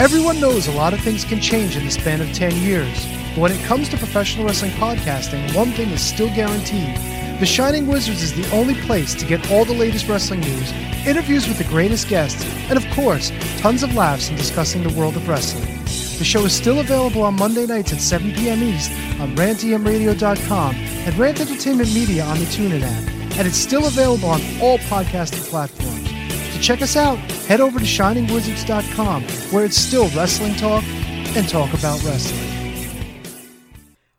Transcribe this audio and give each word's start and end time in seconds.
Everyone 0.00 0.40
knows 0.40 0.66
a 0.66 0.72
lot 0.72 0.94
of 0.94 1.00
things 1.02 1.26
can 1.26 1.42
change 1.42 1.76
in 1.76 1.84
the 1.84 1.90
span 1.90 2.22
of 2.22 2.32
10 2.32 2.56
years. 2.62 3.06
But 3.34 3.38
when 3.38 3.52
it 3.52 3.62
comes 3.66 3.86
to 3.90 3.98
professional 3.98 4.46
wrestling 4.46 4.70
podcasting, 4.70 5.54
one 5.54 5.72
thing 5.72 5.90
is 5.90 6.00
still 6.00 6.34
guaranteed. 6.34 6.96
The 7.38 7.44
Shining 7.44 7.86
Wizards 7.86 8.22
is 8.22 8.32
the 8.32 8.50
only 8.50 8.72
place 8.86 9.14
to 9.16 9.26
get 9.26 9.50
all 9.50 9.66
the 9.66 9.74
latest 9.74 10.08
wrestling 10.08 10.40
news, 10.40 10.72
interviews 11.06 11.46
with 11.46 11.58
the 11.58 11.64
greatest 11.64 12.08
guests, 12.08 12.42
and 12.70 12.78
of 12.78 12.90
course, 12.92 13.30
tons 13.58 13.82
of 13.82 13.94
laughs 13.94 14.30
in 14.30 14.36
discussing 14.36 14.82
the 14.82 14.98
world 14.98 15.16
of 15.16 15.28
wrestling. 15.28 15.66
The 15.84 16.24
show 16.24 16.46
is 16.46 16.54
still 16.54 16.80
available 16.80 17.22
on 17.22 17.36
Monday 17.36 17.66
nights 17.66 17.92
at 17.92 18.00
7 18.00 18.32
p.m. 18.32 18.62
East 18.62 18.90
on 19.20 19.36
rantemradio.com 19.36 20.76
and 20.76 21.18
Rant 21.18 21.42
Entertainment 21.42 21.92
Media 21.92 22.24
on 22.24 22.38
the 22.38 22.46
TuneIn 22.46 22.84
app. 22.84 23.36
And 23.36 23.46
it's 23.46 23.58
still 23.58 23.86
available 23.86 24.30
on 24.30 24.40
all 24.62 24.78
podcasting 24.78 25.46
platforms. 25.50 25.99
Check 26.60 26.82
us 26.82 26.96
out, 26.96 27.18
head 27.48 27.60
over 27.60 27.78
to 27.78 27.84
shiningwizards.com 27.84 29.22
where 29.50 29.64
it's 29.64 29.76
still 29.76 30.08
wrestling 30.10 30.54
talk 30.54 30.84
and 30.84 31.48
talk 31.48 31.72
about 31.72 32.02
wrestling. 32.04 32.50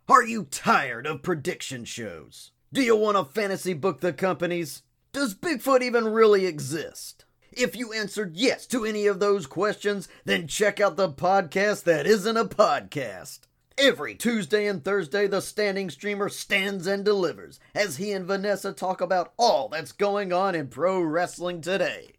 Are 0.09 0.23
you 0.23 0.45
tired 0.45 1.05
of 1.05 1.23
prediction 1.23 1.85
shows? 1.85 2.51
Do 2.73 2.81
you 2.81 2.95
want 2.95 3.15
to 3.15 3.23
fantasy 3.23 3.73
book 3.73 4.01
the 4.01 4.11
companies? 4.11 4.81
Does 5.13 5.35
Bigfoot 5.35 5.81
even 5.81 6.05
really 6.05 6.45
exist? 6.45 7.25
If 7.51 7.75
you 7.75 7.93
answered 7.93 8.35
yes 8.35 8.65
to 8.67 8.85
any 8.85 9.07
of 9.07 9.19
those 9.19 9.45
questions, 9.45 10.07
then 10.25 10.47
check 10.47 10.79
out 10.79 10.95
the 10.95 11.09
podcast 11.09 11.83
that 11.83 12.07
isn't 12.07 12.37
a 12.37 12.45
podcast. 12.45 13.41
Every 13.77 14.15
Tuesday 14.15 14.67
and 14.67 14.83
Thursday, 14.83 15.27
the 15.27 15.41
standing 15.41 15.89
streamer 15.89 16.29
stands 16.29 16.87
and 16.87 17.05
delivers 17.05 17.59
as 17.75 17.97
he 17.97 18.11
and 18.11 18.25
Vanessa 18.25 18.73
talk 18.73 18.99
about 19.01 19.33
all 19.37 19.69
that's 19.69 19.91
going 19.91 20.33
on 20.33 20.55
in 20.55 20.67
pro 20.67 21.01
wrestling 21.01 21.61
today. 21.61 22.13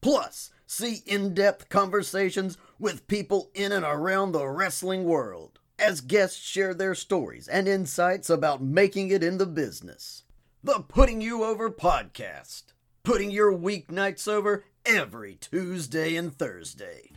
Plus, 0.00 0.50
see 0.66 1.02
in 1.06 1.34
depth 1.34 1.68
conversations 1.68 2.58
with 2.78 3.06
people 3.08 3.50
in 3.54 3.72
and 3.72 3.84
around 3.84 4.32
the 4.32 4.46
wrestling 4.48 5.04
world 5.04 5.58
as 5.78 6.00
guests 6.00 6.38
share 6.40 6.74
their 6.74 6.94
stories 6.94 7.48
and 7.48 7.68
insights 7.68 8.30
about 8.30 8.62
making 8.62 9.10
it 9.10 9.22
in 9.22 9.38
the 9.38 9.46
business. 9.46 10.24
The 10.64 10.80
Putting 10.88 11.20
You 11.20 11.44
Over 11.44 11.70
podcast, 11.70 12.64
putting 13.02 13.30
your 13.30 13.52
weeknights 13.52 14.26
over 14.26 14.64
every 14.84 15.34
Tuesday 15.34 16.16
and 16.16 16.32
Thursday. 16.36 17.10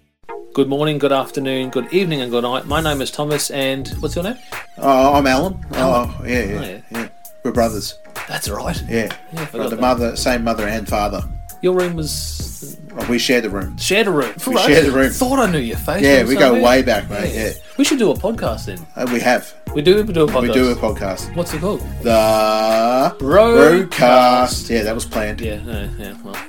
Good 0.54 0.68
morning, 0.70 1.00
good 1.00 1.12
afternoon, 1.12 1.70
good 1.70 1.92
evening, 1.94 2.22
and 2.22 2.30
good 2.32 2.44
night. 2.44 2.68
My 2.68 2.82
name 2.82 3.02
is 3.02 3.10
Thomas, 3.12 3.50
and 3.50 3.88
what's 4.00 4.16
your 4.16 4.24
name? 4.24 4.38
Oh, 4.78 5.14
I'm 5.14 5.26
Alan. 5.26 5.66
Oh, 5.74 6.22
yeah, 6.24 6.44
yeah, 6.44 6.60
Oh, 6.60 6.62
yeah. 6.62 6.82
yeah. 6.92 7.10
We're 7.44 7.52
brothers. 7.52 7.96
That's 8.28 8.48
right. 8.50 8.80
Yeah. 8.88 9.16
Yeah, 9.34 9.42
I 9.54 9.58
the 9.58 9.70
that. 9.70 9.80
mother, 9.80 10.16
same 10.16 10.44
mother 10.44 10.68
and 10.68 10.88
father. 10.88 11.24
Your 11.62 11.76
room 11.76 11.96
was 11.96 12.50
Oh, 12.98 13.06
we 13.10 13.20
share 13.20 13.42
the 13.42 13.50
room. 13.50 13.78
shared 13.78 14.08
a 14.08 14.12
room. 14.12 14.34
We 14.46 14.58
shared 14.58 14.86
a 14.88 14.92
room. 14.92 15.12
Thought 15.12 15.40
I 15.40 15.52
knew 15.52 15.60
your 15.60 15.78
face. 15.78 16.02
Yeah, 16.02 16.24
we 16.24 16.34
go 16.34 16.42
somewhere. 16.42 16.64
way 16.64 16.82
back, 16.82 17.10
mate. 17.10 17.34
Yeah. 17.34 17.52
We 17.78 17.86
should 17.86 18.00
do 18.00 18.12
a 18.12 18.16
podcast 18.16 18.66
then. 18.66 18.86
Uh, 18.96 19.08
we 19.12 19.20
have. 19.20 19.54
We 19.74 19.82
do. 19.82 20.04
We 20.04 20.14
do 20.14 20.24
a 20.24 20.28
podcast. 20.28 20.42
We 20.42 20.54
do 20.54 20.72
a 20.72 20.76
podcast. 20.76 21.36
What's 21.36 21.54
it 21.54 21.62
called? 21.62 21.82
The 22.02 23.16
Brokast. 23.20 23.90
Brokast. 23.90 24.70
Yeah, 24.70 24.84
that 24.84 24.96
was 24.96 25.06
planned. 25.06 25.40
Yeah. 25.42 25.62
Yeah. 25.64 25.90
yeah 25.98 26.18
well. 26.24 26.49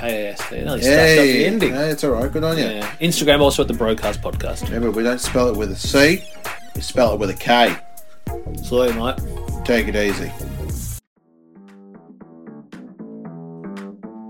K 0.00 0.26
A 0.26 0.32
S 0.32 0.48
T. 0.48 0.56
Nearly 0.56 0.80
stuffed 0.80 0.94
up 0.94 1.06
the 1.16 1.32
Hey, 1.32 1.46
ending. 1.46 1.72
no, 1.74 1.84
it's 1.84 2.02
all 2.04 2.10
right. 2.12 2.32
Good 2.32 2.44
on 2.44 2.56
you. 2.58 2.64
Yeah. 2.64 2.90
Instagram 3.00 3.40
also 3.40 3.62
at 3.62 3.68
the 3.68 3.74
Brokast 3.74 4.22
podcast. 4.22 4.64
Remember, 4.64 4.90
we 4.90 5.02
don't 5.02 5.20
spell 5.20 5.48
it 5.48 5.56
with 5.56 5.70
a 5.72 5.76
C. 5.76 6.22
We 6.74 6.80
spell 6.80 7.12
it 7.14 7.20
with 7.20 7.30
a 7.30 7.34
K. 7.34 7.76
Sorry, 8.64 8.92
mate. 8.92 9.16
Take 9.64 9.88
it 9.88 9.96
easy. 9.96 10.30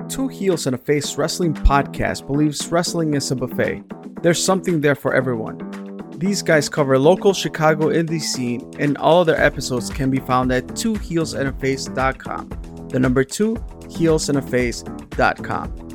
Two 0.08 0.26
Heels 0.28 0.66
and 0.66 0.74
a 0.74 0.78
Face 0.78 1.16
Wrestling 1.16 1.54
podcast 1.54 2.26
believes 2.26 2.66
wrestling 2.68 3.14
is 3.14 3.30
a 3.30 3.36
buffet. 3.36 3.84
There's 4.22 4.42
something 4.42 4.80
there 4.80 4.96
for 4.96 5.14
everyone. 5.14 5.58
These 6.18 6.42
guys 6.42 6.68
cover 6.68 6.98
local 6.98 7.32
Chicago 7.32 7.88
indie 7.90 8.20
scene, 8.20 8.68
and 8.78 8.98
all 8.98 9.20
of 9.20 9.26
their 9.28 9.40
episodes 9.40 9.88
can 9.88 10.10
be 10.10 10.18
found 10.18 10.50
at 10.52 10.66
twoheelsandaface.com. 10.66 12.50
The 12.90 12.98
number 12.98 13.22
two, 13.22 13.54
heelsandaface.com. 13.54 15.86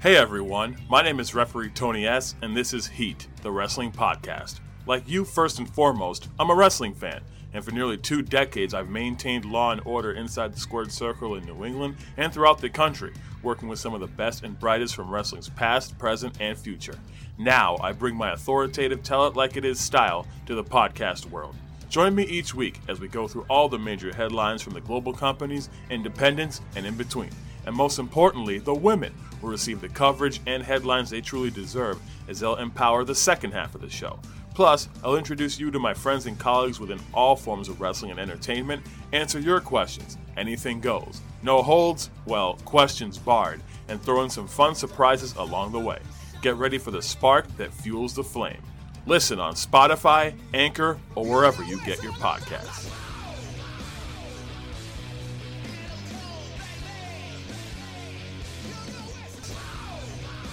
Hey 0.00 0.16
everyone, 0.16 0.76
my 0.88 1.02
name 1.02 1.18
is 1.18 1.34
referee 1.34 1.70
Tony 1.70 2.06
S, 2.06 2.36
and 2.40 2.56
this 2.56 2.72
is 2.72 2.86
Heat, 2.86 3.26
the 3.42 3.50
wrestling 3.50 3.90
podcast. 3.90 4.60
Like 4.86 5.08
you, 5.08 5.24
first 5.24 5.58
and 5.58 5.68
foremost, 5.68 6.28
I'm 6.38 6.50
a 6.50 6.54
wrestling 6.54 6.94
fan, 6.94 7.22
and 7.56 7.64
for 7.64 7.70
nearly 7.70 7.96
two 7.96 8.20
decades 8.20 8.74
I've 8.74 8.90
maintained 8.90 9.46
law 9.46 9.72
and 9.72 9.80
order 9.86 10.12
inside 10.12 10.52
the 10.52 10.60
squared 10.60 10.92
circle 10.92 11.36
in 11.36 11.46
New 11.46 11.64
England 11.64 11.96
and 12.18 12.30
throughout 12.30 12.60
the 12.60 12.68
country, 12.68 13.14
working 13.42 13.66
with 13.66 13.78
some 13.78 13.94
of 13.94 14.00
the 14.00 14.06
best 14.08 14.44
and 14.44 14.60
brightest 14.60 14.94
from 14.94 15.10
wrestling's 15.10 15.48
past, 15.48 15.98
present, 15.98 16.36
and 16.38 16.58
future. 16.58 16.98
Now 17.38 17.78
I 17.80 17.92
bring 17.92 18.14
my 18.14 18.32
authoritative 18.32 19.02
tell 19.02 19.26
it 19.26 19.36
like 19.36 19.56
it 19.56 19.64
is 19.64 19.80
style 19.80 20.26
to 20.44 20.54
the 20.54 20.62
podcast 20.62 21.30
world. 21.30 21.56
Join 21.88 22.14
me 22.14 22.24
each 22.24 22.54
week 22.54 22.78
as 22.88 23.00
we 23.00 23.08
go 23.08 23.26
through 23.26 23.46
all 23.48 23.70
the 23.70 23.78
major 23.78 24.14
headlines 24.14 24.60
from 24.60 24.74
the 24.74 24.82
global 24.82 25.14
companies, 25.14 25.70
independents, 25.88 26.60
and 26.74 26.84
in 26.84 26.94
between. 26.94 27.30
And 27.64 27.74
most 27.74 27.98
importantly, 27.98 28.58
the 28.58 28.74
women 28.74 29.14
will 29.40 29.48
receive 29.48 29.80
the 29.80 29.88
coverage 29.88 30.42
and 30.46 30.62
headlines 30.62 31.08
they 31.08 31.22
truly 31.22 31.50
deserve 31.50 31.98
as 32.28 32.38
they'll 32.38 32.56
empower 32.56 33.02
the 33.02 33.14
second 33.14 33.52
half 33.52 33.74
of 33.74 33.80
the 33.80 33.88
show. 33.88 34.18
Plus, 34.56 34.88
I'll 35.04 35.16
introduce 35.16 35.60
you 35.60 35.70
to 35.70 35.78
my 35.78 35.92
friends 35.92 36.24
and 36.24 36.38
colleagues 36.38 36.80
within 36.80 36.98
all 37.12 37.36
forms 37.36 37.68
of 37.68 37.78
wrestling 37.78 38.10
and 38.10 38.18
entertainment, 38.18 38.82
answer 39.12 39.38
your 39.38 39.60
questions, 39.60 40.16
anything 40.38 40.80
goes. 40.80 41.20
No 41.42 41.60
holds, 41.60 42.08
well, 42.24 42.54
questions 42.64 43.18
barred, 43.18 43.60
and 43.88 44.00
throw 44.00 44.22
in 44.22 44.30
some 44.30 44.48
fun 44.48 44.74
surprises 44.74 45.34
along 45.36 45.72
the 45.72 45.78
way. 45.78 45.98
Get 46.40 46.54
ready 46.54 46.78
for 46.78 46.90
the 46.90 47.02
spark 47.02 47.46
that 47.58 47.70
fuels 47.70 48.14
the 48.14 48.24
flame. 48.24 48.62
Listen 49.04 49.38
on 49.38 49.52
Spotify, 49.52 50.34
Anchor, 50.54 50.98
or 51.14 51.26
wherever 51.26 51.62
you 51.62 51.78
get 51.84 52.02
your 52.02 52.12
podcasts. 52.12 53.05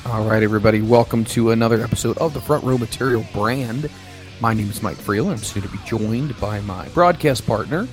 All 0.06 0.26
right, 0.26 0.44
everybody, 0.44 0.82
welcome 0.82 1.24
to 1.26 1.52
another 1.52 1.82
episode 1.82 2.18
of 2.18 2.34
the 2.34 2.42
Front 2.42 2.66
Row 2.66 2.78
Material 2.78 3.26
brand. 3.32 3.90
My 4.42 4.54
name 4.54 4.70
is 4.70 4.84
Mike 4.84 4.98
Freland. 4.98 5.38
I'm 5.40 5.44
soon 5.44 5.64
to 5.64 5.70
be 5.70 5.78
joined 5.86 6.38
by 6.42 6.60
my 6.60 6.90
broadcast 6.90 7.48
partner, 7.48 7.88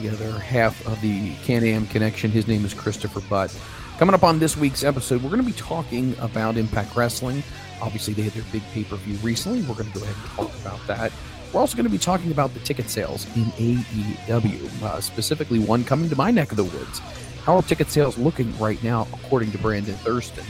the 0.00 0.08
other 0.08 0.32
half 0.38 0.84
of 0.86 0.98
the 1.02 1.34
Can 1.44 1.62
Am 1.62 1.86
connection. 1.88 2.30
His 2.30 2.48
name 2.48 2.64
is 2.64 2.72
Christopher 2.72 3.20
Butt. 3.20 3.54
Coming 3.98 4.14
up 4.14 4.24
on 4.24 4.38
this 4.38 4.56
week's 4.56 4.82
episode, 4.82 5.22
we're 5.22 5.28
going 5.28 5.42
to 5.42 5.46
be 5.46 5.52
talking 5.52 6.16
about 6.20 6.56
Impact 6.56 6.96
Wrestling. 6.96 7.42
Obviously, 7.82 8.14
they 8.14 8.22
had 8.22 8.32
their 8.32 8.50
big 8.50 8.62
pay 8.72 8.84
per 8.84 8.96
view 8.96 9.16
recently. 9.18 9.60
We're 9.60 9.74
going 9.74 9.92
to 9.92 9.98
go 9.98 10.04
ahead 10.04 10.16
and 10.16 10.30
talk 10.30 10.60
about 10.62 10.86
that. 10.86 11.12
We're 11.52 11.60
also 11.60 11.76
going 11.76 11.84
to 11.84 11.90
be 11.90 11.98
talking 11.98 12.32
about 12.32 12.54
the 12.54 12.60
ticket 12.60 12.88
sales 12.88 13.26
in 13.36 13.44
AEW, 13.44 14.82
uh, 14.84 15.02
specifically 15.02 15.58
one 15.58 15.84
coming 15.84 16.08
to 16.08 16.16
my 16.16 16.30
neck 16.30 16.50
of 16.50 16.56
the 16.56 16.64
woods. 16.64 17.00
How 17.44 17.56
are 17.56 17.62
ticket 17.62 17.90
sales 17.90 18.16
looking 18.16 18.56
right 18.58 18.82
now, 18.82 19.06
according 19.12 19.52
to 19.52 19.58
Brandon 19.58 19.96
Thurston? 19.96 20.46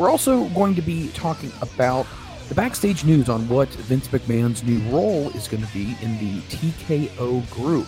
We're 0.00 0.08
also 0.08 0.48
going 0.48 0.74
to 0.76 0.80
be 0.80 1.08
talking 1.08 1.52
about 1.60 2.06
the 2.48 2.54
backstage 2.54 3.04
news 3.04 3.28
on 3.28 3.46
what 3.50 3.68
Vince 3.68 4.08
McMahon's 4.08 4.62
new 4.64 4.80
role 4.90 5.28
is 5.32 5.46
going 5.46 5.62
to 5.62 5.70
be 5.74 5.94
in 6.00 6.16
the 6.16 6.40
TKO 6.48 7.50
group. 7.50 7.86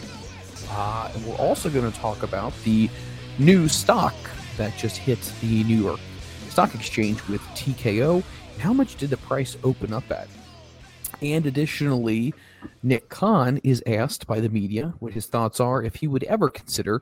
Uh, 0.69 1.11
and 1.15 1.25
we're 1.25 1.37
also 1.37 1.71
going 1.71 1.91
to 1.91 1.99
talk 1.99 2.23
about 2.23 2.53
the 2.65 2.91
new 3.39 3.67
stock 3.67 4.15
that 4.59 4.77
just 4.77 4.99
hit 4.99 5.21
the 5.41 5.65
New 5.65 5.83
York 5.83 6.01
Stock 6.51 6.75
Exchange 6.75 7.27
with 7.29 7.41
TKO. 7.55 8.23
How 8.59 8.75
much 8.75 8.97
did 8.97 9.09
the 9.09 9.17
price 9.17 9.57
open 9.65 9.95
up 9.95 10.11
at? 10.11 10.29
And 11.23 11.47
additionally, 11.47 12.35
Nick 12.83 13.09
Khan 13.09 13.59
is 13.65 13.83
asked 13.87 14.27
by 14.27 14.39
the 14.41 14.51
media 14.51 14.93
what 14.99 15.15
his 15.15 15.29
thoughts 15.29 15.61
are 15.61 15.83
if 15.83 15.95
he 15.95 16.09
would 16.09 16.25
ever 16.25 16.51
consider 16.51 17.01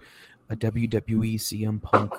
a 0.48 0.54
WWE 0.54 1.34
CM 1.34 1.82
Punk 1.82 2.14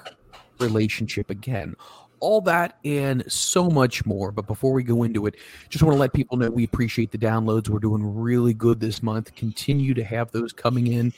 relationship 0.59 1.29
again. 1.29 1.75
All 2.21 2.39
that 2.41 2.77
and 2.85 3.29
so 3.29 3.69
much 3.69 4.05
more. 4.05 4.31
But 4.31 4.47
before 4.47 4.71
we 4.71 4.83
go 4.83 5.03
into 5.03 5.25
it, 5.25 5.35
just 5.69 5.83
want 5.83 5.95
to 5.95 5.99
let 5.99 6.13
people 6.13 6.37
know 6.37 6.49
we 6.49 6.63
appreciate 6.63 7.11
the 7.11 7.17
downloads. 7.17 7.67
We're 7.67 7.79
doing 7.79 8.15
really 8.15 8.53
good 8.53 8.79
this 8.79 9.03
month. 9.03 9.35
Continue 9.35 9.93
to 9.95 10.03
have 10.03 10.31
those 10.31 10.53
coming 10.53 10.87
in. 10.87 11.13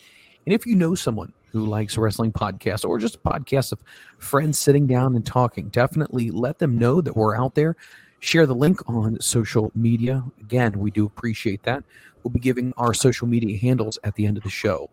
And 0.45 0.53
if 0.53 0.65
you 0.65 0.75
know 0.75 0.95
someone 0.95 1.31
who 1.51 1.65
likes 1.65 1.97
wrestling 1.97 2.31
podcasts 2.31 2.83
or 2.83 2.97
just 2.97 3.21
podcasts 3.23 3.71
of 3.71 3.79
friends 4.17 4.57
sitting 4.57 4.87
down 4.87 5.15
and 5.15 5.25
talking, 5.25 5.69
definitely 5.69 6.31
let 6.31 6.57
them 6.59 6.77
know 6.77 6.99
that 6.99 7.15
we're 7.15 7.35
out 7.35 7.53
there. 7.53 7.75
Share 8.19 8.45
the 8.45 8.55
link 8.55 8.89
on 8.89 9.19
social 9.21 9.71
media. 9.75 10.23
Again, 10.39 10.79
we 10.79 10.89
do 10.89 11.05
appreciate 11.05 11.63
that. 11.63 11.83
We'll 12.23 12.31
be 12.31 12.39
giving 12.39 12.73
our 12.77 12.93
social 12.93 13.27
media 13.27 13.57
handles 13.57 13.99
at 14.03 14.15
the 14.15 14.25
end 14.25 14.37
of 14.37 14.43
the 14.43 14.49
show. 14.49 14.89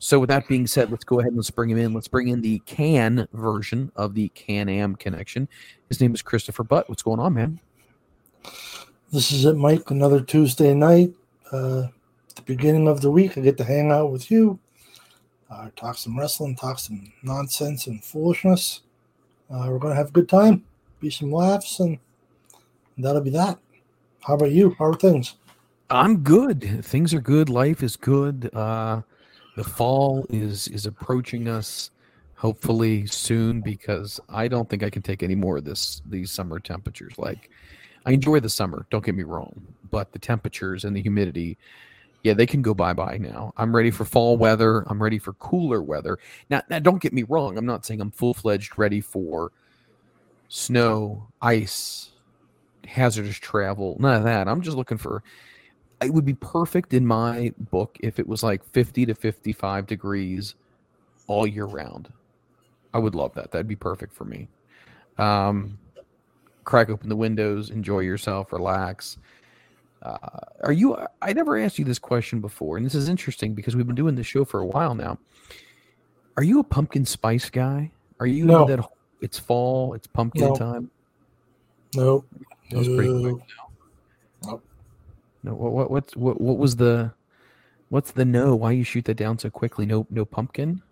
So, 0.00 0.20
with 0.20 0.28
that 0.28 0.46
being 0.46 0.66
said, 0.66 0.90
let's 0.90 1.04
go 1.04 1.18
ahead 1.18 1.28
and 1.28 1.36
let's 1.36 1.50
bring 1.50 1.70
him 1.70 1.78
in. 1.78 1.92
Let's 1.92 2.08
bring 2.08 2.28
in 2.28 2.40
the 2.40 2.60
Can 2.66 3.26
version 3.32 3.90
of 3.96 4.14
the 4.14 4.28
Can 4.30 4.68
Am 4.68 4.94
connection. 4.94 5.48
His 5.88 6.00
name 6.00 6.14
is 6.14 6.22
Christopher 6.22 6.62
Butt. 6.62 6.88
What's 6.88 7.02
going 7.02 7.18
on, 7.18 7.34
man? 7.34 7.60
This 9.12 9.32
is 9.32 9.44
it, 9.44 9.56
Mike. 9.56 9.90
Another 9.90 10.20
Tuesday 10.20 10.72
night. 10.72 11.12
Uh, 11.50 11.88
the 12.36 12.42
beginning 12.42 12.86
of 12.86 13.00
the 13.00 13.10
week, 13.10 13.36
I 13.36 13.40
get 13.40 13.56
to 13.58 13.64
hang 13.64 13.90
out 13.90 14.12
with 14.12 14.30
you, 14.30 14.58
uh, 15.50 15.70
talk 15.74 15.96
some 15.96 16.18
wrestling, 16.18 16.54
talk 16.54 16.78
some 16.78 17.12
nonsense 17.22 17.86
and 17.88 18.04
foolishness. 18.04 18.82
Uh, 19.50 19.66
we're 19.68 19.78
going 19.78 19.92
to 19.92 19.96
have 19.96 20.10
a 20.10 20.12
good 20.12 20.28
time, 20.28 20.62
be 21.00 21.10
some 21.10 21.32
laughs, 21.32 21.80
and 21.80 21.98
that'll 22.98 23.22
be 23.22 23.30
that. 23.30 23.58
How 24.20 24.34
about 24.34 24.52
you? 24.52 24.76
How 24.78 24.86
are 24.86 24.94
things? 24.94 25.36
I'm 25.90 26.18
good. 26.18 26.84
Things 26.84 27.12
are 27.14 27.20
good. 27.20 27.48
Life 27.48 27.82
is 27.82 27.96
good. 27.96 28.50
Uh, 28.54 29.02
the 29.58 29.64
fall 29.64 30.24
is 30.30 30.68
is 30.68 30.86
approaching 30.86 31.48
us 31.48 31.90
hopefully 32.36 33.04
soon 33.06 33.60
because 33.60 34.20
I 34.28 34.46
don't 34.46 34.70
think 34.70 34.84
I 34.84 34.90
can 34.90 35.02
take 35.02 35.24
any 35.24 35.34
more 35.34 35.56
of 35.56 35.64
this 35.64 36.00
these 36.06 36.30
summer 36.30 36.60
temperatures. 36.60 37.14
Like 37.18 37.50
I 38.06 38.12
enjoy 38.12 38.38
the 38.38 38.48
summer, 38.48 38.86
don't 38.88 39.04
get 39.04 39.16
me 39.16 39.24
wrong, 39.24 39.60
but 39.90 40.12
the 40.12 40.20
temperatures 40.20 40.84
and 40.84 40.94
the 40.94 41.02
humidity, 41.02 41.58
yeah, 42.22 42.34
they 42.34 42.46
can 42.46 42.62
go 42.62 42.72
bye 42.72 42.92
bye 42.92 43.18
now. 43.18 43.52
I'm 43.56 43.74
ready 43.74 43.90
for 43.90 44.04
fall 44.04 44.36
weather. 44.36 44.84
I'm 44.86 45.02
ready 45.02 45.18
for 45.18 45.32
cooler 45.34 45.82
weather. 45.82 46.20
Now, 46.50 46.62
now 46.70 46.78
don't 46.78 47.02
get 47.02 47.12
me 47.12 47.24
wrong. 47.24 47.58
I'm 47.58 47.66
not 47.66 47.84
saying 47.84 48.00
I'm 48.00 48.12
full 48.12 48.34
fledged 48.34 48.78
ready 48.78 49.00
for 49.00 49.50
snow, 50.46 51.26
ice, 51.42 52.10
hazardous 52.86 53.38
travel, 53.38 53.96
none 53.98 54.18
of 54.18 54.22
that. 54.22 54.46
I'm 54.46 54.60
just 54.60 54.76
looking 54.76 54.98
for 54.98 55.24
it 56.02 56.12
would 56.12 56.24
be 56.24 56.34
perfect 56.34 56.94
in 56.94 57.04
my 57.06 57.52
book 57.70 57.96
if 58.00 58.18
it 58.18 58.26
was 58.26 58.42
like 58.42 58.64
50 58.64 59.06
to 59.06 59.14
55 59.14 59.86
degrees 59.86 60.54
all 61.26 61.46
year 61.46 61.64
round. 61.64 62.12
I 62.94 62.98
would 62.98 63.14
love 63.14 63.34
that. 63.34 63.50
That'd 63.50 63.68
be 63.68 63.76
perfect 63.76 64.14
for 64.14 64.24
me. 64.24 64.48
Um, 65.18 65.78
crack 66.64 66.88
open 66.90 67.08
the 67.08 67.16
windows, 67.16 67.70
enjoy 67.70 68.00
yourself, 68.00 68.52
relax. 68.52 69.18
Uh, 70.02 70.16
are 70.62 70.72
you? 70.72 70.96
I 71.20 71.32
never 71.32 71.58
asked 71.58 71.78
you 71.78 71.84
this 71.84 71.98
question 71.98 72.40
before, 72.40 72.76
and 72.76 72.86
this 72.86 72.94
is 72.94 73.08
interesting 73.08 73.52
because 73.54 73.74
we've 73.74 73.86
been 73.86 73.96
doing 73.96 74.14
this 74.14 74.26
show 74.28 74.44
for 74.44 74.60
a 74.60 74.66
while 74.66 74.94
now. 74.94 75.18
Are 76.36 76.44
you 76.44 76.60
a 76.60 76.64
pumpkin 76.64 77.04
spice 77.04 77.50
guy? 77.50 77.90
Are 78.20 78.26
you 78.26 78.44
No. 78.44 78.64
that? 78.66 78.88
It's 79.20 79.38
fall. 79.40 79.94
It's 79.94 80.06
pumpkin 80.06 80.42
No. 80.42 80.54
time. 80.54 80.90
Nope. 81.96 82.26
That 82.70 82.78
was 82.78 82.86
pretty 82.88 83.08
quick. 83.08 83.34
No. 83.34 83.42
No, 85.48 85.54
what 85.54 85.72
what 85.72 85.90
what's 85.90 86.14
what 86.16 86.40
what 86.40 86.58
was 86.58 86.76
the 86.76 87.10
what's 87.88 88.10
the 88.10 88.26
no? 88.26 88.54
Why 88.54 88.72
you 88.72 88.84
shoot 88.84 89.06
that 89.06 89.16
down 89.16 89.38
so 89.38 89.48
quickly? 89.48 89.86
No 89.86 90.06
no 90.10 90.26
pumpkin? 90.26 90.82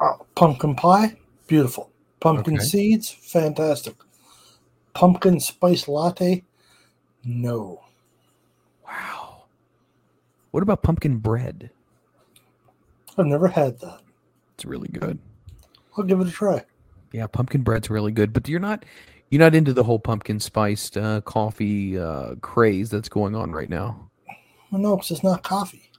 Uh, 0.00 0.14
pumpkin 0.36 0.76
pie, 0.76 1.16
beautiful. 1.48 1.90
Pumpkin 2.20 2.54
Okay. 2.54 2.64
seeds, 2.64 3.10
fantastic. 3.10 3.96
Pumpkin 4.94 5.40
spice 5.40 5.88
latte, 5.88 6.44
no. 7.24 7.82
Wow. 8.86 9.44
What 10.52 10.62
about 10.62 10.84
pumpkin 10.84 11.16
bread? 11.16 11.70
I've 13.18 13.26
never 13.26 13.48
had 13.48 13.80
that. 13.80 14.00
It's 14.54 14.64
really 14.64 14.88
good. 14.88 15.18
I'll 15.98 16.04
give 16.04 16.20
it 16.20 16.28
a 16.28 16.30
try. 16.30 16.64
Yeah, 17.12 17.26
pumpkin 17.26 17.62
bread's 17.62 17.90
really 17.90 18.12
good, 18.12 18.32
but 18.32 18.48
you're 18.48 18.60
not 18.60 18.84
you're 19.32 19.38
not 19.38 19.54
into 19.54 19.72
the 19.72 19.82
whole 19.82 19.98
pumpkin 19.98 20.38
spiced 20.38 20.98
uh, 20.98 21.22
coffee 21.22 21.98
uh, 21.98 22.34
craze 22.42 22.90
that's 22.90 23.08
going 23.08 23.34
on 23.34 23.50
right 23.50 23.70
now. 23.70 24.10
Well, 24.70 24.82
no, 24.82 24.96
because 24.96 25.10
it's 25.10 25.24
not 25.24 25.42
coffee. 25.42 25.90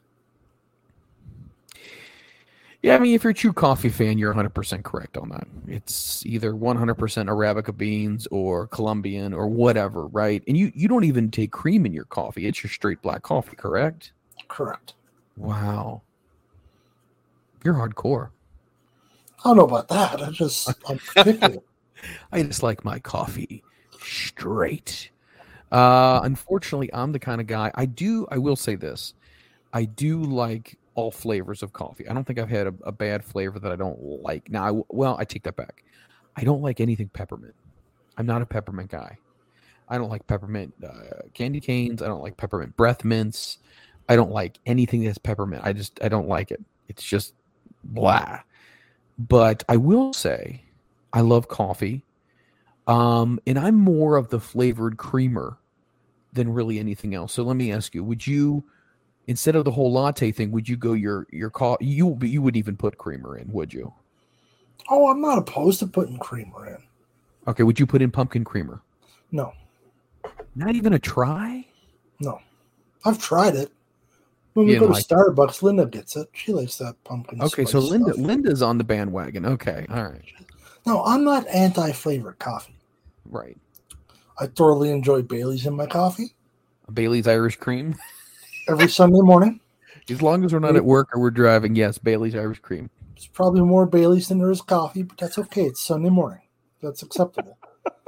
Yeah, 2.84 2.96
I 2.96 3.00
mean, 3.00 3.16
if 3.16 3.24
you're 3.24 3.32
a 3.32 3.34
true 3.34 3.52
coffee 3.52 3.90
fan, 3.90 4.20
you're 4.20 4.32
100% 4.36 4.84
correct 4.84 5.18
on 5.18 5.30
that. 5.30 5.48
It's 5.68 6.24
either 6.28 6.54
100% 6.54 6.96
Arabica 6.96 7.76
beans 7.76 8.28
or 8.30 8.68
Colombian 8.68 9.34
or 9.34 9.48
whatever, 9.48 10.06
right? 10.08 10.44
And 10.48 10.56
you 10.56 10.72
you 10.76 10.88
don't 10.88 11.04
even 11.04 11.32
take 11.32 11.52
cream 11.52 11.88
in 11.88 11.94
your 11.94 12.06
coffee. 12.06 12.46
It's 12.46 12.62
your 12.62 12.70
straight 12.70 13.02
black 13.02 13.24
coffee, 13.24 13.56
correct? 13.56 14.12
Correct. 14.48 14.94
Wow. 15.38 16.04
You're 17.64 17.74
hardcore. 17.74 18.30
I 19.40 19.50
don't 19.50 19.58
know 19.58 19.64
about 19.64 19.88
that. 19.88 20.22
I 20.22 20.30
just, 20.30 20.70
I'm 20.88 21.00
particular. 21.00 21.64
I 22.32 22.44
just 22.44 22.64
like 22.64 22.84
my 22.84 23.00
coffee 23.00 23.64
straight. 24.00 25.10
Uh, 25.72 26.22
unfortunately, 26.24 26.94
I'm 26.94 27.12
the 27.12 27.20
kind 27.20 27.42
of 27.42 27.48
guy. 27.48 27.72
I 27.76 27.86
do. 27.86 28.28
I 28.30 28.38
will 28.38 28.56
say 28.56 28.76
this. 28.76 29.14
I 29.74 29.86
do 29.86 30.22
like 30.22 30.78
all 30.96 31.12
flavors 31.12 31.64
of 31.64 31.74
coffee. 31.74 32.08
I 32.08 32.14
don't 32.14 32.26
think 32.26 32.38
I've 32.38 32.50
had 32.50 32.68
a, 32.68 32.74
a 32.84 32.92
bad 32.92 33.26
flavor 33.26 33.60
that 33.60 33.72
I 33.72 33.76
don't 33.76 34.00
like. 34.02 34.50
Now, 34.50 34.68
I 34.68 34.84
well, 34.90 35.16
I 35.20 35.26
take 35.26 35.44
that 35.44 35.56
back. 35.56 35.84
I 36.36 36.44
don't 36.44 36.62
like 36.62 36.80
anything 36.80 37.10
peppermint. 37.10 37.56
I'm 38.18 38.26
not 38.26 38.42
a 38.42 38.46
peppermint 38.46 38.92
guy. 38.92 39.18
I 39.90 39.98
don't 39.98 40.10
like 40.10 40.26
peppermint 40.28 40.74
uh, 40.84 41.24
candy 41.34 41.60
canes. 41.60 42.02
I 42.02 42.08
don't 42.08 42.22
like 42.22 42.38
peppermint 42.38 42.76
breath 42.78 43.04
mints. 43.04 43.58
I 44.10 44.16
don't 44.16 44.32
like 44.32 44.60
anything 44.66 45.04
that's 45.04 45.18
peppermint. 45.18 45.64
I 45.66 45.74
just 45.74 46.00
I 46.04 46.10
don't 46.10 46.28
like 46.28 46.52
it. 46.52 46.62
It's 46.88 47.04
just 47.04 47.34
blah. 47.84 48.40
But 49.18 49.64
I 49.70 49.78
will 49.78 50.14
say 50.14 50.64
I 51.14 51.22
love 51.22 51.48
coffee. 51.48 52.04
Um, 52.88 53.40
and 53.48 53.58
I'm 53.58 53.76
more 53.76 54.18
of 54.18 54.30
the 54.30 54.40
flavored 54.40 54.98
creamer 54.98 55.58
than 56.34 56.52
really 56.52 56.80
anything 56.80 57.14
else. 57.16 57.32
So 57.34 57.44
let 57.44 57.56
me 57.56 57.72
ask 57.72 57.94
you, 57.96 58.04
would 58.04 58.26
you 58.26 58.64
instead 59.28 59.56
of 59.56 59.64
the 59.64 59.72
whole 59.72 59.92
latte 59.94 60.32
thing, 60.32 60.52
would 60.52 60.68
you 60.68 60.76
go 60.76 60.94
your 60.94 61.28
your 61.32 61.50
coffee 61.50 61.86
you 61.86 62.18
you 62.22 62.42
would 62.42 62.58
even 62.58 62.76
put 62.76 62.98
creamer 62.98 63.38
in, 63.38 63.52
would 63.52 63.74
you? 63.74 63.94
oh, 64.90 65.10
I'm 65.10 65.22
not 65.22 65.38
opposed 65.38 65.80
to 65.80 65.88
putting 65.88 66.18
creamer 66.18 66.68
in. 66.68 66.84
Okay, 67.48 67.64
would 67.64 67.80
you 67.80 67.86
put 67.86 68.02
in 68.02 68.12
pumpkin 68.12 68.44
creamer? 68.44 68.82
No, 69.32 69.54
Not 70.56 70.76
even 70.76 70.94
a 70.94 71.00
try? 71.00 71.66
no. 72.20 72.40
I've 73.06 73.18
tried 73.20 73.56
it. 73.56 73.72
When 74.54 74.66
we 74.68 74.74
You 74.74 74.80
go 74.80 74.88
to 74.88 74.94
Starbucks, 74.94 75.62
Linda 75.62 75.86
gets 75.86 76.16
it. 76.16 76.30
She 76.34 76.54
likes 76.54 76.78
that 76.78 77.02
pumpkin. 77.04 77.42
Okay, 77.42 77.66
so 77.66 77.80
Linda 77.80 78.14
stuff. 78.14 78.26
Linda's 78.26 78.62
on 78.62 78.78
the 78.78 78.84
bandwagon. 78.84 79.46
Okay, 79.46 79.86
all 79.90 80.04
right. 80.04 80.22
No, 80.86 81.04
I'm 81.04 81.24
not 81.24 81.48
anti-flavored 81.48 82.40
coffee. 82.40 82.78
Right. 83.26 83.58
I 84.40 84.48
thoroughly 84.48 84.90
enjoy 84.92 85.22
Bailey's 85.22 85.66
in 85.66 85.76
my 85.76 85.86
coffee 85.86 86.36
Bailey's 86.94 87.28
Irish 87.28 87.56
cream. 87.58 87.96
every 88.70 88.90
Sunday 88.90 89.22
morning. 89.22 89.60
As 90.10 90.22
long 90.22 90.44
as 90.44 90.52
we're 90.54 90.60
not 90.60 90.76
at 90.76 90.84
work 90.84 91.10
or 91.16 91.22
we're 91.22 91.32
driving, 91.32 91.76
yes, 91.76 91.98
Bailey's 91.98 92.36
Irish 92.36 92.60
cream. 92.60 92.90
It's 93.16 93.28
probably 93.28 93.62
more 93.62 93.86
Bailey's 93.86 94.28
than 94.28 94.40
there 94.40 94.52
is 94.52 94.62
coffee, 94.62 95.04
but 95.04 95.18
that's 95.18 95.38
okay. 95.38 95.64
It's 95.64 95.84
Sunday 95.86 96.10
morning. 96.10 96.42
That's 96.82 97.04
acceptable. 97.04 97.58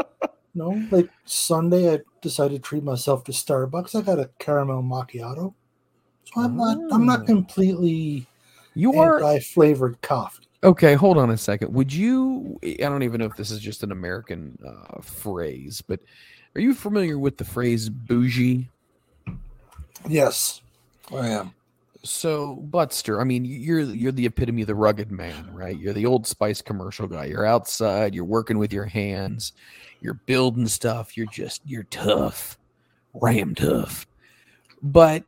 no, 0.56 0.86
like 0.92 1.10
Sunday, 1.24 1.94
I 1.94 2.00
decided 2.22 2.56
to 2.64 2.68
treat 2.68 2.84
myself 2.84 3.24
to 3.26 3.32
Starbucks. 3.32 3.96
I 3.98 4.02
got 4.02 4.20
a 4.20 4.30
caramel 4.40 4.84
macchiato. 4.84 5.54
So 6.26 6.42
I'm 6.42 6.58
not. 6.58 6.78
I'm 6.92 7.04
Oh. 7.04 7.06
not 7.06 7.26
completely 7.26 8.28
You 8.74 9.00
are 9.00 9.24
anti-flavored 9.24 10.02
coffee. 10.02 10.48
Okay, 10.66 10.96
hold 10.96 11.20
on 11.20 11.30
a 11.30 11.38
second. 11.38 11.72
Would 11.76 11.94
you? 11.94 12.60
I 12.64 12.76
don't 12.80 13.04
even 13.04 13.20
know 13.20 13.28
if 13.28 13.38
this 13.38 13.52
is 13.52 13.60
just 13.60 13.84
an 13.84 13.92
American 13.92 14.58
uh, 14.66 15.00
phrase, 15.00 15.84
but 15.88 16.00
are 16.56 16.62
you 16.62 16.74
familiar 16.74 17.20
with 17.20 17.38
the 17.38 17.46
phrase 17.46 17.88
bougie? 17.88 18.68
Yes, 20.10 20.62
I 21.14 21.28
am. 21.30 21.54
So, 22.02 22.56
Butster, 22.56 23.22
I 23.22 23.26
mean, 23.26 23.46
you're 23.46 23.82
you're 23.82 24.12
the 24.12 24.26
epitome 24.26 24.64
of 24.64 24.68
the 24.68 24.74
rugged 24.74 25.12
man, 25.12 25.54
right? 25.54 25.78
You're 25.78 25.94
the 25.94 26.08
old 26.08 26.26
Spice 26.26 26.64
commercial 26.64 27.08
guy. 27.08 27.26
You're 27.26 27.46
outside. 27.46 28.16
You're 28.16 28.26
working 28.26 28.58
with 28.58 28.74
your 28.74 28.86
hands. 28.86 29.54
You're 30.02 30.16
building 30.26 30.68
stuff. 30.68 31.16
You're 31.16 31.28
just 31.28 31.62
you're 31.68 31.84
tough, 31.84 32.58
ram 33.14 33.54
tough. 33.54 34.08
But 34.82 35.26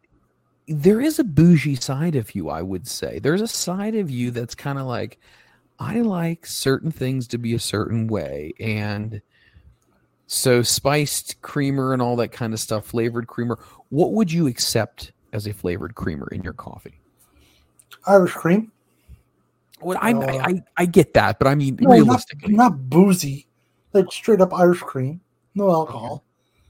there 0.68 1.00
is 1.02 1.18
a 1.20 1.24
bougie 1.24 1.76
side 1.76 2.16
of 2.16 2.36
you, 2.36 2.50
I 2.50 2.62
would 2.62 2.88
say. 2.88 3.20
There's 3.20 3.42
a 3.42 3.48
side 3.48 3.96
of 3.96 4.10
you 4.12 4.32
that's 4.32 4.56
kind 4.56 4.78
of 4.78 4.86
like, 4.86 5.20
I 5.80 6.02
like 6.02 6.46
certain 6.46 6.92
things 6.92 7.28
to 7.30 7.38
be 7.38 7.54
a 7.54 7.60
certain 7.60 8.08
way, 8.08 8.54
and 8.60 9.22
so 10.28 10.62
spiced 10.62 11.42
creamer 11.42 11.94
and 11.94 12.02
all 12.02 12.16
that 12.18 12.32
kind 12.34 12.54
of 12.54 12.60
stuff, 12.60 12.86
flavored 12.88 13.28
creamer. 13.28 13.58
What 13.90 14.12
would 14.14 14.32
you 14.32 14.48
accept 14.48 15.14
as 15.34 15.48
a 15.48 15.54
flavored 15.54 15.96
creamer 15.96 16.28
in 16.32 16.44
your 16.44 16.54
coffee? 16.54 17.00
Irish 18.06 18.34
cream. 18.34 18.72
Well, 19.82 19.98
I, 20.02 20.14
Uh, 20.14 20.20
I 20.22 20.50
I 20.50 20.64
I 20.78 20.86
get 20.86 21.14
that, 21.14 21.38
but 21.40 21.48
I 21.48 21.56
mean 21.56 21.78
No, 21.80 21.90
not, 21.90 21.96
realistically, 21.96 22.54
not 22.54 22.90
boozy, 22.90 23.46
like 23.94 24.12
straight 24.12 24.42
up 24.42 24.54
Irish 24.54 24.80
cream, 24.80 25.22
no 25.56 25.70
alcohol. 25.70 26.24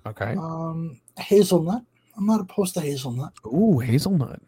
okay. 0.06 0.36
Um, 0.38 1.00
hazelnut. 1.18 1.84
I'm 2.18 2.26
not 2.26 2.42
opposed 2.42 2.74
to 2.74 2.82
hazelnut. 2.82 3.34
Ooh, 3.46 3.80
hazelnut. 3.80 4.42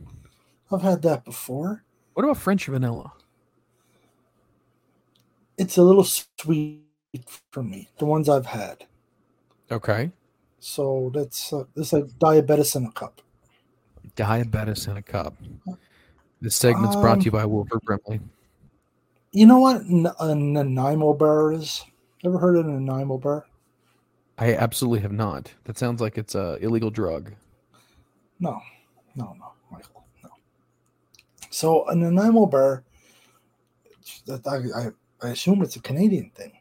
I've 0.71 0.81
had 0.81 1.01
that 1.03 1.23
before. 1.23 1.83
What 2.13 2.23
about 2.23 2.38
French 2.38 2.65
vanilla? 2.65 3.13
It's 5.57 5.77
a 5.77 5.83
little 5.83 6.03
sweet 6.03 6.81
for 7.51 7.63
me. 7.63 7.89
The 7.99 8.05
ones 8.05 8.29
I've 8.29 8.45
had. 8.45 8.85
Okay. 9.71 10.11
So 10.59 11.11
that's 11.13 11.53
uh, 11.53 11.63
it's 11.75 11.93
like 11.93 12.05
diabetes 12.17 12.75
in 12.75 12.85
a 12.85 12.91
cup. 12.91 13.21
Diabetes 14.15 14.88
in 14.88 14.97
a 14.97 15.01
cup. 15.01 15.35
This 16.41 16.55
segment's 16.55 16.95
brought 16.95 17.13
Um, 17.13 17.19
to 17.19 17.25
you 17.25 17.31
by 17.31 17.45
Wilford 17.45 17.81
Brimley. 17.81 18.19
You 19.31 19.45
know 19.45 19.59
what 19.59 19.81
N- 19.81 20.07
a 20.19 20.33
Nanaimo 20.33 21.13
bar 21.13 21.53
is? 21.53 21.85
Ever 22.25 22.39
heard 22.39 22.57
of 22.57 22.65
a 22.65 22.69
Nanaimo 22.69 23.17
bar? 23.17 23.45
I 24.38 24.55
absolutely 24.55 25.01
have 25.01 25.11
not. 25.11 25.53
That 25.65 25.77
sounds 25.77 26.01
like 26.01 26.17
it's 26.17 26.35
a 26.35 26.57
illegal 26.61 26.89
drug. 26.89 27.33
No, 28.39 28.62
no, 29.15 29.36
no, 29.39 29.51
Michael, 29.72 30.05
no. 30.24 30.29
So 31.50 31.88
a 31.88 31.96
Nanaimo 31.96 32.46
bar, 32.46 32.84
it's- 33.86 34.22
that 34.25 34.48
I, 34.48 34.88
I, 35.25 35.27
I 35.27 35.31
assume 35.31 35.62
it's 35.62 35.75
a 35.75 35.81
Canadian 35.81 36.31
thing. 36.36 36.53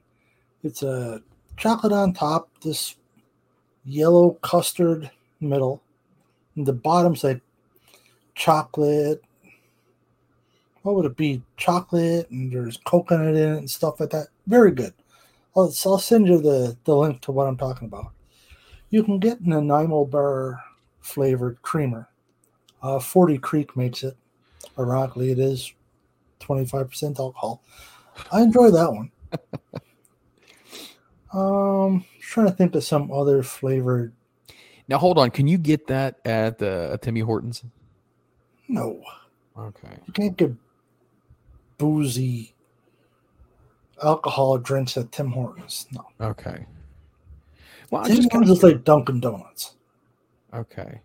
It's 0.65 0.83
a 0.83 1.23
chocolate 1.57 1.93
on 1.93 2.13
top, 2.13 2.49
this 2.63 2.97
yellow 3.85 4.33
custard 4.43 5.11
middle, 5.41 5.83
and 6.57 6.67
the 6.67 6.73
bottom's 6.73 7.23
like 7.23 7.41
chocolate. 8.35 9.23
What 10.83 10.97
would 10.97 11.07
it 11.07 11.17
be? 11.17 11.43
Chocolate, 11.57 12.29
and 12.31 12.53
there's 12.53 12.79
coconut 12.79 13.29
in 13.29 13.55
it 13.55 13.59
and 13.59 13.71
stuff 13.71 14.01
like 14.01 14.11
that. 14.11 14.29
Very 14.47 14.73
good. 14.73 14.95
I'll, 15.57 15.73
I'll 15.87 15.99
send 15.99 16.27
you 16.27 16.41
the, 16.41 16.77
the 16.85 16.97
link 16.97 17.21
to 17.23 17.33
what 17.33 17.47
I'm 17.47 17.57
talking 17.57 17.87
about. 17.89 18.13
You 18.91 19.05
can 19.05 19.19
get 19.19 19.41
an 19.41 19.51
Nanaimo 19.51 20.07
bar 20.07 20.63
flavored 21.09 21.61
creamer. 21.63 22.09
Uh, 22.83 22.99
40 22.99 23.39
Creek 23.39 23.77
makes 23.77 24.03
it. 24.03 24.17
Ironically, 24.79 25.31
it 25.33 25.39
is 25.39 25.73
25% 26.41 27.19
alcohol. 27.19 27.63
I 28.31 28.43
enjoy 28.43 28.71
that 28.71 28.93
one. 28.93 29.11
um, 31.33 32.05
trying 32.21 32.47
to 32.47 32.53
think 32.53 32.75
of 32.75 32.85
some 32.85 33.11
other 33.11 33.43
flavored. 33.43 34.13
Now 34.87 34.99
hold 34.99 35.19
on. 35.19 35.31
Can 35.31 35.47
you 35.47 35.59
get 35.59 35.87
that 35.89 36.17
at 36.25 36.59
the 36.59 36.91
at 36.95 37.03
Timmy 37.03 37.21
Hortons? 37.21 37.63
No, 38.69 39.03
Okay. 39.57 39.97
you 40.07 40.13
can't 40.13 40.37
get 40.37 40.53
boozy 41.79 42.55
alcohol 44.03 44.59
drinks 44.59 44.97
at 44.97 45.11
Tim 45.13 45.31
Hortons. 45.33 45.87
No, 45.93 46.07
Okay. 46.21 46.65
Well, 47.91 48.03
I'm 48.05 48.09
Tim 48.15 48.29
Hortons 48.31 48.51
is 48.59 48.63
like 48.63 48.85
Dunkin' 48.85 49.21
Donuts. 49.21 49.75
Okay. 50.55 51.01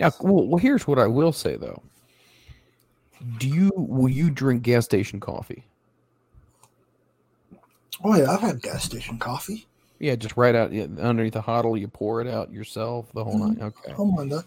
Now, 0.00 0.12
well, 0.20 0.58
here's 0.58 0.86
what 0.86 0.98
I 0.98 1.06
will 1.06 1.32
say 1.32 1.56
though. 1.56 1.82
Do 3.38 3.48
you 3.48 3.72
will 3.76 4.08
you 4.08 4.30
drink 4.30 4.62
gas 4.62 4.84
station 4.84 5.20
coffee? 5.20 5.64
Oh 8.04 8.14
yeah, 8.16 8.30
I've 8.30 8.40
had 8.40 8.62
gas 8.62 8.84
station 8.84 9.18
coffee. 9.18 9.66
Yeah, 9.98 10.16
just 10.16 10.36
right 10.36 10.54
out 10.54 10.70
underneath 10.72 11.32
the 11.32 11.40
huddle, 11.40 11.76
you 11.76 11.88
pour 11.88 12.20
it 12.20 12.26
out 12.26 12.52
yourself. 12.52 13.10
The 13.14 13.24
whole 13.24 13.38
Mhm. 13.38 13.56
nine. 13.56 13.62
Okay. 13.62 13.94
Oh 13.98 14.04
my 14.04 14.26
god. 14.26 14.44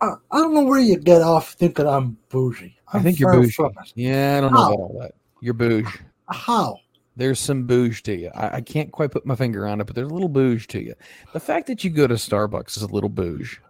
I, 0.00 0.14
I 0.32 0.38
don't 0.38 0.54
know 0.54 0.64
where 0.64 0.80
you 0.80 0.96
get 0.98 1.22
off 1.22 1.52
thinking 1.52 1.86
I'm 1.86 2.18
bougie. 2.28 2.76
I 2.88 2.98
I'm 2.98 3.04
think 3.04 3.20
you're 3.20 3.28
bougie. 3.30 3.54
Yeah, 3.94 4.36
I 4.38 4.40
don't 4.40 4.52
know 4.52 4.58
How? 4.58 4.72
about 4.72 4.80
all 4.80 4.98
that. 5.00 5.12
You're 5.40 5.54
bouge. 5.54 6.00
How? 6.28 6.76
There's 7.16 7.38
some 7.38 7.64
bouge 7.64 8.02
to 8.04 8.14
you. 8.16 8.30
I, 8.34 8.56
I 8.56 8.60
can't 8.62 8.90
quite 8.90 9.10
put 9.10 9.26
my 9.26 9.36
finger 9.36 9.66
on 9.66 9.80
it, 9.80 9.84
but 9.86 9.94
there's 9.94 10.08
a 10.08 10.14
little 10.14 10.28
bouge 10.28 10.66
to 10.68 10.82
you. 10.82 10.94
The 11.32 11.40
fact 11.40 11.66
that 11.66 11.84
you 11.84 11.90
go 11.90 12.06
to 12.06 12.14
Starbucks 12.14 12.76
is 12.76 12.82
a 12.82 12.86
little 12.86 13.10
bouge. 13.10 13.60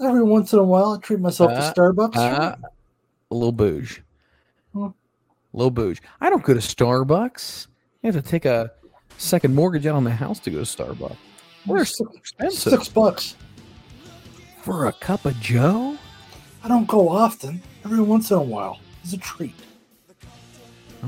Every 0.00 0.22
once 0.22 0.52
in 0.52 0.58
a 0.58 0.64
while, 0.64 0.92
I 0.92 0.98
treat 1.00 1.20
myself 1.20 1.52
Uh, 1.52 1.72
to 1.72 1.80
Starbucks. 1.80 2.16
Uh, 2.16 2.56
a 3.30 3.34
little 3.34 3.52
bouge. 3.52 4.02
Hmm. 4.72 4.86
A 4.86 4.92
little 5.52 5.70
bouge. 5.70 6.02
I 6.20 6.28
don't 6.28 6.42
go 6.42 6.54
to 6.54 6.60
Starbucks. 6.60 7.68
I 8.02 8.08
have 8.08 8.16
to 8.16 8.22
take 8.22 8.44
a 8.44 8.72
second 9.16 9.54
mortgage 9.54 9.86
out 9.86 9.94
on 9.96 10.04
my 10.04 10.10
house 10.10 10.38
to 10.40 10.50
go 10.50 10.58
to 10.58 10.64
Starbucks. 10.64 11.16
They're 11.66 11.84
so 11.84 12.06
expensive. 12.14 12.72
Six 12.72 12.88
bucks. 12.88 13.36
For 14.62 14.86
a 14.86 14.92
cup 14.92 15.24
of 15.24 15.38
Joe? 15.40 15.96
I 16.62 16.68
don't 16.68 16.86
go 16.88 17.08
often. 17.08 17.62
Every 17.84 18.00
once 18.00 18.30
in 18.32 18.36
a 18.38 18.42
while, 18.42 18.80
it's 19.04 19.12
a 19.12 19.18
treat. 19.18 19.54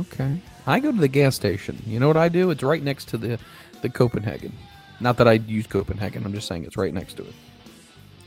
Okay. 0.01 0.41
I 0.69 0.81
go 0.81 0.93
to 0.93 0.99
the 0.99 1.09
gas 1.09 1.35
station. 1.35 1.83
You 1.87 1.99
know 1.99 2.09
what 2.09 2.19
I 2.19 2.29
do? 2.29 2.51
It's 2.51 2.63
right 2.63 2.83
next 2.83 3.09
to 3.09 3.17
the, 3.17 3.39
the 3.81 3.89
Copenhagen. 3.89 4.53
Not 5.01 5.17
that 5.17 5.27
I 5.27 5.33
use 5.33 5.67
Copenhagen. 5.67 6.27
I'm 6.27 6.35
just 6.35 6.47
saying 6.47 6.65
it's 6.65 6.77
right 6.77 6.93
next 6.93 7.15
to 7.15 7.23
it. 7.23 7.35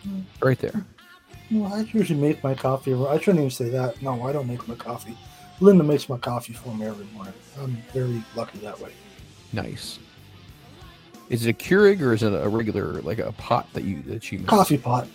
Hmm. 0.03 0.21
Right 0.41 0.57
there. 0.57 0.83
Well, 1.51 1.71
I 1.71 1.81
usually 1.93 2.19
make 2.19 2.43
my 2.43 2.55
coffee. 2.55 2.95
I 2.95 3.19
shouldn't 3.19 3.39
even 3.39 3.51
say 3.51 3.69
that. 3.69 4.01
No, 4.01 4.25
I 4.25 4.31
don't 4.31 4.48
make 4.48 4.67
my 4.67 4.74
coffee. 4.74 5.15
Linda 5.60 5.83
makes 5.83 6.10
my 6.10 6.17
coffee 6.17 6.53
for 6.53 6.74
me 6.74 6.88
every 6.88 7.05
morning. 7.13 7.33
I'm 7.60 7.77
very 7.93 8.24
lucky 8.36 8.57
that 8.60 8.79
way. 8.79 8.91
Nice. 9.53 10.00
Is 11.29 11.45
it 11.45 11.50
a 11.51 11.53
Keurig 11.53 12.01
or 12.01 12.13
is 12.13 12.24
it 12.24 12.33
a 12.33 12.50
regular 12.50 13.01
like 13.03 13.19
a 13.19 13.31
pot 13.33 13.71
that 13.74 13.83
you 13.83 14.01
that 14.03 14.31
you 14.31 14.39
make? 14.39 14.48
Coffee 14.48 14.79
pot. 14.79 15.07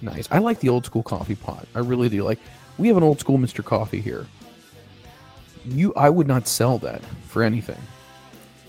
Nice. 0.00 0.26
I 0.30 0.38
like 0.38 0.60
the 0.60 0.70
old 0.70 0.86
school 0.86 1.02
coffee 1.02 1.34
pot. 1.34 1.68
I 1.74 1.80
really 1.80 2.08
do. 2.08 2.22
Like 2.22 2.38
we 2.78 2.88
have 2.88 2.96
an 2.96 3.02
old 3.02 3.20
school 3.20 3.36
Mr. 3.36 3.62
Coffee 3.62 4.00
here. 4.00 4.26
You 5.66 5.92
I 5.94 6.08
would 6.08 6.26
not 6.26 6.46
sell 6.48 6.78
that 6.78 7.02
for 7.26 7.42
anything. 7.42 7.80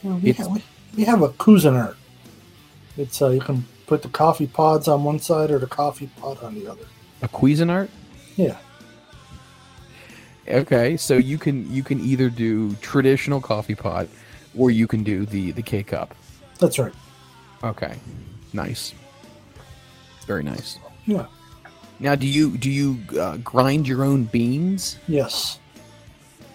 Well, 0.03 0.17
we, 0.17 0.31
have, 0.33 0.47
we, 0.47 0.63
we 0.95 1.03
have 1.05 1.21
a 1.21 1.29
Cuisinart. 1.29 1.95
It's 2.97 3.21
uh, 3.21 3.29
you 3.29 3.39
can 3.39 3.65
put 3.85 4.01
the 4.01 4.09
coffee 4.09 4.47
pods 4.47 4.87
on 4.87 5.03
one 5.03 5.19
side 5.19 5.51
or 5.51 5.59
the 5.59 5.67
coffee 5.67 6.09
pot 6.17 6.41
on 6.43 6.55
the 6.55 6.67
other. 6.67 6.85
A 7.21 7.27
Cuisinart? 7.27 7.89
Yeah. 8.35 8.57
Okay, 10.47 10.97
so 10.97 11.17
you 11.17 11.37
can 11.37 11.71
you 11.71 11.83
can 11.83 11.99
either 11.99 12.29
do 12.29 12.73
traditional 12.75 13.41
coffee 13.41 13.75
pot 13.75 14.07
or 14.57 14.71
you 14.71 14.87
can 14.87 15.03
do 15.03 15.25
the 15.25 15.51
the 15.51 15.61
K 15.61 15.83
cup. 15.83 16.15
That's 16.59 16.79
right. 16.79 16.93
Okay. 17.63 17.95
Nice. 18.53 18.93
Very 20.25 20.43
nice. 20.43 20.79
Yeah. 21.05 21.27
Now, 21.99 22.15
do 22.15 22.27
you 22.27 22.57
do 22.57 22.69
you 22.69 22.99
uh, 23.19 23.37
grind 23.37 23.87
your 23.87 24.03
own 24.03 24.25
beans? 24.25 24.97
Yes, 25.07 25.59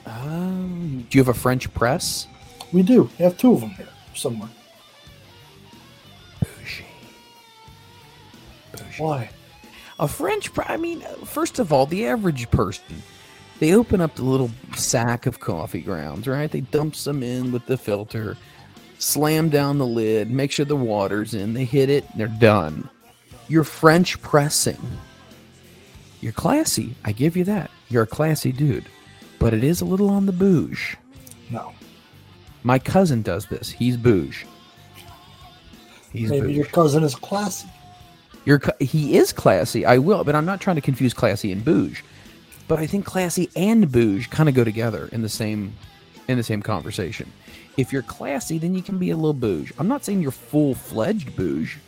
Um, 0.06 1.06
do 1.08 1.18
you 1.18 1.24
have 1.24 1.34
a 1.34 1.38
French 1.38 1.72
press? 1.74 2.26
we 2.72 2.82
do. 2.82 3.10
We 3.18 3.24
have 3.24 3.36
two 3.36 3.52
of 3.52 3.60
them 3.60 3.70
here 3.70 3.88
somewhere. 4.14 4.48
Bougie. 6.40 6.86
Bougie. 8.72 9.02
Why? 9.02 9.30
A 10.00 10.08
French 10.08 10.52
press. 10.52 10.70
I 10.70 10.76
mean, 10.76 11.00
first 11.24 11.58
of 11.58 11.72
all, 11.72 11.86
the 11.86 12.06
average 12.06 12.50
person, 12.50 13.02
they 13.60 13.74
open 13.74 14.00
up 14.00 14.16
the 14.16 14.24
little 14.24 14.50
sack 14.74 15.26
of 15.26 15.38
coffee 15.40 15.82
grounds, 15.82 16.26
right? 16.26 16.50
They 16.50 16.62
dump 16.62 16.96
some 16.96 17.22
in 17.22 17.52
with 17.52 17.66
the 17.66 17.76
filter, 17.76 18.36
slam 18.98 19.50
down 19.50 19.78
the 19.78 19.86
lid, 19.86 20.30
make 20.30 20.50
sure 20.50 20.64
the 20.64 20.74
water's 20.74 21.34
in. 21.34 21.52
They 21.52 21.64
hit 21.64 21.90
it, 21.90 22.04
they're 22.16 22.26
done. 22.26 22.88
You're 23.48 23.64
French 23.64 24.20
pressing. 24.22 24.80
You're 26.20 26.32
classy. 26.32 26.94
I 27.04 27.12
give 27.12 27.36
you 27.36 27.44
that. 27.44 27.70
You're 27.88 28.04
a 28.04 28.06
classy 28.06 28.52
dude, 28.52 28.86
but 29.42 29.52
it 29.52 29.64
is 29.64 29.80
a 29.80 29.84
little 29.84 30.08
on 30.08 30.26
the 30.26 30.32
bouge. 30.32 30.96
No. 31.50 31.72
My 32.62 32.78
cousin 32.78 33.22
does 33.22 33.46
this. 33.46 33.70
He's 33.70 33.96
bouge. 33.96 34.46
He's 36.12 36.30
Maybe 36.30 36.46
bouge. 36.46 36.56
your 36.56 36.66
cousin 36.66 37.02
is 37.02 37.16
classy. 37.16 37.68
You're, 38.44 38.60
he 38.78 39.16
is 39.16 39.32
classy. 39.32 39.84
I 39.84 39.98
will, 39.98 40.22
but 40.22 40.36
I'm 40.36 40.44
not 40.44 40.60
trying 40.60 40.76
to 40.76 40.82
confuse 40.82 41.12
classy 41.12 41.50
and 41.50 41.64
bouge. 41.64 42.04
But 42.68 42.78
I 42.78 42.86
think 42.86 43.04
classy 43.04 43.50
and 43.56 43.90
bouge 43.90 44.30
kind 44.30 44.48
of 44.48 44.54
go 44.54 44.62
together 44.62 45.08
in 45.10 45.22
the 45.22 45.28
same 45.28 45.74
in 46.28 46.38
the 46.38 46.44
same 46.44 46.62
conversation. 46.62 47.30
If 47.76 47.92
you're 47.92 48.02
classy, 48.02 48.58
then 48.58 48.76
you 48.76 48.82
can 48.82 48.96
be 48.96 49.10
a 49.10 49.16
little 49.16 49.34
bouge. 49.34 49.72
I'm 49.76 49.88
not 49.88 50.04
saying 50.04 50.22
you're 50.22 50.30
full 50.30 50.76
fledged 50.76 51.34
bouge. 51.34 51.78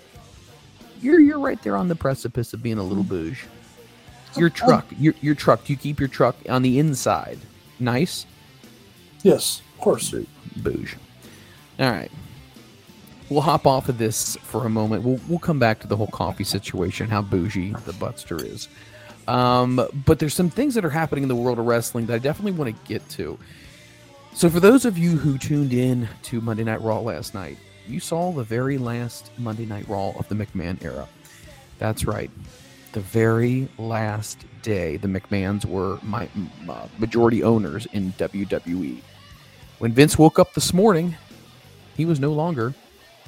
You're 1.00 1.20
you're 1.20 1.38
right 1.38 1.62
there 1.62 1.76
on 1.76 1.86
the 1.86 1.94
precipice 1.94 2.52
of 2.52 2.64
being 2.64 2.78
a 2.78 2.82
little 2.82 3.04
hmm. 3.04 3.10
bouge. 3.10 3.46
Your 4.36 4.50
truck, 4.50 4.86
your 4.98 5.14
your 5.20 5.34
truck. 5.34 5.64
Do 5.64 5.72
you 5.72 5.78
keep 5.78 5.98
your 6.00 6.08
truck 6.08 6.36
on 6.48 6.62
the 6.62 6.78
inside. 6.78 7.38
Nice 7.78 8.26
Yes, 9.22 9.62
of 9.74 9.80
course. 9.80 10.14
bouge. 10.56 10.96
All 11.80 11.90
right. 11.90 12.10
We'll 13.30 13.40
hop 13.40 13.66
off 13.66 13.88
of 13.88 13.96
this 13.96 14.36
for 14.42 14.66
a 14.66 14.68
moment. 14.68 15.02
We'll, 15.02 15.18
we'll 15.28 15.38
come 15.38 15.58
back 15.58 15.80
to 15.80 15.86
the 15.86 15.96
whole 15.96 16.08
coffee 16.08 16.44
situation, 16.44 17.08
how 17.08 17.22
bougie 17.22 17.72
the 17.86 17.94
Butster 17.94 18.44
is. 18.44 18.68
Um, 19.26 19.88
but 20.06 20.18
there's 20.18 20.34
some 20.34 20.50
things 20.50 20.74
that 20.74 20.84
are 20.84 20.90
happening 20.90 21.22
in 21.24 21.28
the 21.28 21.34
world 21.34 21.58
of 21.58 21.64
wrestling 21.64 22.04
that 22.06 22.14
I 22.14 22.18
definitely 22.18 22.52
want 22.52 22.76
to 22.76 22.86
get 22.86 23.08
to. 23.10 23.38
So, 24.34 24.50
for 24.50 24.60
those 24.60 24.84
of 24.84 24.98
you 24.98 25.16
who 25.16 25.38
tuned 25.38 25.72
in 25.72 26.06
to 26.24 26.42
Monday 26.42 26.64
Night 26.64 26.82
Raw 26.82 27.00
last 27.00 27.32
night, 27.32 27.56
you 27.86 28.00
saw 28.00 28.30
the 28.32 28.44
very 28.44 28.76
last 28.76 29.30
Monday 29.38 29.64
Night 29.64 29.88
Raw 29.88 30.10
of 30.10 30.28
the 30.28 30.34
McMahon 30.34 30.82
era. 30.84 31.08
That's 31.78 32.04
right. 32.04 32.30
The 32.94 33.00
very 33.00 33.68
last 33.76 34.46
day 34.62 34.98
the 34.98 35.08
McMahons 35.08 35.64
were 35.64 35.98
my, 36.04 36.28
uh, 36.68 36.86
majority 36.98 37.42
owners 37.42 37.86
in 37.86 38.12
WWE. 38.12 39.00
When 39.80 39.92
Vince 39.92 40.16
woke 40.16 40.38
up 40.38 40.54
this 40.54 40.72
morning, 40.72 41.16
he 41.96 42.04
was 42.04 42.20
no 42.20 42.32
longer 42.32 42.72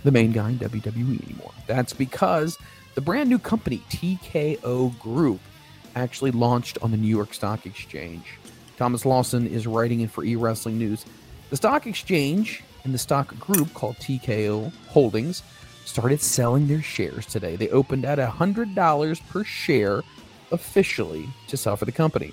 the 0.04 0.12
main 0.12 0.30
guy 0.30 0.50
in 0.50 0.61
WWE 0.61 1.20
anymore. 1.25 1.50
That's 1.66 1.92
because 1.92 2.56
the 2.94 3.00
brand 3.00 3.28
new 3.28 3.40
company, 3.40 3.82
TKO 3.90 4.96
Group, 5.00 5.40
actually 5.96 6.30
launched 6.30 6.78
on 6.80 6.92
the 6.92 6.96
New 6.96 7.08
York 7.08 7.35
Stock 7.35 7.66
Exchange. 7.66 8.38
Thomas 8.76 9.04
Lawson 9.04 9.49
is 9.49 9.66
writing 9.66 9.99
in 9.99 10.06
for 10.06 10.23
e 10.23 10.37
wrestling 10.37 10.78
news. 10.78 11.04
The 11.50 11.56
stock 11.56 11.88
exchange 11.88 12.62
and 12.85 12.94
the 12.94 12.99
stock 12.99 13.37
group 13.40 13.75
called 13.75 13.96
TKO 13.96 14.73
Holdings 14.87 15.42
started 15.87 16.21
selling 16.21 16.66
their 16.66 16.83
shares 16.83 17.25
today. 17.25 17.57
They 17.57 17.71
opened 17.71 18.05
at 18.05 18.19
$100 18.19 19.28
per 19.28 19.45
share 19.45 20.02
officially 20.50 21.28
to 21.49 21.57
sell 21.57 21.76
for 21.76 21.87
the 21.87 21.93
company. 21.93 22.33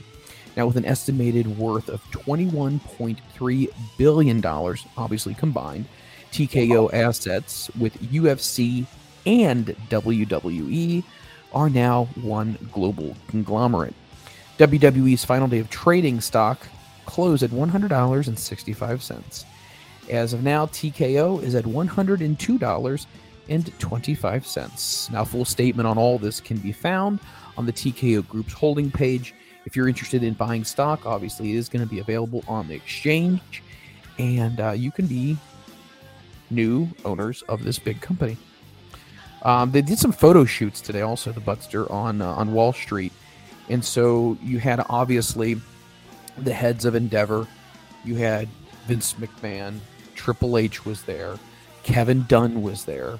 Now, 0.57 0.67
with 0.67 0.75
an 0.75 0.85
estimated 0.85 1.57
worth 1.57 1.87
of 1.87 2.03
$21.3 2.11 3.67
billion, 3.97 4.45
obviously 4.97 5.33
combined, 5.35 5.85
TKO 6.31 6.93
assets 6.93 7.71
with 7.79 7.93
UFC 8.11 8.85
and 9.25 9.67
WWE 9.89 11.03
are 11.53 11.69
now 11.69 12.05
one 12.15 12.57
global 12.71 13.15
conglomerate. 13.27 13.93
WWE's 14.57 15.25
final 15.25 15.47
day 15.47 15.59
of 15.59 15.69
trading 15.69 16.21
stock 16.21 16.59
closed 17.05 17.43
at 17.43 17.51
$100.65. 17.51 19.45
As 20.09 20.33
of 20.33 20.43
now, 20.43 20.65
TKO 20.67 21.41
is 21.41 21.55
at 21.55 21.65
$102.25. 23.47 25.11
Now, 25.11 25.23
full 25.23 25.45
statement 25.45 25.87
on 25.87 25.97
all 25.97 26.17
this 26.17 26.39
can 26.39 26.57
be 26.57 26.71
found 26.71 27.19
on 27.57 27.65
the 27.65 27.73
TKO 27.73 28.27
Group's 28.27 28.53
holding 28.53 28.91
page. 28.91 29.33
If 29.65 29.75
you're 29.75 29.87
interested 29.87 30.23
in 30.23 30.33
buying 30.33 30.63
stock, 30.63 31.05
obviously 31.05 31.53
it 31.53 31.57
is 31.57 31.69
going 31.69 31.83
to 31.83 31.89
be 31.89 31.99
available 31.99 32.43
on 32.47 32.67
the 32.67 32.75
exchange, 32.75 33.63
and 34.17 34.59
uh, 34.59 34.71
you 34.71 34.91
can 34.91 35.07
be 35.07 35.37
new 36.49 36.87
owners 37.05 37.43
of 37.43 37.63
this 37.63 37.79
big 37.79 38.01
company. 38.01 38.37
Um, 39.43 39.71
they 39.71 39.81
did 39.81 39.99
some 39.99 40.11
photo 40.11 40.45
shoots 40.45 40.79
today, 40.79 41.01
also 41.01 41.31
the 41.31 41.41
Butster 41.41 41.91
on 41.91 42.21
uh, 42.21 42.27
on 42.27 42.53
Wall 42.53 42.71
Street, 42.71 43.11
and 43.69 43.83
so 43.83 44.37
you 44.41 44.59
had 44.59 44.85
obviously 44.89 45.59
the 46.37 46.53
heads 46.53 46.85
of 46.85 46.95
Endeavor, 46.95 47.47
you 48.05 48.15
had 48.15 48.47
Vince 48.87 49.13
McMahon, 49.13 49.79
Triple 50.15 50.57
H 50.57 50.85
was 50.85 51.03
there, 51.03 51.37
Kevin 51.83 52.25
Dunn 52.27 52.61
was 52.61 52.85
there, 52.85 53.19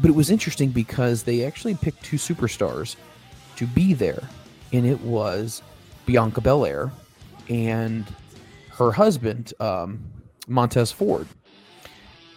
but 0.00 0.10
it 0.10 0.14
was 0.14 0.30
interesting 0.30 0.70
because 0.70 1.22
they 1.22 1.44
actually 1.44 1.74
picked 1.74 2.04
two 2.04 2.16
superstars 2.16 2.96
to 3.56 3.66
be 3.66 3.94
there, 3.94 4.22
and 4.72 4.86
it 4.86 5.00
was 5.00 5.62
Bianca 6.06 6.40
Belair 6.40 6.90
and 7.48 8.06
her 8.70 8.92
husband 8.92 9.52
um, 9.60 10.00
Montez 10.46 10.92
Ford 10.92 11.26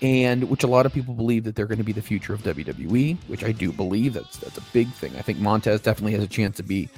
and 0.01 0.50
which 0.50 0.63
a 0.63 0.68
lot 0.68 0.86
of 0.86 0.94
people 0.94 1.13
believe 1.13 1.44
that 1.44 1.56
they're 1.56 1.68
going 1.68 1.77
to 1.77 1.84
be 1.84 1.91
the 1.91 2.01
future 2.01 2.34
of 2.34 2.41
WWE, 2.41 3.18
which 3.27 3.44
I 3.44 3.51
do 3.51 3.72
believe 3.72 4.13
that's 4.13 4.38
that's 4.38 4.58
a 4.58 4.63
big 4.74 4.91
thing. 4.94 5.15
I 5.15 5.22
think 5.22 5.39
Montez 5.39 5.82
definitely 5.82 6.13
has 6.13 6.24
a 6.24 6.27
chance 6.27 6.58
to 6.58 6.63
be 6.63 6.89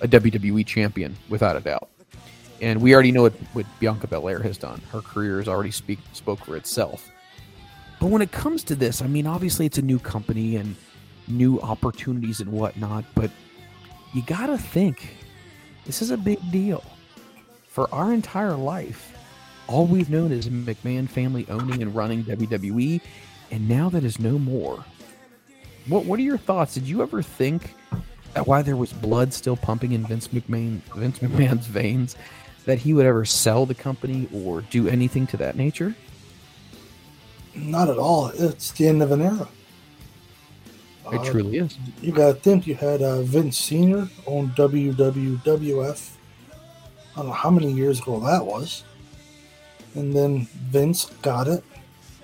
a 0.00 0.08
WWE 0.08 0.66
champion 0.66 1.16
without 1.28 1.56
a 1.56 1.60
doubt. 1.60 1.88
And 2.60 2.82
we 2.82 2.92
already 2.92 3.12
know 3.12 3.22
what, 3.22 3.32
what 3.54 3.66
Bianca 3.78 4.06
Belair 4.06 4.40
has 4.40 4.58
done. 4.58 4.82
Her 4.92 5.00
career 5.00 5.38
has 5.38 5.48
already 5.48 5.70
speak, 5.70 5.98
spoke 6.12 6.44
for 6.44 6.56
itself. 6.56 7.10
But 8.00 8.06
when 8.06 8.22
it 8.22 8.32
comes 8.32 8.64
to 8.64 8.74
this, 8.74 9.02
I 9.02 9.06
mean, 9.06 9.26
obviously 9.26 9.66
it's 9.66 9.76
a 9.76 9.82
new 9.82 9.98
company 9.98 10.56
and 10.56 10.74
new 11.28 11.60
opportunities 11.60 12.40
and 12.40 12.50
whatnot, 12.50 13.04
but 13.14 13.30
you 14.14 14.22
got 14.22 14.46
to 14.46 14.58
think 14.58 15.16
this 15.84 16.00
is 16.02 16.10
a 16.10 16.16
big 16.16 16.38
deal. 16.50 16.82
For 17.68 17.92
our 17.94 18.12
entire 18.12 18.56
life, 18.56 19.16
all 19.68 19.86
we've 19.86 20.10
known 20.10 20.32
is 20.32 20.48
McMahon 20.48 21.08
family 21.08 21.46
owning 21.48 21.82
and 21.82 21.94
running 21.94 22.24
WWE, 22.24 23.00
and 23.50 23.68
now 23.68 23.88
that 23.90 24.02
is 24.02 24.18
no 24.18 24.38
more. 24.38 24.84
What 25.86 26.06
What 26.06 26.18
are 26.18 26.22
your 26.22 26.38
thoughts? 26.38 26.74
Did 26.74 26.88
you 26.88 27.02
ever 27.02 27.22
think 27.22 27.74
that 28.34 28.46
while 28.46 28.62
there 28.62 28.76
was 28.76 28.92
blood 28.92 29.32
still 29.32 29.56
pumping 29.56 29.92
in 29.92 30.06
Vince 30.06 30.28
McMahon 30.28 30.80
Vince 30.96 31.18
McMahon's 31.20 31.66
veins, 31.66 32.16
that 32.64 32.78
he 32.78 32.94
would 32.94 33.06
ever 33.06 33.24
sell 33.24 33.66
the 33.66 33.74
company 33.74 34.28
or 34.32 34.62
do 34.62 34.88
anything 34.88 35.26
to 35.28 35.36
that 35.36 35.54
nature? 35.56 35.94
Not 37.54 37.88
at 37.88 37.98
all. 37.98 38.28
It's 38.28 38.72
the 38.72 38.88
end 38.88 39.02
of 39.02 39.12
an 39.12 39.22
era. 39.22 39.48
It 41.12 41.20
uh, 41.20 41.24
truly 41.24 41.58
is. 41.58 41.76
You 42.00 42.12
got 42.12 42.28
to 42.28 42.40
think 42.40 42.66
you 42.66 42.74
had 42.74 43.02
uh, 43.02 43.22
Vince 43.22 43.58
Senior 43.58 44.08
on 44.26 44.50
WWF. 44.50 46.10
I 47.12 47.16
don't 47.16 47.26
know 47.26 47.32
how 47.32 47.50
many 47.50 47.72
years 47.72 48.00
ago 48.00 48.20
that 48.20 48.44
was 48.44 48.84
and 49.94 50.14
then 50.14 50.46
Vince 50.70 51.06
got 51.22 51.48
it 51.48 51.64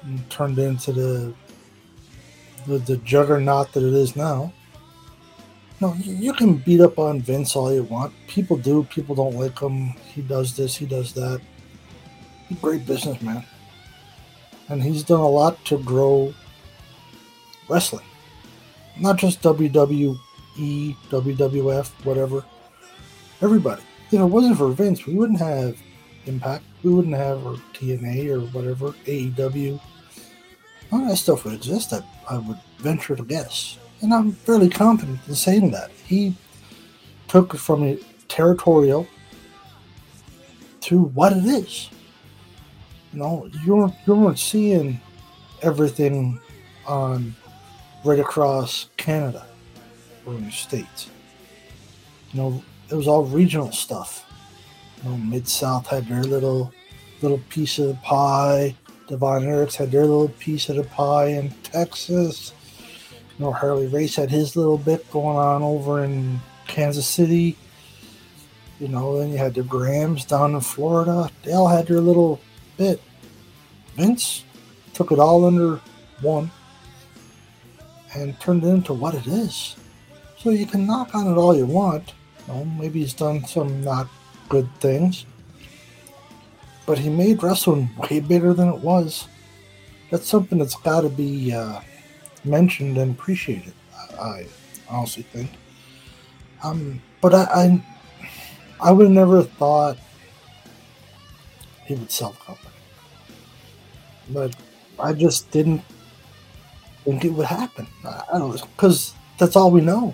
and 0.02 0.30
turned 0.30 0.58
into 0.58 0.92
the, 0.92 1.34
the 2.66 2.78
the, 2.78 2.96
juggernaut 2.98 3.72
that 3.72 3.82
it 3.82 3.94
is 3.94 4.16
now. 4.16 4.52
No, 5.80 5.94
you 5.94 6.32
can 6.32 6.56
beat 6.56 6.80
up 6.80 6.98
on 6.98 7.20
Vince 7.20 7.54
all 7.54 7.72
you 7.72 7.82
want. 7.82 8.14
People 8.28 8.56
do. 8.56 8.84
People 8.84 9.14
don't 9.14 9.34
like 9.34 9.58
him. 9.58 9.88
He 10.14 10.22
does 10.22 10.56
this. 10.56 10.74
He 10.74 10.86
does 10.86 11.12
that. 11.14 11.40
Great 12.62 12.86
businessman, 12.86 13.44
and 14.68 14.82
he's 14.82 15.02
done 15.02 15.20
a 15.20 15.28
lot 15.28 15.64
to 15.66 15.78
grow 15.78 16.34
wrestling, 17.68 18.06
not 18.98 19.16
just 19.16 19.42
WWE, 19.42 20.16
WWF, 20.56 21.88
whatever. 22.04 22.44
Everybody. 23.42 23.82
If 24.06 24.14
it 24.14 24.24
wasn't 24.24 24.56
for 24.56 24.68
Vince, 24.68 25.06
we 25.06 25.14
wouldn't 25.14 25.40
have 25.40 25.76
Impact. 26.26 26.64
We 26.82 26.92
wouldn't 26.92 27.14
have 27.14 27.46
or 27.46 27.54
TNA 27.72 28.30
or 28.30 28.40
whatever 28.48 28.90
AEW. 29.06 29.80
Of 30.92 31.08
that 31.08 31.16
stuff 31.16 31.44
would 31.44 31.54
exist. 31.54 31.92
I, 31.92 32.00
I 32.28 32.38
would 32.38 32.58
venture 32.78 33.16
to 33.16 33.24
guess, 33.24 33.78
and 34.00 34.12
I'm 34.12 34.32
fairly 34.32 34.68
confident 34.68 35.20
in 35.26 35.34
saying 35.34 35.70
that 35.72 35.90
he 35.90 36.34
took 37.28 37.56
from 37.56 37.84
a 37.84 37.98
territorial 38.28 39.06
to 40.82 41.02
what 41.02 41.32
it 41.32 41.44
is. 41.44 41.90
You 43.16 43.22
know, 43.22 43.48
you 43.64 43.90
you 44.06 44.14
weren't 44.14 44.38
seeing 44.38 45.00
everything 45.62 46.38
on 46.86 47.34
right 48.04 48.18
across 48.18 48.90
Canada 48.98 49.46
or 50.26 50.34
in 50.34 50.44
the 50.44 50.52
states. 50.52 51.08
You 52.32 52.40
know, 52.42 52.62
it 52.90 52.94
was 52.94 53.08
all 53.08 53.24
regional 53.24 53.72
stuff 53.72 54.26
you 55.02 55.08
know, 55.08 55.16
Mid 55.16 55.48
South 55.48 55.86
had 55.86 56.06
their 56.08 56.24
little 56.24 56.74
little 57.22 57.40
piece 57.48 57.78
of 57.78 57.88
the 57.88 57.94
pie. 57.94 58.74
The 59.08 59.16
Von 59.16 59.44
Erichs 59.44 59.76
had 59.76 59.90
their 59.90 60.02
little 60.02 60.28
piece 60.28 60.68
of 60.68 60.76
the 60.76 60.84
pie 60.84 61.28
in 61.28 61.48
Texas. 61.62 62.52
You 63.38 63.46
know, 63.46 63.52
Harley 63.52 63.86
Race 63.86 64.16
had 64.16 64.30
his 64.30 64.56
little 64.56 64.76
bit 64.76 65.10
going 65.10 65.38
on 65.38 65.62
over 65.62 66.04
in 66.04 66.38
Kansas 66.66 67.06
City. 67.06 67.56
You 68.78 68.88
know, 68.88 69.18
then 69.18 69.30
you 69.30 69.38
had 69.38 69.54
the 69.54 69.62
Grahams 69.62 70.26
down 70.26 70.54
in 70.54 70.60
Florida. 70.60 71.30
They 71.44 71.54
all 71.54 71.68
had 71.68 71.86
their 71.86 72.02
little 72.02 72.42
bit. 72.76 73.00
Vince 73.96 74.44
took 74.92 75.10
it 75.10 75.18
all 75.18 75.44
under 75.46 75.80
one 76.20 76.50
and 78.14 78.38
turned 78.40 78.64
it 78.64 78.68
into 78.68 78.92
what 78.92 79.14
it 79.14 79.26
is. 79.26 79.76
So 80.38 80.50
you 80.50 80.66
can 80.66 80.86
knock 80.86 81.14
on 81.14 81.26
it 81.26 81.36
all 81.36 81.56
you 81.56 81.66
want. 81.66 82.12
Maybe 82.78 83.00
he's 83.00 83.14
done 83.14 83.44
some 83.44 83.82
not 83.82 84.08
good 84.48 84.68
things. 84.80 85.26
But 86.84 86.98
he 86.98 87.08
made 87.08 87.42
wrestling 87.42 87.90
way 88.10 88.20
bigger 88.20 88.54
than 88.54 88.68
it 88.68 88.78
was. 88.78 89.26
That's 90.10 90.28
something 90.28 90.58
that's 90.58 90.76
got 90.76 91.00
to 91.00 91.08
be 91.08 91.52
uh, 91.52 91.80
mentioned 92.44 92.96
and 92.98 93.12
appreciated. 93.12 93.72
I 94.20 94.46
honestly 94.88 95.24
think. 95.24 95.50
Um, 96.62 97.02
but 97.20 97.34
I, 97.34 97.42
I, 97.42 97.84
I 98.80 98.92
would 98.92 99.06
have 99.06 99.12
never 99.12 99.42
thought 99.42 99.98
he 101.86 101.94
would 101.94 102.10
sell 102.10 102.36
the. 102.46 102.65
But 104.30 104.54
I 104.98 105.12
just 105.12 105.50
didn't 105.50 105.82
think 107.04 107.24
it 107.24 107.30
would 107.30 107.46
happen. 107.46 107.86
I, 108.04 108.38
don't 108.38 108.52
because 108.52 109.14
that's 109.38 109.56
all 109.56 109.70
we 109.70 109.80
know. 109.80 110.12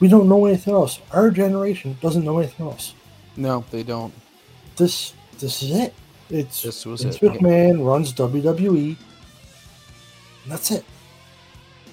We 0.00 0.08
don't 0.08 0.28
know 0.28 0.44
anything 0.46 0.74
else. 0.74 1.00
Our 1.12 1.30
generation 1.30 1.96
doesn't 2.00 2.24
know 2.24 2.38
anything 2.38 2.66
else. 2.66 2.94
No, 3.36 3.64
they 3.70 3.82
don't. 3.82 4.12
This 4.76 5.14
this 5.38 5.62
is 5.62 5.70
it. 5.70 5.94
It's 6.30 6.62
this 6.62 6.86
was 6.86 7.02
Vince 7.02 7.16
it. 7.16 7.22
McMahon 7.22 7.84
runs 7.84 8.12
WWE. 8.12 8.96
And 10.42 10.52
that's 10.52 10.70
it. 10.70 10.84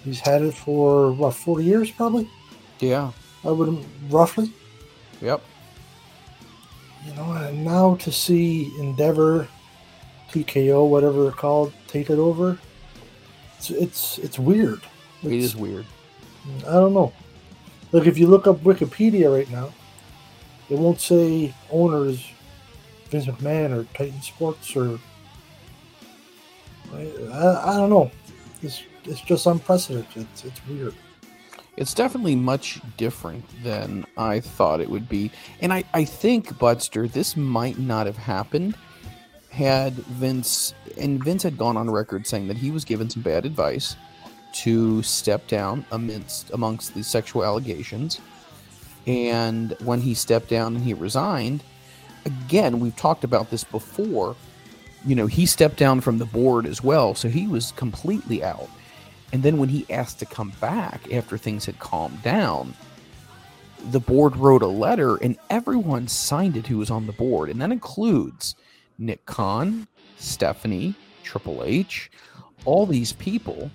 He's 0.04 0.19
had 0.19 0.41
it 0.41 0.54
for 0.54 1.12
what 1.12 1.34
forty 1.34 1.63
years, 1.63 1.89
probably. 1.91 2.30
Yeah, 2.80 3.12
I 3.46 3.52
would 3.52 3.84
roughly. 4.10 4.52
Yep. 5.22 5.41
You 7.06 7.13
know, 7.15 7.32
and 7.32 7.63
now 7.63 7.96
to 7.96 8.12
see 8.12 8.74
Endeavor, 8.80 9.48
TKO, 10.34 10.89
whatever 10.89 11.24
they're 11.24 11.32
called, 11.32 11.74
take 11.88 12.10
it 12.10 12.17
over. 12.17 12.58
It's 13.58 13.69
it's 13.69 14.17
it's 14.17 14.39
weird. 14.39 14.82
It's, 15.22 15.32
it 15.32 15.38
is 15.38 15.56
weird. 15.56 15.86
I 16.67 16.74
don't 16.74 16.93
know. 16.93 17.13
Like 17.91 18.08
if 18.08 18.17
you 18.17 18.28
look 18.28 18.48
up 18.48 18.58
Wikipedia 18.63 19.32
right 19.32 19.50
now, 19.52 19.72
it 20.69 20.78
won't 20.78 21.00
say 21.00 21.54
owners 21.69 22.26
Vince 23.10 23.28
McMahon 23.28 23.72
or 23.72 23.84
Titan 23.93 24.22
Sports 24.22 24.76
or 24.76 25.00
I, 26.93 27.02
I 27.65 27.78
don't 27.78 27.89
know. 27.89 28.12
It's 28.63 28.84
it's 29.06 29.22
just 29.22 29.46
unprecedented. 29.46 30.28
It's, 30.34 30.46
it's 30.46 30.67
weird. 30.67 30.96
It's 31.76 31.93
definitely 31.93 32.36
much 32.36 32.82
different 32.98 33.46
than 33.63 34.06
I 34.15 34.39
thought 34.39 34.80
it 34.80 34.89
would 34.89 35.10
be. 35.10 35.32
And 35.60 35.74
I, 35.74 35.84
I 35.91 36.06
think, 36.06 36.50
Budster, 36.60 37.12
this 37.12 37.36
might 37.36 37.80
not 37.80 38.06
have 38.06 38.17
happened 38.17 38.76
had 39.54 39.94
Vince 39.94 40.74
and 40.98 41.24
Vince 41.24 41.44
had 41.44 41.58
gone 41.58 41.78
on 41.78 41.89
record 41.89 42.26
saying 42.26 42.48
that 42.48 42.58
he 42.58 42.72
was 42.72 42.84
given 42.84 43.10
some 43.10 43.22
bad 43.22 43.46
advice 43.46 43.96
to 44.54 45.04
step 45.04 45.48
down 45.48 45.86
amidst 45.92 46.50
amongst 46.52 46.96
the 46.96 47.04
sexual 47.04 47.44
allegations. 47.44 48.20
And 49.06 49.76
when 49.84 50.02
he 50.02 50.16
stepped 50.16 50.50
down 50.50 50.76
and 50.76 50.84
he 50.84 50.96
resigned, 50.96 51.63
again, 52.26 52.80
we've 52.80 52.96
talked 52.96 53.24
about 53.24 53.52
this 53.52 53.63
before. 53.63 54.36
You 55.06 55.16
know, 55.16 55.28
he 55.28 55.46
stepped 55.46 55.78
down 55.78 56.02
from 56.02 56.18
the 56.18 56.26
board 56.26 56.66
as 56.66 56.84
well, 56.84 57.13
so 57.13 57.30
he 57.30 57.48
was 57.48 57.74
completely 57.74 58.44
out. 58.44 58.70
And 59.34 59.44
then 59.44 59.58
when 59.58 59.70
he 59.70 59.86
asked 59.89 60.20
to 60.20 60.26
come 60.26 60.54
back 60.62 61.12
after 61.13 61.38
things 61.38 61.66
had 61.66 61.78
calmed 61.78 62.24
down, 62.24 62.74
the 63.92 64.00
board 64.00 64.36
wrote 64.36 64.62
a 64.63 64.68
letter 64.68 65.18
and 65.18 65.38
everyone 65.50 66.08
signed 66.08 66.58
it 66.58 66.68
who 66.68 66.78
was 66.78 66.89
on 66.89 67.06
the 67.06 67.12
board. 67.12 67.50
And 67.50 67.62
that 67.62 67.72
includes 67.72 68.56
Nick 68.97 69.25
Khan, 69.25 69.88
Stephanie, 70.17 70.95
Triple 71.23 71.63
H, 71.63 72.12
all 72.65 72.86
these 72.86 73.13
people 73.13 73.71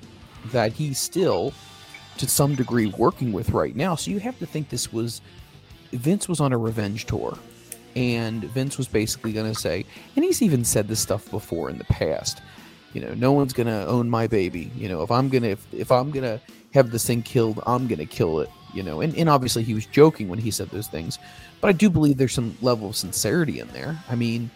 that 0.46 0.72
he's 0.72 0.98
still, 0.98 1.52
to 2.18 2.28
some 2.28 2.54
degree, 2.54 2.87
working 2.87 3.33
with 3.33 3.50
right 3.50 3.76
now. 3.76 3.94
So 3.94 4.11
you 4.11 4.18
have 4.20 4.38
to 4.38 4.46
think 4.46 4.68
this 4.68 4.92
was 4.92 5.20
Vince 5.92 6.28
was 6.28 6.40
on 6.40 6.52
a 6.52 6.59
revenge 6.59 7.07
tour. 7.07 7.38
And 7.96 8.44
Vince 8.44 8.78
was 8.78 8.87
basically 8.87 9.33
going 9.33 9.52
to 9.52 9.59
say, 9.59 9.85
and 10.14 10.24
he's 10.24 10.42
even 10.42 10.64
said 10.64 10.88
this 10.88 11.00
stuff 11.00 11.28
before 11.31 11.68
in 11.70 11.78
the 11.78 11.85
past. 11.85 12.40
You 12.92 13.00
know, 13.00 13.14
no 13.14 13.33
one's 13.33 13.52
going 13.52 13.66
to 13.66 13.87
own 13.87 14.09
my 14.09 14.26
baby. 14.26 14.70
You 14.76 14.88
know, 14.88 15.02
if 15.02 15.11
I'm 15.11 15.28
going 15.28 15.42
to, 15.42 15.50
if, 15.50 15.66
if 15.74 15.90
I'm 15.90 16.11
going 16.11 16.24
to 16.24 16.40
have 16.74 16.90
this 16.90 17.07
thing 17.07 17.22
killed, 17.22 17.61
I'm 17.66 17.87
going 17.88 17.98
to 17.98 18.07
kill 18.07 18.40
it. 18.40 18.50
You 18.72 18.83
know, 18.83 19.00
and, 19.00 19.16
and 19.16 19.28
obviously 19.28 19.62
he 19.62 19.74
was 19.74 19.87
joking 19.87 20.28
when 20.28 20.38
he 20.38 20.50
said 20.50 20.68
those 20.70 20.87
things. 20.87 21.18
But 21.61 21.68
I 21.68 21.72
do 21.72 21.90
believe 21.90 22.18
there's 22.18 22.35
some 22.35 22.57
level 22.61 22.90
of 22.90 22.96
sincerity 22.96 23.61
in 23.61 23.68
there. 23.68 23.98
I 24.09 24.14
mean, 24.14 24.50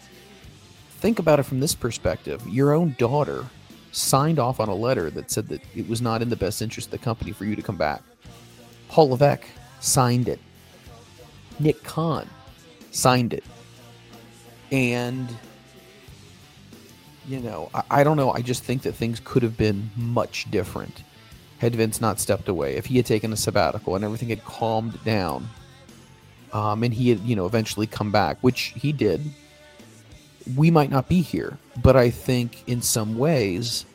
think 1.03 1.19
about 1.19 1.37
it 1.37 1.43
from 1.43 1.59
this 1.59 1.75
perspective. 1.75 2.41
Your 2.47 2.71
own 2.71 2.95
daughter 2.97 3.45
signed 3.91 4.39
off 4.39 4.61
on 4.61 4.69
a 4.69 4.73
letter 4.73 5.09
that 5.09 5.29
said 5.29 5.49
that 5.49 5.59
it 5.75 5.89
was 5.89 6.01
not 6.01 6.21
in 6.21 6.29
the 6.29 6.37
best 6.37 6.61
interest 6.61 6.87
of 6.87 6.91
the 6.91 6.97
company 6.97 7.33
for 7.33 7.43
you 7.43 7.57
to 7.57 7.61
come 7.61 7.75
back. 7.75 8.01
Paul 8.87 9.09
Levesque 9.09 9.45
signed 9.81 10.29
it. 10.29 10.39
Nick 11.59 11.83
Khan 11.83 12.29
signed 12.91 13.33
it. 13.33 13.43
And, 14.71 15.27
you 17.27 17.41
know, 17.41 17.69
I, 17.73 17.83
I, 17.91 18.03
don't 18.05 18.15
know. 18.15 18.31
I 18.31 18.41
just 18.41 18.63
think 18.63 18.83
that 18.83 18.93
things 18.93 19.19
could 19.25 19.43
have 19.43 19.57
been 19.57 19.91
much 19.97 20.49
different 20.51 21.03
had 21.57 21.75
Vince 21.75 21.99
not 21.99 22.21
stepped 22.21 22.47
away. 22.47 22.77
If 22.77 22.85
he 22.85 22.95
had 22.95 23.05
taken 23.05 23.33
a 23.33 23.37
sabbatical 23.37 23.97
and 23.97 24.05
everything 24.05 24.29
had 24.29 24.45
calmed 24.45 25.03
down, 25.03 25.49
um, 26.53 26.81
and 26.81 26.93
he 26.93 27.09
had, 27.09 27.19
you 27.19 27.35
know, 27.35 27.45
eventually 27.45 27.87
come 27.87 28.09
back, 28.09 28.37
which 28.39 28.73
he 28.77 28.93
did, 28.93 29.21
we 30.55 30.71
might 30.71 30.89
not 30.89 31.07
be 31.07 31.21
here. 31.21 31.57
But 31.81 31.95
I 31.95 32.09
think 32.09 32.63
in 32.67 32.81
some 32.81 33.17
ways, 33.17 33.85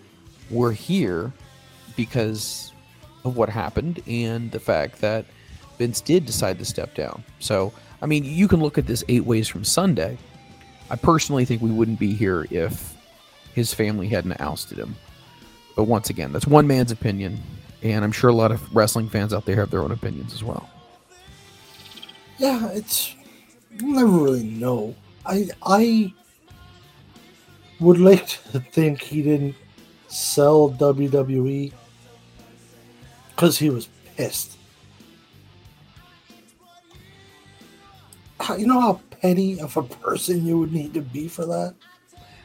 we're 0.50 0.72
here 0.72 1.32
because 1.96 2.72
of 3.24 3.37
what 3.37 3.48
happened 3.48 4.02
and 4.06 4.50
the 4.50 4.61
fact 4.61 5.00
that 5.00 5.26
Vince 5.78 6.00
did 6.00 6.26
decide 6.26 6.58
to 6.58 6.64
step 6.64 6.94
down. 6.94 7.22
So, 7.38 7.72
I 8.02 8.06
mean, 8.06 8.24
you 8.24 8.48
can 8.48 8.61
look 8.61 8.78
at 8.78 8.87
this 8.87 9.04
eight 9.08 9.24
ways 9.24 9.48
from 9.48 9.64
Sunday. 9.64 10.18
I 10.90 10.96
personally 10.96 11.44
think 11.44 11.62
we 11.62 11.70
wouldn't 11.70 11.98
be 11.98 12.14
here 12.14 12.46
if 12.50 12.94
his 13.54 13.74
family 13.74 14.08
hadn't 14.08 14.40
ousted 14.40 14.78
him. 14.78 14.96
But 15.76 15.84
once 15.84 16.11
again, 16.11 16.32
that's 16.32 16.46
one 16.46 16.66
man's 16.66 16.90
opinion, 16.90 17.40
and 17.82 18.04
I'm 18.04 18.12
sure 18.12 18.30
a 18.30 18.34
lot 18.34 18.50
of 18.50 18.74
wrestling 18.74 19.08
fans 19.08 19.32
out 19.32 19.44
there 19.44 19.56
have 19.56 19.70
their 19.70 19.82
own 19.82 19.92
opinions 19.92 20.32
as 20.32 20.42
well. 20.42 20.68
Yeah, 22.38 22.68
it's 22.70 23.14
you 23.78 23.94
never 23.94 24.11
really 24.11 24.44
know. 24.44 24.94
I 25.26 25.48
I 25.62 26.12
would 27.81 27.99
like 27.99 28.27
to 28.27 28.61
think 28.61 29.01
he 29.01 29.23
didn't 29.23 29.55
sell 30.09 30.71
WWE 30.71 31.73
because 33.31 33.59
he 33.59 33.71
was 33.71 33.88
pissed. 34.17 34.57
You 38.57 38.67
know 38.67 38.81
how 38.81 39.01
petty 39.21 39.61
of 39.61 39.77
a 39.77 39.83
person 39.83 40.47
you 40.47 40.59
would 40.59 40.73
need 40.73 40.95
to 40.95 41.03
be 41.03 41.29
for 41.29 41.45
that? 41.45 41.75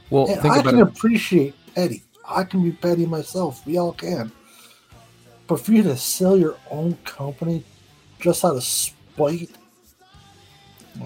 Well, 0.10 0.30
I 0.30 0.62
can 0.62 0.80
it. 0.80 0.82
appreciate 0.82 1.56
petty. 1.74 2.04
I 2.28 2.44
can 2.44 2.62
be 2.64 2.72
petty 2.72 3.06
myself. 3.06 3.66
We 3.66 3.78
all 3.78 3.94
can. 3.94 4.32
But 5.48 5.60
for 5.60 5.72
you 5.72 5.84
to 5.84 5.98
sell 5.98 6.38
your 6.38 6.58
own 6.70 6.98
company 7.06 7.64
just 8.20 8.44
out 8.46 8.56
of 8.56 8.64
spite, 8.64 9.52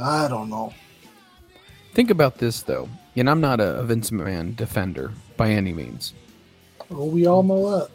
I 0.01 0.27
don't 0.27 0.49
know. 0.49 0.73
Think 1.93 2.09
about 2.09 2.37
this, 2.37 2.61
though. 2.61 2.89
And 3.17 3.29
I'm 3.29 3.41
not 3.41 3.59
a 3.59 3.83
Vince 3.83 4.11
McMahon 4.11 4.55
defender 4.55 5.11
by 5.37 5.49
any 5.49 5.73
means. 5.73 6.13
Well, 6.89 7.09
we 7.09 7.25
all 7.25 7.43
know 7.43 7.79
that. 7.79 7.89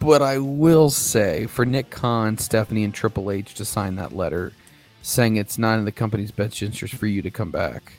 But 0.00 0.20
I 0.20 0.38
will 0.38 0.90
say, 0.90 1.46
for 1.46 1.64
Nick 1.64 1.90
Khan, 1.90 2.36
Stephanie, 2.38 2.84
and 2.84 2.92
Triple 2.92 3.30
H 3.30 3.54
to 3.54 3.64
sign 3.64 3.96
that 3.96 4.14
letter 4.14 4.52
saying 5.00 5.36
it's 5.36 5.58
not 5.58 5.78
in 5.78 5.84
the 5.84 5.92
company's 5.92 6.30
best 6.30 6.62
interest 6.62 6.94
for 6.94 7.06
you 7.06 7.22
to 7.22 7.30
come 7.30 7.50
back, 7.50 7.94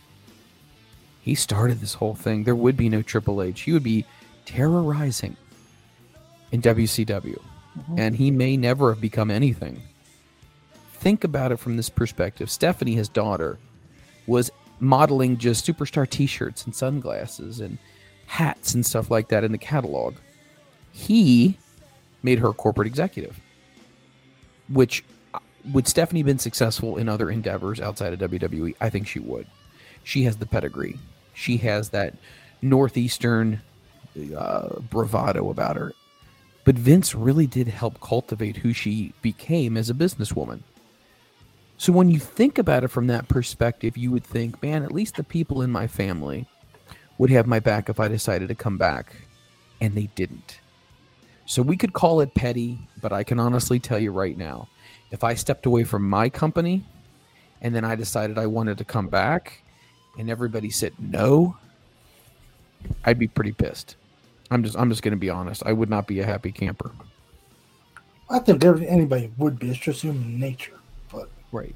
he 1.22 1.34
started 1.34 1.80
this 1.80 1.96
whole 1.96 2.14
thing. 2.14 2.44
There 2.44 2.56
would 2.56 2.78
be 2.78 2.90
no 2.90 3.02
Triple 3.02 3.42
H. 3.42 3.62
He 3.62 3.72
would 3.72 3.84
be 3.84 4.06
terrorizing 4.46 5.38
in 6.52 6.62
WCW. 6.62 7.42
Mm-hmm. 7.78 7.96
And 7.98 8.16
he 8.16 8.32
may 8.32 8.58
never 8.58 8.94
have 8.94 9.02
become 9.02 9.32
anything. 9.32 9.82
Think 10.94 11.24
about 11.24 11.52
it 11.52 11.58
from 11.58 11.78
this 11.78 11.90
perspective. 11.90 12.52
Stephanie, 12.52 12.96
his 12.96 13.10
daughter, 13.10 13.58
was 14.28 14.52
modeling 14.80 15.38
just 15.38 15.66
superstar 15.66 16.10
t-shirts 16.10 16.66
and 16.66 16.76
sunglasses 16.76 17.60
and 17.60 17.78
hats 18.28 18.74
and 18.74 18.86
stuff 18.86 19.10
like 19.12 19.30
that 19.30 19.44
in 19.44 19.52
the 19.52 19.58
catalog. 19.58 20.16
He 20.92 21.58
made 22.24 22.40
her 22.40 22.50
a 22.50 22.54
corporate 22.54 22.88
executive. 22.88 23.40
Which 24.70 25.04
uh, 25.34 25.40
would 25.74 25.88
Stephanie 25.88 26.24
been 26.24 26.40
successful 26.40 26.98
in 26.98 27.08
other 27.08 27.30
endeavors 27.30 27.80
outside 27.80 28.14
of 28.14 28.32
WWE? 28.32 28.76
I 28.82 28.90
think 28.90 29.08
she 29.08 29.20
would. 29.20 29.48
She 30.04 30.24
has 30.24 30.38
the 30.38 30.46
pedigree. 30.46 30.98
She 31.34 31.58
has 31.58 31.90
that 31.90 32.16
northeastern 32.62 33.62
uh, 34.36 34.80
bravado 34.80 35.50
about 35.50 35.76
her. 35.76 35.94
But 36.64 36.76
Vince 36.76 37.14
really 37.14 37.46
did 37.46 37.68
help 37.68 38.02
cultivate 38.02 38.58
who 38.58 38.74
she 38.74 39.14
became 39.22 39.78
as 39.78 39.90
a 39.90 39.94
businesswoman. 39.94 40.62
So 41.78 41.92
when 41.92 42.10
you 42.10 42.20
think 42.20 42.58
about 42.58 42.84
it 42.84 42.88
from 42.90 43.08
that 43.08 43.28
perspective, 43.28 43.98
you 43.98 44.12
would 44.12 44.24
think, 44.24 44.62
man, 44.64 44.84
at 44.84 44.92
least 44.92 45.16
the 45.16 45.24
people 45.24 45.62
in 45.62 45.72
my 45.72 45.88
family 45.88 46.48
would 47.18 47.30
have 47.30 47.48
my 47.48 47.60
back 47.60 47.90
if 47.90 48.00
I 48.00 48.08
decided 48.08 48.48
to 48.48 48.56
come 48.56 48.78
back. 48.78 49.14
And 49.82 49.94
they 49.94 50.10
didn't. 50.16 50.60
So 51.46 51.62
we 51.62 51.78
could 51.78 51.94
call 51.94 52.22
it 52.22 52.34
petty, 52.34 52.80
but 53.02 53.12
I 53.12 53.24
can 53.24 53.40
honestly 53.40 53.80
tell 53.80 54.00
you 54.00 54.12
right 54.12 54.38
now 54.38 54.68
if 55.12 55.24
I 55.24 55.36
stepped 55.36 55.66
away 55.66 55.84
from 55.84 56.10
my 56.10 56.30
company 56.30 56.84
and 57.62 57.76
then 57.76 57.86
I 57.86 57.96
decided 57.96 58.38
I 58.38 58.48
wanted 58.48 58.78
to 58.80 58.86
come 58.86 59.08
back 59.08 59.62
and 60.18 60.30
everybody 60.30 60.70
said 60.70 60.94
no, 60.98 61.56
I'd 63.04 63.20
be 63.20 63.28
pretty 63.28 63.52
pissed. 63.52 63.96
I'm 64.50 64.64
just 64.64 64.78
I'm 64.78 64.90
just 64.90 65.04
going 65.04 65.12
to 65.12 65.18
be 65.18 65.30
honest. 65.30 65.64
I 65.66 65.74
would 65.74 65.90
not 65.90 66.08
be 66.08 66.20
a 66.20 66.26
happy 66.26 66.52
camper. 66.52 66.92
I 68.30 68.40
think 68.40 68.64
anybody 68.64 69.32
would 69.38 69.60
be. 69.60 69.70
It's 69.70 69.80
just 69.80 70.02
human 70.02 70.40
nature. 70.40 70.80
Right. 71.56 71.76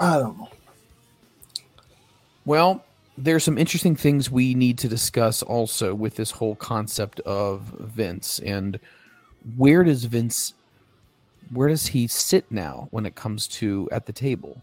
I 0.00 0.18
don't 0.18 0.36
know. 0.36 0.48
Well, 2.44 2.84
there's 3.16 3.44
some 3.44 3.56
interesting 3.56 3.94
things 3.94 4.32
we 4.32 4.54
need 4.54 4.78
to 4.78 4.88
discuss 4.88 5.44
also 5.44 5.94
with 5.94 6.16
this 6.16 6.32
whole 6.32 6.56
concept 6.56 7.20
of 7.20 7.60
Vince 7.78 8.40
and 8.40 8.80
where 9.56 9.84
does 9.84 10.06
Vince 10.06 10.54
where 11.52 11.68
does 11.68 11.86
he 11.86 12.08
sit 12.08 12.50
now 12.50 12.88
when 12.90 13.06
it 13.06 13.14
comes 13.14 13.46
to 13.46 13.88
at 13.92 14.06
the 14.06 14.12
table? 14.12 14.60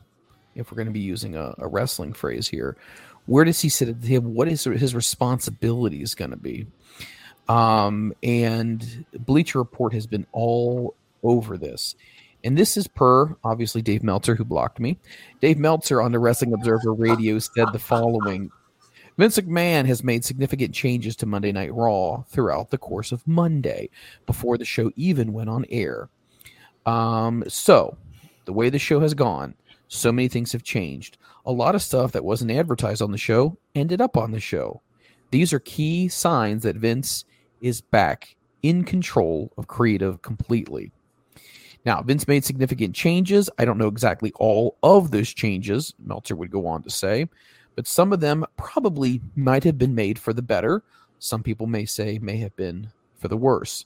If 0.55 0.69
we're 0.69 0.75
going 0.75 0.87
to 0.87 0.93
be 0.93 0.99
using 0.99 1.37
a, 1.37 1.55
a 1.57 1.67
wrestling 1.67 2.11
phrase 2.11 2.49
here, 2.49 2.75
where 3.27 3.45
does 3.45 3.61
he 3.61 3.69
sit 3.69 3.87
at 3.87 4.01
the 4.01 4.07
table? 4.09 4.31
What 4.31 4.49
is 4.49 4.65
his 4.65 4.93
responsibility 4.93 6.01
is 6.01 6.15
going 6.15 6.31
to 6.31 6.37
be? 6.37 6.67
Um, 7.47 8.13
and 8.23 9.05
Bleacher 9.19 9.59
Report 9.59 9.93
has 9.93 10.05
been 10.05 10.25
all 10.33 10.95
over 11.23 11.57
this. 11.57 11.95
And 12.47 12.57
this 12.57 12.77
is 12.77 12.87
per, 12.87 13.35
obviously, 13.43 13.81
Dave 13.81 14.03
Meltzer, 14.03 14.33
who 14.33 14.45
blocked 14.45 14.79
me. 14.79 14.97
Dave 15.41 15.57
Meltzer 15.57 16.01
on 16.01 16.13
the 16.13 16.19
Wrestling 16.19 16.53
Observer 16.53 16.93
Radio 16.93 17.39
said 17.39 17.73
the 17.73 17.77
following 17.77 18.49
Vince 19.17 19.37
McMahon 19.37 19.85
has 19.85 20.01
made 20.01 20.23
significant 20.23 20.73
changes 20.73 21.17
to 21.17 21.25
Monday 21.25 21.51
Night 21.51 21.73
Raw 21.73 22.21
throughout 22.29 22.69
the 22.69 22.77
course 22.77 23.11
of 23.11 23.27
Monday 23.27 23.89
before 24.25 24.57
the 24.57 24.63
show 24.63 24.89
even 24.95 25.33
went 25.33 25.49
on 25.49 25.65
air. 25.69 26.07
Um, 26.85 27.43
so, 27.49 27.97
the 28.45 28.53
way 28.53 28.69
the 28.69 28.79
show 28.79 29.01
has 29.01 29.13
gone, 29.13 29.53
so 29.89 30.13
many 30.13 30.29
things 30.29 30.53
have 30.53 30.63
changed. 30.63 31.17
A 31.45 31.51
lot 31.51 31.75
of 31.75 31.81
stuff 31.81 32.13
that 32.13 32.23
wasn't 32.23 32.51
advertised 32.51 33.01
on 33.01 33.11
the 33.11 33.17
show 33.17 33.57
ended 33.75 33.99
up 33.99 34.15
on 34.15 34.31
the 34.31 34.39
show. 34.39 34.81
These 35.31 35.51
are 35.51 35.59
key 35.59 36.07
signs 36.07 36.63
that 36.63 36.77
Vince 36.77 37.25
is 37.59 37.81
back 37.81 38.37
in 38.63 38.85
control 38.85 39.51
of 39.57 39.67
creative 39.67 40.21
completely. 40.21 40.93
Now, 41.87 42.01
Vince 42.01 42.27
made 42.27 42.43
significant 42.43 42.93
changes. 42.93 43.49
I 43.57 43.63
don't 43.63 43.77
know 43.77 43.87
exactly 43.87 44.33
all 44.35 44.75
of 44.83 45.09
those 45.11 45.33
changes, 45.33 45.93
Meltzer 46.05 46.35
would 46.35 46.51
go 46.51 46.67
on 46.67 46.83
to 46.83 46.89
say, 46.89 47.29
but 47.77 47.87
some 47.87 48.11
of 48.11 48.19
them 48.19 48.45
probably 48.57 49.21
might 49.37 49.63
have 49.63 49.77
been 49.77 49.95
made 49.95 50.19
for 50.19 50.33
the 50.33 50.41
better. 50.41 50.83
Some 51.19 51.43
people 51.43 51.65
may 51.65 51.85
say 51.85 52.19
may 52.19 52.35
have 52.39 52.53
been 52.57 52.91
for 53.17 53.29
the 53.29 53.37
worse. 53.37 53.85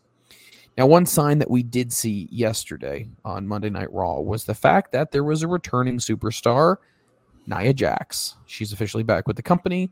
Now, 0.79 0.87
one 0.87 1.05
sign 1.05 1.37
that 1.37 1.51
we 1.51 1.61
did 1.61 1.93
see 1.93 2.27
yesterday 2.31 3.07
on 3.23 3.47
Monday 3.47 3.69
Night 3.69 3.93
Raw 3.93 4.19
was 4.19 4.45
the 4.45 4.55
fact 4.55 4.91
that 4.93 5.11
there 5.11 5.23
was 5.23 5.43
a 5.43 5.47
returning 5.47 5.99
superstar, 5.99 6.77
Nia 7.45 7.71
Jax. 7.71 8.35
She's 8.47 8.73
officially 8.73 9.03
back 9.03 9.27
with 9.27 9.35
the 9.35 9.43
company. 9.43 9.91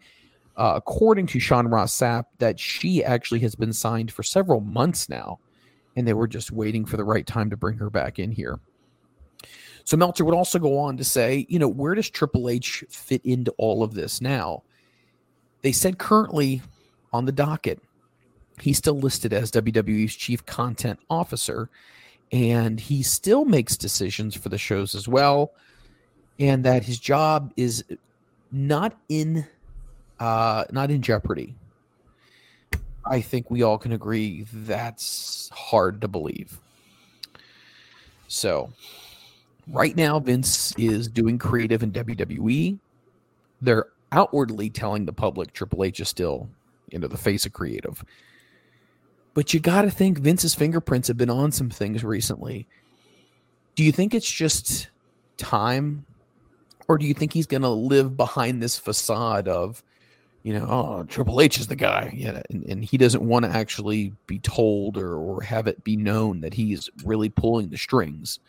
Uh, 0.58 0.74
according 0.76 1.28
to 1.28 1.39
Sean 1.39 1.67
Ross 1.67 1.95
Sapp, 1.95 2.24
that 2.39 2.60
she 2.60 3.04
actually 3.04 3.41
has 3.41 3.54
been 3.54 3.72
signed 3.72 4.12
for 4.12 4.24
several 4.24 4.62
months 4.62 5.10
now, 5.10 5.38
and 5.95 6.08
they 6.08 6.13
were 6.13 6.28
just 6.28 6.52
waiting 6.52 6.86
for 6.86 6.97
the 6.97 7.04
right 7.04 7.25
time 7.25 7.49
to 7.49 7.58
bring 7.58 7.78
her 7.78 7.89
back 7.89 8.19
in 8.19 8.32
here. 8.32 8.60
So 9.84 9.97
Meltzer 9.97 10.23
would 10.23 10.36
also 10.36 10.60
go 10.60 10.78
on 10.78 10.97
to 10.97 11.04
say, 11.04 11.45
you 11.49 11.58
know, 11.58 11.67
where 11.67 11.95
does 11.95 12.10
Triple 12.10 12.49
H 12.49 12.84
fit 12.89 13.25
into 13.25 13.52
all 13.58 13.82
of 13.82 13.93
this 13.93 14.21
now? 14.21 14.63
They 15.62 15.71
said 15.71 15.97
currently 15.97 16.62
on 17.12 17.25
the 17.25 17.32
docket, 17.32 17.82
he's 18.62 18.78
still 18.78 18.99
listed 18.99 19.34
as 19.34 19.52
WWE's 19.52 20.15
chief 20.15 20.45
content 20.45 20.99
officer, 21.10 21.69
and 22.32 22.80
he 22.80 23.02
still 23.02 23.45
makes 23.45 23.75
decisions 23.75 24.36
for 24.36 24.49
the 24.49 24.58
shows 24.58 24.93
as 24.93 25.08
well, 25.08 25.54
and 26.39 26.63
that 26.63 26.84
his 26.84 26.99
job 26.99 27.52
is 27.58 27.84
not 28.52 28.97
in 29.10 29.45
uh, 30.19 30.65
not 30.71 30.91
in 30.91 31.02
jeopardy. 31.02 31.56
I 33.10 33.22
think 33.22 33.50
we 33.50 33.63
all 33.63 33.80
can 33.80 33.91
agree 33.91 34.45
that's 34.54 35.50
hard 35.52 36.00
to 36.02 36.08
believe. 36.08 36.60
So, 38.28 38.72
right 39.67 39.95
now, 39.95 40.19
Vince 40.19 40.74
is 40.78 41.08
doing 41.08 41.39
creative 41.39 41.82
in 41.82 41.91
WWE. 41.91 42.78
They're 43.62 43.88
outwardly 44.12 44.69
telling 44.69 45.06
the 45.06 45.13
public 45.13 45.54
Triple 45.54 45.84
H 45.84 46.00
is 46.00 46.08
still, 46.08 46.48
into 46.91 47.08
the 47.08 47.17
face 47.17 47.48
of 47.48 47.54
creative. 47.54 48.06
But 49.34 49.54
you 49.54 49.60
got 49.60 49.82
to 49.82 49.91
think 49.91 50.19
Vince's 50.19 50.54
fingerprints 50.54 51.08
have 51.08 51.17
been 51.17 51.30
on 51.32 51.52
some 51.52 51.72
things 51.72 52.04
recently. 52.04 52.67
Do 53.76 53.84
you 53.84 53.91
think 53.91 54.13
it's 54.13 54.32
just 54.32 54.89
time? 55.38 56.06
Or 56.88 56.98
do 56.98 57.06
you 57.06 57.13
think 57.13 57.34
he's 57.34 57.48
going 57.48 57.62
to 57.63 57.69
live 57.69 58.15
behind 58.15 58.62
this 58.62 58.78
facade 58.78 59.48
of, 59.48 59.84
you 60.43 60.54
know, 60.54 60.65
oh, 60.69 61.04
Triple 61.04 61.41
H 61.41 61.60
is 61.60 61.67
the 61.67 61.75
guy, 61.75 62.13
yeah, 62.15 62.41
and, 62.49 62.63
and 62.63 62.84
he 62.86 62.97
doesn't 62.97 63.23
want 63.23 63.45
to 63.45 63.52
actually 63.52 64.13
be 64.25 64.39
told 64.39 64.97
or, 64.97 65.15
or 65.15 65.41
have 65.41 65.67
it 65.67 65.84
be 65.84 65.97
known 65.97 66.41
that 66.41 66.54
he's 66.54 66.89
really 67.04 67.30
pulling 67.30 67.69
the 67.69 67.78
strings. 67.78 68.39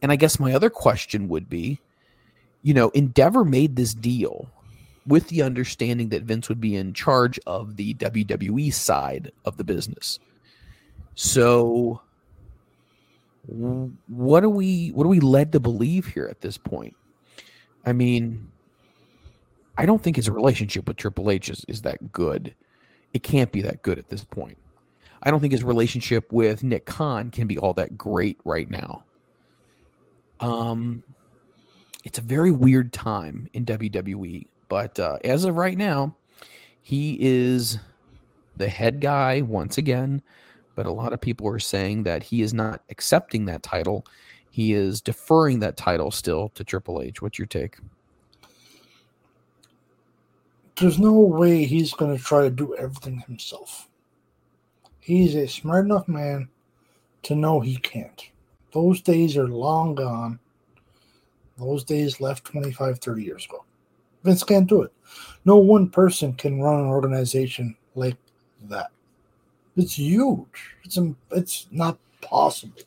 And 0.00 0.10
I 0.10 0.16
guess 0.16 0.40
my 0.40 0.54
other 0.54 0.70
question 0.70 1.28
would 1.28 1.48
be, 1.48 1.80
you 2.62 2.74
know, 2.74 2.88
Endeavor 2.90 3.44
made 3.44 3.76
this 3.76 3.94
deal 3.94 4.48
with 5.06 5.28
the 5.28 5.42
understanding 5.42 6.08
that 6.10 6.22
Vince 6.22 6.48
would 6.48 6.60
be 6.60 6.76
in 6.76 6.94
charge 6.94 7.38
of 7.46 7.76
the 7.76 7.94
WWE 7.94 8.72
side 8.72 9.32
of 9.44 9.56
the 9.56 9.64
business. 9.64 10.18
So 11.14 12.00
what 13.46 14.44
are 14.44 14.48
we 14.48 14.90
what 14.90 15.04
are 15.04 15.08
we 15.08 15.20
led 15.20 15.50
to 15.52 15.60
believe 15.60 16.06
here 16.06 16.26
at 16.26 16.40
this 16.40 16.56
point? 16.56 16.94
I 17.84 17.92
mean, 17.92 18.51
I 19.82 19.84
don't 19.84 20.00
think 20.00 20.14
his 20.14 20.30
relationship 20.30 20.86
with 20.86 20.96
Triple 20.96 21.28
H 21.28 21.48
is, 21.48 21.64
is 21.66 21.82
that 21.82 22.12
good. 22.12 22.54
It 23.14 23.24
can't 23.24 23.50
be 23.50 23.62
that 23.62 23.82
good 23.82 23.98
at 23.98 24.10
this 24.10 24.22
point. 24.22 24.56
I 25.24 25.30
don't 25.32 25.40
think 25.40 25.50
his 25.50 25.64
relationship 25.64 26.32
with 26.32 26.62
Nick 26.62 26.86
Khan 26.86 27.32
can 27.32 27.48
be 27.48 27.58
all 27.58 27.74
that 27.74 27.98
great 27.98 28.38
right 28.44 28.70
now. 28.70 29.02
Um, 30.38 31.02
it's 32.04 32.20
a 32.20 32.22
very 32.22 32.52
weird 32.52 32.92
time 32.92 33.48
in 33.54 33.64
WWE, 33.64 34.46
but 34.68 35.00
uh, 35.00 35.18
as 35.24 35.44
of 35.44 35.56
right 35.56 35.76
now, 35.76 36.14
he 36.80 37.18
is 37.20 37.80
the 38.56 38.68
head 38.68 39.00
guy 39.00 39.40
once 39.40 39.78
again. 39.78 40.22
But 40.76 40.86
a 40.86 40.92
lot 40.92 41.12
of 41.12 41.20
people 41.20 41.48
are 41.48 41.58
saying 41.58 42.04
that 42.04 42.22
he 42.22 42.42
is 42.42 42.54
not 42.54 42.82
accepting 42.88 43.46
that 43.46 43.64
title. 43.64 44.06
He 44.52 44.74
is 44.74 45.00
deferring 45.00 45.58
that 45.58 45.76
title 45.76 46.12
still 46.12 46.50
to 46.50 46.62
Triple 46.62 47.02
H. 47.02 47.20
What's 47.20 47.36
your 47.36 47.46
take? 47.46 47.78
There's 50.82 50.98
no 50.98 51.12
way 51.12 51.64
he's 51.64 51.94
going 51.94 52.16
to 52.16 52.22
try 52.22 52.42
to 52.42 52.50
do 52.50 52.74
everything 52.76 53.20
himself. 53.20 53.88
He's 54.98 55.36
a 55.36 55.46
smart 55.46 55.84
enough 55.84 56.08
man 56.08 56.48
to 57.22 57.36
know 57.36 57.60
he 57.60 57.76
can't. 57.76 58.20
Those 58.72 59.00
days 59.00 59.36
are 59.36 59.46
long 59.46 59.94
gone. 59.94 60.40
Those 61.56 61.84
days 61.84 62.20
left 62.20 62.44
25, 62.44 62.98
30 62.98 63.22
years 63.22 63.44
ago. 63.46 63.64
Vince 64.24 64.42
can't 64.42 64.68
do 64.68 64.82
it. 64.82 64.92
No 65.44 65.56
one 65.56 65.88
person 65.88 66.32
can 66.32 66.60
run 66.60 66.80
an 66.80 66.86
organization 66.86 67.76
like 67.94 68.16
that. 68.64 68.90
It's 69.76 69.98
huge. 69.98 70.74
It's 70.84 70.98
it's 71.30 71.68
not 71.70 71.98
possible. 72.20 72.82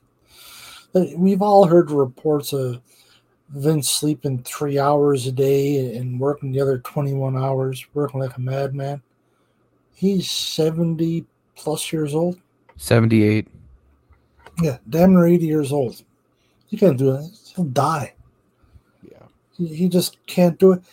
We've 0.94 1.42
all 1.42 1.66
heard 1.66 1.92
reports 1.92 2.52
of 2.54 2.82
Vince 3.50 3.90
sleeping 3.90 4.42
three 4.44 4.80
hours 4.80 5.28
a 5.28 5.32
day 5.32 5.96
and 5.96 6.20
working 6.20 6.52
the 6.52 6.62
other 6.62 6.80
21 6.80 7.38
hours, 7.38 7.86
working 7.94 8.20
like 8.20 8.36
a 8.38 8.42
madman. 8.42 9.02
He's 9.94 10.30
70 10.30 11.26
plus 11.56 11.94
years 11.94 12.16
old. 12.16 12.40
78. 12.78 13.48
Yeah, 14.62 14.78
damn 14.90 15.14
near 15.14 15.28
80 15.28 15.46
years 15.46 15.72
old. 15.72 16.02
He 16.68 16.78
can't 16.78 16.98
do 16.98 17.16
it. 17.16 17.26
He'll 17.56 17.66
die. 17.66 18.14
Yeah. 19.10 19.28
He, 19.52 19.68
he 19.68 19.90
just 19.90 20.18
can't 20.26 20.58
do 20.58 20.74
it. 20.74 20.84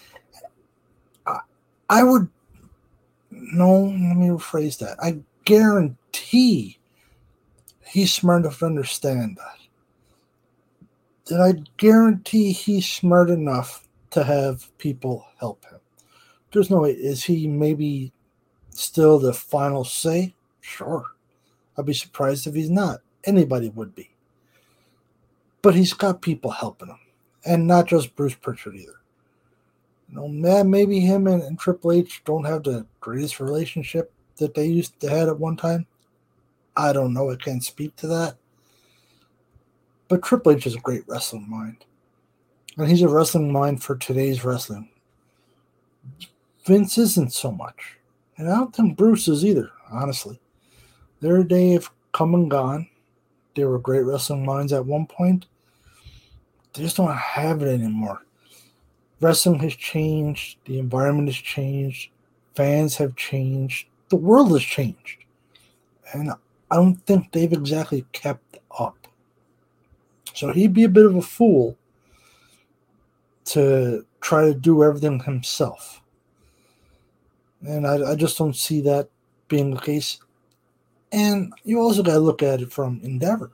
I, 1.27 1.41
I 1.88 2.05
would, 2.05 2.29
no, 3.31 3.85
let 3.85 4.17
me 4.17 4.29
rephrase 4.29 4.79
that. 4.79 4.97
I 5.03 5.21
guarantee 5.45 6.79
he's 7.87 8.12
smart 8.12 8.43
enough 8.43 8.59
to 8.59 8.67
understand 8.67 9.37
that 9.38 9.62
then 11.33 11.40
I 11.40 11.62
guarantee 11.79 12.53
he's 12.53 12.87
smart 12.87 13.31
enough 13.31 13.88
to 14.11 14.23
have 14.23 14.77
people 14.79 15.27
help 15.40 15.64
him. 15.64 15.79
There's 16.53 16.71
no 16.71 16.81
way. 16.81 16.90
Is 16.92 17.25
he 17.25 17.47
maybe 17.47 18.12
still 18.71 19.18
the 19.18 19.33
final 19.33 19.85
say? 19.85 20.35
Sure. 20.61 21.07
I'd 21.79 21.87
be 21.87 21.95
surprised 21.95 22.47
if 22.47 22.55
he's 22.55 22.71
not. 22.71 23.01
Anybody 23.25 23.71
would 23.71 23.95
be. 23.95 24.11
But 25.62 25.75
he's 25.75 25.95
got 25.95 26.21
people 26.21 26.51
helping 26.51 26.88
him. 26.88 26.99
And 27.47 27.66
not 27.66 27.87
just 27.87 28.14
Bruce 28.14 28.35
Pritchard 28.35 28.77
either. 28.77 29.01
Know, 30.11 30.29
man, 30.29 30.71
maybe 30.71 31.01
him 31.01 31.27
and, 31.27 31.42
and 31.42 31.59
Triple 31.59 31.92
H 31.92 32.21
don't 32.27 32.45
have 32.45 32.64
the 32.64 32.87
greatest 33.01 33.40
relationship 33.40 34.12
that 34.37 34.53
they 34.55 34.66
used 34.66 35.01
to 35.01 35.09
had 35.09 35.29
at 35.29 35.38
one 35.38 35.57
time. 35.57 35.87
I 36.77 36.92
don't 36.92 37.14
know. 37.14 37.31
I 37.31 37.37
can't 37.37 37.64
speak 37.64 37.97
to 37.97 38.07
that. 38.09 38.37
But 40.12 40.20
Triple 40.20 40.53
H 40.53 40.66
is 40.66 40.75
a 40.75 40.81
great 40.81 41.05
wrestling 41.09 41.48
mind. 41.48 41.87
And 42.77 42.87
he's 42.87 43.01
a 43.01 43.09
wrestling 43.09 43.51
mind 43.51 43.83
for 43.83 43.96
today's 43.96 44.44
wrestling. 44.44 44.90
Vince 46.66 46.98
isn't 46.98 47.33
so 47.33 47.51
much. 47.51 47.96
And 48.37 48.46
I 48.46 48.57
don't 48.57 48.77
think 48.77 48.98
Bruce 48.98 49.27
is 49.27 49.42
either, 49.42 49.70
honestly. 49.90 50.38
Their 51.20 51.42
day 51.42 51.70
have 51.70 51.90
come 52.12 52.35
and 52.35 52.51
gone. 52.51 52.90
They 53.57 53.64
were 53.64 53.79
great 53.79 54.03
wrestling 54.03 54.44
minds 54.44 54.75
at 54.75 54.85
one 54.85 55.07
point. 55.07 55.46
They 56.75 56.83
just 56.83 56.98
don't 56.98 57.16
have 57.16 57.62
it 57.62 57.72
anymore. 57.72 58.22
Wrestling 59.22 59.61
has 59.61 59.75
changed. 59.75 60.59
The 60.66 60.79
environment 60.79 61.29
has 61.29 61.37
changed. 61.37 62.11
Fans 62.55 62.98
have 62.98 63.16
changed. 63.16 63.87
The 64.11 64.16
world 64.16 64.53
has 64.53 64.62
changed. 64.62 65.25
And 66.12 66.33
I 66.70 66.77
don't 66.77 66.96
think 67.07 67.33
they've 67.33 67.51
exactly 67.51 68.05
kept 68.12 68.59
up. 68.79 69.02
So 70.35 70.53
he'd 70.53 70.73
be 70.73 70.85
a 70.85 70.88
bit 70.88 71.07
of 71.07 71.16
a 71.16 71.23
fool 71.23 71.77
to 73.47 74.05
try 74.21 74.47
to 74.47 74.55
do 74.55 74.83
everything 74.83 75.21
himself. 75.21 76.01
And 77.62 77.87
I, 77.87 78.12
I 78.12 78.14
just 78.16 78.38
don't 78.38 78.57
see 78.57 78.81
that 78.83 79.09
being 79.49 79.75
the 79.75 79.81
case. 79.81 80.18
And 81.12 81.53
you 81.64 81.81
also 81.81 82.03
got 82.03 82.14
to 82.14 82.18
look 82.18 82.42
at 82.42 82.61
it 82.61 82.73
from 82.73 83.01
Endeavor. 83.03 83.53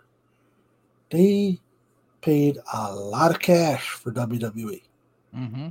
They 1.10 1.60
paid 2.20 2.58
a 2.72 2.94
lot 2.94 3.30
of 3.30 3.40
cash 3.40 3.88
for 3.90 4.12
WWE. 4.12 4.82
Mm-hmm. 5.34 5.68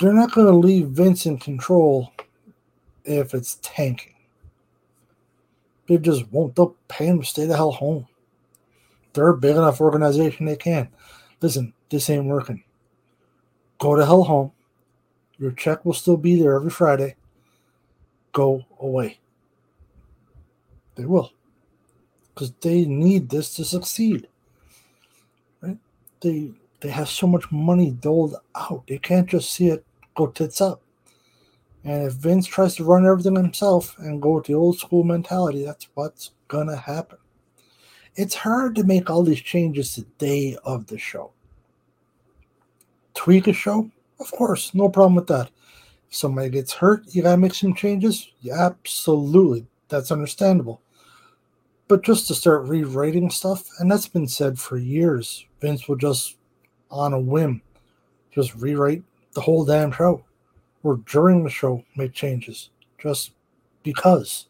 They're 0.00 0.12
not 0.12 0.32
going 0.32 0.46
to 0.48 0.52
leave 0.54 0.88
Vince 0.88 1.26
in 1.26 1.38
control 1.38 2.12
if 3.04 3.34
it's 3.34 3.58
tanking. 3.62 4.14
They 5.86 5.98
just 5.98 6.30
won't. 6.32 6.56
They'll 6.56 6.74
pay 6.88 7.06
him 7.06 7.20
to 7.20 7.26
stay 7.26 7.46
the 7.46 7.56
hell 7.56 7.72
home 7.72 8.08
they're 9.14 9.28
a 9.28 9.36
big 9.36 9.56
enough 9.56 9.80
organization 9.80 10.46
they 10.46 10.56
can. 10.56 10.88
Listen, 11.40 11.72
this 11.88 12.10
ain't 12.10 12.26
working. 12.26 12.62
Go 13.78 13.96
to 13.96 14.04
hell 14.04 14.24
home. 14.24 14.52
Your 15.38 15.52
check 15.52 15.84
will 15.84 15.94
still 15.94 16.16
be 16.16 16.40
there 16.40 16.54
every 16.54 16.70
Friday. 16.70 17.16
Go 18.32 18.64
away. 18.80 19.18
They 20.96 21.04
will. 21.04 21.32
Because 22.34 22.52
they 22.60 22.84
need 22.84 23.28
this 23.28 23.54
to 23.54 23.64
succeed. 23.64 24.28
Right? 25.60 25.78
They 26.20 26.52
they 26.80 26.90
have 26.90 27.08
so 27.08 27.26
much 27.26 27.50
money 27.50 27.90
doled 27.90 28.36
out. 28.54 28.84
They 28.86 28.98
can't 28.98 29.28
just 29.28 29.52
see 29.52 29.68
it 29.68 29.84
go 30.14 30.26
tits 30.26 30.60
up. 30.60 30.82
And 31.84 32.06
if 32.06 32.14
Vince 32.14 32.46
tries 32.46 32.76
to 32.76 32.84
run 32.84 33.06
everything 33.06 33.36
himself 33.36 33.96
and 33.98 34.20
go 34.20 34.32
with 34.32 34.46
the 34.46 34.54
old 34.54 34.78
school 34.78 35.04
mentality, 35.04 35.64
that's 35.64 35.88
what's 35.94 36.32
gonna 36.48 36.76
happen. 36.76 37.18
It's 38.16 38.34
hard 38.34 38.76
to 38.76 38.84
make 38.84 39.10
all 39.10 39.22
these 39.22 39.40
changes 39.40 39.96
the 39.96 40.02
day 40.18 40.56
of 40.64 40.86
the 40.86 40.98
show. 40.98 41.32
Tweak 43.14 43.48
a 43.48 43.52
show? 43.52 43.90
Of 44.20 44.30
course, 44.30 44.74
no 44.74 44.88
problem 44.88 45.16
with 45.16 45.26
that. 45.26 45.50
If 46.08 46.16
somebody 46.16 46.50
gets 46.50 46.72
hurt, 46.72 47.02
you 47.08 47.22
gotta 47.22 47.36
make 47.36 47.54
some 47.54 47.74
changes? 47.74 48.30
Yeah, 48.40 48.66
absolutely. 48.66 49.66
That's 49.88 50.12
understandable. 50.12 50.80
But 51.88 52.02
just 52.02 52.28
to 52.28 52.34
start 52.34 52.66
rewriting 52.66 53.30
stuff, 53.30 53.68
and 53.78 53.90
that's 53.90 54.08
been 54.08 54.28
said 54.28 54.58
for 54.58 54.76
years, 54.76 55.44
Vince 55.60 55.88
will 55.88 55.96
just 55.96 56.36
on 56.90 57.12
a 57.12 57.20
whim 57.20 57.60
just 58.32 58.54
rewrite 58.54 59.02
the 59.32 59.40
whole 59.40 59.64
damn 59.64 59.90
show 59.92 60.24
or 60.82 60.96
during 61.06 61.42
the 61.42 61.50
show 61.50 61.84
make 61.96 62.12
changes 62.12 62.70
just 62.98 63.32
because. 63.82 64.46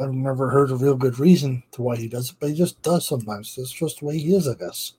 I've 0.00 0.14
never 0.14 0.50
heard 0.50 0.70
a 0.70 0.76
real 0.76 0.96
good 0.96 1.18
reason 1.18 1.62
to 1.72 1.82
why 1.82 1.96
he 1.96 2.08
does 2.08 2.30
it, 2.30 2.36
but 2.40 2.50
he 2.50 2.54
just 2.54 2.80
does 2.82 3.06
sometimes. 3.06 3.56
That's 3.56 3.72
just 3.72 4.00
the 4.00 4.06
way 4.06 4.18
he 4.18 4.34
is, 4.34 4.48
I 4.48 4.54
guess. 4.54 4.94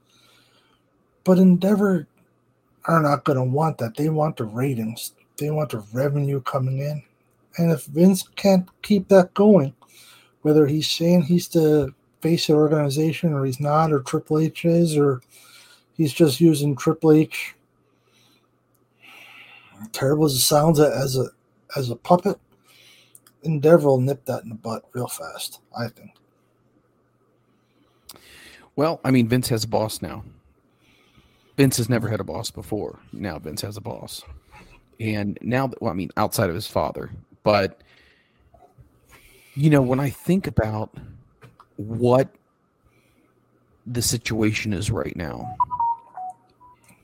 But 1.24 1.40
Endeavor 1.40 2.08
are 2.86 3.02
not 3.02 3.24
going 3.24 3.38
to 3.38 3.44
want 3.44 3.78
that. 3.80 3.96
They 3.96 4.10
want 4.10 4.38
the 4.38 4.46
ratings, 4.46 5.14
they 5.38 5.52
want 5.52 5.72
the 5.72 5.84
revenue 5.94 6.42
coming 6.42 6.80
in. 6.80 7.04
And 7.58 7.72
if 7.72 7.86
Vince 7.86 8.24
can't 8.36 8.68
keep 8.82 9.08
that 9.10 9.34
going, 9.34 9.74
whether 10.42 10.68
he's 10.68 10.90
saying 10.90 11.24
he's 11.24 11.48
the 11.48 11.94
face 12.22 12.48
of 12.50 12.56
the 12.56 12.62
organization 12.62 13.34
or 13.34 13.46
he's 13.46 13.60
not, 13.60 13.92
or 13.92 14.00
Triple 14.00 14.40
H 14.40 14.66
is, 14.66 14.98
or 14.98 15.22
he's 15.98 16.14
just 16.14 16.40
using 16.40 16.76
Triple 16.76 17.12
H 17.12 17.56
terrible 19.92 20.26
as 20.26 20.34
it 20.34 20.40
sounds 20.40 20.80
as 20.80 21.18
a 21.18 21.28
as 21.76 21.90
a 21.90 21.96
puppet, 21.96 22.40
Endeavor 23.44 23.88
will 23.88 24.02
nip 24.02 24.26
that 24.26 24.44
in 24.44 24.50
the 24.50 24.56
butt 24.56 24.84
real 24.94 25.08
fast, 25.08 25.62
I 25.78 25.88
think. 25.88 26.12
Well, 28.76 29.02
I 29.04 29.12
mean, 29.12 29.28
Vince 29.28 29.50
has 29.50 29.64
a 29.64 29.68
boss 29.68 30.02
now. 30.02 30.24
Vince 31.58 31.78
has 31.78 31.90
never 31.90 32.08
had 32.08 32.20
a 32.20 32.24
boss 32.24 32.52
before. 32.52 33.00
Now 33.12 33.38
Vince 33.40 33.62
has 33.62 33.78
a 33.78 33.82
boss. 33.82 34.24
And 35.00 35.38
now, 35.42 35.72
well, 35.82 35.92
I 35.92 35.96
mean, 35.96 36.12
outside 36.18 36.50
of 36.50 36.56
his 36.56 36.68
father. 36.68 37.10
But, 37.44 37.82
you 39.56 39.70
know, 39.70 39.82
when 39.82 40.00
I 40.00 40.10
think 40.10 40.48
about 40.48 40.96
what 41.76 42.30
the 43.86 44.02
situation 44.02 44.74
is 44.74 44.92
right 44.92 45.16
now, 45.16 45.56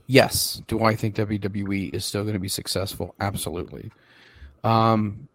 yes, 0.05 0.61
do 0.67 0.83
I 0.83 0.95
think 0.95 1.15
WWE 1.15 1.93
is 1.93 2.05
still 2.05 2.21
going 2.23 2.33
to 2.33 2.39
be 2.39 2.47
successful? 2.47 3.15
Absolutely. 3.19 3.91
Um, 4.63 5.27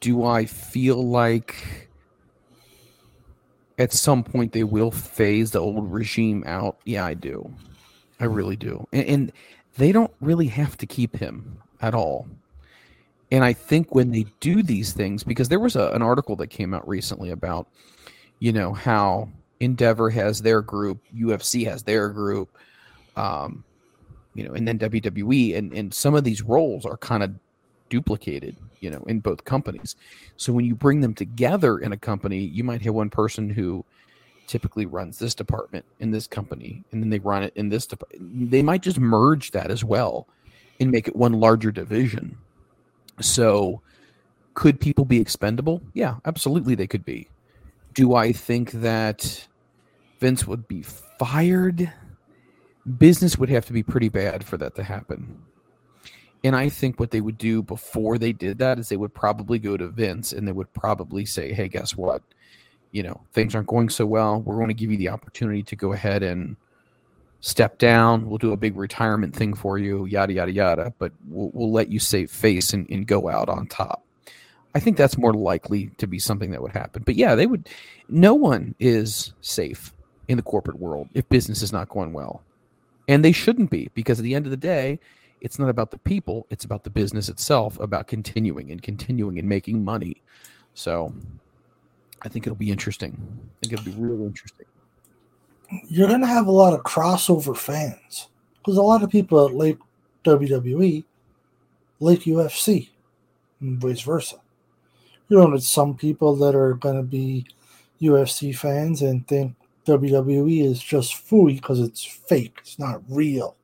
do 0.00 0.24
I 0.24 0.44
feel 0.44 1.06
like 1.06 1.88
at 3.78 3.92
some 3.92 4.24
point 4.24 4.52
they 4.52 4.64
will 4.64 4.90
phase 4.90 5.50
the 5.50 5.60
old 5.60 5.90
regime 5.92 6.44
out? 6.46 6.78
Yeah, 6.84 7.04
I 7.04 7.14
do. 7.14 7.52
I 8.20 8.24
really 8.24 8.56
do. 8.56 8.86
And, 8.92 9.06
and 9.06 9.32
they 9.76 9.92
don't 9.92 10.12
really 10.20 10.48
have 10.48 10.76
to 10.78 10.86
keep 10.86 11.16
him 11.16 11.58
at 11.80 11.94
all. 11.94 12.26
And 13.30 13.44
I 13.44 13.52
think 13.52 13.94
when 13.94 14.10
they 14.10 14.26
do 14.40 14.62
these 14.62 14.92
things, 14.92 15.22
because 15.22 15.48
there 15.48 15.60
was 15.60 15.76
a, 15.76 15.90
an 15.90 16.02
article 16.02 16.34
that 16.36 16.48
came 16.48 16.72
out 16.72 16.88
recently 16.88 17.30
about, 17.30 17.68
you 18.38 18.52
know, 18.52 18.72
how 18.72 19.28
Endeavor 19.60 20.10
has 20.10 20.40
their 20.40 20.62
group, 20.62 20.98
UFC 21.14 21.66
has 21.66 21.82
their 21.82 22.08
group, 22.08 22.56
um, 23.16 23.64
you 24.34 24.44
know, 24.44 24.54
and 24.54 24.66
then 24.66 24.78
WWE, 24.78 25.56
and 25.56 25.72
and 25.74 25.92
some 25.92 26.14
of 26.14 26.22
these 26.24 26.42
roles 26.42 26.86
are 26.86 26.96
kind 26.96 27.22
of 27.22 27.34
duplicated, 27.88 28.56
you 28.80 28.90
know, 28.90 29.02
in 29.06 29.20
both 29.20 29.44
companies. 29.44 29.96
So 30.36 30.52
when 30.52 30.64
you 30.64 30.74
bring 30.74 31.00
them 31.00 31.14
together 31.14 31.78
in 31.78 31.92
a 31.92 31.96
company, 31.96 32.38
you 32.38 32.64
might 32.64 32.82
have 32.82 32.94
one 32.94 33.10
person 33.10 33.50
who 33.50 33.84
typically 34.46 34.86
runs 34.86 35.18
this 35.18 35.34
department 35.34 35.84
in 36.00 36.10
this 36.10 36.26
company, 36.26 36.82
and 36.90 37.02
then 37.02 37.10
they 37.10 37.18
run 37.18 37.42
it 37.42 37.52
in 37.54 37.68
this. 37.68 37.88
They 38.18 38.62
might 38.62 38.82
just 38.82 38.98
merge 38.98 39.50
that 39.50 39.70
as 39.70 39.84
well 39.84 40.26
and 40.80 40.90
make 40.90 41.08
it 41.08 41.16
one 41.16 41.34
larger 41.34 41.70
division. 41.70 42.38
So 43.20 43.82
could 44.54 44.80
people 44.80 45.04
be 45.04 45.20
expendable? 45.20 45.82
Yeah, 45.92 46.16
absolutely 46.24 46.74
they 46.74 46.86
could 46.86 47.04
be. 47.04 47.28
Do 47.94 48.14
I 48.14 48.32
think 48.32 48.70
that 48.72 49.46
Vince 50.20 50.46
would 50.46 50.66
be 50.66 50.82
fired? 50.82 51.92
Business 52.98 53.36
would 53.38 53.50
have 53.50 53.66
to 53.66 53.72
be 53.72 53.82
pretty 53.82 54.08
bad 54.08 54.44
for 54.44 54.56
that 54.56 54.74
to 54.76 54.82
happen. 54.82 55.42
And 56.44 56.54
I 56.54 56.68
think 56.68 57.00
what 57.00 57.10
they 57.10 57.20
would 57.20 57.38
do 57.38 57.62
before 57.62 58.18
they 58.18 58.32
did 58.32 58.58
that 58.58 58.78
is 58.78 58.88
they 58.88 58.96
would 58.96 59.14
probably 59.14 59.58
go 59.58 59.76
to 59.76 59.88
Vince 59.88 60.32
and 60.32 60.46
they 60.46 60.52
would 60.52 60.72
probably 60.72 61.24
say, 61.24 61.52
"Hey, 61.52 61.68
guess 61.68 61.96
what? 61.96 62.22
You 62.92 63.02
know, 63.02 63.20
things 63.32 63.54
aren't 63.54 63.66
going 63.66 63.88
so 63.88 64.06
well. 64.06 64.40
We're 64.40 64.56
going 64.56 64.68
to 64.68 64.74
give 64.74 64.90
you 64.90 64.96
the 64.96 65.10
opportunity 65.10 65.62
to 65.64 65.76
go 65.76 65.92
ahead 65.92 66.22
and 66.22 66.56
step 67.40 67.78
down. 67.78 68.28
We'll 68.28 68.38
do 68.38 68.52
a 68.52 68.56
big 68.56 68.76
retirement 68.76 69.34
thing 69.34 69.54
for 69.54 69.78
you, 69.78 70.06
yada 70.06 70.32
yada 70.32 70.52
yada. 70.52 70.94
But 70.98 71.12
we'll, 71.28 71.50
we'll 71.52 71.72
let 71.72 71.90
you 71.90 71.98
save 71.98 72.30
face 72.30 72.72
and, 72.72 72.88
and 72.88 73.06
go 73.06 73.28
out 73.28 73.48
on 73.48 73.66
top." 73.66 74.04
I 74.74 74.80
think 74.80 74.96
that's 74.96 75.18
more 75.18 75.32
likely 75.32 75.90
to 75.98 76.06
be 76.06 76.18
something 76.18 76.50
that 76.52 76.62
would 76.62 76.72
happen. 76.72 77.02
But 77.04 77.16
yeah, 77.16 77.34
they 77.34 77.46
would. 77.46 77.68
No 78.08 78.34
one 78.34 78.74
is 78.78 79.32
safe 79.40 79.92
in 80.28 80.36
the 80.36 80.42
corporate 80.42 80.78
world 80.78 81.08
if 81.14 81.28
business 81.28 81.62
is 81.62 81.72
not 81.72 81.88
going 81.88 82.12
well, 82.12 82.42
and 83.08 83.24
they 83.24 83.32
shouldn't 83.32 83.70
be 83.70 83.90
because 83.94 84.20
at 84.20 84.22
the 84.22 84.34
end 84.34 84.46
of 84.46 84.50
the 84.50 84.56
day 84.56 85.00
it's 85.40 85.58
not 85.58 85.68
about 85.68 85.90
the 85.90 85.98
people 85.98 86.46
it's 86.50 86.64
about 86.64 86.84
the 86.84 86.90
business 86.90 87.28
itself 87.28 87.78
about 87.80 88.06
continuing 88.06 88.70
and 88.70 88.82
continuing 88.82 89.38
and 89.38 89.48
making 89.48 89.84
money 89.84 90.22
so 90.74 91.12
i 92.22 92.28
think 92.28 92.46
it'll 92.46 92.56
be 92.56 92.70
interesting 92.70 93.12
i 93.20 93.66
think 93.66 93.72
it'll 93.72 93.84
be 93.84 93.98
really 93.98 94.24
interesting 94.24 94.66
You're 95.86 96.08
going 96.08 96.20
to 96.20 96.26
have 96.26 96.46
a 96.46 96.52
lot 96.52 96.72
of 96.72 96.82
crossover 96.82 97.56
fans 97.56 98.28
because 98.58 98.76
a 98.76 98.82
lot 98.82 99.02
of 99.02 99.10
people 99.10 99.46
that 99.46 99.54
like 99.54 99.78
WWE 100.24 101.04
like 102.00 102.20
UFC 102.20 102.90
and 103.60 103.80
vice 103.80 104.00
versa. 104.02 104.36
You 105.28 105.38
know, 105.38 105.50
there's 105.50 105.66
some 105.66 105.96
people 105.96 106.36
that 106.36 106.54
are 106.54 106.74
going 106.74 106.96
to 106.96 107.02
be 107.02 107.46
UFC 108.00 108.56
fans 108.56 109.02
and 109.02 109.26
think 109.26 109.54
WWE 109.86 110.64
is 110.64 110.82
just 110.82 111.14
fooey 111.14 111.56
because 111.56 111.80
it's 111.80 112.04
fake. 112.04 112.58
It's 112.60 112.78
not 112.78 113.02
real. 113.08 113.56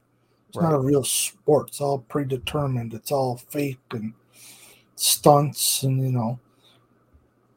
It's 0.54 0.62
not 0.62 0.72
a 0.72 0.78
real 0.78 1.02
sport. 1.02 1.68
It's 1.68 1.80
all 1.80 1.98
predetermined. 1.98 2.94
It's 2.94 3.10
all 3.10 3.38
fake 3.38 3.80
and 3.90 4.14
stunts, 4.94 5.82
and 5.82 6.00
you 6.00 6.12
know, 6.12 6.38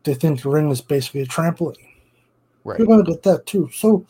they 0.03 0.15
think 0.15 0.41
the 0.41 0.49
ring 0.49 0.71
is 0.71 0.81
basically 0.81 1.21
a 1.21 1.27
trampoline. 1.27 1.75
right 2.63 2.79
You're 2.79 2.87
going 2.87 3.05
to 3.05 3.11
get 3.11 3.21
that 3.21 3.45
too. 3.45 3.69
So 3.71 4.03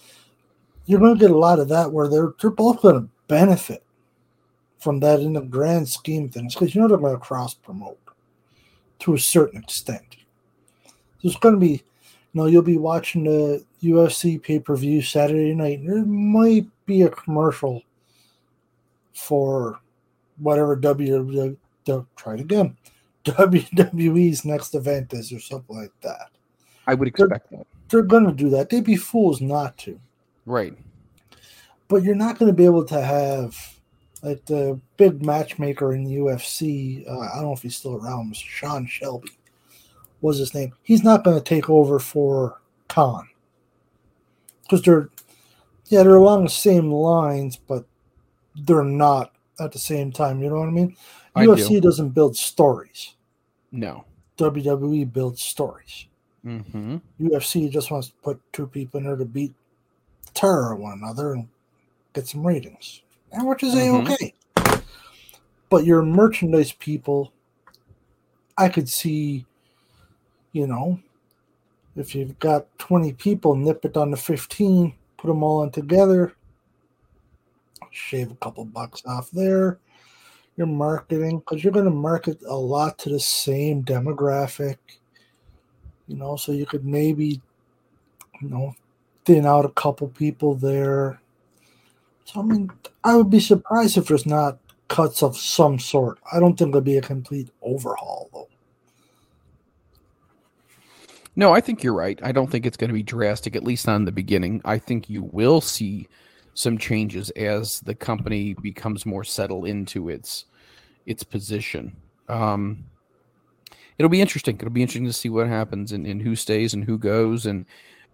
you're 0.86 1.02
going 1.02 1.16
to 1.16 1.20
get 1.20 1.32
a 1.32 1.38
lot 1.38 1.60
of 1.60 1.68
that 1.68 1.92
where 1.92 2.08
they're 2.08 2.34
they're 2.40 2.50
both 2.50 2.82
going 2.82 3.02
to 3.02 3.10
benefit 3.28 3.84
from 4.80 5.02
that 5.02 5.20
in 5.20 5.34
the 5.34 5.42
grand 5.42 5.90
scheme 5.90 6.26
of 6.26 6.32
things 6.32 6.54
because 6.54 6.74
you 6.74 6.80
know 6.80 6.88
they're 6.88 6.98
going 6.98 7.14
to 7.14 7.20
cross 7.20 7.54
promote 7.56 8.00
to 9.00 9.16
a 9.16 9.20
certain 9.20 9.62
extent. 9.62 10.16
There's 11.22 11.36
going 11.36 11.56
to 11.56 11.60
be, 11.60 11.72
you 11.72 11.82
know, 12.34 12.46
you'll 12.46 12.62
be 12.62 12.78
watching 12.78 13.26
the 13.26 13.66
UFC 13.84 14.42
pay 14.42 14.60
per 14.60 14.78
view 14.78 15.02
Saturday 15.02 15.54
night. 15.54 15.80
And 15.80 15.90
there 15.90 16.06
might 16.06 16.68
be 16.86 17.02
a 17.02 17.10
commercial 17.10 17.84
for 19.18 19.80
whatever 20.38 20.78
WWE. 20.78 21.58
Try 22.16 22.34
it 22.34 22.40
again. 22.42 22.78
WWE's 23.26 24.46
next 24.46 24.76
event 24.76 25.14
is 25.14 25.34
or 25.34 25.40
something 25.40 25.76
like 25.76 25.92
that. 26.02 26.30
i 26.86 26.94
would 26.94 27.08
expect 27.10 27.50
that 27.52 27.68
They're 27.90 28.02
going 28.02 28.26
to 28.26 28.32
do 28.32 28.50
that. 28.52 28.70
They'd 28.70 28.84
be 28.84 28.96
fools 28.96 29.42
not 29.42 29.78
to. 29.80 30.00
right 30.46 30.74
but 31.88 32.04
you're 32.04 32.16
not 32.16 32.38
going 32.38 32.52
to 32.52 32.56
be 32.56 32.66
able 32.66 32.84
to 32.86 33.02
have 33.02 33.80
like 34.24 34.44
the 34.46 34.80
big 34.98 35.26
matchmaker 35.26 35.94
in 35.94 36.04
the 36.04 36.18
UFC. 36.18 37.08
Uh, 37.10 37.20
I 37.20 37.36
don't 37.36 37.44
know 37.46 37.54
if 37.54 37.62
he's 37.62 37.78
still 37.78 37.96
around. 37.96 38.36
Sean 38.36 38.86
Shelby 38.86 39.32
was 40.22 40.40
his 40.40 40.54
name. 40.54 40.74
He's 40.84 41.04
not 41.04 41.24
going 41.24 41.38
to 41.38 41.44
take 41.44 41.70
over 41.70 42.00
for 42.00 42.60
Khan 42.88 43.28
because 44.64 44.82
they're 44.82 45.10
yeah 45.86 46.04
they're 46.04 46.16
along 46.16 46.44
the 46.44 46.50
same 46.50 46.92
lines, 46.92 47.58
but 47.58 47.86
they're 48.60 48.84
not 48.84 49.34
at 49.60 49.72
the 49.72 49.80
same 49.80 50.12
time. 50.12 50.42
You 50.42 50.50
know 50.50 50.60
what 50.60 50.68
I 50.70 50.72
mean? 50.72 50.96
I 51.36 51.46
UFC 51.46 51.70
do. 51.70 51.82
doesn't 51.82 52.10
build 52.10 52.36
stories. 52.36 53.16
no 53.72 54.06
WWE 54.38 55.12
builds 55.12 55.42
stories. 55.42 56.06
mm-hmm. 56.46 56.98
UFC 57.20 57.70
just 57.72 57.90
wants 57.92 58.08
to 58.10 58.14
put 58.24 58.40
two 58.54 58.68
people 58.68 59.00
in 59.00 59.06
there 59.06 59.16
to 59.16 59.26
beat 59.26 59.54
terror 60.34 60.76
one 60.76 60.94
another 61.02 61.34
and 61.34 61.48
get 62.14 62.28
some 62.28 62.46
ratings, 62.46 63.02
and 63.32 63.48
which 63.48 63.64
is 63.64 63.74
a 63.74 63.78
Mhm. 63.78 64.12
okay. 64.12 64.34
But 65.70 65.86
your 65.86 66.02
merchandise 66.04 66.72
people, 66.72 67.34
I 68.58 68.70
could 68.70 68.88
see, 68.88 69.46
you 70.54 70.66
know, 70.68 71.00
if 71.96 72.16
you've 72.16 72.38
got 72.40 72.68
20 72.78 73.12
people, 73.14 73.56
nip 73.56 73.84
it 73.84 73.94
down 73.94 74.12
to 74.12 74.18
15, 74.18 74.94
put 75.18 75.28
them 75.28 75.44
all 75.44 75.64
in 75.64 75.72
together, 75.72 76.34
shave 77.92 78.32
a 78.32 78.36
couple 78.36 78.66
bucks 78.66 79.04
off 79.06 79.30
there. 79.32 79.80
Your 80.56 80.68
marketing, 80.68 81.40
because 81.40 81.64
you're 81.64 81.74
going 81.74 81.86
to 81.86 81.92
market 81.92 82.40
a 82.48 82.56
lot 82.56 82.98
to 83.00 83.10
the 83.10 83.20
same 83.20 83.84
demographic, 83.84 84.78
you 86.08 86.16
know, 86.16 86.36
so 86.36 86.52
you 86.52 86.66
could 86.66 86.84
maybe, 86.84 87.42
you 88.42 88.50
know, 88.50 88.74
thin 89.26 89.46
out 89.46 89.66
a 89.66 89.70
couple 89.70 90.08
people 90.08 90.56
there. 90.56 91.22
So 92.26 92.40
I 92.40 92.44
mean, 92.44 92.72
I 93.04 93.16
would 93.16 93.30
be 93.30 93.40
surprised 93.40 93.98
if 93.98 94.08
there's 94.08 94.26
not 94.26 94.58
cuts 94.88 95.22
of 95.22 95.38
some 95.38 95.78
sort. 95.80 96.18
I 96.32 96.40
don't 96.40 96.58
think 96.58 96.70
it'll 96.70 96.82
be 96.82 96.98
a 96.98 97.02
complete 97.02 97.50
overhaul 97.62 98.30
though. 98.34 98.48
No, 101.36 101.54
I 101.54 101.62
think 101.62 101.84
you're 101.84 101.94
right. 101.94 102.20
I 102.24 102.32
don't 102.32 102.50
think 102.50 102.66
it's 102.66 102.78
going 102.78 102.88
to 102.88 102.96
be 102.96 103.04
drastic, 103.04 103.56
at 103.56 103.64
least 103.64 103.88
in 103.88 104.06
the 104.06 104.12
beginning. 104.12 104.60
I 104.66 104.80
think 104.80 105.08
you 105.08 105.22
will 105.22 105.62
see 105.62 106.08
some 106.58 106.76
changes 106.76 107.30
as 107.32 107.82
the 107.82 107.94
company 107.94 108.56
becomes 108.56 109.06
more 109.06 109.24
settled 109.24 109.68
into 109.68 110.10
its 110.10 110.46
its 111.06 111.22
position. 111.22 111.96
Um, 112.28 112.84
it'll 114.00 114.10
be 114.10 114.22
interesting. 114.22 114.56
It'll 114.56 114.72
be 114.72 114.82
interesting 114.82 115.06
to 115.06 115.14
see 115.14 115.30
what 115.30 115.48
happens 115.48 115.92
and, 115.92 116.08
and 116.08 116.20
who 116.20 116.36
stays 116.36 116.74
and 116.74 116.84
who 116.84 116.98
goes. 116.98 117.46
And 117.46 117.68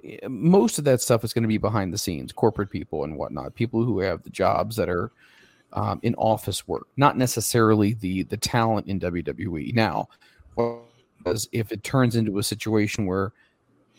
eh, 0.04 0.28
most 0.28 0.78
of 0.78 0.84
that 0.84 1.00
stuff 1.00 1.24
is 1.24 1.32
going 1.32 1.44
to 1.44 1.48
be 1.48 1.58
behind 1.58 1.94
the 1.94 1.98
scenes, 1.98 2.34
corporate 2.34 2.70
people 2.70 3.06
and 3.06 3.18
whatnot, 3.18 3.56
people 3.56 3.82
who 3.82 4.00
have 4.00 4.24
the 4.24 4.30
jobs 4.30 4.76
that 4.76 4.90
are 4.90 5.14
um, 5.72 6.02
in 6.04 6.14
office 6.16 6.68
work, 6.68 6.88
not 6.98 7.18
necessarily 7.18 7.94
the 7.94 8.24
the 8.24 8.38
talent 8.38 8.88
in 8.88 9.00
WWE. 9.00 9.74
Now, 9.74 10.10
because 11.18 11.48
if 11.54 11.72
it 11.72 11.86
turns 11.86 12.18
into 12.18 12.40
a 12.40 12.44
situation 12.44 13.06
where 13.06 13.32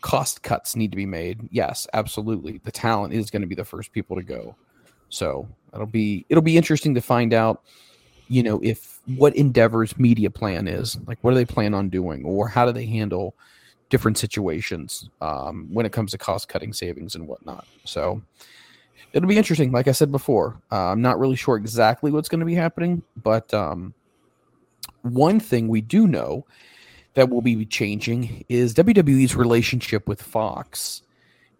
cost 0.05 0.43
cuts 0.43 0.77
need 0.77 0.91
to 0.91 0.99
be 0.99 1.07
made, 1.07 1.49
yes, 1.51 1.87
absolutely, 1.95 2.61
the 2.65 2.71
talent 2.71 3.15
is 3.15 3.31
going 3.31 3.41
to 3.41 3.49
be 3.49 3.55
the 3.55 3.65
first 3.65 3.91
people 3.91 4.15
to 4.15 4.23
go. 4.23 4.55
So 5.09 5.49
it'll 5.73 5.87
be 5.87 6.27
it'll 6.29 6.43
be 6.43 6.59
interesting 6.59 6.95
to 6.95 7.01
find 7.01 7.33
out 7.33 7.63
you 8.29 8.43
know 8.43 8.61
if 8.63 9.01
what 9.17 9.35
endeavor's 9.35 9.99
media 9.99 10.29
plan 10.29 10.69
is. 10.69 10.99
Like 11.07 11.19
what 11.23 11.31
do 11.31 11.37
they 11.37 11.47
plan 11.47 11.73
on 11.73 11.89
doing? 11.89 12.23
Or 12.23 12.49
how 12.49 12.67
do 12.67 12.73
they 12.73 12.85
handle 12.85 13.35
different 13.89 14.19
situations 14.19 15.09
um, 15.23 15.69
when 15.73 15.87
it 15.87 15.93
comes 15.93 16.11
to 16.11 16.19
cost 16.19 16.51
cutting 16.51 16.75
savings 16.75 17.15
and 17.15 17.27
whatnot? 17.27 17.67
So 17.85 18.21
it'll 19.15 19.29
be 19.29 19.39
interesting. 19.39 19.73
Like 19.73 19.89
i 19.89 19.93
said 19.93 20.13
before 20.13 20.61
uh, 20.71 20.91
i'm 20.93 21.01
not 21.01 21.19
really 21.19 21.37
sure 21.37 21.57
exactly 21.57 22.11
what's 22.11 22.29
going 22.29 22.41
to 22.41 22.47
be 22.47 22.55
happening 22.55 23.03
but 23.23 23.55
um, 23.55 23.95
one 25.01 25.41
thing 25.41 25.67
we 25.69 25.81
do 25.81 26.07
know 26.07 26.45
that 27.15 27.31
will 27.31 27.43
be 27.43 27.65
changing 27.65 28.45
is 28.49 28.75
wwe's 28.75 29.35
relationship 29.35 30.09
with 30.09 30.23
fox 30.23 31.03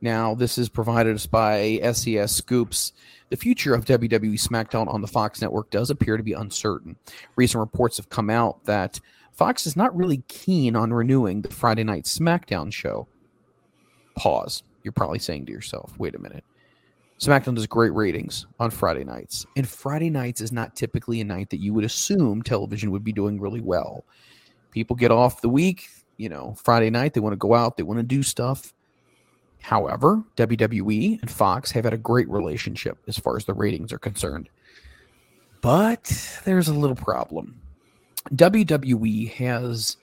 now 0.01 0.35
this 0.35 0.59
is 0.59 0.69
provided 0.69 1.15
us 1.15 1.27
by 1.27 1.79
SEScoops 1.83 2.93
the 3.31 3.37
future 3.37 3.75
of 3.75 3.85
WWE 3.85 4.35
SmackDown 4.35 4.87
on 4.87 5.01
the 5.01 5.09
Fox 5.09 5.41
network 5.41 5.71
does 5.71 5.91
appear 5.91 6.17
to 6.17 6.23
be 6.23 6.35
uncertain. 6.35 6.95
Recent 7.35 7.59
reports 7.59 7.97
have 7.97 8.09
come 8.09 8.31
out 8.31 8.65
that 8.65 9.01
Fox 9.33 9.67
is 9.67 9.77
not 9.77 9.97
really 9.97 10.23
keen 10.29 10.77
on 10.77 10.93
renewing 10.93 11.43
the 11.43 11.51
Friday 11.51 11.83
Night 11.83 12.05
SmackDown 12.05 12.73
show. 12.73 13.09
Pause. 14.15 14.63
You're 14.85 14.93
probably 14.93 15.19
saying 15.19 15.47
to 15.47 15.53
yourself, 15.53 15.99
wait 15.99 16.15
a 16.15 16.21
minute. 16.21 16.45
SmackDown 17.19 17.57
does 17.57 17.67
great 17.67 17.93
ratings 17.93 18.47
on 18.61 18.71
Friday 18.71 19.03
nights, 19.03 19.47
and 19.57 19.67
Friday 19.67 20.11
nights 20.11 20.41
is 20.41 20.53
not 20.53 20.77
typically 20.77 21.21
a 21.21 21.25
night 21.25 21.51
that 21.51 21.61
you 21.61 21.73
would 21.73 21.85
assume 21.85 22.43
television 22.43 22.91
would 22.91 23.03
be 23.05 23.13
doing 23.13 23.41
really 23.41 23.61
well. 23.61 24.05
People 24.75 24.97
get 24.97 25.13
off 25.13 25.41
the 25.41 25.49
week, 25.49 25.89
you 26.17 26.29
know, 26.29 26.57
Friday 26.61 26.91
night, 26.91 27.15
they 27.15 27.21
want 27.21 27.33
to 27.33 27.37
go 27.37 27.55
out, 27.55 27.77
they 27.77 27.85
want 27.85 28.01
to 28.01 28.03
do 28.03 28.25
stuff. 28.25 28.75
However, 29.63 30.25
WWE 30.37 31.21
and 31.23 31.31
Fox 31.31 31.71
have 31.71 31.85
had 31.85 31.95
a 31.95 31.97
great 31.97 32.29
relationship 32.29 32.99
as 33.07 33.17
far 33.17 33.37
as 33.37 33.45
the 33.45 33.55
ratings 33.55 33.93
are 33.93 33.99
concerned. 33.99 34.49
But 35.61 36.41
there's 36.45 36.67
a 36.67 36.75
little 36.75 36.97
problem. 36.97 37.61
WWE 38.35 39.31
has 39.35 39.97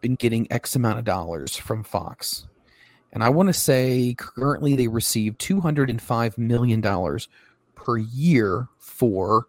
been 0.00 0.14
getting 0.14 0.50
X 0.50 0.74
amount 0.74 1.00
of 1.00 1.04
dollars 1.04 1.54
from 1.54 1.84
Fox. 1.84 2.46
And 3.12 3.22
I 3.22 3.28
want 3.28 3.50
to 3.50 3.52
say 3.52 4.14
currently 4.16 4.74
they 4.74 4.88
receive 4.88 5.36
$205 5.36 6.38
million 6.38 6.82
per 7.74 7.98
year 7.98 8.68
for 8.78 9.48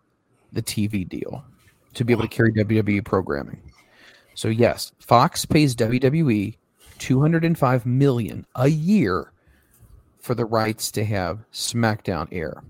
the 0.51 0.61
TV 0.61 1.07
deal 1.07 1.45
to 1.93 2.03
be 2.03 2.11
able 2.11 2.23
to 2.23 2.27
carry 2.27 2.51
WWE 2.51 3.05
programming. 3.05 3.64
So 4.35 4.49
yes, 4.49 4.91
Fox 4.99 5.45
pays 5.45 5.75
WWE 5.75 6.55
205 6.99 7.85
million 7.85 8.45
a 8.55 8.67
year 8.67 9.31
for 10.19 10.35
the 10.35 10.45
rights 10.45 10.91
to 10.91 11.05
have 11.05 11.39
SmackDown 11.51 12.27
air. 12.31 12.63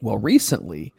Well, 0.00 0.18
recently, 0.18 0.92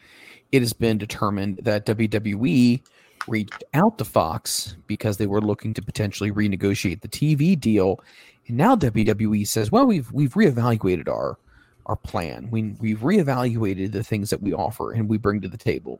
it 0.52 0.62
has 0.62 0.74
been 0.74 0.98
determined 0.98 1.60
that 1.64 1.86
WWE 1.86 2.82
reached 3.28 3.64
out 3.74 3.98
to 3.98 4.06
Fox 4.06 4.78
because 4.88 5.18
they 5.18 5.28
were 5.28 5.42
looking 5.42 5.74
to 5.74 5.82
potentially 5.82 6.32
renegotiate 6.32 7.02
the 7.02 7.08
TV 7.08 7.60
deal. 7.60 8.00
And 8.48 8.58
now 8.58 8.76
WWE 8.76 9.48
says, 9.48 9.72
well, 9.72 9.86
we've 9.86 10.12
we've 10.12 10.34
reevaluated 10.34 11.10
our 11.10 11.38
our 11.86 11.96
plan. 11.98 12.50
We 12.50 12.76
we've 12.80 13.00
reevaluated 13.00 13.92
the 13.92 14.04
things 14.04 14.30
that 14.30 14.42
we 14.42 14.54
offer 14.54 14.92
and 14.92 15.10
we 15.10 15.18
bring 15.18 15.42
to 15.42 15.50
the 15.50 15.58
table. 15.58 16.00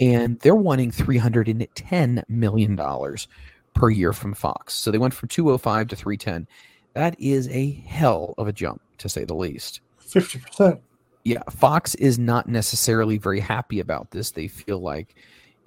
And 0.00 0.40
they're 0.40 0.54
wanting 0.54 0.90
$310 0.90 2.22
million 2.28 2.80
per 3.74 3.90
year 3.90 4.12
from 4.12 4.34
Fox. 4.34 4.74
So 4.74 4.90
they 4.90 4.98
went 4.98 5.14
from 5.14 5.28
205 5.28 5.88
to 5.88 5.96
310. 5.96 6.48
That 6.94 7.20
is 7.20 7.48
a 7.48 7.72
hell 7.86 8.34
of 8.38 8.48
a 8.48 8.52
jump, 8.52 8.80
to 8.98 9.08
say 9.08 9.24
the 9.24 9.34
least. 9.34 9.80
50%. 10.02 10.80
Yeah, 11.24 11.42
Fox 11.50 11.94
is 11.96 12.18
not 12.18 12.48
necessarily 12.48 13.18
very 13.18 13.40
happy 13.40 13.78
about 13.78 14.10
this. 14.10 14.30
They 14.30 14.48
feel 14.48 14.80
like 14.80 15.14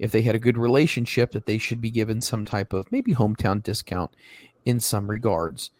if 0.00 0.10
they 0.10 0.22
had 0.22 0.34
a 0.34 0.40
good 0.40 0.58
relationship, 0.58 1.30
that 1.32 1.46
they 1.46 1.58
should 1.58 1.80
be 1.80 1.90
given 1.90 2.20
some 2.20 2.44
type 2.44 2.72
of 2.72 2.90
maybe 2.90 3.14
hometown 3.14 3.62
discount 3.62 4.10
in 4.64 4.80
some 4.80 5.08
regards. 5.08 5.70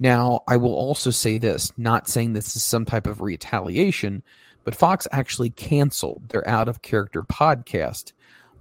Now, 0.00 0.42
I 0.48 0.56
will 0.56 0.74
also 0.74 1.10
say 1.10 1.36
this, 1.38 1.70
not 1.76 2.08
saying 2.08 2.32
this 2.32 2.56
is 2.56 2.64
some 2.64 2.86
type 2.86 3.06
of 3.06 3.20
retaliation, 3.20 4.22
but 4.64 4.74
Fox 4.74 5.06
actually 5.12 5.50
canceled 5.50 6.28
their 6.28 6.46
out 6.48 6.68
of 6.68 6.82
character 6.82 7.22
podcast, 7.22 8.12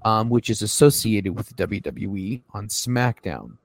um, 0.04 0.30
which 0.30 0.50
is 0.50 0.62
associated 0.62 1.36
with 1.36 1.56
WWE 1.56 2.42
on 2.54 2.68
SmackDown 2.68 3.58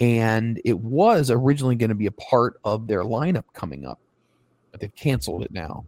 and 0.00 0.60
it 0.64 0.78
was 0.78 1.30
originally 1.30 1.76
going 1.76 1.90
to 1.90 1.94
be 1.94 2.06
a 2.06 2.12
part 2.12 2.58
of 2.64 2.86
their 2.86 3.04
lineup 3.04 3.44
coming 3.52 3.86
up, 3.86 4.00
but 4.72 4.80
they've 4.80 4.94
canceled 4.96 5.44
it 5.44 5.52
now. 5.52 5.84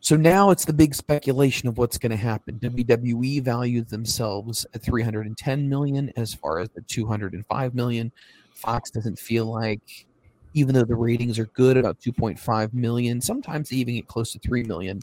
So 0.00 0.16
now 0.16 0.50
it's 0.50 0.64
the 0.64 0.72
big 0.72 0.94
speculation 0.94 1.68
of 1.68 1.78
what's 1.78 1.98
going 1.98 2.10
to 2.10 2.16
happen. 2.16 2.58
WWE 2.58 3.42
values 3.42 3.86
themselves 3.86 4.66
at 4.74 4.82
310 4.82 5.68
million 5.68 6.10
as 6.16 6.34
far 6.34 6.58
as 6.58 6.70
the 6.70 6.80
205 6.80 7.74
million. 7.74 8.10
Fox 8.54 8.90
doesn't 8.90 9.18
feel 9.18 9.44
like 9.44 10.06
even 10.54 10.74
though 10.74 10.84
the 10.84 10.94
ratings 10.94 11.38
are 11.38 11.46
good 11.46 11.76
about 11.76 12.00
2.5 12.00 12.74
million, 12.74 13.20
sometimes 13.20 13.68
they 13.68 13.76
even 13.76 13.94
get 13.94 14.06
close 14.06 14.32
to 14.32 14.38
3 14.38 14.64
million 14.64 15.00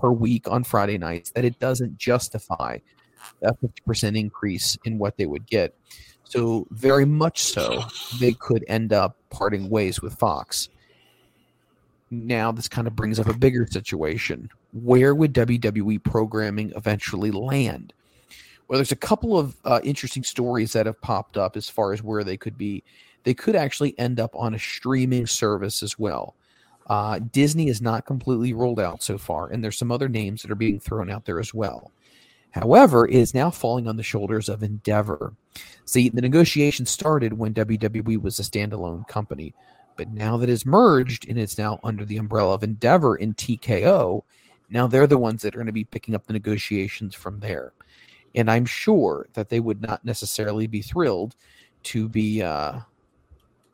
per 0.00 0.10
week 0.10 0.48
on 0.48 0.64
Friday 0.64 0.98
nights 0.98 1.30
that 1.32 1.44
it 1.44 1.58
doesn't 1.58 1.96
justify 1.98 2.78
a 3.42 3.52
50% 3.54 4.18
increase 4.18 4.76
in 4.84 4.98
what 4.98 5.16
they 5.16 5.26
would 5.26 5.46
get. 5.46 5.74
So, 6.24 6.66
very 6.70 7.04
much 7.04 7.42
so, 7.42 7.84
they 8.18 8.32
could 8.32 8.64
end 8.66 8.92
up 8.92 9.16
parting 9.30 9.70
ways 9.70 10.02
with 10.02 10.14
Fox. 10.14 10.68
Now, 12.10 12.50
this 12.52 12.68
kind 12.68 12.86
of 12.86 12.96
brings 12.96 13.18
up 13.20 13.28
a 13.28 13.34
bigger 13.34 13.66
situation. 13.66 14.50
Where 14.72 15.14
would 15.14 15.32
WWE 15.32 16.02
programming 16.02 16.72
eventually 16.76 17.30
land? 17.30 17.92
Well, 18.68 18.78
there's 18.78 18.92
a 18.92 18.96
couple 18.96 19.38
of 19.38 19.56
uh, 19.64 19.80
interesting 19.84 20.24
stories 20.24 20.72
that 20.72 20.86
have 20.86 21.00
popped 21.00 21.36
up 21.36 21.56
as 21.56 21.68
far 21.68 21.92
as 21.92 22.02
where 22.02 22.24
they 22.24 22.36
could 22.36 22.58
be. 22.58 22.82
They 23.26 23.34
could 23.34 23.56
actually 23.56 23.98
end 23.98 24.20
up 24.20 24.36
on 24.36 24.54
a 24.54 24.58
streaming 24.58 25.26
service 25.26 25.82
as 25.82 25.98
well. 25.98 26.36
Uh, 26.86 27.18
Disney 27.18 27.66
is 27.66 27.82
not 27.82 28.06
completely 28.06 28.52
rolled 28.52 28.78
out 28.78 29.02
so 29.02 29.18
far, 29.18 29.48
and 29.48 29.64
there's 29.64 29.76
some 29.76 29.90
other 29.90 30.08
names 30.08 30.42
that 30.42 30.50
are 30.52 30.54
being 30.54 30.78
thrown 30.78 31.10
out 31.10 31.24
there 31.24 31.40
as 31.40 31.52
well. 31.52 31.90
However, 32.52 33.04
it 33.04 33.16
is 33.16 33.34
now 33.34 33.50
falling 33.50 33.88
on 33.88 33.96
the 33.96 34.04
shoulders 34.04 34.48
of 34.48 34.62
Endeavor. 34.62 35.34
See, 35.86 36.08
the 36.08 36.22
negotiation 36.22 36.86
started 36.86 37.32
when 37.32 37.52
WWE 37.52 38.22
was 38.22 38.38
a 38.38 38.44
standalone 38.44 39.08
company, 39.08 39.52
but 39.96 40.12
now 40.12 40.36
that 40.36 40.48
it's 40.48 40.64
merged 40.64 41.28
and 41.28 41.36
it's 41.36 41.58
now 41.58 41.80
under 41.82 42.04
the 42.04 42.18
umbrella 42.18 42.54
of 42.54 42.62
Endeavor 42.62 43.16
in 43.16 43.34
TKO, 43.34 44.22
now 44.70 44.86
they're 44.86 45.08
the 45.08 45.18
ones 45.18 45.42
that 45.42 45.56
are 45.56 45.58
going 45.58 45.66
to 45.66 45.72
be 45.72 45.82
picking 45.82 46.14
up 46.14 46.28
the 46.28 46.32
negotiations 46.32 47.12
from 47.12 47.40
there. 47.40 47.72
And 48.36 48.48
I'm 48.48 48.66
sure 48.66 49.26
that 49.32 49.48
they 49.48 49.58
would 49.58 49.82
not 49.82 50.04
necessarily 50.04 50.68
be 50.68 50.80
thrilled 50.80 51.34
to 51.82 52.08
be 52.08 52.40
uh, 52.40 52.78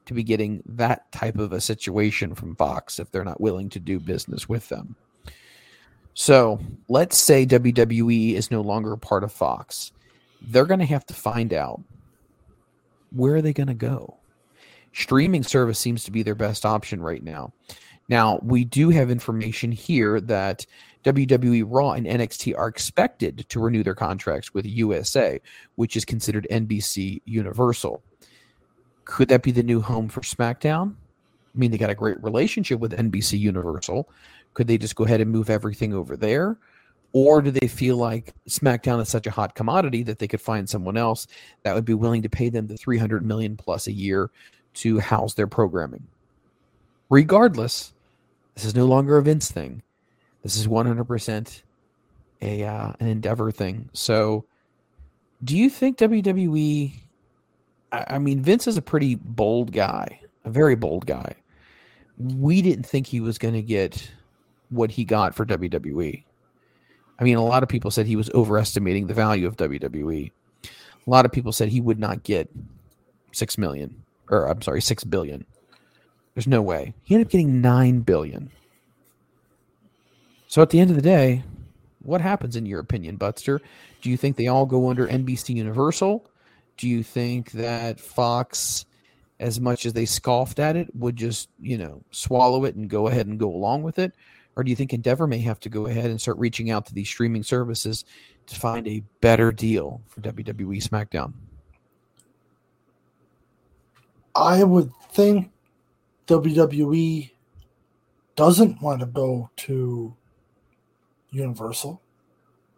to 0.07 0.15
be 0.15 0.23
getting 0.23 0.63
that 0.67 1.11
type 1.13 1.39
of 1.39 1.53
a 1.53 1.61
situation 1.61 2.35
from 2.35 2.57
Fox 2.57 2.99
if 2.99 3.11
they're 3.11 3.25
not 3.25 3.41
willing 3.41 3.69
to 3.71 3.81
do 3.81 4.01
business 4.01 4.49
with 4.49 4.69
them. 4.69 4.97
So 6.15 6.61
let's 6.89 7.17
say 7.17 7.47
WWE 7.47 8.35
is 8.35 8.51
no 8.51 8.61
longer 8.61 8.93
a 8.93 8.99
part 8.99 9.25
of 9.25 9.33
Fox. 9.33 9.93
They're 10.41 10.67
going 10.67 10.81
to 10.81 10.87
have 10.87 11.07
to 11.07 11.15
find 11.15 11.53
out 11.53 11.81
where 13.11 13.37
are 13.37 13.43
they 13.43 13.53
going 13.53 13.69
to 13.69 13.75
go. 13.75 14.17
Streaming 14.93 15.43
service 15.43 15.79
seems 15.79 16.05
to 16.05 16.11
be 16.11 16.23
their 16.23 16.35
best 16.35 16.67
option 16.67 17.03
right 17.03 17.23
now. 17.23 17.53
Now, 18.09 18.41
we 18.43 18.65
do 18.65 18.91
have 18.91 19.11
information 19.11 19.73
here 19.73 20.21
that 20.23 20.67
WWE 21.05 21.65
Raw 21.67 21.93
and 21.93 22.07
NXT 22.07 22.57
are 22.59 22.69
expected 22.69 23.47
to 23.49 23.61
renew 23.61 23.83
their 23.83 23.95
contracts 23.95 24.53
with 24.53 24.67
USA, 24.67 25.41
which 25.77 25.97
is 25.97 26.05
considered 26.05 26.47
NBC 26.51 27.23
Universal. 27.25 28.03
Could 29.05 29.29
that 29.29 29.43
be 29.43 29.51
the 29.51 29.63
new 29.63 29.81
home 29.81 30.09
for 30.09 30.21
SmackDown? 30.21 30.95
I 31.55 31.59
mean, 31.59 31.71
they 31.71 31.79
got 31.79 31.91
a 31.91 31.95
great 31.95 32.23
relationship 32.23 32.81
with 32.81 32.93
NBC 32.93 33.39
Universal. 33.39 34.09
Could 34.55 34.67
they 34.67 34.79
just 34.79 34.97
go 34.97 35.05
ahead 35.05 35.21
and 35.21 35.31
move 35.31 35.51
everything 35.51 35.93
over 35.93 36.17
there? 36.17 36.57
Or 37.13 37.43
do 37.43 37.51
they 37.51 37.69
feel 37.69 37.97
like 37.97 38.33
SmackDown 38.49 39.01
is 39.01 39.09
such 39.09 39.27
a 39.27 39.31
hot 39.31 39.55
commodity 39.55 40.03
that 40.05 40.19
they 40.19 40.29
could 40.29 40.41
find 40.41 40.69
someone 40.69 40.97
else 40.97 41.27
that 41.63 41.75
would 41.75 41.85
be 41.85 41.95
willing 41.95 42.23
to 42.23 42.31
pay 42.31 42.49
them 42.49 42.67
the 42.67 42.77
300 42.77 43.25
million 43.25 43.57
plus 43.57 43.87
a 43.87 43.93
year 43.93 44.31
to 44.75 44.99
house 44.99 45.35
their 45.35 45.47
programming? 45.47 46.07
Regardless, 47.11 47.93
this 48.55 48.65
is 48.65 48.75
no 48.75 48.87
longer 48.87 49.19
a 49.19 49.23
Vince 49.23 49.51
thing. 49.51 49.83
This 50.43 50.57
is 50.57 50.67
100% 50.67 51.63
a 52.41 52.65
uh, 52.65 52.93
an 52.99 53.07
Endeavor 53.07 53.53
thing. 53.53 53.89
So, 53.93 54.45
do 55.45 55.57
you 55.57 55.71
think 55.71 55.99
WWE? 55.99 56.93
I, 57.93 58.19
mean, 58.19 58.43
Vince 58.43 58.67
is 58.67 58.77
a 58.77 58.83
pretty 58.83 59.17
bold 59.17 59.73
guy, 59.73 60.21
a 60.45 60.51
very 60.51 60.75
bold 60.75 61.07
guy. 61.07 61.35
We 62.19 62.63
didn't 62.63 62.87
think 62.87 63.07
he 63.07 63.21
was 63.21 63.39
going 63.39 63.55
to 63.55 63.63
get 63.63 64.11
what 64.71 64.91
he 64.91 65.05
got 65.05 65.35
for 65.35 65.45
WWE. 65.45 66.25
I 67.19 67.25
mean, 67.25 67.37
a 67.37 67.45
lot 67.45 67.63
of 67.63 67.69
people 67.69 67.91
said 67.91 68.07
he 68.07 68.17
was 68.17 68.31
overestimating 68.31 69.07
the 69.07 69.15
value 69.15 69.47
of 69.47 69.57
WWE. 69.57 70.33
A 70.65 71.11
lot 71.11 71.27
of 71.27 71.33
people 71.33 71.53
said 71.53 71.69
he 71.69 71.81
would 71.81 71.99
not 71.99 72.23
get 72.23 72.51
six 73.33 73.59
million, 73.59 74.03
or 74.31 74.47
I'm 74.47 74.63
sorry, 74.63 74.81
six 74.81 75.05
billion. 75.05 75.45
There's 76.35 76.47
no 76.47 76.63
way. 76.63 76.95
He 77.05 77.15
ended 77.15 77.29
up 77.29 77.33
getting 77.33 77.61
nine 77.61 78.01
billion. 78.01 78.51
So 80.49 80.63
at 80.63 80.71
the 80.71 80.81
end 80.81 80.91
of 80.91 80.97
the 80.97 81.03
day, 81.03 81.45
what 82.03 82.21
happens 82.21 82.57
in 82.57 82.67
your 82.67 82.81
opinion, 82.81 83.17
Butster? 83.17 83.61
Do 84.01 84.11
you 84.11 84.17
think 84.17 84.37
they 84.37 84.49
all 84.49 84.67
go 84.67 84.89
under 84.89 85.07
NBC 85.07 85.55
Universal? 85.55 86.25
Do 86.77 86.89
you 86.89 87.03
think 87.03 87.53
that 87.53 88.01
Fox, 88.01 88.87
as 89.39 89.61
much 89.61 89.87
as 89.87 89.93
they 89.93 90.05
scoffed 90.05 90.59
at 90.59 90.77
it, 90.77 90.95
would 90.95 91.17
just, 91.17 91.49
you 91.61 91.79
know, 91.79 92.03
swallow 92.11 92.65
it 92.65 92.75
and 92.75 92.89
go 92.89 93.09
ahead 93.09 93.27
and 93.27 93.39
go 93.39 93.49
along 93.49 93.83
with 93.83 93.99
it? 93.99 94.15
Or 94.57 94.65
do 94.65 94.71
you 94.71 94.77
think 94.77 94.93
Endeavor 94.93 95.27
may 95.27 95.39
have 95.39 95.61
to 95.61 95.69
go 95.69 95.87
ahead 95.87 96.11
and 96.11 96.21
start 96.21 96.39
reaching 96.39 96.71
out 96.71 96.87
to 96.87 96.95
these 96.95 97.09
streaming 97.09 97.43
services 97.43 98.05
to 98.47 98.59
find 98.59 98.87
a 98.87 99.03
better 99.21 99.51
deal 99.53 100.03
for 100.09 100.21
WWE 100.21 100.83
SmackDown? 100.83 101.33
I 104.35 104.65
would 104.65 104.93
think 105.13 105.51
WWE 106.27 107.31
doesn't 108.37 108.81
want 108.81 109.01
to 109.01 109.07
go 109.07 109.51
to 109.57 110.15
Universal, 111.31 112.01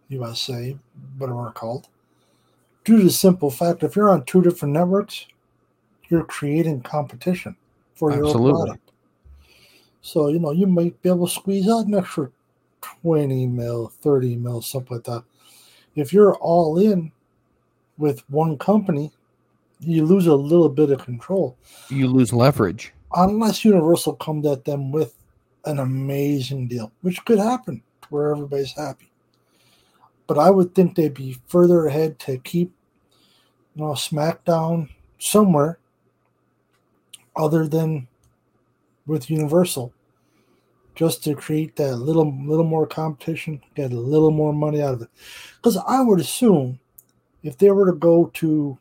USA, 0.08 0.76
whatever 1.18 1.42
they're 1.42 1.52
called, 1.52 1.88
due 2.84 2.98
to 2.98 3.04
the 3.04 3.10
simple 3.10 3.50
fact 3.50 3.82
if 3.82 3.96
you're 3.96 4.10
on 4.10 4.24
two 4.24 4.42
different 4.42 4.74
networks, 4.74 5.26
you're 6.08 6.24
creating 6.24 6.82
competition 6.82 7.56
for 7.94 8.12
your 8.12 8.26
Absolutely. 8.26 8.52
product. 8.52 8.90
So, 10.02 10.28
you 10.28 10.38
know, 10.38 10.50
you 10.52 10.66
might 10.66 11.00
be 11.02 11.08
able 11.08 11.26
to 11.26 11.32
squeeze 11.32 11.68
out 11.68 11.86
an 11.86 11.94
extra 11.94 12.30
20 12.82 13.46
mil, 13.46 13.88
30 14.02 14.36
mil, 14.36 14.60
something 14.60 14.98
like 14.98 15.04
that. 15.04 15.24
If 15.96 16.12
you're 16.12 16.34
all 16.36 16.78
in 16.78 17.10
with 17.96 18.28
one 18.28 18.58
company, 18.58 19.10
you 19.80 20.04
lose 20.04 20.26
a 20.26 20.34
little 20.34 20.68
bit 20.68 20.90
of 20.90 21.04
control 21.04 21.56
You 21.88 22.08
lose 22.08 22.32
leverage. 22.32 22.92
unless 23.16 23.64
Universal 23.64 24.14
comes 24.16 24.46
at 24.46 24.64
them 24.64 24.92
with 24.92 25.14
an 25.64 25.78
amazing 25.78 26.68
deal, 26.68 26.92
which 27.02 27.24
could 27.24 27.38
happen 27.38 27.82
where 28.10 28.30
everybody's 28.30 28.72
happy. 28.72 29.10
But 30.26 30.38
I 30.38 30.50
would 30.50 30.74
think 30.74 30.94
they'd 30.94 31.12
be 31.12 31.38
further 31.48 31.86
ahead 31.86 32.18
to 32.20 32.38
keep, 32.38 32.72
you 33.74 33.82
know, 33.82 33.92
SmackDown 33.92 34.88
somewhere 35.18 35.78
other 37.36 37.66
than 37.66 38.08
with 39.06 39.28
Universal, 39.28 39.92
just 40.94 41.22
to 41.24 41.34
create 41.34 41.76
that 41.76 41.96
little 41.96 42.32
little 42.46 42.64
more 42.64 42.86
competition, 42.86 43.60
get 43.74 43.92
a 43.92 43.98
little 43.98 44.30
more 44.30 44.52
money 44.52 44.80
out 44.80 44.94
of 44.94 45.02
it. 45.02 45.08
Because 45.56 45.76
I 45.86 46.00
would 46.00 46.20
assume 46.20 46.78
if 47.42 47.58
they 47.58 47.70
were 47.70 47.86
to 47.90 47.98
go 47.98 48.30
to 48.34 48.78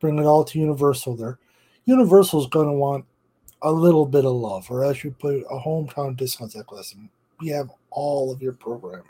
bring 0.00 0.18
it 0.18 0.26
all 0.26 0.44
to 0.44 0.58
Universal, 0.58 1.16
there, 1.16 1.38
Universal's 1.86 2.48
going 2.48 2.66
to 2.66 2.72
want 2.72 3.04
a 3.62 3.72
little 3.72 4.04
bit 4.06 4.24
of 4.24 4.32
love, 4.32 4.70
or 4.70 4.84
as 4.84 5.02
you 5.02 5.10
put 5.12 5.34
it, 5.34 5.46
a 5.50 5.58
hometown 5.58 6.16
discount. 6.16 6.54
Like, 6.54 6.70
listen, 6.70 7.08
we 7.40 7.48
have 7.48 7.70
all 7.90 8.30
of 8.30 8.42
your 8.42 8.52
programming. 8.52 9.06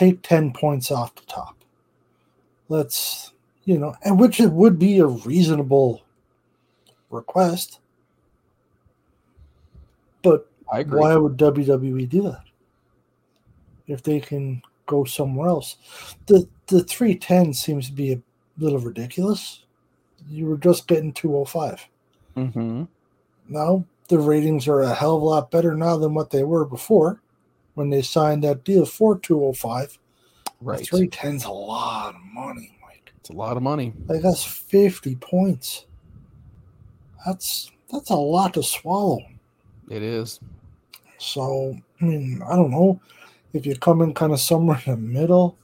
Take 0.00 0.22
ten 0.22 0.50
points 0.50 0.90
off 0.90 1.14
the 1.14 1.26
top. 1.26 1.54
Let's, 2.70 3.32
you 3.66 3.76
know, 3.76 3.94
and 4.02 4.18
which 4.18 4.40
it 4.40 4.50
would 4.50 4.78
be 4.78 4.98
a 4.98 5.04
reasonable 5.04 6.00
request. 7.10 7.80
But 10.22 10.50
why 10.64 11.16
would 11.16 11.36
WWE 11.36 12.08
do 12.08 12.22
that? 12.22 12.44
If 13.88 14.02
they 14.02 14.20
can 14.20 14.62
go 14.86 15.04
somewhere 15.04 15.50
else, 15.50 15.76
the 16.24 16.48
the 16.68 16.82
three 16.82 17.14
ten 17.14 17.52
seems 17.52 17.88
to 17.88 17.92
be 17.92 18.14
a 18.14 18.22
little 18.56 18.78
ridiculous. 18.78 19.64
You 20.30 20.46
were 20.46 20.56
just 20.56 20.86
getting 20.86 21.12
two 21.12 21.36
oh 21.36 21.44
five. 21.44 21.86
Mm-hmm. 22.38 22.84
Now 23.50 23.84
the 24.08 24.18
ratings 24.18 24.66
are 24.66 24.80
a 24.80 24.94
hell 24.94 25.16
of 25.16 25.22
a 25.22 25.26
lot 25.26 25.50
better 25.50 25.74
now 25.74 25.98
than 25.98 26.14
what 26.14 26.30
they 26.30 26.42
were 26.42 26.64
before 26.64 27.20
when 27.80 27.88
they 27.88 28.02
signed 28.02 28.44
that 28.44 28.62
deal 28.62 28.84
for 28.84 29.18
205. 29.18 29.98
Right. 30.60 30.82
310's 30.82 31.44
a 31.44 31.50
lot 31.50 32.14
of 32.14 32.20
money, 32.20 32.76
Mike. 32.82 33.10
It's 33.18 33.30
a 33.30 33.32
lot 33.32 33.56
of 33.56 33.62
money. 33.62 33.94
Like 34.04 34.20
that's 34.20 34.44
50 34.44 35.16
points. 35.16 35.86
That's 37.24 37.70
that's 37.90 38.10
a 38.10 38.16
lot 38.16 38.52
to 38.54 38.62
swallow. 38.62 39.20
It 39.88 40.02
is. 40.02 40.40
So, 41.16 41.74
I 42.02 42.04
mean, 42.04 42.42
I 42.46 42.54
don't 42.54 42.70
know 42.70 43.00
if 43.54 43.64
you 43.64 43.74
come 43.76 44.02
in 44.02 44.12
kind 44.12 44.34
of 44.34 44.40
somewhere 44.40 44.82
in 44.84 44.92
the 44.92 44.98
middle, 44.98 45.56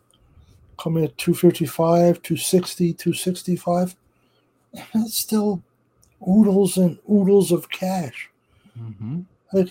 come 0.78 0.96
in 0.96 1.04
at 1.04 1.18
255, 1.18 2.22
260, 2.22 2.94
265, 2.94 3.94
that's 4.94 5.18
still 5.18 5.62
oodles 6.26 6.78
and 6.78 6.98
oodles 7.10 7.52
of 7.52 7.68
cash. 7.68 8.30
Mm-hmm. 8.80 9.20
Like 9.52 9.68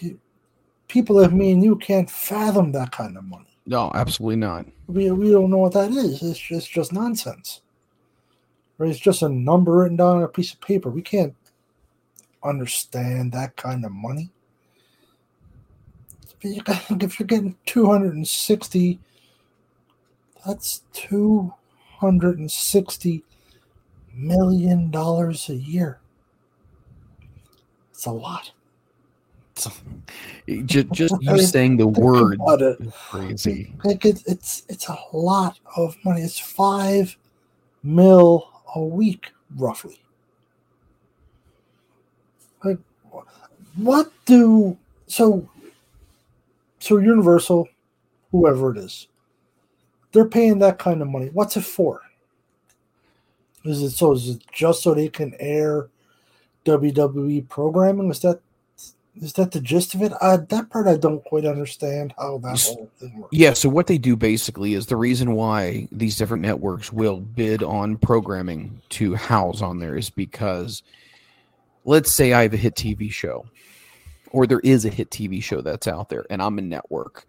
people 0.88 1.15
like 1.17 1.31
me 1.31 1.51
and 1.51 1.63
you 1.63 1.75
can't 1.75 2.09
fathom 2.09 2.71
that 2.73 2.91
kind 2.91 3.17
of 3.17 3.23
money. 3.23 3.57
No, 3.65 3.91
absolutely 3.95 4.36
not. 4.38 4.65
We, 4.88 5.09
we 5.11 5.31
don't 5.31 5.49
know 5.49 5.57
what 5.57 5.73
that 5.73 5.91
is. 5.91 6.21
It's 6.21 6.39
just 6.39 6.69
just 6.69 6.93
nonsense. 6.93 7.61
Right? 8.77 8.91
It's 8.91 8.99
just 8.99 9.23
a 9.23 9.29
number 9.29 9.77
written 9.77 9.97
down 9.97 10.17
on 10.17 10.23
a 10.23 10.27
piece 10.27 10.53
of 10.53 10.61
paper. 10.61 10.89
We 10.89 11.01
can't 11.01 11.33
understand 12.43 13.31
that 13.31 13.55
kind 13.55 13.83
of 13.86 13.91
money. 13.91 14.29
You 16.41 16.61
got- 16.61 16.83
if 17.03 17.19
you're 17.19 17.25
getting 17.25 17.55
260, 17.65 18.99
that's 20.45 20.81
260 20.93 23.23
million 24.13 24.91
dollars 24.91 25.49
a 25.49 25.55
year. 25.55 25.99
It's 27.91 28.05
a 28.05 28.11
lot. 28.11 28.51
Just, 29.55 30.91
just 30.91 31.13
I 31.13 31.17
you 31.21 31.31
mean, 31.31 31.47
saying 31.47 31.77
the 31.77 31.87
word 31.87 32.39
crazy. 32.91 33.73
Like 33.83 34.05
it, 34.05 34.21
it's 34.27 34.63
it's 34.67 34.87
a 34.89 34.97
lot 35.13 35.57
of 35.77 35.95
money. 36.03 36.21
It's 36.21 36.37
five 36.37 37.15
mil 37.81 38.49
a 38.75 38.81
week, 38.81 39.31
roughly. 39.55 40.01
Like, 42.63 42.79
what 43.77 44.11
do 44.25 44.77
so? 45.07 45.49
So 46.79 46.97
Universal, 46.97 47.69
whoever 48.31 48.75
it 48.75 48.77
is, 48.77 49.07
they're 50.11 50.27
paying 50.27 50.59
that 50.59 50.77
kind 50.77 51.01
of 51.01 51.07
money. 51.07 51.29
What's 51.31 51.57
it 51.57 51.61
for? 51.61 52.01
Is 53.63 53.81
it 53.81 53.91
so? 53.91 54.11
Is 54.11 54.29
it 54.29 54.43
just 54.51 54.83
so 54.83 54.93
they 54.93 55.07
can 55.07 55.33
air 55.39 55.89
WWE 56.65 57.47
programming? 57.49 58.11
Is 58.11 58.19
that 58.19 58.41
is 59.22 59.34
that 59.34 59.51
the 59.51 59.61
gist 59.61 59.95
of 59.95 60.01
it? 60.01 60.11
I, 60.22 60.38
that 60.38 60.70
part 60.70 60.88
I 60.88 60.97
don't 60.97 61.24
quite 61.24 61.45
understand 61.45 62.13
how 62.18 62.38
that 62.39 62.61
whole 62.61 62.89
thing 62.99 63.20
works. 63.20 63.30
Yeah, 63.32 63.53
so 63.53 63.70
what 63.70 63.88
they 63.88 63.97
do 63.97 64.16
basically 64.16 64.74
is 64.74 64.88
the 64.88 64.97
reason 64.97 65.34
why 65.34 65.88
these 65.91 66.18
different 66.18 66.43
networks 66.43 66.91
will 66.91 67.20
bid 67.20 67.63
on 67.63 67.97
programming 67.97 68.82
to 68.89 69.16
house 69.16 69.61
on 69.61 69.80
there 69.80 69.95
is 69.95 70.09
because 70.09 70.84
let's 71.86 72.11
say 72.11 72.34
I 72.34 72.43
have 72.43 72.53
a 72.53 72.57
hit 72.57 72.76
TV 72.76 73.11
show 73.11 73.45
or 74.32 74.45
there 74.45 74.59
is 74.61 74.84
a 74.86 74.89
hit 74.89 75.11
TV 75.11 75.41
show 75.41 75.61
that's 75.61 75.88
out 75.88 76.09
there 76.09 76.26
and 76.30 76.41
I'm 76.41 76.57
a 76.57 76.61
network. 76.61 77.26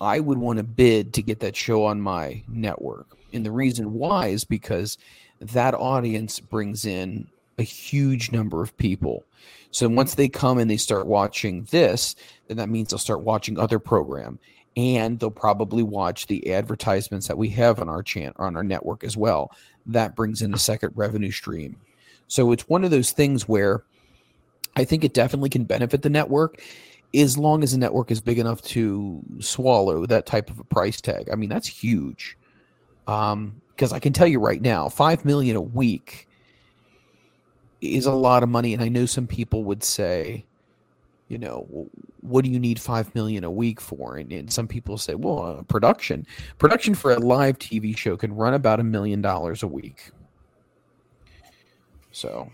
I 0.00 0.20
would 0.20 0.38
want 0.38 0.58
to 0.58 0.62
bid 0.62 1.14
to 1.14 1.22
get 1.22 1.40
that 1.40 1.56
show 1.56 1.84
on 1.84 2.00
my 2.00 2.42
network. 2.48 3.06
And 3.32 3.44
the 3.44 3.50
reason 3.50 3.94
why 3.94 4.28
is 4.28 4.44
because 4.44 4.98
that 5.40 5.74
audience 5.74 6.38
brings 6.38 6.84
in 6.84 7.26
a 7.58 7.62
huge 7.62 8.32
number 8.32 8.62
of 8.62 8.76
people. 8.76 9.24
So 9.74 9.88
once 9.88 10.14
they 10.14 10.28
come 10.28 10.58
and 10.58 10.70
they 10.70 10.76
start 10.76 11.08
watching 11.08 11.64
this, 11.72 12.14
then 12.46 12.58
that 12.58 12.68
means 12.68 12.90
they'll 12.90 12.98
start 12.98 13.22
watching 13.22 13.58
other 13.58 13.80
program 13.80 14.38
and 14.76 15.18
they'll 15.18 15.32
probably 15.32 15.82
watch 15.82 16.28
the 16.28 16.52
advertisements 16.52 17.26
that 17.26 17.36
we 17.36 17.48
have 17.50 17.80
on 17.80 17.88
our 17.88 18.00
channel 18.00 18.34
on 18.38 18.56
our 18.56 18.62
network 18.62 19.02
as 19.02 19.16
well. 19.16 19.50
That 19.86 20.14
brings 20.14 20.42
in 20.42 20.54
a 20.54 20.58
second 20.58 20.92
revenue 20.94 21.32
stream. 21.32 21.76
So 22.28 22.52
it's 22.52 22.68
one 22.68 22.84
of 22.84 22.92
those 22.92 23.10
things 23.10 23.48
where 23.48 23.82
I 24.76 24.84
think 24.84 25.02
it 25.02 25.12
definitely 25.12 25.50
can 25.50 25.64
benefit 25.64 26.02
the 26.02 26.10
network 26.10 26.62
as 27.12 27.36
long 27.36 27.64
as 27.64 27.72
the 27.72 27.78
network 27.78 28.12
is 28.12 28.20
big 28.20 28.38
enough 28.38 28.62
to 28.62 29.20
swallow 29.40 30.06
that 30.06 30.24
type 30.24 30.50
of 30.50 30.60
a 30.60 30.64
price 30.64 31.00
tag. 31.00 31.28
I 31.32 31.34
mean, 31.34 31.48
that's 31.48 31.66
huge. 31.66 32.38
Um, 33.08 33.60
because 33.70 33.92
I 33.92 33.98
can 33.98 34.12
tell 34.12 34.28
you 34.28 34.38
right 34.38 34.62
now, 34.62 34.88
five 34.88 35.24
million 35.24 35.56
a 35.56 35.60
week 35.60 36.28
is 37.84 38.06
a 38.06 38.12
lot 38.12 38.42
of 38.42 38.48
money, 38.48 38.74
and 38.74 38.82
I 38.82 38.88
know 38.88 39.06
some 39.06 39.26
people 39.26 39.64
would 39.64 39.82
say, 39.82 40.44
you 41.28 41.38
know, 41.38 41.88
what 42.20 42.44
do 42.44 42.50
you 42.50 42.58
need 42.58 42.80
five 42.80 43.14
million 43.14 43.44
a 43.44 43.50
week 43.50 43.80
for? 43.80 44.16
And, 44.16 44.32
and 44.32 44.52
some 44.52 44.68
people 44.68 44.98
say, 44.98 45.14
well, 45.14 45.42
uh, 45.42 45.62
production, 45.62 46.26
production 46.58 46.94
for 46.94 47.12
a 47.12 47.18
live 47.18 47.58
TV 47.58 47.96
show 47.96 48.16
can 48.16 48.34
run 48.34 48.54
about 48.54 48.80
a 48.80 48.84
million 48.84 49.22
dollars 49.22 49.62
a 49.62 49.66
week. 49.66 50.10
So, 52.12 52.50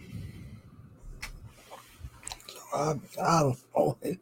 I, 2.74 2.94
I 3.22 3.40
don't 3.40 3.58
know. 3.76 3.98
It, 4.02 4.18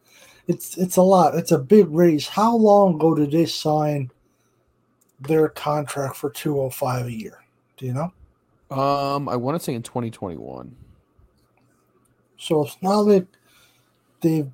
it's 0.49 0.79
it's 0.79 0.97
a 0.97 1.03
lot. 1.03 1.35
It's 1.35 1.53
a 1.53 1.59
big 1.59 1.87
raise. 1.91 2.27
How 2.27 2.57
long 2.57 2.95
ago 2.95 3.15
did 3.15 3.31
they 3.31 3.45
sign 3.45 4.11
their 5.21 5.49
contract 5.49 6.17
for 6.17 6.31
two 6.31 6.57
hundred 6.57 6.75
five 6.75 7.07
a 7.07 7.13
year? 7.13 7.45
Do 7.77 7.87
you 7.87 7.93
know? 7.93 8.13
um, 8.71 9.29
I 9.29 9.37
want 9.37 9.59
to 9.59 9.65
say 9.65 9.75
in 9.75 9.83
2021. 9.83 10.75
So 12.39 12.65
it's 12.65 12.77
not 12.83 13.01
like 13.01 13.27
they've 14.21 14.51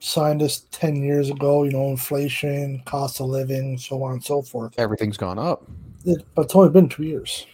signed 0.00 0.42
us 0.42 0.66
10 0.70 0.96
years 0.96 1.30
ago, 1.30 1.64
you 1.64 1.72
know, 1.72 1.88
inflation, 1.88 2.82
cost 2.84 3.20
of 3.20 3.26
living, 3.26 3.78
so 3.78 4.02
on 4.02 4.12
and 4.12 4.24
so 4.24 4.42
forth. 4.42 4.74
Everything's 4.78 5.16
gone 5.16 5.38
up. 5.38 5.64
It, 6.04 6.24
but 6.34 6.42
it's 6.42 6.54
only 6.54 6.70
been 6.70 6.88
two 6.88 7.04
years. 7.04 7.46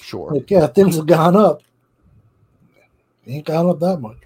Sure. 0.00 0.32
Like, 0.32 0.50
yeah, 0.50 0.66
things 0.66 0.96
have 0.96 1.06
gone 1.06 1.36
up. 1.36 1.62
Ain't 3.26 3.46
gone 3.46 3.68
up 3.68 3.80
that 3.80 3.98
much. 3.98 4.16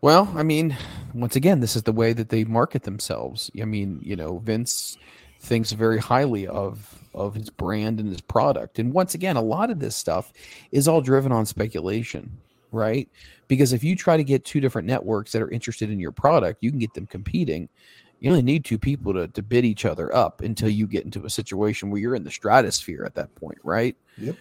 Well, 0.00 0.32
I 0.34 0.42
mean, 0.42 0.76
once 1.12 1.36
again, 1.36 1.60
this 1.60 1.76
is 1.76 1.82
the 1.82 1.92
way 1.92 2.14
that 2.14 2.30
they 2.30 2.44
market 2.44 2.84
themselves. 2.84 3.50
I 3.60 3.66
mean, 3.66 4.00
you 4.02 4.16
know, 4.16 4.38
Vince 4.38 4.96
thinks 5.40 5.72
very 5.72 5.98
highly 5.98 6.46
of 6.46 6.96
of 7.12 7.34
his 7.34 7.50
brand 7.50 7.98
and 7.98 8.08
his 8.08 8.20
product. 8.20 8.78
And 8.78 8.92
once 8.92 9.14
again, 9.14 9.36
a 9.36 9.42
lot 9.42 9.68
of 9.68 9.80
this 9.80 9.96
stuff 9.96 10.32
is 10.70 10.86
all 10.86 11.00
driven 11.00 11.32
on 11.32 11.44
speculation, 11.44 12.38
right? 12.72 13.08
Because 13.48 13.72
if 13.72 13.82
you 13.82 13.96
try 13.96 14.16
to 14.16 14.24
get 14.24 14.44
two 14.44 14.60
different 14.60 14.86
networks 14.86 15.32
that 15.32 15.42
are 15.42 15.50
interested 15.50 15.90
in 15.90 15.98
your 15.98 16.12
product, 16.12 16.62
you 16.62 16.70
can 16.70 16.78
get 16.78 16.94
them 16.94 17.06
competing. 17.06 17.68
You 18.20 18.30
only 18.30 18.42
need 18.42 18.64
two 18.64 18.78
people 18.78 19.14
to, 19.14 19.28
to 19.28 19.42
bid 19.42 19.64
each 19.64 19.84
other 19.84 20.14
up 20.14 20.42
until 20.42 20.68
you 20.68 20.86
get 20.86 21.04
into 21.04 21.24
a 21.24 21.30
situation 21.30 21.90
where 21.90 22.00
you're 22.00 22.14
in 22.14 22.24
the 22.24 22.30
stratosphere 22.30 23.04
at 23.04 23.14
that 23.14 23.34
point, 23.34 23.58
right? 23.64 23.96
Yep. 24.18 24.36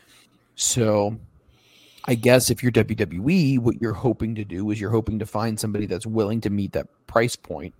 So 0.56 1.18
I 2.06 2.16
guess 2.16 2.50
if 2.50 2.62
you're 2.62 2.72
WWE, 2.72 3.60
what 3.60 3.82
you're 3.82 3.94
hoping 3.94 4.36
to 4.36 4.44
do 4.44 4.70
is 4.72 4.82
you're 4.82 4.90
hoping 4.90 5.20
to 5.20 5.26
find 5.26 5.60
somebody 5.60 5.86
that's 5.86 6.06
willing 6.06 6.42
to 6.42 6.50
meet 6.50 6.74
that 6.74 6.88
price 7.08 7.36
point 7.36 7.74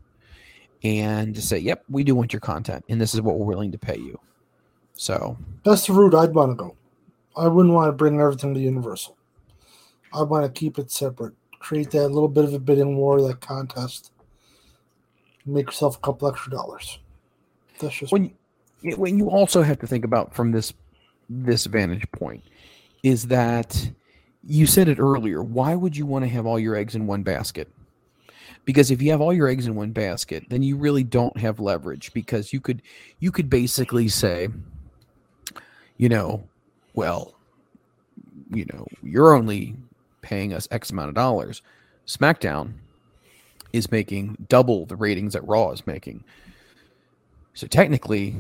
and 0.84 1.36
to 1.36 1.42
say, 1.42 1.58
yep, 1.58 1.84
we 1.90 2.04
do 2.04 2.16
want 2.16 2.32
your 2.32 2.40
content 2.40 2.86
and 2.90 3.02
this 3.02 3.14
is 3.14 3.22
what 3.22 3.38
we're 3.38 3.46
willing 3.46 3.72
to 3.72 3.78
pay 3.78 3.98
you. 3.98 4.20
So 4.94 5.38
That's 5.64 5.88
the 5.88 5.94
route 5.94 6.16
I'd 6.16 6.34
want 6.34 6.52
to 6.52 6.56
go. 6.56 6.76
I 7.36 7.48
wouldn't 7.48 7.74
want 7.74 7.88
to 7.88 7.94
bring 7.94 8.20
everything 8.20 8.54
to 8.54 8.60
Universal. 8.60 9.16
I 10.14 10.24
want 10.24 10.46
to 10.46 10.60
keep 10.60 10.80
it 10.80 10.92
separate. 10.92 11.34
Create 11.60 11.92
that 11.92 12.10
little 12.10 12.30
bit 12.30 12.46
of 12.46 12.54
a 12.54 12.60
bidding 12.60 12.96
war, 12.96 13.22
that 13.22 13.42
contest. 13.42 14.12
Make 15.46 15.68
yourself 15.68 15.98
a 15.98 16.00
couple 16.00 16.28
extra 16.28 16.52
dollars. 16.52 17.00
That's 17.80 17.96
just 17.96 18.12
when 18.12 18.26
you, 18.82 18.96
when 18.96 19.18
you 19.18 19.30
also 19.30 19.62
have 19.62 19.80
to 19.80 19.88
think 19.88 20.06
about 20.06 20.34
from 20.34 20.52
this 20.52 20.74
this 21.30 21.66
vantage 21.66 22.10
point 22.12 22.44
is 23.04 23.28
that 23.28 23.90
you 24.44 24.66
said 24.66 24.88
it 24.88 25.00
earlier 25.00 25.44
why 25.44 25.76
would 25.76 25.96
you 25.96 26.06
want 26.06 26.24
to 26.24 26.30
have 26.30 26.46
all 26.46 26.60
your 26.60 26.76
eggs 26.76 26.96
in 26.96 27.06
one 27.06 27.24
basket 27.24 27.68
because 28.66 28.90
if 28.90 29.02
you 29.02 29.12
have 29.12 29.22
all 29.22 29.34
your 29.34 29.48
eggs 29.48 29.68
in 29.68 29.76
one 29.76 29.92
basket 29.92 30.44
then 30.50 30.64
you 30.64 30.76
really 30.76 31.04
don't 31.04 31.38
have 31.38 31.60
leverage 31.60 32.12
because 32.14 32.52
you 32.52 32.60
could 32.60 32.82
you 33.20 33.32
could 33.32 33.50
basically 33.50 34.08
say 34.08 34.48
you 35.98 36.10
know 36.10 36.44
well 36.94 37.36
you 38.52 38.66
know 38.74 38.88
you're 39.04 39.36
only 39.36 39.76
paying 40.22 40.54
us 40.54 40.68
x 40.72 40.90
amount 40.90 41.10
of 41.10 41.16
dollars 41.16 41.62
smackdown 42.08 42.74
is 43.74 43.92
making 43.92 44.36
double 44.50 44.86
the 44.86 44.96
ratings 44.96 45.34
that 45.34 45.48
raw 45.48 45.70
is 45.72 45.86
making 45.86 46.24
so 47.54 47.68
technically 47.68 48.36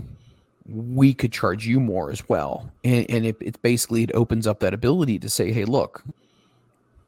we 0.69 1.13
could 1.13 1.31
charge 1.31 1.65
you 1.65 1.79
more 1.79 2.11
as 2.11 2.27
well. 2.29 2.71
And, 2.83 3.09
and 3.09 3.25
it, 3.25 3.37
it's 3.39 3.57
basically, 3.57 4.03
it 4.03 4.11
opens 4.13 4.45
up 4.47 4.59
that 4.59 4.73
ability 4.73 5.19
to 5.19 5.29
say, 5.29 5.51
hey, 5.51 5.65
look, 5.65 6.03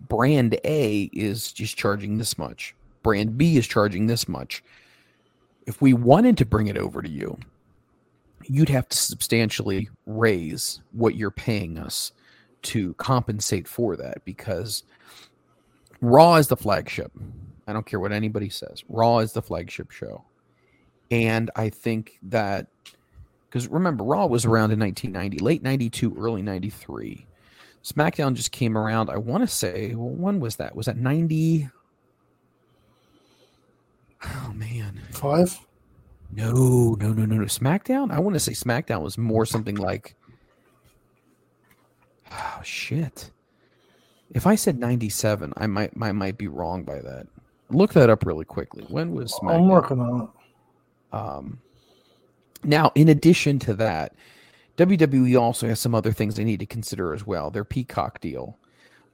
brand 0.10 0.58
A 0.66 1.10
is 1.14 1.52
just 1.52 1.78
charging 1.78 2.18
this 2.18 2.38
much, 2.38 2.76
brand 3.04 3.38
B 3.38 3.58
is 3.58 3.68
charging 3.68 4.08
this 4.08 4.28
much. 4.28 4.64
If 5.68 5.82
we 5.82 5.94
wanted 5.94 6.38
to 6.40 6.46
bring 6.46 6.68
it 6.68 6.78
over 6.78 7.02
to 7.02 7.10
you, 7.10 7.38
you'd 8.46 8.70
have 8.70 8.90
to 8.90 8.98
substantially 8.98 9.90
raise 10.08 10.82
what 10.92 11.16
you're 11.16 11.32
paying 11.32 11.78
us 11.78 12.12
to 12.64 12.94
compensate 12.96 13.68
for 13.68 13.96
that 13.98 14.24
because 14.26 14.84
Raw 16.02 16.36
is 16.36 16.48
the 16.48 16.58
flagship. 16.58 17.12
I 17.68 17.74
don't 17.74 17.86
care 17.86 18.00
what 18.00 18.12
anybody 18.12 18.50
says. 18.50 18.84
Raw 18.90 19.20
is 19.20 19.34
the 19.34 19.42
flagship 19.42 19.92
show. 19.92 20.24
And 21.10 21.52
I 21.56 21.70
think 21.70 22.20
that 22.24 22.68
because 23.52 23.68
remember, 23.68 24.06
Raw 24.06 24.28
was 24.28 24.46
around 24.46 24.72
in 24.72 24.80
1990, 24.80 25.44
late 25.44 25.62
92, 25.62 26.16
early 26.18 26.42
93. 26.42 27.28
SmackDown 27.84 28.34
just 28.34 28.54
came 28.54 28.78
around, 28.78 29.10
I 29.10 29.18
want 29.18 29.44
to 29.44 29.48
say, 29.48 29.94
well, 29.94 30.10
when 30.10 30.40
was 30.40 30.56
that? 30.56 30.74
Was 30.74 30.86
that 30.86 30.98
90? 30.98 31.70
Oh, 34.24 34.54
man. 34.56 35.02
five. 35.12 35.60
No, 36.32 36.96
no, 37.00 37.12
no, 37.12 37.26
no, 37.26 37.36
no. 37.36 37.46
SmackDown? 37.46 38.12
I 38.12 38.20
want 38.20 38.36
to 38.36 38.40
say 38.40 38.54
SmackDown 38.54 39.02
was 39.02 39.18
more 39.18 39.46
something 39.46 39.76
like, 39.76 40.16
oh, 42.32 42.62
shit. 42.64 43.32
If 44.34 44.48
I 44.48 44.56
said 44.56 44.80
97, 44.80 45.54
I 45.58 45.68
might, 45.68 45.92
I 46.02 46.12
might 46.12 46.38
be 46.38 46.48
wrong 46.48 46.84
by 46.84 47.00
that. 47.00 47.28
Look 47.70 47.94
that 47.94 48.10
up 48.10 48.26
really 48.26 48.46
quickly. 48.46 48.86
When 48.90 49.14
was 49.14 49.34
SmackDown? 49.34 49.56
I'm 49.56 49.68
working 49.68 50.00
on 50.00 50.22
it. 50.22 51.16
Um, 51.16 51.60
now, 52.64 52.92
in 52.96 53.10
addition 53.10 53.60
to 53.60 53.74
that, 53.76 54.14
WWE 54.78 55.40
also 55.40 55.68
has 55.68 55.80
some 55.80 55.96
other 55.96 56.12
things 56.12 56.36
they 56.36 56.44
need 56.44 56.60
to 56.60 56.66
consider 56.66 57.14
as 57.14 57.26
well. 57.26 57.52
Their 57.52 57.66
Peacock 57.66 58.20
deal. 58.22 58.58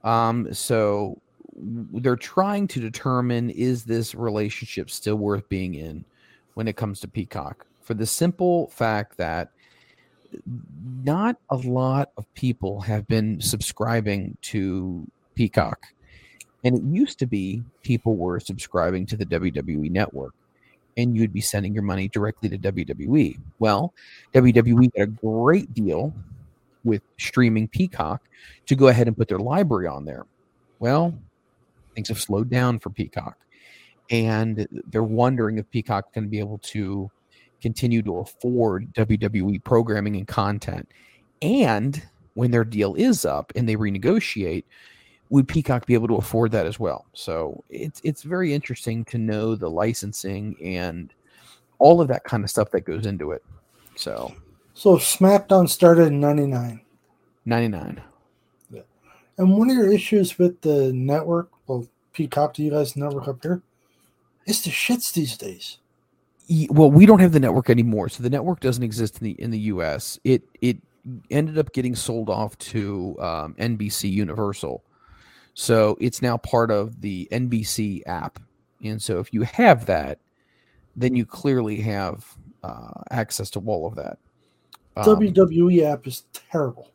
Um, 0.04 0.52
so 0.52 1.20
they're 1.56 2.16
trying 2.16 2.68
to 2.68 2.80
determine 2.80 3.50
is 3.50 3.84
this 3.84 4.14
relationship 4.14 4.90
still 4.90 5.16
worth 5.16 5.48
being 5.48 5.74
in 5.74 6.04
when 6.54 6.68
it 6.68 6.76
comes 6.76 7.00
to 7.00 7.08
Peacock 7.08 7.66
for 7.80 7.94
the 7.94 8.06
simple 8.06 8.68
fact 8.68 9.16
that 9.16 9.50
not 11.04 11.36
a 11.50 11.56
lot 11.56 12.10
of 12.16 12.32
people 12.34 12.80
have 12.80 13.06
been 13.06 13.40
subscribing 13.40 14.36
to 14.42 15.06
Peacock. 15.34 15.86
And 16.64 16.76
it 16.76 16.82
used 16.82 17.18
to 17.20 17.26
be 17.26 17.62
people 17.82 18.16
were 18.16 18.40
subscribing 18.40 19.06
to 19.06 19.16
the 19.16 19.26
WWE 19.26 19.90
network 19.90 20.34
and 20.98 21.16
you'd 21.16 21.32
be 21.32 21.40
sending 21.40 21.72
your 21.72 21.84
money 21.84 22.08
directly 22.08 22.48
to 22.48 22.58
WWE. 22.58 23.38
Well, 23.60 23.94
WWE 24.34 24.92
got 24.94 25.02
a 25.02 25.06
great 25.06 25.72
deal 25.72 26.12
with 26.84 27.02
streaming 27.18 27.68
Peacock 27.68 28.22
to 28.66 28.74
go 28.74 28.88
ahead 28.88 29.06
and 29.06 29.16
put 29.16 29.28
their 29.28 29.38
library 29.38 29.86
on 29.86 30.04
there. 30.04 30.26
Well, 30.80 31.16
things 31.94 32.08
have 32.08 32.20
slowed 32.20 32.50
down 32.50 32.80
for 32.80 32.90
Peacock, 32.90 33.38
and 34.10 34.66
they're 34.90 35.02
wondering 35.02 35.58
if 35.58 35.70
Peacock 35.70 36.12
going 36.12 36.24
to 36.24 36.30
be 36.30 36.40
able 36.40 36.58
to 36.58 37.10
continue 37.60 38.02
to 38.02 38.18
afford 38.18 38.92
WWE 38.94 39.62
programming 39.64 40.16
and 40.16 40.26
content. 40.26 40.88
And 41.42 42.02
when 42.34 42.50
their 42.50 42.64
deal 42.64 42.94
is 42.94 43.24
up 43.24 43.52
and 43.56 43.68
they 43.68 43.76
renegotiate, 43.76 44.64
would 45.30 45.46
Peacock 45.48 45.86
be 45.86 45.94
able 45.94 46.08
to 46.08 46.16
afford 46.16 46.52
that 46.52 46.66
as 46.66 46.80
well? 46.80 47.06
So 47.12 47.62
it's 47.68 48.00
it's 48.04 48.22
very 48.22 48.54
interesting 48.54 49.04
to 49.06 49.18
know 49.18 49.54
the 49.54 49.68
licensing 49.68 50.56
and 50.62 51.12
all 51.78 52.00
of 52.00 52.08
that 52.08 52.24
kind 52.24 52.42
of 52.44 52.50
stuff 52.50 52.70
that 52.70 52.82
goes 52.82 53.06
into 53.06 53.32
it. 53.32 53.44
So 53.96 54.34
So 54.74 54.96
SmackDown 54.96 55.68
started 55.68 56.08
in 56.08 56.20
'99, 56.20 56.80
99. 57.44 58.00
and 59.38 59.56
one 59.56 59.70
of 59.70 59.76
your 59.76 59.92
issues 59.92 60.38
with 60.38 60.60
the 60.62 60.92
network, 60.92 61.50
well, 61.66 61.86
Peacock, 62.12 62.54
do 62.54 62.62
you 62.62 62.70
guys 62.70 62.96
network 62.96 63.28
up 63.28 63.42
here? 63.42 63.62
It's 64.46 64.62
the 64.62 64.70
shits 64.70 65.12
these 65.12 65.36
days. 65.36 65.78
Well, 66.70 66.90
we 66.90 67.04
don't 67.04 67.20
have 67.20 67.32
the 67.32 67.40
network 67.40 67.68
anymore, 67.68 68.08
so 68.08 68.22
the 68.22 68.30
network 68.30 68.60
doesn't 68.60 68.82
exist 68.82 69.18
in 69.20 69.24
the 69.24 69.40
in 69.40 69.50
the 69.50 69.58
U.S. 69.60 70.18
It 70.24 70.42
it 70.60 70.78
ended 71.30 71.58
up 71.58 71.72
getting 71.72 71.94
sold 71.94 72.30
off 72.30 72.56
to 72.58 73.16
um, 73.20 73.54
NBC 73.54 74.10
Universal, 74.10 74.82
so 75.54 75.96
it's 76.00 76.22
now 76.22 76.38
part 76.38 76.70
of 76.70 77.00
the 77.00 77.28
NBC 77.30 78.02
app. 78.06 78.40
And 78.82 79.02
so, 79.02 79.18
if 79.18 79.34
you 79.34 79.42
have 79.42 79.86
that, 79.86 80.20
then 80.96 81.14
you 81.14 81.26
clearly 81.26 81.80
have 81.80 82.24
uh, 82.62 83.02
access 83.10 83.50
to 83.50 83.60
all 83.60 83.86
of 83.86 83.94
that. 83.96 84.18
Um, 84.96 85.04
WWE 85.04 85.82
app 85.84 86.06
is 86.06 86.24
terrible. 86.32 86.90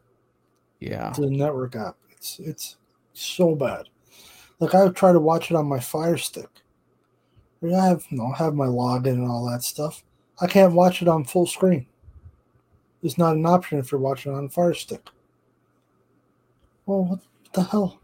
yeah, 0.79 1.13
The 1.15 1.29
network 1.29 1.75
app, 1.75 1.95
it's 2.11 2.39
it's 2.39 2.77
so 3.13 3.55
bad. 3.55 3.87
Like 4.59 4.73
I 4.73 4.87
try 4.89 5.11
to 5.11 5.19
watch 5.19 5.51
it 5.51 5.55
on 5.55 5.67
my 5.67 5.79
Fire 5.79 6.17
Stick. 6.17 6.49
I, 7.63 7.65
mean, 7.65 7.75
I 7.75 7.87
have 7.87 8.05
you 8.09 8.17
know 8.17 8.31
have 8.33 8.55
my 8.55 8.65
login 8.65 9.13
and 9.13 9.27
all 9.27 9.49
that 9.49 9.63
stuff. 9.63 10.03
I 10.41 10.47
can't 10.47 10.73
watch 10.73 11.01
it 11.01 11.07
on 11.07 11.23
full 11.23 11.47
screen. 11.47 11.85
It's 13.01 13.17
not 13.17 13.35
an 13.35 13.45
option 13.45 13.79
if 13.79 13.91
you're 13.91 14.01
watching 14.01 14.33
on 14.33 14.49
Fire 14.49 14.73
Stick. 14.73 15.07
Well, 16.85 17.05
what 17.05 17.19
the 17.53 17.63
hell? 17.63 17.99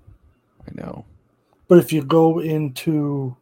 I 0.65 0.71
know. 0.81 1.05
But 1.67 1.79
if 1.79 1.91
you 1.91 2.03
go 2.03 2.39
into 2.39 3.35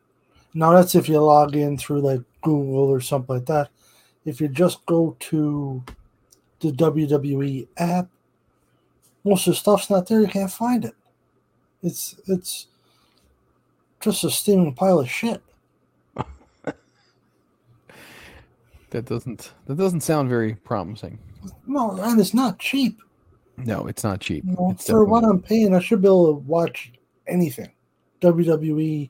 now, 0.53 0.71
that's 0.71 0.95
if 0.95 1.07
you 1.07 1.19
log 1.19 1.55
in 1.55 1.77
through 1.77 2.01
like 2.01 2.21
Google 2.41 2.89
or 2.89 3.01
something 3.01 3.35
like 3.35 3.45
that. 3.45 3.69
If 4.25 4.41
you 4.41 4.47
just 4.47 4.85
go 4.85 5.15
to 5.19 5.83
the 6.59 6.71
WWE 6.71 7.67
app, 7.77 8.09
most 9.23 9.47
of 9.47 9.53
the 9.53 9.57
stuff's 9.57 9.89
not 9.89 10.07
there. 10.07 10.21
You 10.21 10.27
can't 10.27 10.51
find 10.51 10.83
it. 10.83 10.95
It's 11.83 12.19
it's 12.27 12.67
just 13.99 14.23
a 14.23 14.31
steaming 14.31 14.73
pile 14.73 14.99
of 14.99 15.09
shit. 15.09 15.41
That 18.91 19.05
doesn't 19.05 19.53
that 19.65 19.77
doesn't 19.77 20.01
sound 20.01 20.29
very 20.29 20.55
promising. 20.55 21.19
No, 21.65 21.91
and 22.01 22.19
it's 22.19 22.33
not 22.33 22.59
cheap. 22.59 22.99
No, 23.57 23.87
it's 23.87 24.03
not 24.03 24.21
cheap. 24.21 24.43
You 24.45 24.51
know, 24.53 24.71
It's 24.71 24.87
for 24.87 25.03
what 25.05 25.23
I'm 25.23 25.41
paying, 25.41 25.73
I 25.73 25.79
should 25.79 26.01
be 26.01 26.07
able 26.07 26.27
to 26.35 26.39
watch 26.47 26.91
anything. 27.27 27.71
WWE 28.21 29.09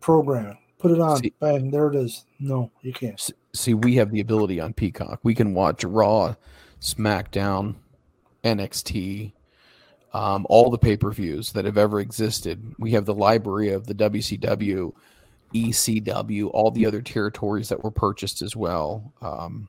programming. 0.00 0.58
Put 0.78 0.90
it 0.92 1.00
on. 1.00 1.16
See- 1.18 1.32
Bang, 1.40 1.70
there 1.70 1.88
it 1.88 1.96
is. 1.96 2.24
No, 2.38 2.70
you 2.82 2.92
can't. 2.92 3.20
See, 3.54 3.74
we 3.74 3.94
have 3.96 4.10
the 4.10 4.20
ability 4.20 4.60
on 4.60 4.74
Peacock. 4.74 5.20
We 5.22 5.34
can 5.34 5.54
watch 5.54 5.82
Raw, 5.84 6.34
SmackDown, 6.80 7.76
NXT, 8.42 9.32
um, 10.12 10.46
all 10.50 10.70
the 10.70 10.78
pay 10.78 10.96
per 10.96 11.10
views 11.10 11.52
that 11.52 11.64
have 11.64 11.78
ever 11.78 12.00
existed. 12.00 12.74
We 12.78 12.90
have 12.92 13.06
the 13.06 13.14
library 13.14 13.70
of 13.70 13.86
the 13.86 13.94
WCW, 13.94 14.92
ECW, 15.54 16.50
all 16.52 16.70
the 16.70 16.86
other 16.86 17.00
territories 17.00 17.68
that 17.68 17.82
were 17.82 17.90
purchased 17.90 18.42
as 18.42 18.56
well. 18.56 19.12
Um, 19.22 19.68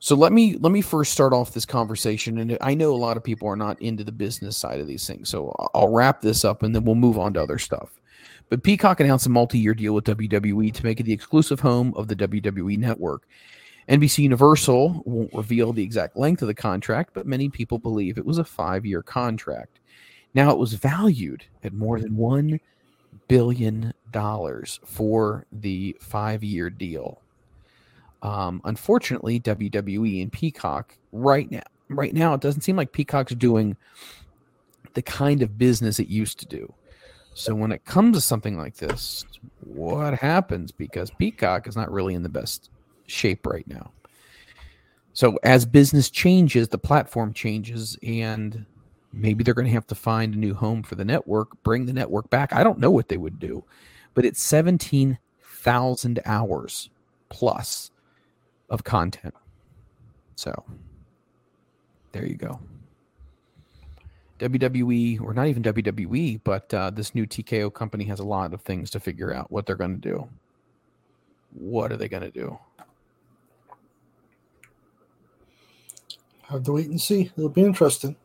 so 0.00 0.14
let 0.14 0.32
me 0.32 0.56
let 0.58 0.70
me 0.70 0.80
first 0.80 1.12
start 1.12 1.32
off 1.32 1.52
this 1.52 1.66
conversation, 1.66 2.38
and 2.38 2.56
I 2.60 2.74
know 2.74 2.92
a 2.92 2.96
lot 2.96 3.16
of 3.16 3.24
people 3.24 3.48
are 3.48 3.56
not 3.56 3.80
into 3.82 4.04
the 4.04 4.12
business 4.12 4.56
side 4.56 4.78
of 4.78 4.86
these 4.86 5.06
things, 5.06 5.28
so 5.28 5.54
I'll 5.74 5.92
wrap 5.92 6.20
this 6.20 6.44
up, 6.44 6.62
and 6.62 6.72
then 6.72 6.84
we'll 6.84 6.94
move 6.94 7.18
on 7.18 7.34
to 7.34 7.42
other 7.42 7.58
stuff. 7.58 8.00
But 8.48 8.62
Peacock 8.62 9.00
announced 9.00 9.26
a 9.26 9.30
multi-year 9.30 9.74
deal 9.74 9.94
with 9.94 10.04
WWE 10.04 10.72
to 10.72 10.84
make 10.84 11.00
it 11.00 11.02
the 11.02 11.12
exclusive 11.12 11.60
home 11.60 11.92
of 11.96 12.06
the 12.06 12.16
WWE 12.16 12.78
network. 12.78 13.26
NBC 13.88 14.18
Universal 14.18 15.02
won't 15.04 15.34
reveal 15.34 15.72
the 15.72 15.82
exact 15.82 16.16
length 16.16 16.42
of 16.42 16.48
the 16.48 16.54
contract, 16.54 17.10
but 17.12 17.26
many 17.26 17.48
people 17.48 17.78
believe 17.78 18.18
it 18.18 18.26
was 18.26 18.38
a 18.38 18.44
five-year 18.44 19.02
contract. 19.02 19.80
Now 20.32 20.50
it 20.50 20.58
was 20.58 20.74
valued 20.74 21.44
at 21.64 21.72
more 21.72 21.98
than 21.98 22.16
one 22.16 22.60
billion 23.28 23.92
dollars 24.10 24.80
for 24.84 25.46
the 25.52 25.96
five-year 26.00 26.70
deal. 26.70 27.20
Um, 28.22 28.60
unfortunately, 28.64 29.38
WWE 29.40 30.22
and 30.22 30.32
Peacock 30.32 30.96
right 31.12 31.50
now, 31.50 31.62
right 31.88 32.14
now, 32.14 32.34
it 32.34 32.40
doesn't 32.40 32.62
seem 32.62 32.76
like 32.76 32.92
Peacock's 32.92 33.34
doing 33.34 33.76
the 34.94 35.02
kind 35.02 35.42
of 35.42 35.58
business 35.58 36.00
it 36.00 36.08
used 36.08 36.40
to 36.40 36.46
do. 36.46 36.72
So 37.34 37.54
when 37.54 37.70
it 37.70 37.84
comes 37.84 38.16
to 38.16 38.20
something 38.20 38.58
like 38.58 38.74
this, 38.76 39.24
what 39.60 40.14
happens? 40.14 40.72
Because 40.72 41.10
Peacock 41.10 41.68
is 41.68 41.76
not 41.76 41.92
really 41.92 42.14
in 42.14 42.24
the 42.24 42.28
best 42.28 42.70
shape 43.06 43.46
right 43.46 43.66
now. 43.68 43.92
So 45.12 45.38
as 45.44 45.64
business 45.64 46.10
changes, 46.10 46.68
the 46.68 46.78
platform 46.78 47.32
changes, 47.32 47.96
and 48.02 48.66
maybe 49.12 49.42
they're 49.42 49.54
going 49.54 49.66
to 49.66 49.72
have 49.72 49.86
to 49.88 49.94
find 49.94 50.34
a 50.34 50.38
new 50.38 50.54
home 50.54 50.82
for 50.82 50.94
the 50.94 51.04
network, 51.04 51.62
bring 51.62 51.86
the 51.86 51.92
network 51.92 52.30
back. 52.30 52.52
I 52.52 52.62
don't 52.62 52.78
know 52.78 52.90
what 52.90 53.08
they 53.08 53.16
would 53.16 53.38
do, 53.38 53.64
but 54.14 54.24
it's 54.24 54.42
17,000 54.42 56.20
hours 56.24 56.90
plus 57.28 57.90
of 58.70 58.84
content. 58.84 59.34
So 60.36 60.64
there 62.12 62.26
you 62.26 62.36
go. 62.36 62.60
WWE, 64.38 65.20
or 65.20 65.34
not 65.34 65.48
even 65.48 65.62
WWE, 65.64 66.40
but 66.44 66.72
uh, 66.72 66.90
this 66.90 67.14
new 67.14 67.26
TKO 67.26 67.74
company 67.74 68.04
has 68.04 68.20
a 68.20 68.24
lot 68.24 68.54
of 68.54 68.62
things 68.62 68.90
to 68.90 69.00
figure 69.00 69.34
out 69.34 69.50
what 69.50 69.66
they're 69.66 69.74
going 69.74 70.00
to 70.00 70.08
do. 70.08 70.28
What 71.54 71.90
are 71.90 71.96
they 71.96 72.08
going 72.08 72.22
to 72.22 72.30
do? 72.30 72.56
Have 76.42 76.62
to 76.62 76.72
wait 76.72 76.86
and 76.86 77.00
see. 77.00 77.32
It'll 77.36 77.48
be 77.48 77.62
interesting. 77.62 78.16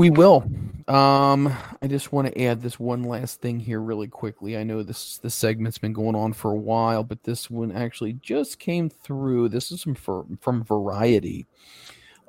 We 0.00 0.08
will. 0.08 0.50
Um, 0.88 1.54
I 1.82 1.86
just 1.86 2.10
want 2.10 2.26
to 2.26 2.42
add 2.42 2.62
this 2.62 2.80
one 2.80 3.02
last 3.02 3.42
thing 3.42 3.60
here 3.60 3.82
really 3.82 4.08
quickly. 4.08 4.56
I 4.56 4.62
know 4.62 4.82
this 4.82 5.18
this 5.18 5.34
segment's 5.34 5.76
been 5.76 5.92
going 5.92 6.14
on 6.16 6.32
for 6.32 6.52
a 6.52 6.56
while, 6.56 7.04
but 7.04 7.22
this 7.24 7.50
one 7.50 7.70
actually 7.70 8.14
just 8.14 8.58
came 8.58 8.88
through. 8.88 9.50
This 9.50 9.70
is 9.70 9.82
from 9.82 10.38
from, 10.40 10.64
Variety. 10.64 11.44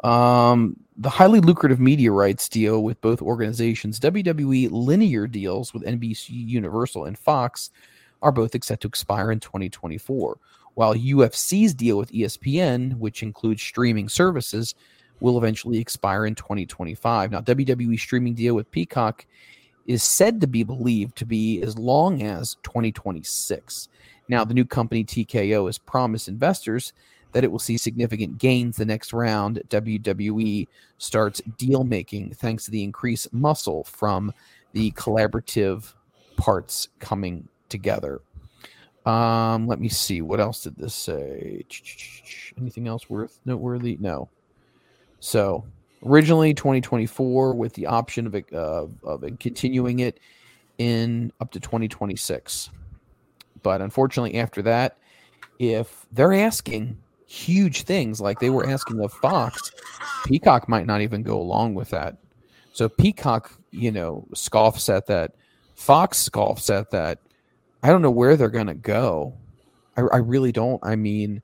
Um, 0.03 0.81
the 0.97 1.09
highly 1.09 1.39
lucrative 1.39 1.79
media 1.79 2.11
rights 2.11 2.49
deal 2.49 2.83
with 2.83 2.99
both 2.99 3.21
organizations, 3.21 4.01
WWE 4.01 4.69
linear 4.69 5.25
deals 5.25 5.73
with 5.73 5.85
NBC 5.85 6.27
Universal 6.31 7.05
and 7.05 7.17
Fox, 7.17 7.71
are 8.21 8.33
both 8.33 8.51
set 8.65 8.81
to 8.81 8.87
expire 8.89 9.31
in 9.31 9.39
2024, 9.39 10.37
while 10.73 10.93
UFC's 10.93 11.73
deal 11.73 11.97
with 11.97 12.11
ESPN, 12.11 12.97
which 12.97 13.23
includes 13.23 13.61
streaming 13.61 14.09
services, 14.09 14.75
will 15.21 15.37
eventually 15.37 15.79
expire 15.79 16.25
in 16.25 16.35
2025. 16.35 17.31
Now, 17.31 17.39
WWE 17.39 17.97
streaming 17.97 18.33
deal 18.33 18.55
with 18.55 18.69
Peacock 18.71 19.25
is 19.85 20.03
said 20.03 20.41
to 20.41 20.47
be 20.47 20.63
believed 20.63 21.15
to 21.17 21.25
be 21.25 21.61
as 21.61 21.77
long 21.77 22.21
as 22.23 22.57
2026. 22.63 23.87
Now, 24.27 24.43
the 24.43 24.53
new 24.53 24.65
company 24.65 25.03
TKO 25.03 25.67
has 25.67 25.77
promised 25.77 26.27
investors 26.27 26.93
that 27.31 27.43
it 27.43 27.51
will 27.51 27.59
see 27.59 27.77
significant 27.77 28.37
gains 28.37 28.77
the 28.77 28.85
next 28.85 29.13
round 29.13 29.61
WWE 29.69 30.67
starts 30.97 31.41
deal 31.57 31.83
making 31.83 32.33
thanks 32.33 32.65
to 32.65 32.71
the 32.71 32.83
increased 32.83 33.31
muscle 33.33 33.83
from 33.85 34.33
the 34.73 34.91
collaborative 34.91 35.93
parts 36.35 36.89
coming 36.99 37.47
together. 37.69 38.21
Um, 39.05 39.67
let 39.67 39.79
me 39.79 39.89
see. 39.89 40.21
What 40.21 40.39
else 40.39 40.63
did 40.63 40.75
this 40.75 40.93
say? 40.93 41.65
Anything 42.57 42.87
else 42.87 43.09
worth 43.09 43.39
noteworthy? 43.45 43.97
No. 43.99 44.29
So 45.21 45.63
originally 46.05 46.53
2024 46.53 47.53
with 47.53 47.73
the 47.73 47.85
option 47.85 48.27
of 48.27 48.35
uh, 48.35 48.87
of 49.07 49.39
continuing 49.39 49.99
it 49.99 50.19
in 50.77 51.31
up 51.39 51.51
to 51.51 51.59
2026. 51.59 52.71
But 53.63 53.81
unfortunately, 53.81 54.39
after 54.39 54.63
that, 54.63 54.97
if 55.59 56.07
they're 56.11 56.33
asking 56.33 56.97
huge 57.27 57.83
things 57.83 58.19
like 58.19 58.39
they 58.39 58.49
were 58.49 58.67
asking 58.67 58.99
of 58.99 59.13
Fox, 59.13 59.71
Peacock 60.25 60.67
might 60.67 60.87
not 60.87 61.01
even 61.01 61.21
go 61.21 61.39
along 61.39 61.75
with 61.75 61.91
that. 61.91 62.17
So 62.73 62.89
Peacock, 62.89 63.51
you 63.69 63.91
know, 63.91 64.27
scoffs 64.33 64.89
at 64.89 65.05
that. 65.05 65.35
Fox 65.75 66.17
scoffs 66.17 66.71
at 66.71 66.89
that. 66.91 67.19
I 67.83 67.89
don't 67.89 68.01
know 68.01 68.11
where 68.11 68.35
they're 68.35 68.49
gonna 68.49 68.73
go. 68.73 69.33
I, 69.95 70.01
I 70.01 70.17
really 70.17 70.51
don't. 70.51 70.79
I 70.83 70.95
mean, 70.95 71.43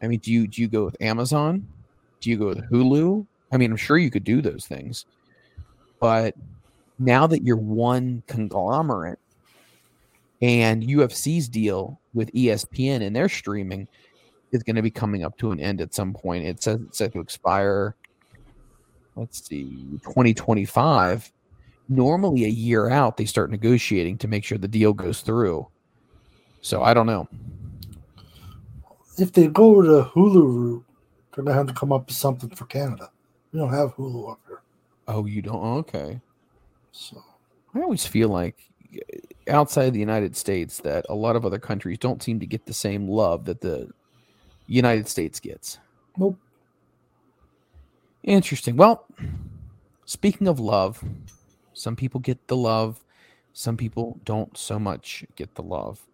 I 0.00 0.06
mean, 0.06 0.20
do 0.20 0.32
you 0.32 0.46
do 0.46 0.62
you 0.62 0.68
go 0.68 0.84
with 0.84 0.96
Amazon? 1.00 1.66
Do 2.20 2.30
you 2.30 2.36
go 2.36 2.48
with 2.48 2.70
Hulu? 2.70 3.26
I 3.52 3.56
mean, 3.56 3.70
I'm 3.70 3.76
sure 3.76 3.98
you 3.98 4.10
could 4.10 4.24
do 4.24 4.42
those 4.42 4.66
things, 4.66 5.06
but 6.00 6.34
now 6.98 7.26
that 7.26 7.42
you're 7.42 7.56
one 7.56 8.22
conglomerate 8.26 9.18
and 10.42 10.82
UFC's 10.82 11.48
deal 11.48 11.98
with 12.14 12.32
ESPN 12.32 13.02
and 13.02 13.14
their 13.14 13.28
streaming 13.28 13.88
is 14.52 14.62
going 14.62 14.76
to 14.76 14.82
be 14.82 14.90
coming 14.90 15.24
up 15.24 15.36
to 15.38 15.50
an 15.50 15.60
end 15.60 15.80
at 15.80 15.94
some 15.94 16.12
point. 16.12 16.44
It 16.44 16.62
says 16.62 16.80
it's 16.80 16.98
set 16.98 17.12
to 17.12 17.20
expire. 17.20 17.94
Let's 19.16 19.46
see, 19.46 19.86
2025. 20.04 21.32
Normally, 21.88 22.44
a 22.44 22.48
year 22.48 22.90
out, 22.90 23.16
they 23.16 23.24
start 23.24 23.50
negotiating 23.50 24.18
to 24.18 24.28
make 24.28 24.44
sure 24.44 24.58
the 24.58 24.68
deal 24.68 24.92
goes 24.92 25.22
through. 25.22 25.66
So 26.60 26.82
I 26.82 26.92
don't 26.92 27.06
know. 27.06 27.28
If 29.16 29.32
they 29.32 29.48
go 29.48 29.82
to 29.82 30.10
Hulu 30.10 30.54
route, 30.54 30.84
they're 31.38 31.44
gonna 31.44 31.56
have 31.56 31.68
to 31.68 31.72
come 31.74 31.92
up 31.92 32.08
with 32.08 32.16
something 32.16 32.50
for 32.50 32.64
Canada. 32.66 33.10
We 33.52 33.60
don't 33.60 33.70
have 33.72 33.94
Hulu 33.94 34.32
up 34.32 34.40
here, 34.48 34.60
Oh, 35.06 35.24
you 35.24 35.40
don't? 35.40 35.62
Okay. 35.78 36.20
so 36.90 37.22
I 37.74 37.80
always 37.80 38.04
feel 38.04 38.28
like 38.28 38.56
outside 39.46 39.90
the 39.94 40.00
United 40.00 40.36
States 40.36 40.78
that 40.80 41.06
a 41.08 41.14
lot 41.14 41.36
of 41.36 41.46
other 41.46 41.58
countries 41.60 41.98
don't 41.98 42.20
seem 42.22 42.40
to 42.40 42.46
get 42.46 42.66
the 42.66 42.72
same 42.74 43.06
love 43.08 43.44
that 43.44 43.60
the 43.60 43.88
United 44.66 45.06
States 45.08 45.38
gets. 45.38 45.78
nope. 46.16 46.36
Interesting. 48.24 48.76
Well, 48.76 49.06
speaking 50.04 50.48
of 50.48 50.58
love, 50.58 51.02
some 51.72 51.94
people 51.94 52.20
get 52.20 52.48
the 52.48 52.56
love, 52.56 53.04
some 53.52 53.76
people 53.76 54.18
don't 54.24 54.56
so 54.58 54.78
much 54.78 55.24
get 55.36 55.54
the 55.54 55.62
love. 55.62 56.04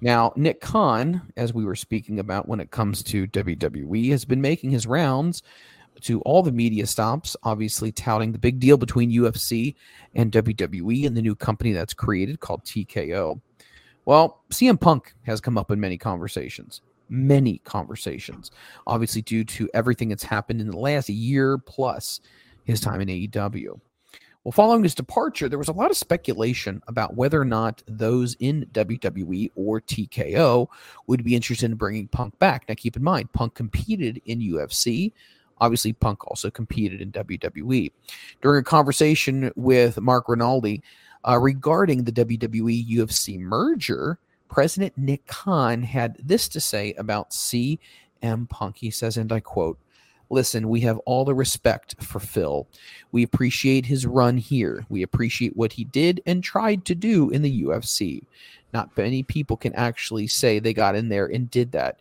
Now, 0.00 0.32
Nick 0.34 0.60
Khan, 0.60 1.20
as 1.36 1.52
we 1.52 1.64
were 1.64 1.76
speaking 1.76 2.18
about 2.18 2.48
when 2.48 2.60
it 2.60 2.70
comes 2.70 3.02
to 3.04 3.26
WWE, 3.28 4.10
has 4.10 4.24
been 4.24 4.40
making 4.40 4.70
his 4.70 4.86
rounds 4.86 5.42
to 6.02 6.20
all 6.22 6.42
the 6.42 6.52
media 6.52 6.86
stops, 6.86 7.36
obviously 7.42 7.92
touting 7.92 8.32
the 8.32 8.38
big 8.38 8.58
deal 8.58 8.78
between 8.78 9.10
UFC 9.10 9.74
and 10.14 10.32
WWE 10.32 11.06
and 11.06 11.16
the 11.16 11.22
new 11.22 11.34
company 11.34 11.72
that's 11.72 11.92
created 11.92 12.40
called 12.40 12.64
TKO. 12.64 13.40
Well, 14.06 14.42
CM 14.50 14.80
Punk 14.80 15.14
has 15.24 15.40
come 15.40 15.58
up 15.58 15.70
in 15.70 15.78
many 15.78 15.98
conversations, 15.98 16.80
many 17.10 17.58
conversations, 17.58 18.50
obviously 18.86 19.20
due 19.20 19.44
to 19.44 19.68
everything 19.74 20.08
that's 20.08 20.22
happened 20.22 20.62
in 20.62 20.70
the 20.70 20.78
last 20.78 21.10
year 21.10 21.58
plus 21.58 22.20
his 22.64 22.80
time 22.80 23.02
in 23.02 23.08
AEW. 23.08 23.78
Well, 24.44 24.52
following 24.52 24.82
his 24.82 24.94
departure, 24.94 25.50
there 25.50 25.58
was 25.58 25.68
a 25.68 25.72
lot 25.72 25.90
of 25.90 25.98
speculation 25.98 26.82
about 26.88 27.14
whether 27.14 27.38
or 27.38 27.44
not 27.44 27.82
those 27.86 28.36
in 28.40 28.66
WWE 28.72 29.50
or 29.54 29.82
TKO 29.82 30.66
would 31.06 31.22
be 31.22 31.34
interested 31.34 31.70
in 31.70 31.76
bringing 31.76 32.08
Punk 32.08 32.38
back. 32.38 32.64
Now, 32.66 32.74
keep 32.74 32.96
in 32.96 33.04
mind, 33.04 33.30
Punk 33.34 33.54
competed 33.54 34.22
in 34.24 34.40
UFC. 34.40 35.12
Obviously, 35.58 35.92
Punk 35.92 36.26
also 36.26 36.48
competed 36.50 37.02
in 37.02 37.12
WWE. 37.12 37.92
During 38.40 38.60
a 38.62 38.64
conversation 38.64 39.52
with 39.56 40.00
Marc 40.00 40.26
Raimondi 40.26 40.80
uh, 41.28 41.38
regarding 41.38 42.04
the 42.04 42.12
WWE 42.12 42.88
UFC 42.88 43.38
merger, 43.38 44.18
President 44.48 44.96
Nick 44.96 45.26
Khan 45.26 45.82
had 45.82 46.16
this 46.18 46.48
to 46.48 46.60
say 46.60 46.94
about 46.94 47.32
CM 47.32 48.48
Punk. 48.48 48.78
He 48.78 48.90
says, 48.90 49.18
and 49.18 49.30
I 49.30 49.40
quote, 49.40 49.78
Listen, 50.30 50.68
we 50.68 50.80
have 50.80 50.98
all 51.00 51.24
the 51.24 51.34
respect 51.34 51.96
for 52.02 52.20
Phil. 52.20 52.66
We 53.10 53.24
appreciate 53.24 53.86
his 53.86 54.06
run 54.06 54.36
here. 54.36 54.86
We 54.88 55.02
appreciate 55.02 55.56
what 55.56 55.72
he 55.72 55.84
did 55.84 56.22
and 56.24 56.42
tried 56.42 56.84
to 56.84 56.94
do 56.94 57.30
in 57.30 57.42
the 57.42 57.62
UFC. 57.64 58.22
Not 58.72 58.96
many 58.96 59.24
people 59.24 59.56
can 59.56 59.74
actually 59.74 60.28
say 60.28 60.58
they 60.58 60.72
got 60.72 60.94
in 60.94 61.08
there 61.08 61.26
and 61.26 61.50
did 61.50 61.72
that. 61.72 61.98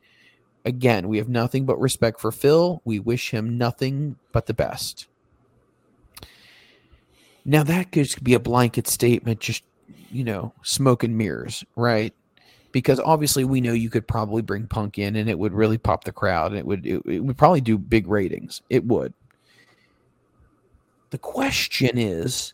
Again, 0.64 1.08
we 1.08 1.18
have 1.18 1.30
nothing 1.30 1.66
but 1.66 1.80
respect 1.80 2.22
for 2.22 2.32
Phil. 2.32 2.82
We 2.86 3.00
wish 3.00 3.32
him 3.32 3.58
nothing 3.58 4.18
but 4.32 4.46
the 4.46 4.54
best. 4.54 5.08
Now, 7.46 7.64
that 7.64 7.92
could 7.92 8.14
be 8.22 8.36
a 8.36 8.40
blanket 8.40 8.88
statement, 8.88 9.40
just, 9.40 9.64
you 10.12 10.24
know, 10.24 10.54
smoke 10.62 11.04
and 11.04 11.18
mirrors, 11.18 11.64
right? 11.76 12.14
Because 12.72 13.00
obviously 13.00 13.44
we 13.44 13.62
know 13.62 13.74
you 13.74 13.90
could 13.90 14.08
probably 14.08 14.42
bring 14.42 14.68
punk 14.68 14.98
in 14.98 15.16
and 15.16 15.30
it 15.30 15.40
would 15.40 15.54
really 15.54 15.78
pop 15.78 16.04
the 16.04 16.12
crowd 16.12 16.52
and 16.52 16.60
it 16.60 16.66
would 16.66 16.86
it, 16.86 17.02
it, 17.06 17.20
would 17.20 17.38
probably 17.38 17.62
do 17.62 17.78
big 17.78 18.08
ratings. 18.08 18.62
It 18.70 18.86
would. 18.86 19.14
The 21.10 21.18
question 21.18 21.98
is 21.98 22.54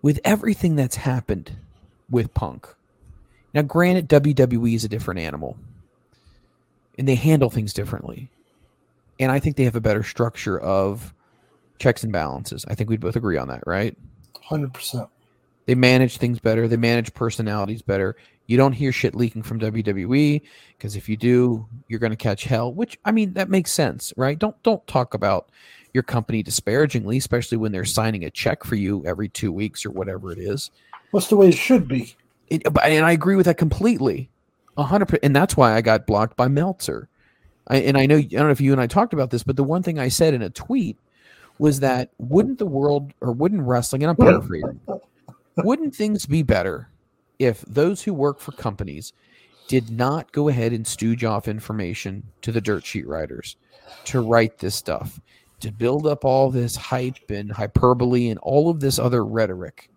with 0.00 0.18
everything 0.24 0.74
that's 0.74 0.96
happened 0.96 1.52
with 2.10 2.34
punk 2.34 2.68
now 3.54 3.62
granted 3.62 4.08
wwe 4.08 4.74
is 4.74 4.84
a 4.84 4.88
different 4.88 5.20
animal 5.20 5.56
and 6.98 7.08
they 7.08 7.14
handle 7.14 7.48
things 7.48 7.72
differently. 7.72 8.28
And 9.20 9.30
i 9.30 9.38
think 9.38 9.56
they 9.56 9.64
have 9.64 9.76
a 9.76 9.80
better 9.80 10.02
structure 10.02 10.58
of 10.58 11.14
checks 11.78 12.02
and 12.02 12.12
balances. 12.12 12.64
I 12.68 12.74
think 12.74 12.90
we'd 12.90 13.00
both 13.00 13.16
agree 13.16 13.36
on 13.36 13.48
that 13.48 13.62
right? 13.66 13.96
100% 14.48 15.08
they 15.66 15.74
manage 15.74 16.16
things 16.16 16.40
better 16.40 16.66
they 16.68 16.76
manage 16.76 17.12
personalities 17.14 17.82
better 17.82 18.16
you 18.46 18.56
don't 18.56 18.72
hear 18.72 18.92
shit 18.92 19.14
leaking 19.14 19.42
from 19.42 19.60
WWE 19.60 20.42
because 20.76 20.96
if 20.96 21.08
you 21.08 21.16
do, 21.16 21.66
you're 21.88 22.00
going 22.00 22.10
to 22.10 22.16
catch 22.16 22.44
hell. 22.44 22.72
Which 22.72 22.98
I 23.04 23.12
mean, 23.12 23.34
that 23.34 23.48
makes 23.48 23.72
sense, 23.72 24.12
right? 24.16 24.38
Don't 24.38 24.60
don't 24.62 24.86
talk 24.86 25.14
about 25.14 25.50
your 25.94 26.02
company 26.02 26.42
disparagingly, 26.42 27.18
especially 27.18 27.58
when 27.58 27.72
they're 27.72 27.84
signing 27.84 28.24
a 28.24 28.30
check 28.30 28.64
for 28.64 28.74
you 28.74 29.04
every 29.06 29.28
two 29.28 29.52
weeks 29.52 29.86
or 29.86 29.90
whatever 29.90 30.32
it 30.32 30.38
is. 30.38 30.70
What's 31.12 31.28
the 31.28 31.36
way 31.36 31.48
it 31.48 31.56
should 31.56 31.86
be? 31.86 32.14
It, 32.48 32.62
and 32.82 33.04
I 33.04 33.12
agree 33.12 33.36
with 33.36 33.46
that 33.46 33.58
completely, 33.58 34.28
a 34.76 34.82
hundred 34.82 35.06
percent. 35.06 35.24
And 35.24 35.36
that's 35.36 35.56
why 35.56 35.74
I 35.74 35.80
got 35.80 36.06
blocked 36.06 36.36
by 36.36 36.48
Meltzer. 36.48 37.08
I, 37.68 37.76
and 37.76 37.96
I 37.96 38.06
know 38.06 38.16
I 38.16 38.22
don't 38.22 38.46
know 38.46 38.50
if 38.50 38.60
you 38.60 38.72
and 38.72 38.80
I 38.80 38.86
talked 38.86 39.12
about 39.12 39.30
this, 39.30 39.44
but 39.44 39.56
the 39.56 39.64
one 39.64 39.82
thing 39.82 39.98
I 39.98 40.08
said 40.08 40.34
in 40.34 40.42
a 40.42 40.50
tweet 40.50 40.98
was 41.58 41.80
that 41.80 42.10
wouldn't 42.18 42.58
the 42.58 42.66
world 42.66 43.12
or 43.20 43.32
wouldn't 43.32 43.62
wrestling, 43.62 44.02
and 44.02 44.10
I'm 44.10 44.16
paraphrasing, 44.16 44.80
wouldn't 45.56 45.94
things 45.94 46.26
be 46.26 46.42
better 46.42 46.88
if 47.38 47.62
those 47.62 48.02
who 48.02 48.14
work 48.14 48.40
for 48.40 48.52
companies 48.52 49.12
did 49.68 49.90
not 49.90 50.32
go 50.32 50.48
ahead 50.48 50.72
and 50.72 50.86
stooge 50.86 51.24
off 51.24 51.48
information 51.48 52.22
to 52.42 52.52
the 52.52 52.60
dirt 52.60 52.84
sheet 52.84 53.06
writers 53.06 53.56
to 54.04 54.20
write 54.20 54.58
this 54.58 54.74
stuff, 54.74 55.20
to 55.60 55.70
build 55.70 56.06
up 56.06 56.24
all 56.24 56.50
this 56.50 56.76
hype 56.76 57.30
and 57.30 57.52
hyperbole 57.52 58.28
and 58.28 58.38
all 58.40 58.68
of 58.68 58.80
this 58.80 58.98
other 58.98 59.24
rhetoric, 59.24 59.88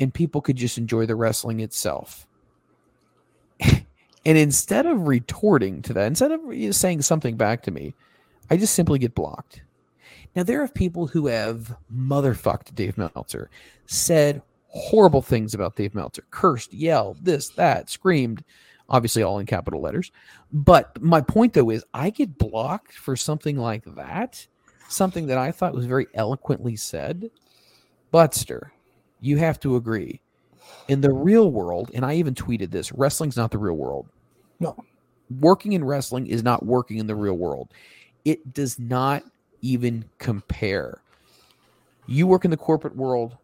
and 0.00 0.12
people 0.12 0.40
could 0.40 0.56
just 0.56 0.78
enjoy 0.78 1.06
the 1.06 1.16
wrestling 1.16 1.60
itself. 1.60 2.26
and 3.60 3.84
instead 4.24 4.86
of 4.86 5.06
retorting 5.06 5.82
to 5.82 5.92
that, 5.92 6.06
instead 6.06 6.32
of 6.32 6.40
saying 6.74 7.02
something 7.02 7.36
back 7.36 7.62
to 7.62 7.70
me, 7.70 7.94
I 8.50 8.56
just 8.56 8.74
simply 8.74 8.98
get 8.98 9.14
blocked. 9.14 9.62
Now, 10.34 10.42
there 10.42 10.62
are 10.62 10.68
people 10.68 11.06
who 11.06 11.26
have 11.26 11.76
motherfucked 11.94 12.74
Dave 12.74 12.96
Meltzer, 12.96 13.50
said 13.86 14.42
horrible 14.72 15.22
things 15.22 15.54
about 15.54 15.76
Dave 15.76 15.94
Meltzer, 15.94 16.24
cursed, 16.30 16.72
yelled, 16.72 17.24
this, 17.24 17.50
that, 17.50 17.90
screamed, 17.90 18.42
obviously 18.88 19.22
all 19.22 19.38
in 19.38 19.46
capital 19.46 19.80
letters. 19.80 20.10
But 20.52 21.00
my 21.00 21.20
point 21.20 21.52
though 21.52 21.70
is 21.70 21.84
I 21.92 22.10
get 22.10 22.38
blocked 22.38 22.94
for 22.94 23.14
something 23.16 23.56
like 23.56 23.84
that, 23.96 24.46
something 24.88 25.26
that 25.26 25.38
I 25.38 25.52
thought 25.52 25.74
was 25.74 25.86
very 25.86 26.06
eloquently 26.14 26.76
said. 26.76 27.30
Butster, 28.10 28.72
you 29.20 29.36
have 29.38 29.60
to 29.60 29.76
agree. 29.76 30.20
In 30.88 31.00
the 31.00 31.12
real 31.12 31.50
world, 31.50 31.90
and 31.94 32.04
I 32.04 32.14
even 32.14 32.34
tweeted 32.34 32.70
this, 32.70 32.92
wrestling's 32.92 33.36
not 33.36 33.50
the 33.50 33.58
real 33.58 33.76
world. 33.76 34.06
No. 34.58 34.76
Working 35.40 35.72
in 35.72 35.84
wrestling 35.84 36.26
is 36.26 36.42
not 36.42 36.64
working 36.64 36.98
in 36.98 37.06
the 37.06 37.14
real 37.14 37.34
world. 37.34 37.68
It 38.24 38.52
does 38.52 38.78
not 38.78 39.22
even 39.60 40.04
compare. 40.18 41.00
You 42.06 42.26
work 42.26 42.44
in 42.44 42.50
the 42.50 42.56
corporate 42.56 42.96
world, 42.96 43.36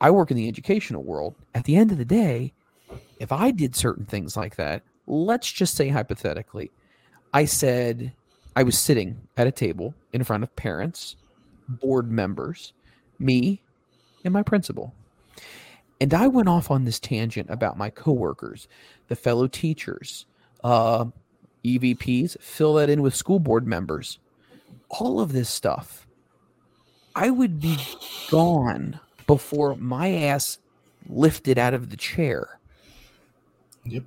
I 0.00 0.10
work 0.10 0.30
in 0.30 0.36
the 0.36 0.48
educational 0.48 1.02
world. 1.02 1.34
At 1.54 1.64
the 1.64 1.76
end 1.76 1.90
of 1.90 1.98
the 1.98 2.04
day, 2.04 2.52
if 3.18 3.32
I 3.32 3.50
did 3.50 3.74
certain 3.74 4.04
things 4.04 4.36
like 4.36 4.56
that, 4.56 4.82
let's 5.06 5.50
just 5.50 5.74
say 5.74 5.88
hypothetically, 5.88 6.70
I 7.32 7.44
said 7.44 8.12
I 8.54 8.62
was 8.62 8.78
sitting 8.78 9.16
at 9.36 9.46
a 9.46 9.52
table 9.52 9.94
in 10.12 10.24
front 10.24 10.42
of 10.42 10.54
parents, 10.56 11.16
board 11.68 12.10
members, 12.10 12.72
me, 13.18 13.62
and 14.24 14.32
my 14.32 14.42
principal. 14.42 14.94
And 16.00 16.14
I 16.14 16.28
went 16.28 16.48
off 16.48 16.70
on 16.70 16.84
this 16.84 17.00
tangent 17.00 17.50
about 17.50 17.76
my 17.76 17.90
coworkers, 17.90 18.68
the 19.08 19.16
fellow 19.16 19.48
teachers, 19.48 20.26
uh, 20.62 21.06
EVPs, 21.64 22.40
fill 22.40 22.74
that 22.74 22.88
in 22.88 23.02
with 23.02 23.16
school 23.16 23.40
board 23.40 23.66
members, 23.66 24.18
all 24.88 25.20
of 25.20 25.32
this 25.32 25.48
stuff. 25.48 26.06
I 27.16 27.30
would 27.30 27.60
be 27.60 27.76
gone 28.30 29.00
before 29.28 29.76
my 29.76 30.10
ass 30.10 30.58
lifted 31.08 31.58
out 31.58 31.74
of 31.74 31.90
the 31.90 31.96
chair. 31.96 32.58
Yep. 33.84 34.02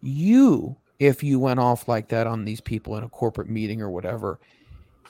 You, 0.00 0.76
if 0.98 1.22
you 1.22 1.38
went 1.38 1.60
off 1.60 1.86
like 1.86 2.08
that 2.08 2.26
on 2.26 2.46
these 2.46 2.62
people 2.62 2.96
in 2.96 3.04
a 3.04 3.08
corporate 3.08 3.50
meeting 3.50 3.82
or 3.82 3.90
whatever, 3.90 4.38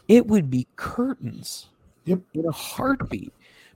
it 0.08 0.26
would 0.26 0.50
be 0.50 0.66
curtains. 0.74 1.68
Yep. 2.06 2.20
In 2.34 2.46
a 2.46 2.50
heartbeat. 2.50 3.32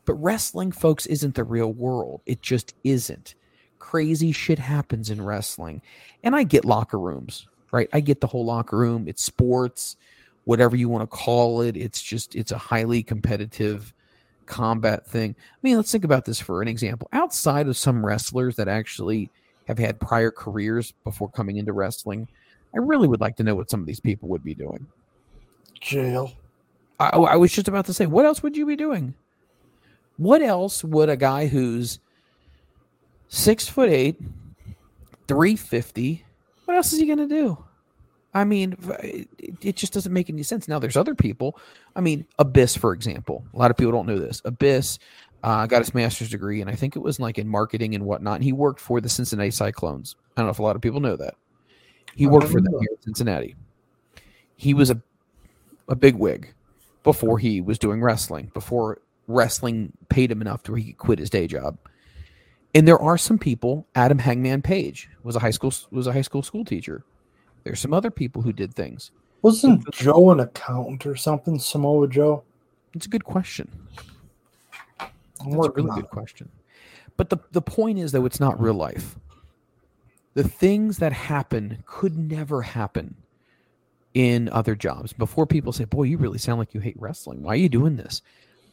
But 0.07 0.15
wrestling, 0.15 0.73
folks, 0.73 1.07
isn't 1.07 1.35
the 1.35 1.45
real 1.45 1.73
world. 1.73 2.23
It 2.27 2.43
just 2.43 2.75
isn't. 2.83 3.35
Crazy 3.79 4.33
shit 4.33 4.59
happens 4.59 5.11
in 5.11 5.23
wrestling. 5.23 5.83
And 6.23 6.35
I 6.35 6.43
get 6.43 6.65
locker 6.65 6.99
rooms, 6.99 7.47
right? 7.71 7.89
I 7.93 8.01
get 8.01 8.21
the 8.21 8.27
whole 8.27 8.45
locker 8.45 8.79
room. 8.79 9.07
It's 9.07 9.23
sports, 9.23 9.97
whatever 10.45 10.75
you 10.75 10.89
want 10.89 11.03
to 11.03 11.17
call 11.17 11.61
it. 11.61 11.77
It's 11.77 12.03
just, 12.03 12.35
it's 12.35 12.51
a 12.53 12.59
highly 12.59 13.03
competitive 13.03 13.93
combat 14.47 15.07
thing. 15.07 15.35
I 15.39 15.59
mean, 15.63 15.77
let's 15.77 15.91
think 15.91 16.05
about 16.05 16.25
this 16.25 16.41
for 16.41 16.63
an 16.63 16.69
example. 16.69 17.09
Outside 17.13 17.67
of 17.69 17.77
some 17.77 18.05
wrestlers 18.05 18.57
that 18.57 18.69
actually 18.69 19.31
have 19.67 19.79
had 19.79 20.01
prior 20.01 20.31
careers 20.31 20.93
before 21.05 21.31
coming 21.31 21.57
into 21.57 21.73
wrestling, 21.73 22.29
I 22.75 22.79
really 22.79 23.09
would 23.09 23.21
like 23.21 23.37
to 23.37 23.43
know 23.43 23.55
what 23.55 23.71
some 23.71 23.81
of 23.81 23.87
these 23.87 24.01
people 24.01 24.29
would 24.29 24.45
be 24.45 24.55
doing. 24.55 24.87
Jail. 25.81 26.33
I, 27.01 27.11
oh, 27.13 27.25
I 27.25 27.37
was 27.37 27.53
just 27.53 27.69
about 27.69 27.87
to 27.87 27.93
say, 27.93 28.07
what 28.07 28.27
else 28.27 28.43
would 28.43 28.57
you 28.57 28.67
be 28.67 28.77
doing? 28.77 29.15
What 30.17 30.43
else 30.43 30.85
would 30.85 31.09
a 31.09 31.17
guy 31.17 31.47
who's 31.47 31.99
six 33.29 33.69
foot 33.69 33.89
eight, 33.89 34.21
350, 35.29 36.25
what 36.65 36.77
else 36.77 36.93
is 36.93 37.01
he 37.01 37.07
going 37.07 37.19
to 37.19 37.29
do? 37.29 37.65
I 38.35 38.43
mean, 38.43 38.77
it 39.61 39.77
just 39.77 39.93
doesn't 39.93 40.13
make 40.13 40.29
any 40.29 40.43
sense. 40.43 40.67
Now, 40.67 40.81
there's 40.81 40.97
other 40.97 41.15
people. 41.15 41.57
I 41.95 42.01
mean, 42.01 42.27
Abyss, 42.41 42.77
for 42.77 42.93
example. 42.93 43.45
A 43.55 43.57
lot 43.57 43.71
of 43.71 43.77
people 43.77 43.93
don't 43.93 44.07
know 44.07 44.19
this. 44.19 44.43
Abyss 44.45 44.99
uh, 45.45 45.67
got 45.67 45.79
his 45.79 45.95
master's 45.95 46.31
degree, 46.31 46.61
and 46.61 46.69
I 46.69 46.75
think 46.75 46.97
it 46.97 46.99
was 46.99 47.21
like 47.21 47.39
in 47.39 47.49
marketing 47.49 47.95
and 47.95 48.05
whatnot. 48.05 48.37
And 48.37 48.45
he 48.45 48.53
worked 48.53 48.81
for 48.81 49.01
the 49.01 49.09
Cincinnati 49.09 49.53
Cyclones. 49.53 50.17
I 50.37 50.41
don't 50.41 50.49
know 50.49 50.51
if 50.51 50.59
a 50.59 50.63
lot 50.65 50.75
of 50.75 50.83
people 50.83 51.01
know 51.01 51.17
that. 51.17 51.37
He 52.17 52.27
worked 52.27 52.49
for 52.49 52.61
them 52.61 52.73
here 52.73 52.89
in 52.91 53.03
Cincinnati. 53.03 53.55
He 54.57 54.75
was 54.75 54.91
a 54.91 55.01
a 55.89 55.95
big 55.95 56.15
wig 56.15 56.55
before 57.03 57.39
he 57.39 57.61
was 57.61 57.79
doing 57.79 58.01
wrestling. 58.01 58.51
Before 58.55 59.01
wrestling 59.29 59.93
paid 60.09 60.31
him 60.31 60.41
enough 60.41 60.63
to 60.65 60.73
where 60.73 60.81
he 60.81 60.93
could 60.93 60.99
quit 60.99 61.19
his 61.19 61.31
day 61.31 61.47
job. 61.47 61.79
And 62.75 62.89
there 62.89 62.99
are 62.99 63.19
some 63.19 63.39
people. 63.39 63.87
Adam 63.95 64.19
Hangman 64.19 64.63
Page 64.63 65.09
was 65.23 65.37
a 65.37 65.41
high 65.41 65.51
school 65.51 65.73
was 65.91 66.07
a 66.07 66.13
high 66.13 66.23
school 66.23 66.43
school 66.43 66.65
teacher 66.65 67.05
there's 67.65 67.81
some 67.81 67.95
other 67.95 68.11
people 68.11 68.43
who 68.43 68.53
did 68.53 68.75
things. 68.75 69.11
Wasn't 69.43 69.91
Joe 69.91 70.31
an 70.31 70.41
accountant 70.41 71.05
or 71.07 71.17
something? 71.17 71.59
Samoa 71.59 72.09
Joe? 72.09 72.45
It's 72.95 73.07
a 73.07 73.09
good 73.09 73.25
question. 73.25 73.71
That's 74.99 75.13
a 75.49 75.71
really 75.73 75.91
good 75.91 76.05
it. 76.05 76.11
question. 76.11 76.49
But 77.17 77.31
the, 77.31 77.39
the 77.53 77.63
point 77.63 77.99
is, 77.99 78.13
though, 78.13 78.25
it's 78.25 78.41
not 78.41 78.61
real 78.61 78.75
life. 78.75 79.17
The 80.35 80.49
things 80.49 80.99
that 80.99 81.13
happen 81.13 81.83
could 81.87 82.17
never 82.19 82.63
happen 82.63 83.17
in 84.15 84.49
other 84.49 84.75
jobs. 84.75 85.13
Before 85.13 85.47
people 85.47 85.73
say, 85.73 85.85
Boy, 85.85 86.05
you 86.05 86.17
really 86.17 86.39
sound 86.39 86.59
like 86.59 86.75
you 86.75 86.81
hate 86.81 86.99
wrestling. 86.99 87.43
Why 87.43 87.53
are 87.53 87.57
you 87.57 87.69
doing 87.69 87.97
this? 87.97 88.23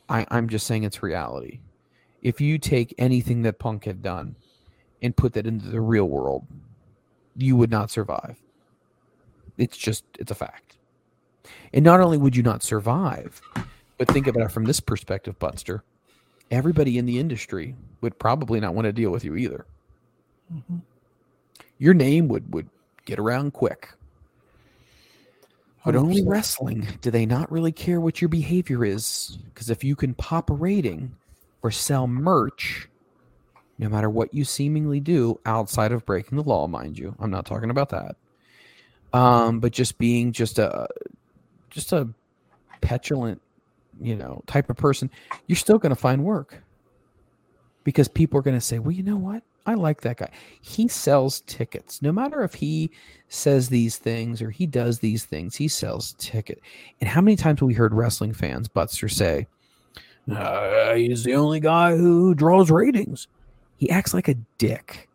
I, 0.10 0.26
I'm 0.32 0.50
just 0.50 0.68
saying 0.68 0.84
it's 0.84 1.04
reality. 1.04 1.60
If 2.22 2.40
you 2.40 2.58
take 2.58 2.94
anything 2.98 3.42
that 3.44 3.60
Punk 3.60 3.86
had 3.86 4.02
done 4.02 4.36
and 5.02 5.16
put 5.16 5.34
that 5.34 5.48
into 5.48 5.68
the 5.70 5.82
real 5.82 6.06
world, 6.06 6.46
you 7.36 7.56
would 7.56 7.72
not 7.72 7.90
survive. 7.90 8.38
It's 9.58 9.78
just, 9.78 10.04
it's 10.20 10.32
a 10.32 10.36
fact. 10.36 10.78
And 11.74 11.84
not 11.84 12.00
only 12.00 12.18
would 12.18 12.36
you 12.36 12.44
not 12.44 12.64
survive, 12.64 13.42
but 13.98 14.08
think 14.08 14.28
about 14.28 14.44
it 14.44 14.52
from 14.52 14.66
this 14.66 14.80
perspective, 14.80 15.38
Butster 15.40 15.84
everybody 16.52 16.98
in 16.98 17.06
the 17.06 17.18
industry 17.18 17.76
would 18.02 18.20
probably 18.20 18.60
not 18.60 18.76
want 18.76 18.86
to 18.86 18.92
deal 18.92 19.10
with 19.10 19.24
you 19.24 19.36
either. 19.36 19.66
Mm-hmm. 20.54 20.78
Your 21.80 21.94
name 21.94 22.28
would 22.28 22.54
would 22.54 22.70
get 23.06 23.18
around 23.18 23.54
quick. 23.54 23.90
But 25.84 25.96
only 25.96 26.24
wrestling 26.24 26.88
do 27.02 27.10
they 27.10 27.26
not 27.26 27.52
really 27.52 27.72
care 27.72 28.00
what 28.00 28.22
your 28.22 28.30
behavior 28.30 28.86
is 28.86 29.40
because 29.52 29.72
if 29.72 29.84
you 29.84 29.96
can 29.96 30.14
pop 30.14 30.52
a 30.52 30.54
rating 30.54 31.16
or 31.64 31.72
sell 31.72 32.06
merch, 32.06 32.88
no 33.80 33.90
matter 33.90 34.08
what 34.08 34.32
you 34.32 34.46
seemingly 34.46 35.00
do 35.00 35.40
outside 35.48 35.92
of 35.92 36.06
breaking 36.06 36.38
the 36.38 36.44
law, 36.44 36.68
mind 36.68 37.00
you, 37.00 37.16
I'm 37.18 37.32
not 37.32 37.48
talking 37.48 37.72
about 37.72 37.90
that. 37.90 38.16
Um, 39.14 39.60
but 39.60 39.72
just 39.72 39.98
being 39.98 40.32
just 40.32 40.60
a 40.60 40.88
just 41.70 41.92
a 41.92 42.08
petulant, 42.82 43.42
you 44.00 44.16
know, 44.16 44.44
type 44.48 44.70
of 44.70 44.78
person, 44.78 45.10
you're 45.48 45.56
still 45.56 45.78
going 45.78 45.92
to 45.92 46.00
find 46.00 46.24
work 46.24 46.62
because 47.84 48.08
people 48.08 48.40
are 48.40 48.44
going 48.44 48.58
to 48.58 48.62
say, 48.62 48.80
well, 48.80 48.92
you 48.92 49.04
know 49.04 49.18
what? 49.18 49.44
I 49.66 49.76
like 49.76 50.02
that 50.02 50.18
guy. 50.18 50.30
He 50.62 50.88
sells 50.88 51.42
tickets. 51.42 52.02
No 52.02 52.12
matter 52.12 52.44
if 52.44 52.56
he 52.56 52.90
says 53.30 53.70
these 53.70 53.98
things 53.98 54.42
or 54.42 54.50
he 54.50 54.66
does 54.66 55.00
these 55.00 55.24
things, 55.26 55.56
he 55.56 55.68
sells 55.68 56.16
ticket. 56.18 56.60
And 57.00 57.08
how 57.08 57.22
many 57.22 57.36
times 57.36 57.60
have 57.60 57.68
we 57.68 57.74
heard 57.74 57.94
wrestling 57.94 58.34
fans, 58.34 58.68
Butster, 58.68 59.08
say, 59.08 59.48
uh, 60.32 60.94
he's 60.96 61.24
the 61.24 61.36
only 61.36 61.60
guy 61.60 61.96
who 61.96 62.34
draws 62.34 62.72
ratings. 62.72 63.28
He 63.78 63.90
acts 63.90 64.14
like 64.14 64.28
a 64.28 64.36
dick. 64.58 65.10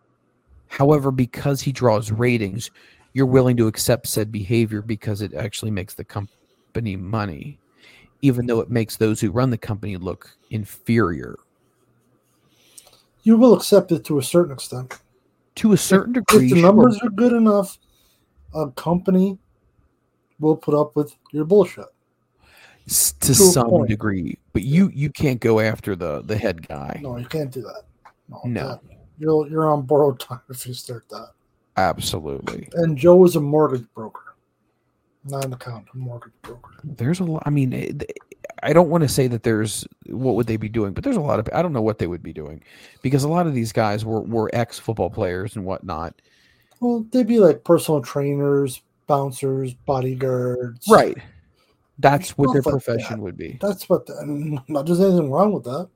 However, 0.69 1.11
because 1.11 1.61
he 1.63 1.73
draws 1.73 2.11
ratings, 2.11 2.71
you're 3.17 3.25
willing 3.25 3.57
to 3.57 3.67
accept 3.67 4.07
said 4.07 4.31
behavior 4.31 4.83
because 4.83 5.23
it 5.23 5.33
actually 5.33 5.71
makes 5.71 5.95
the 5.95 6.05
company 6.05 6.97
money, 6.97 7.59
even 8.21 8.45
though 8.47 8.61
it 8.61 8.69
makes 8.69 8.97
those 8.99 9.23
who 9.23 9.31
run 9.31 9.49
the 9.49 9.57
company 9.57 9.97
look 9.97 10.37
inferior 10.51 11.35
You 13.23 13.39
will 13.39 13.55
accept 13.55 13.91
it 13.91 14.05
to 14.05 14.19
a 14.19 14.23
certain 14.23 14.53
extent. 14.53 15.01
to 15.57 15.73
a 15.73 15.77
certain 15.79 16.15
If 16.15 16.27
degree. 16.27 16.51
the 16.51 16.57
sure. 16.57 16.67
numbers 16.67 16.99
are 17.03 17.09
good 17.09 17.33
enough, 17.33 17.79
a 18.55 18.71
company 18.73 19.39
will 20.39 20.57
put 20.57 20.75
up 20.75 20.95
with 20.95 21.17
your 21.33 21.47
bullshit. 21.47 21.87
S- 22.87 23.13
to 23.21 23.29
to 23.29 23.35
some 23.35 23.87
degree, 23.87 24.37
but 24.53 24.63
you 24.63 24.91
you 24.95 25.09
can't 25.11 25.41
go 25.41 25.59
after 25.61 25.97
the 25.97 26.21
the 26.23 26.37
head 26.37 26.69
guy. 26.69 27.01
No, 27.03 27.17
you 27.17 27.25
can't 27.25 27.51
do 27.51 27.63
that. 27.63 27.83
No, 28.29 28.41
No. 28.45 28.69
that- 28.69 28.81
you're 29.19 29.49
you're 29.49 29.67
on 29.73 29.87
borrowed 29.87 30.21
time 30.21 30.41
if 30.51 30.67
you 30.67 30.75
start 30.75 31.09
that. 31.09 31.31
Absolutely. 31.77 32.69
And 32.75 32.97
Joe 32.97 33.25
is 33.25 33.37
a 33.37 33.41
mortgage 33.41 33.87
broker, 33.95 34.35
not 35.25 35.45
an 35.45 35.53
accountant, 35.53 35.89
a 35.95 35.99
mortgage 35.99 36.33
broker. 36.43 36.71
There's 36.83 37.21
a 37.21 37.25
lot. 37.25 37.43
I 37.45 37.51
mean, 37.51 38.01
I 38.63 38.73
don't 38.73 38.89
want 38.89 39.03
to 39.03 39.09
say 39.09 39.27
that 39.29 39.43
there's 39.43 39.87
what 40.07 40.35
would 40.37 40.47
they 40.47 40.57
be 40.57 40.69
doing, 40.69 40.93
but 40.93 41.05
there's 41.05 41.17
a 41.17 41.21
lot 41.21 41.39
of 41.39 41.49
I 41.53 41.63
don't 41.63 41.73
know 41.73 41.83
what 41.83 41.99
they 41.99 42.07
would 42.07 42.23
be 42.23 42.33
doing 42.33 42.63
because 43.03 43.25
a 43.25 43.29
lot 43.29 43.47
of 43.47 43.55
these 43.55 43.73
guys 43.73 44.05
were 44.05 44.23
were 44.23 44.51
ex 44.55 44.79
football 44.79 45.11
players 45.11 45.57
and 45.57 45.65
whatnot. 45.65 46.15
Well, 46.81 47.07
they'd 47.11 47.27
be 47.27 47.41
like 47.41 47.65
personal 47.65 48.03
trainers, 48.03 48.83
bouncers, 49.07 49.75
bodyguards. 49.75 50.87
Right. 50.89 51.17
That's 51.99 52.37
what 52.37 52.53
their 52.53 52.63
like 52.63 52.73
profession 52.73 53.17
that. 53.17 53.23
would 53.23 53.37
be. 53.37 53.59
That's 53.61 53.89
what. 53.89 54.07
The, 54.07 54.19
and 54.19 54.61
not 54.69 54.87
there's 54.87 55.01
anything 55.01 55.31
wrong 55.31 55.53
with 55.53 55.65
that. 55.65 55.89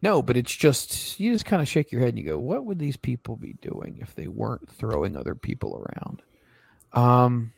No, 0.00 0.22
but 0.22 0.36
it's 0.36 0.54
just 0.54 1.18
you 1.18 1.32
just 1.32 1.44
kind 1.44 1.60
of 1.60 1.68
shake 1.68 1.90
your 1.90 2.00
head 2.00 2.10
and 2.10 2.18
you 2.18 2.24
go, 2.24 2.38
"What 2.38 2.64
would 2.64 2.78
these 2.78 2.96
people 2.96 3.36
be 3.36 3.54
doing 3.60 3.98
if 4.00 4.14
they 4.14 4.28
weren't 4.28 4.70
throwing 4.70 5.16
other 5.16 5.34
people 5.34 5.84
around?" 5.84 6.22
Um, 6.92 7.52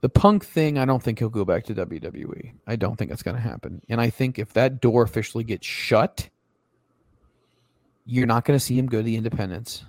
the 0.00 0.08
Punk 0.08 0.44
thing, 0.44 0.78
I 0.78 0.84
don't 0.84 1.02
think 1.02 1.18
he'll 1.18 1.28
go 1.28 1.44
back 1.44 1.64
to 1.64 1.74
WWE. 1.74 2.52
I 2.66 2.76
don't 2.76 2.96
think 2.96 3.10
that's 3.10 3.22
going 3.22 3.36
to 3.36 3.42
happen. 3.42 3.82
And 3.88 4.00
I 4.00 4.10
think 4.10 4.38
if 4.38 4.52
that 4.52 4.80
door 4.80 5.02
officially 5.02 5.44
gets 5.44 5.66
shut, 5.66 6.28
you're 8.04 8.26
not 8.26 8.44
going 8.44 8.58
to 8.58 8.64
see 8.64 8.78
him 8.78 8.86
go 8.86 8.98
to 8.98 9.02
the 9.02 9.16
Independents. 9.16 9.84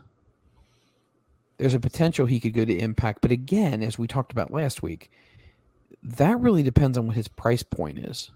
There's 1.57 1.73
a 1.73 1.80
potential 1.80 2.25
he 2.25 2.39
could 2.39 2.53
go 2.53 2.65
to 2.65 2.78
Impact, 2.78 3.19
but 3.21 3.32
again, 3.32 3.82
as 3.82 3.97
we 3.97 4.07
talked 4.07 4.32
about 4.32 4.51
last 4.51 4.82
week, 4.84 5.11
that 6.03 6.39
really 6.39 6.63
depends 6.63 6.97
on 6.97 7.07
what 7.07 7.15
his 7.15 7.28
price 7.28 7.63
point 7.63 7.99
is 7.99 8.32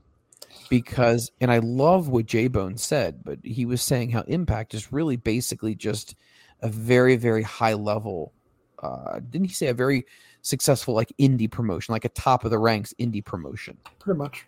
because 0.69 1.31
and 1.41 1.51
I 1.51 1.59
love 1.59 2.07
what 2.07 2.25
J 2.25 2.47
Bone 2.47 2.77
said, 2.77 3.23
but 3.23 3.39
he 3.43 3.65
was 3.65 3.81
saying 3.81 4.11
how 4.11 4.21
Impact 4.21 4.73
is 4.73 4.91
really 4.91 5.17
basically 5.17 5.75
just 5.75 6.15
a 6.61 6.69
very 6.69 7.15
very 7.15 7.43
high 7.43 7.73
level. 7.73 8.33
Uh, 8.81 9.19
didn't 9.19 9.47
he 9.47 9.53
say 9.53 9.67
a 9.67 9.73
very 9.73 10.05
successful 10.41 10.93
like 10.93 11.13
indie 11.19 11.51
promotion, 11.51 11.91
like 11.91 12.05
a 12.05 12.09
top 12.09 12.45
of 12.45 12.51
the 12.51 12.59
ranks 12.59 12.93
indie 12.99 13.23
promotion? 13.23 13.77
Pretty 13.99 14.17
much. 14.17 14.45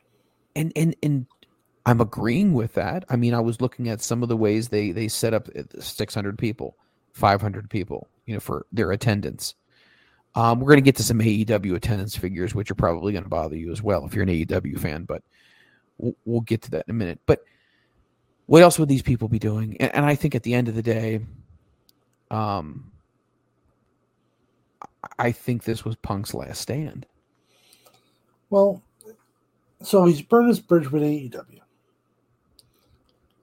And 0.55 0.71
and 0.75 0.95
and 1.03 1.25
I'm 1.85 1.99
agreeing 1.99 2.53
with 2.53 2.73
that. 2.73 3.03
I 3.09 3.15
mean, 3.15 3.33
I 3.33 3.41
was 3.41 3.59
looking 3.59 3.89
at 3.89 4.01
some 4.01 4.23
of 4.23 4.29
the 4.29 4.37
ways 4.37 4.69
they 4.69 4.91
they 4.91 5.07
set 5.07 5.33
up 5.33 5.49
uh, 5.57 5.63
600 5.79 6.37
people, 6.37 6.77
500 7.13 7.69
people, 7.69 8.07
you 8.25 8.33
know, 8.33 8.39
for 8.39 8.65
their 8.71 8.91
attendance. 8.91 9.55
Um, 10.35 10.59
we're 10.59 10.69
going 10.69 10.77
to 10.77 10.81
get 10.81 10.95
to 10.95 11.03
some 11.03 11.19
AEW 11.19 11.75
attendance 11.75 12.15
figures, 12.15 12.55
which 12.55 12.71
are 12.71 12.75
probably 12.75 13.11
going 13.11 13.23
to 13.23 13.29
bother 13.29 13.55
you 13.55 13.71
as 13.71 13.83
well 13.83 14.05
if 14.05 14.15
you're 14.15 14.23
an 14.23 14.29
AEW 14.29 14.79
fan, 14.79 15.03
but 15.03 15.21
we'll, 15.97 16.41
get 16.41 16.61
to 16.63 16.71
that 16.71 16.85
in 16.87 16.91
a 16.91 16.97
minute. 16.97 17.19
But 17.25 17.43
what 18.45 18.61
else 18.61 18.77
would 18.77 18.89
these 18.89 19.01
people 19.01 19.27
be 19.27 19.39
doing? 19.39 19.77
And, 19.79 19.95
and 19.95 20.05
I 20.05 20.15
think 20.15 20.35
at 20.35 20.43
the 20.43 20.53
end 20.53 20.67
of 20.67 20.75
the 20.75 20.81
day, 20.81 21.21
um, 22.31 22.91
I 25.17 25.31
think 25.31 25.63
this 25.63 25.85
was 25.85 25.95
Punk's 25.97 26.33
last 26.33 26.61
stand. 26.61 27.05
Well, 28.49 28.81
so 29.81 30.05
he's 30.05 30.21
burned 30.21 30.49
his 30.49 30.59
bridge 30.59 30.91
with 30.91 31.03
AEW. 31.03 31.59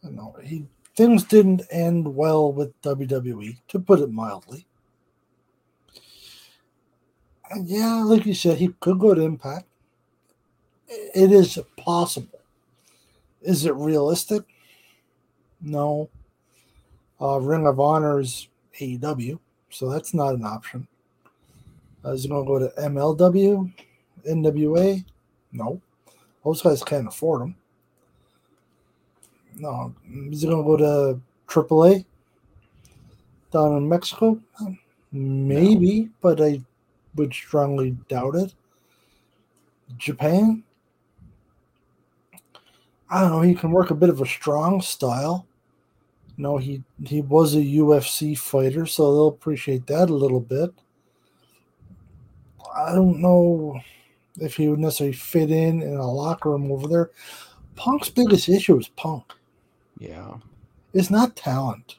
Know 0.03 0.35
he 0.43 0.67
things 0.97 1.25
didn't 1.25 1.63
end 1.71 2.15
well 2.15 2.53
with 2.53 2.81
WWE, 2.83 3.59
to 3.69 3.79
put 3.79 4.01
it 4.01 4.11
mildly. 4.11 4.67
And 7.51 7.69
yeah, 7.69 8.03
like 8.03 8.27
you 8.27 8.35
said, 8.35 8.59
he 8.59 8.69
could 8.81 8.99
go 8.99 9.15
to 9.15 9.21
Impact. 9.21 9.67
It 10.89 11.33
is 11.33 11.59
possible. 11.77 12.40
Is 13.43 13.65
it 13.65 13.75
realistic? 13.75 14.43
No. 15.61 16.09
Uh, 17.21 17.39
Ring 17.39 17.67
of 17.67 17.81
Honor 17.81 18.21
is 18.21 18.49
AEW, 18.79 19.39
so 19.71 19.89
that's 19.89 20.15
not 20.15 20.35
an 20.35 20.45
option. 20.45 20.87
Uh, 22.05 22.13
is 22.13 22.23
he 22.23 22.29
going 22.29 22.45
to 22.45 22.49
go 22.49 22.59
to 22.59 22.81
MLW, 22.81 23.73
NWA? 24.29 25.05
No. 25.53 25.81
Those 26.45 26.63
guys 26.63 26.83
can't 26.83 27.09
afford 27.09 27.43
them. 27.43 27.55
No. 29.57 29.95
Is 30.31 30.43
he 30.43 30.49
going 30.49 30.65
to 30.65 30.67
go 30.67 30.77
to 30.77 31.21
AAA 31.47 32.05
down 33.53 33.77
in 33.77 33.89
Mexico? 33.89 34.41
Maybe, 35.13 36.09
but 36.21 36.41
I 36.41 36.61
would 37.17 37.35
strongly 37.35 37.97
doubt 38.09 38.37
it. 38.37 38.55
Japan? 39.99 40.63
I 43.11 43.21
don't 43.21 43.33
know. 43.33 43.41
He 43.41 43.55
can 43.55 43.73
work 43.73 43.91
a 43.91 43.95
bit 43.95 44.09
of 44.09 44.21
a 44.21 44.27
strong 44.27 44.81
style. 44.81 45.47
No, 46.37 46.57
he 46.57 46.83
he 47.05 47.21
was 47.21 47.55
a 47.55 47.59
UFC 47.59 48.39
fighter, 48.39 48.87
so 48.87 49.13
they'll 49.13 49.29
appreciate 49.29 49.87
that 49.89 50.09
a 50.09 50.15
little 50.15 50.41
bit. 50.41 50.71
I 52.75 52.95
don't 52.95 53.21
know 53.21 53.81
if 54.41 54.57
he 54.57 54.69
would 54.69 54.79
necessarily 54.79 55.17
fit 55.17 55.51
in 55.51 55.83
in 55.83 55.97
a 55.97 56.11
locker 56.11 56.51
room 56.51 56.71
over 56.71 56.89
there. 56.89 57.11
Punk's 57.77 58.09
biggest 58.09 58.49
issue 58.49 58.79
is 58.79 58.89
Punk. 58.89 59.25
Yeah. 59.99 60.35
It's 60.95 61.11
not 61.11 61.37
talent. 61.37 61.97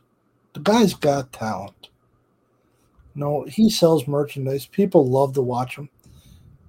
The 0.53 0.59
guy's 0.59 0.93
got 0.93 1.31
talent. 1.31 1.89
No, 3.15 3.43
he 3.43 3.69
sells 3.69 4.07
merchandise. 4.07 4.65
People 4.65 5.05
love 5.07 5.33
to 5.33 5.41
watch 5.41 5.75
him. 5.75 5.89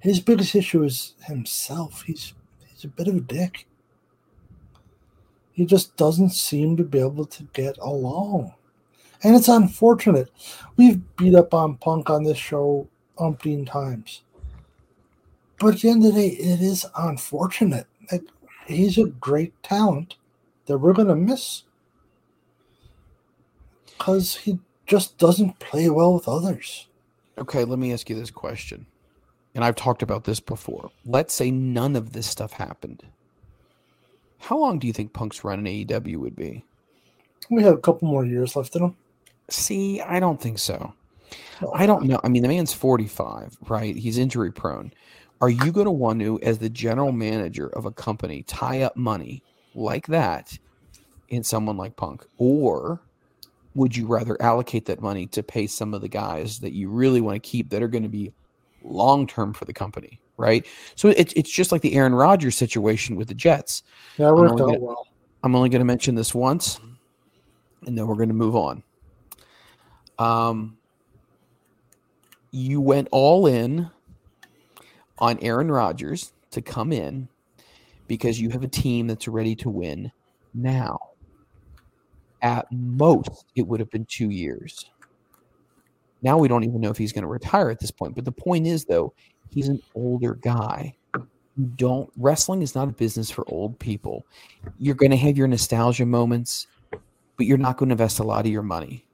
His 0.01 0.21
biggest 0.21 0.55
issue 0.55 0.83
is 0.83 1.15
himself. 1.25 2.03
He's 2.03 2.35
he's 2.69 2.85
a 2.85 2.89
bit 2.89 3.09
of 3.09 3.17
a 3.17 3.21
dick. 3.21 3.67
He 5.53 5.67
just 5.67 5.97
doesn't 5.97 6.31
seem 6.31 6.77
to 6.79 6.85
be 6.85 6.99
able 6.99 7.27
to 7.27 7.43
get 7.53 7.77
along. 7.79 8.55
And 9.23 9.37
it's 9.37 9.49
unfortunate. 9.49 10.31
We've 10.77 11.01
beat 11.17 11.35
up 11.35 11.55
on 11.55 11.77
Punk 11.77 12.11
on 12.11 12.25
this 12.25 12.39
show 12.39 12.89
umpteen 13.19 13.67
times. 13.67 14.23
But 15.59 15.75
at 15.75 15.81
the 15.81 15.91
end 15.91 16.05
of 16.05 16.15
the 16.15 16.21
day, 16.21 16.35
it 16.35 16.61
is 16.61 16.87
unfortunate. 16.97 17.87
Like, 18.11 18.25
he's 18.67 18.99
a 18.99 19.05
great 19.05 19.53
talent 19.63 20.17
that 20.67 20.79
we're 20.79 20.93
going 20.93 21.09
to 21.09 21.15
miss 21.15 21.63
because 23.87 24.35
he 24.37 24.59
just 24.87 25.19
doesn't 25.19 25.61
play 25.61 25.89
well 25.89 26.15
with 26.15 26.27
others. 26.27 26.89
Okay, 27.39 27.65
let 27.65 27.79
me 27.79 27.93
ask 27.93 28.11
you 28.11 28.17
this 28.17 28.31
question. 28.31 28.87
And 29.55 29.65
I've 29.65 29.77
talked 29.77 30.03
about 30.03 30.25
this 30.25 30.41
before. 30.41 30.91
Let's 31.05 31.35
say 31.35 31.51
none 31.51 31.95
of 31.95 32.13
this 32.13 32.27
stuff 32.27 32.55
happened. 32.55 33.05
How 34.43 34.59
long 34.59 34.81
do 34.81 34.89
you 34.89 34.93
think 34.93 35.13
Punk's 35.13 35.45
run 35.45 35.65
in 35.65 35.87
AEW 35.87 36.17
would 36.17 36.35
be? 36.35 36.65
We 37.49 37.63
have 37.63 37.75
a 37.75 37.79
couple 37.79 38.09
more 38.09 38.25
years 38.25 38.57
left 38.57 38.75
in 38.75 38.83
him. 38.83 38.97
See, 39.49 40.01
I 40.01 40.19
don't 40.19 40.41
think 40.41 40.59
so. 40.59 40.93
I 41.73 41.87
don't 41.87 42.07
know. 42.07 42.21
I 42.25 42.29
mean, 42.29 42.43
the 42.43 42.49
man's 42.49 42.73
45, 42.73 43.57
right? 43.69 43.95
He's 43.95 44.19
injury 44.19 44.51
prone. 44.51 44.93
Are 45.41 45.49
you 45.49 45.71
going 45.71 45.87
to 45.87 45.93
want 45.93 46.21
to, 46.21 46.41
as 46.41 46.59
the 46.59 46.69
general 46.69 47.13
manager 47.13 47.69
of 47.69 47.87
a 47.87 47.93
company, 47.93 48.43
tie 48.43 48.83
up 48.83 48.97
money 48.97 49.45
like 49.77 50.09
that 50.09 50.59
in 51.29 51.45
someone 51.45 51.77
like 51.77 51.95
Punk? 51.95 52.25
Or 52.39 53.01
would 53.77 53.97
you 53.97 54.07
rather 54.07 54.41
allocate 54.43 54.87
that 54.87 55.01
money 55.01 55.27
to 55.29 55.45
pay 55.45 55.69
some 55.69 55.95
of 55.95 56.01
the 56.01 56.09
guys 56.09 56.59
that 56.59 56.73
you 56.73 56.89
really 56.89 57.21
want 57.21 57.41
to 57.41 57.49
keep 57.49 57.71
that 57.71 57.83
are 57.83 57.89
going 57.89 58.03
to 58.03 58.09
be 58.09 58.33
long 58.83 59.27
term 59.27 59.53
for 59.53 59.67
the 59.67 59.73
company? 59.73 60.19
Right. 60.37 60.67
So 60.97 61.09
it, 61.09 61.33
it's 61.37 61.51
just 61.51 61.73
like 61.73 61.83
the 61.83 61.95
Aaron 61.95 62.15
Rodgers 62.15 62.57
situation 62.57 63.17
with 63.17 63.29
the 63.29 63.35
Jets. 63.35 63.83
Yeah, 64.17 64.27
it 64.27 64.31
I'm 64.31 64.37
worked 64.37 64.53
only 64.53 64.63
out 64.63 64.67
gonna- 64.67 64.81
well. 64.81 65.07
I'm 65.45 65.55
only 65.57 65.69
going 65.69 65.81
to 65.81 65.85
mention 65.85 66.15
this 66.15 66.35
once, 66.35 66.79
and 67.87 67.99
then 67.99 68.07
we're 68.07 68.15
going 68.15 68.29
to 68.29 68.35
move 68.35 68.55
on. 68.55 68.85
Um, 70.19 70.79
you 72.53 72.81
went 72.81 73.09
all 73.11 73.47
in 73.49 73.91
on 75.19 75.39
Aaron 75.43 75.71
Rodgers 75.71 76.33
to 76.53 76.63
come 76.63 76.93
in 76.93 77.27
because 78.07 78.41
you 78.41 78.51
have 78.51 78.63
a 78.63 78.69
team 78.69 79.09
that's 79.09 79.27
ready 79.27 79.57
to 79.57 79.69
win 79.69 80.13
now. 80.55 80.99
At 82.41 82.67
most, 82.71 83.45
it 83.57 83.67
would 83.67 83.81
have 83.81 83.91
been 83.91 84.05
two 84.05 84.31
years. 84.31 84.91
Now 86.23 86.39
we 86.39 86.47
don't 86.47 86.63
even 86.63 86.81
know 86.81 86.91
if 86.91 86.99
he's 86.99 87.13
going 87.13 87.23
to 87.23 87.29
retire 87.29 87.69
at 87.71 87.81
this 87.81 87.91
point. 87.91 88.15
But 88.15 88.25
the 88.25 88.33
point 88.33 88.67
is, 88.69 88.85
though, 88.85 89.13
he's 89.53 89.69
an 89.69 89.83
older 89.95 90.35
guy. 90.35 90.95
You 91.57 91.67
don't 91.77 92.11
wrestling 92.17 92.63
is 92.63 92.75
not 92.75 92.89
a 92.89 92.93
business 92.93 93.31
for 93.31 93.45
old 93.49 93.79
people. 93.79 94.27
You're 94.79 94.95
going 94.95 95.11
to 95.11 95.17
have 95.17 95.37
your 95.37 95.49
nostalgia 95.49 96.07
moments, 96.07 96.67
but 96.91 97.47
you're 97.47 97.59
not 97.59 97.77
going 97.77 97.91
to 97.91 97.95
invest 97.95 98.19
a 98.19 98.25
lot 98.25 98.47
of 98.47 98.53
your 98.53 98.63
money. 98.63 99.05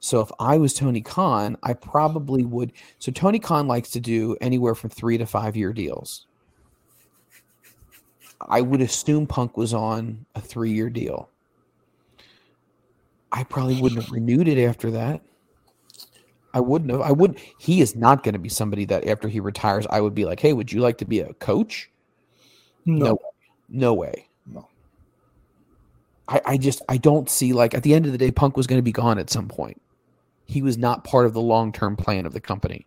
So 0.00 0.20
if 0.20 0.30
I 0.38 0.58
was 0.58 0.74
Tony 0.74 1.00
Khan, 1.00 1.56
I 1.62 1.72
probably 1.72 2.44
would. 2.44 2.72
So 2.98 3.12
Tony 3.12 3.38
Khan 3.38 3.66
likes 3.66 3.90
to 3.90 4.00
do 4.00 4.36
anywhere 4.40 4.74
from 4.74 4.90
three 4.90 5.16
to 5.18 5.26
five 5.26 5.56
year 5.56 5.72
deals. 5.72 6.26
I 8.40 8.60
would 8.60 8.82
assume 8.82 9.26
Punk 9.26 9.56
was 9.56 9.72
on 9.72 10.26
a 10.34 10.40
three 10.40 10.72
year 10.72 10.90
deal. 10.90 11.30
I 13.32 13.44
probably 13.44 13.80
wouldn't 13.80 14.02
have 14.02 14.12
renewed 14.12 14.48
it 14.48 14.62
after 14.62 14.90
that. 14.92 15.22
I 16.54 16.60
wouldn't 16.60 16.90
have. 16.90 17.00
I 17.00 17.12
would. 17.12 17.38
He 17.58 17.80
is 17.80 17.94
not 17.94 18.22
going 18.22 18.32
to 18.32 18.38
be 18.38 18.48
somebody 18.48 18.84
that 18.86 19.06
after 19.06 19.28
he 19.28 19.40
retires, 19.40 19.86
I 19.90 20.00
would 20.00 20.14
be 20.14 20.24
like, 20.24 20.40
"Hey, 20.40 20.52
would 20.52 20.72
you 20.72 20.80
like 20.80 20.98
to 20.98 21.04
be 21.04 21.20
a 21.20 21.34
coach?" 21.34 21.90
No, 22.84 23.06
No, 23.06 23.18
no 23.68 23.94
way. 23.94 24.28
No. 24.46 24.68
I, 26.28 26.40
I 26.44 26.56
just 26.56 26.82
I 26.88 26.96
don't 26.96 27.28
see 27.28 27.52
like 27.52 27.74
at 27.74 27.82
the 27.82 27.94
end 27.94 28.06
of 28.06 28.12
the 28.12 28.18
day, 28.18 28.30
Punk 28.30 28.56
was 28.56 28.66
going 28.66 28.78
to 28.78 28.82
be 28.82 28.92
gone 28.92 29.18
at 29.18 29.30
some 29.30 29.48
point. 29.48 29.80
He 30.46 30.62
was 30.62 30.78
not 30.78 31.04
part 31.04 31.26
of 31.26 31.34
the 31.34 31.40
long 31.40 31.72
term 31.72 31.96
plan 31.96 32.26
of 32.26 32.32
the 32.32 32.40
company. 32.40 32.86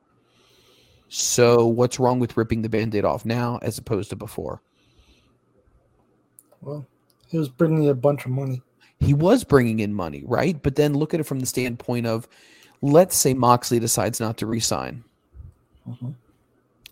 So 1.09 1.67
what's 1.67 1.99
wrong 1.99 2.19
with 2.19 2.37
ripping 2.37 2.61
the 2.61 2.69
band-aid 2.69 3.03
off 3.03 3.25
now 3.25 3.59
as 3.61 3.77
opposed 3.77 4.11
to 4.11 4.15
before? 4.15 4.61
well, 6.61 6.85
he 7.27 7.37
was 7.37 7.49
bringing 7.49 7.89
a 7.89 7.93
bunch 7.93 8.25
of 8.25 8.31
money. 8.31 8.61
He 8.99 9.13
was 9.13 9.43
bringing 9.43 9.79
in 9.79 9.93
money, 9.93 10.23
right? 10.25 10.61
But 10.61 10.75
then 10.75 10.93
look 10.93 11.13
at 11.13 11.19
it 11.19 11.23
from 11.23 11.39
the 11.39 11.45
standpoint 11.45 12.05
of, 12.05 12.27
let's 12.81 13.15
say 13.15 13.33
Moxley 13.33 13.79
decides 13.79 14.19
not 14.19 14.37
to 14.37 14.45
resign. 14.45 15.03
Mhm. 15.87 16.13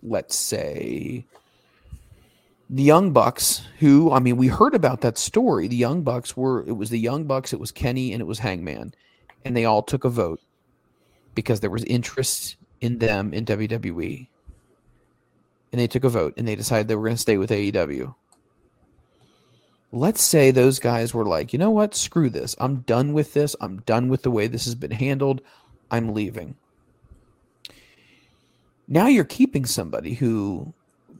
Let's 0.03 0.35
say 0.35 1.25
the 2.69 2.83
Young 2.83 3.11
Bucks, 3.11 3.61
who 3.79 4.11
I 4.11 4.19
mean, 4.19 4.37
we 4.37 4.47
heard 4.47 4.75
about 4.75 5.01
that 5.01 5.17
story. 5.17 5.67
The 5.67 5.75
Young 5.75 6.01
Bucks 6.01 6.35
were 6.35 6.63
it 6.67 6.75
was 6.77 6.89
the 6.89 6.99
Young 6.99 7.23
Bucks, 7.25 7.53
it 7.53 7.59
was 7.59 7.71
Kenny, 7.71 8.11
and 8.13 8.21
it 8.21 8.25
was 8.25 8.39
Hangman, 8.39 8.93
and 9.45 9.55
they 9.55 9.65
all 9.65 9.81
took 9.81 10.03
a 10.03 10.09
vote 10.09 10.41
because 11.35 11.59
there 11.59 11.69
was 11.69 11.83
interest 11.85 12.57
in 12.81 12.97
them 12.97 13.33
in 13.33 13.45
WWE, 13.45 14.27
and 15.71 15.79
they 15.79 15.87
took 15.87 16.03
a 16.03 16.09
vote 16.09 16.33
and 16.37 16.47
they 16.47 16.55
decided 16.55 16.87
they 16.87 16.95
were 16.95 17.03
going 17.03 17.15
to 17.15 17.21
stay 17.21 17.37
with 17.37 17.51
AEW. 17.51 18.13
Let's 19.93 20.21
say 20.21 20.51
those 20.51 20.79
guys 20.79 21.13
were 21.13 21.25
like, 21.25 21.53
you 21.53 21.59
know 21.59 21.71
what, 21.71 21.95
screw 21.95 22.29
this. 22.29 22.55
I'm 22.59 22.77
done 22.81 23.13
with 23.13 23.33
this. 23.33 23.55
I'm 23.61 23.77
done 23.81 24.09
with 24.09 24.23
the 24.23 24.31
way 24.31 24.47
this 24.47 24.65
has 24.65 24.75
been 24.75 24.91
handled. 24.91 25.41
I'm 25.91 26.13
leaving. 26.13 26.55
Now 28.87 29.07
you're 29.07 29.25
keeping 29.25 29.65
somebody 29.65 30.13
who 30.13 30.73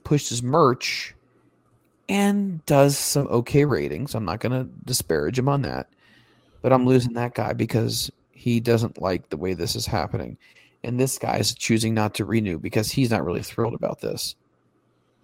pushes 0.04 0.42
merch 0.42 1.14
and 2.10 2.66
does 2.66 2.98
some 2.98 3.28
okay 3.28 3.66
ratings. 3.66 4.16
I'm 4.16 4.26
not 4.26 4.40
going 4.40 4.54
to 4.54 4.72
disparage 4.86 5.38
him 5.38 5.50
on 5.50 5.62
that, 5.64 5.90
but 6.62 6.72
I'm 6.72 6.86
losing 6.86 7.14
that 7.14 7.36
guy 7.36 7.54
because 7.54 8.10
he 8.32 8.60
doesn't 8.60 9.02
like 9.02 9.30
the 9.30 9.38
way 9.38 9.54
this 9.54 9.76
is 9.76 9.86
happening. 9.86 10.38
And 10.84 11.00
this 11.00 11.18
guy's 11.18 11.54
choosing 11.54 11.94
not 11.94 12.14
to 12.16 12.26
renew 12.26 12.60
because 12.60 12.90
he's 12.90 13.12
not 13.12 13.26
really 13.26 13.44
thrilled 13.44 13.74
about 13.74 14.00
this. 14.00 14.36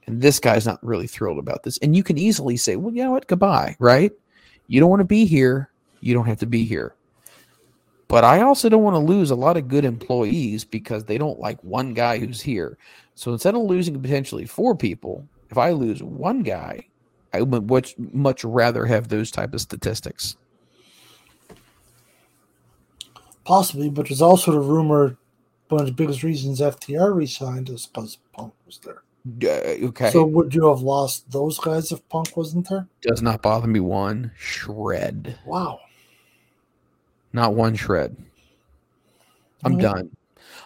And 0.05 0.21
this 0.21 0.39
guy's 0.39 0.65
not 0.65 0.83
really 0.83 1.07
thrilled 1.07 1.39
about 1.39 1.63
this. 1.63 1.77
And 1.77 1.95
you 1.95 2.03
can 2.03 2.17
easily 2.17 2.57
say, 2.57 2.75
well, 2.75 2.93
you 2.93 3.03
know 3.03 3.11
what? 3.11 3.27
Goodbye, 3.27 3.77
right? 3.79 4.11
You 4.67 4.81
don't 4.81 4.89
want 4.89 4.99
to 4.99 5.05
be 5.05 5.25
here. 5.25 5.69
You 6.01 6.13
don't 6.13 6.25
have 6.25 6.39
to 6.39 6.45
be 6.45 6.65
here. 6.65 6.93
But 8.13 8.23
I 8.23 8.41
also 8.41 8.69
don't 8.69 8.83
want 8.83 8.93
to 8.93 8.99
lose 8.99 9.31
a 9.31 9.35
lot 9.35 9.57
of 9.57 9.67
good 9.67 9.83
employees 9.83 10.63
because 10.63 11.03
they 11.03 11.17
don't 11.17 11.39
like 11.39 11.59
one 11.63 11.95
guy 11.95 12.19
who's 12.19 12.41
here. 12.41 12.77
So 13.15 13.33
instead 13.33 13.55
of 13.55 13.61
losing 13.61 13.99
potentially 13.99 14.45
four 14.45 14.75
people, 14.75 15.27
if 15.49 15.57
I 15.57 15.71
lose 15.71 16.03
one 16.03 16.43
guy, 16.43 16.85
I 17.33 17.41
would 17.41 17.67
much 17.67 17.95
much 17.97 18.43
rather 18.43 18.85
have 18.85 19.07
those 19.07 19.31
type 19.31 19.55
of 19.55 19.61
statistics. 19.61 20.37
Possibly, 23.45 23.89
but 23.89 24.07
there's 24.07 24.21
also 24.21 24.51
the 24.51 24.59
rumor 24.59 25.17
one 25.69 25.81
of 25.81 25.87
the 25.87 25.93
biggest 25.93 26.21
reasons 26.21 26.61
FTR 26.61 27.15
resigned 27.15 27.69
is 27.69 27.87
because 27.87 28.19
Punk 28.31 28.53
was 28.67 28.79
there. 28.83 29.01
Uh, 29.41 29.87
okay, 29.87 30.11
So 30.11 30.23
would 30.23 30.53
you 30.53 30.67
have 30.67 30.81
lost 30.81 31.31
those 31.31 31.57
guys 31.57 31.91
if 31.91 32.07
Punk 32.09 32.37
wasn't 32.37 32.69
there? 32.69 32.87
does 33.01 33.23
not 33.23 33.41
bother 33.41 33.65
me 33.65 33.79
one 33.79 34.33
shred, 34.37 35.35
Wow. 35.47 35.79
Not 37.33 37.55
one 37.55 37.75
shred. 37.75 38.15
I'm 39.63 39.75
Mhm. 39.77 39.81
done. 39.81 40.09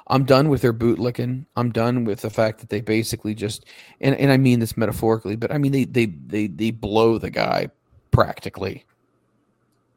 I'm 0.08 0.24
done 0.26 0.50
with 0.50 0.62
their 0.62 0.74
bootlicking. 0.74 1.46
I'm 1.56 1.72
done 1.72 2.04
with 2.06 2.22
the 2.22 2.30
fact 2.30 2.60
that 2.60 2.70
they 2.70 2.82
basically 2.82 3.34
just 3.36 3.66
and, 4.02 4.16
and 4.16 4.32
I 4.32 4.38
mean 4.38 4.60
this 4.60 4.78
metaphorically, 4.78 5.36
but 5.36 5.52
I 5.52 5.58
mean 5.58 5.72
they 5.72 5.86
they 5.86 6.06
they 6.06 6.48
they 6.48 6.72
blow 6.72 7.18
the 7.18 7.30
guy 7.30 7.70
practically. 8.12 8.86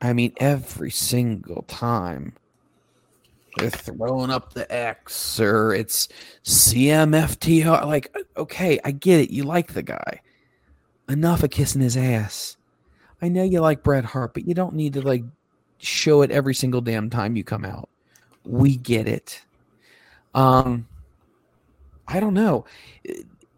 I 0.00 0.12
mean 0.12 0.32
every 0.38 0.90
single 0.90 1.62
time 1.62 2.34
they're 3.56 3.70
throwing 3.70 4.30
up 4.30 4.52
the 4.52 4.70
X 4.72 5.40
or 5.40 5.74
it's 5.74 6.08
CMFTR. 6.44 7.84
Like, 7.84 8.14
okay, 8.36 8.78
I 8.84 8.92
get 8.92 9.20
it. 9.20 9.30
You 9.30 9.42
like 9.42 9.72
the 9.72 9.82
guy. 9.82 10.20
Enough 11.08 11.42
of 11.42 11.50
kissing 11.50 11.80
his 11.80 11.96
ass. 11.96 12.56
I 13.20 13.28
know 13.28 13.42
you 13.42 13.60
like 13.60 13.82
Bret 13.82 14.04
Hart, 14.04 14.34
but 14.34 14.46
you 14.46 14.54
don't 14.54 14.74
need 14.74 14.92
to 14.94 15.02
like 15.02 15.24
show 15.80 16.22
it 16.22 16.30
every 16.30 16.54
single 16.54 16.80
damn 16.80 17.10
time 17.10 17.36
you 17.36 17.44
come 17.44 17.64
out. 17.64 17.88
We 18.44 18.76
get 18.76 19.08
it. 19.08 19.42
Um, 20.34 20.86
I 22.06 22.20
don't 22.20 22.34
know. 22.34 22.64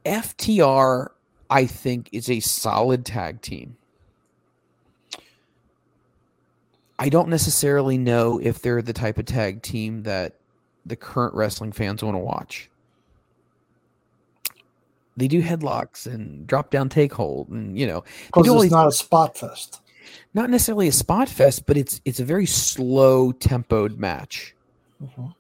FTR, 0.05 1.09
I 1.51 1.67
think, 1.67 2.09
is 2.13 2.31
a 2.31 2.41
solid 2.41 3.05
tag 3.05 3.41
team. 3.43 3.77
I 6.99 7.09
don't 7.09 7.29
necessarily 7.29 7.99
know 7.99 8.39
if 8.41 8.63
they're 8.63 8.83
the 8.83 8.93
type 8.93 9.19
of 9.19 9.27
tag 9.27 9.63
team 9.63 10.05
that 10.05 10.35
the 10.87 10.97
current 10.97 11.35
wrestling 11.35 11.73
fans 11.73 12.03
want 12.03 12.15
to 12.15 12.21
watch. 12.21 12.71
They 15.17 15.29
do 15.29 15.43
headlocks 15.43 16.07
and 16.07 16.47
drop 16.47 16.71
down 16.71 16.89
take 16.89 17.13
hold, 17.13 17.49
and 17.49 17.79
you 17.79 17.87
know, 17.87 18.05
Because 18.27 18.65
it's 18.65 18.73
not 18.73 18.87
a 18.87 18.93
spot 18.93 19.37
fest. 19.37 19.82
Not 20.35 20.51
necessarily 20.51 20.89
a 20.89 20.93
spot 20.93 21.29
fest, 21.29 21.67
but 21.67 21.77
it's 21.77 22.01
it's 22.05 22.21
a 22.21 22.25
very 22.25 22.47
slow 22.47 23.33
tempoed 23.33 23.97
match. 23.99 24.55
Mhm. 25.03 25.35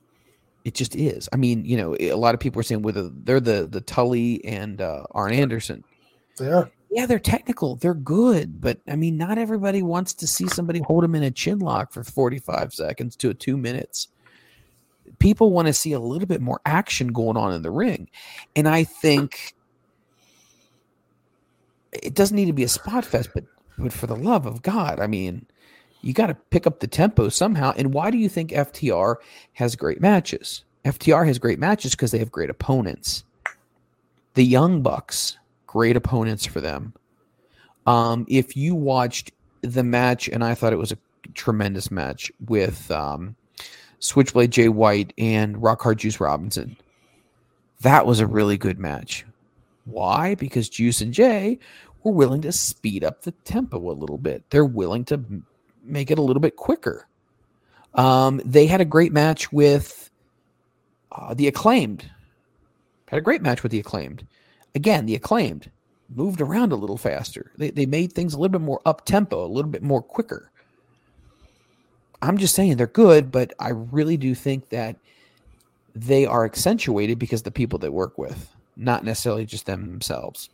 It 0.65 0.75
just 0.75 0.95
is. 0.95 1.29
I 1.33 1.37
mean, 1.37 1.65
you 1.65 1.77
know, 1.77 1.97
a 1.99 2.15
lot 2.15 2.35
of 2.35 2.41
people 2.41 2.61
are 2.61 2.65
saying 2.65 2.83
whether 2.83 3.09
they're 3.09 3.41
the 3.41 3.67
the 3.71 3.81
Tully 3.81 4.45
and 4.45 4.81
uh, 4.81 5.05
Arn 5.13 5.33
Anderson. 5.33 5.85
They 6.39 6.51
are. 6.51 6.71
Yeah, 6.91 7.07
they're 7.07 7.19
technical, 7.19 7.77
they're 7.77 7.95
good, 7.95 8.61
but 8.61 8.79
I 8.87 8.97
mean, 8.97 9.17
not 9.17 9.39
everybody 9.39 9.83
wants 9.83 10.13
to 10.15 10.27
see 10.27 10.47
somebody 10.47 10.81
hold 10.81 11.05
them 11.05 11.15
in 11.15 11.23
a 11.23 11.31
chin 11.31 11.59
lock 11.59 11.91
for 11.93 12.05
forty 12.05 12.39
five 12.39 12.75
seconds 12.75 13.17
to 13.17 13.33
two 13.35 13.57
minutes. 13.57 14.09
people 15.19 15.51
want 15.51 15.67
to 15.69 15.73
see 15.73 15.93
a 15.93 16.01
little 16.01 16.27
bit 16.29 16.41
more 16.41 16.61
action 16.67 17.09
going 17.09 17.37
on 17.37 17.53
in 17.53 17.63
the 17.63 17.71
ring. 17.71 18.09
And 18.57 18.69
I 18.69 18.85
think 18.85 19.55
it 21.93 22.15
doesn't 22.15 22.37
need 22.37 22.47
to 22.47 22.53
be 22.53 22.63
a 22.65 22.69
spot 22.69 23.05
fest, 23.05 23.31
but 23.35 23.45
but 23.83 23.93
for 23.93 24.07
the 24.07 24.17
love 24.17 24.47
of 24.47 24.63
God, 24.63 25.01
I 25.01 25.07
mean, 25.07 25.47
you 26.03 26.13
got 26.13 26.29
to 26.29 26.35
pick 26.51 26.67
up 26.67 26.81
the 26.81 26.87
tempo 26.87 27.29
somehow. 27.29 27.73
And 27.77 27.93
why 27.93 28.11
do 28.11 28.19
you 28.19 28.29
think 28.29 28.51
FTR 28.51 29.17
has 29.55 29.77
great 29.77 30.01
matches? 30.01 30.65
FTR 30.85 31.27
has 31.27 31.39
great 31.39 31.59
matches 31.59 31.93
because 31.93 32.11
they 32.11 32.19
have 32.19 32.33
great 32.33 32.51
opponents. 32.51 33.25
The 34.35 34.45
Young 34.45 34.83
Bucks, 34.83 35.39
great 35.67 35.97
opponents 35.97 36.47
for 36.47 36.61
them. 36.61 36.95
Um, 37.87 38.25
if 38.29 38.57
you 38.57 38.75
watched 38.75 39.33
the 39.63 39.83
match, 39.83 40.29
and 40.29 40.45
I 40.45 40.55
thought 40.55 40.73
it 40.73 40.79
was 40.79 40.93
a 40.93 40.99
tremendous 41.35 41.91
match 41.91 42.31
with 42.47 42.91
um, 42.91 43.37
Switchblade 43.99 44.51
Jay 44.53 44.69
White 44.69 45.13
and 45.19 45.61
Rock 45.63 45.83
Hard 45.83 45.99
Juice 45.99 46.21
Robinson, 46.21 46.77
that 47.81 48.07
was 48.07 48.21
a 48.21 48.27
really 48.27 48.57
good 48.57 48.79
match. 48.79 49.25
Why? 49.85 50.37
Because 50.37 50.69
Juice 50.69 51.01
and 51.01 51.13
Jay 51.13 51.59
were 52.05 52.13
willing 52.13 52.43
to 52.43 52.53
speed 52.53 53.05
up 53.05 53.23
the 53.23 53.33
tempo 53.45 53.91
a 53.91 53.93
little 53.93 54.19
bit. 54.19 54.45
They're 54.51 54.65
willing 54.65 55.05
to 55.07 55.23
make 55.85 56.11
it 56.11 56.19
a 56.19 56.23
little 56.23 56.41
bit 56.41 56.57
quicker. 56.57 57.07
Um, 57.95 58.41
they 58.45 58.67
had 58.67 58.81
a 58.81 58.87
great 58.87 59.13
match 59.13 59.53
with 59.53 60.11
uh, 61.13 61.35
the 61.35 61.49
acclaimed. 61.49 62.11
Had 63.09 63.19
a 63.19 63.23
great 63.23 63.43
match 63.43 63.63
with 63.63 63.73
the 63.73 63.81
acclaimed. 63.81 64.27
Again, 64.75 65.07
the 65.07 65.15
acclaimed 65.15 65.71
moved 66.15 66.41
around 66.41 66.73
a 66.73 66.77
little 66.77 66.97
faster. 66.97 67.53
They, 67.57 67.71
they 67.71 67.87
made 67.87 68.13
things 68.13 68.35
a 68.35 68.39
little 68.39 68.59
bit 68.59 68.65
more 68.65 68.81
up 68.87 69.05
tempo, 69.05 69.45
a 69.45 69.49
little 69.49 69.71
bit 69.71 69.83
more 69.83 70.03
quicker. 70.03 70.51
I'm 72.23 72.39
just 72.39 72.55
saying 72.55 72.77
they're 72.77 72.87
good, 72.87 73.31
but 73.31 73.53
I 73.59 73.71
really 73.71 74.17
do 74.17 74.35
think 74.35 74.69
that 74.71 74.97
they 75.95 76.25
are 76.25 76.45
accentuated 76.45 77.19
because 77.19 77.43
the 77.43 77.51
people 77.51 77.79
they 77.79 77.89
work 77.89 78.17
with, 78.17 78.55
not 78.77 79.05
necessarily 79.05 79.45
just 79.45 79.67
them 79.67 79.91
themselves. 79.91 80.49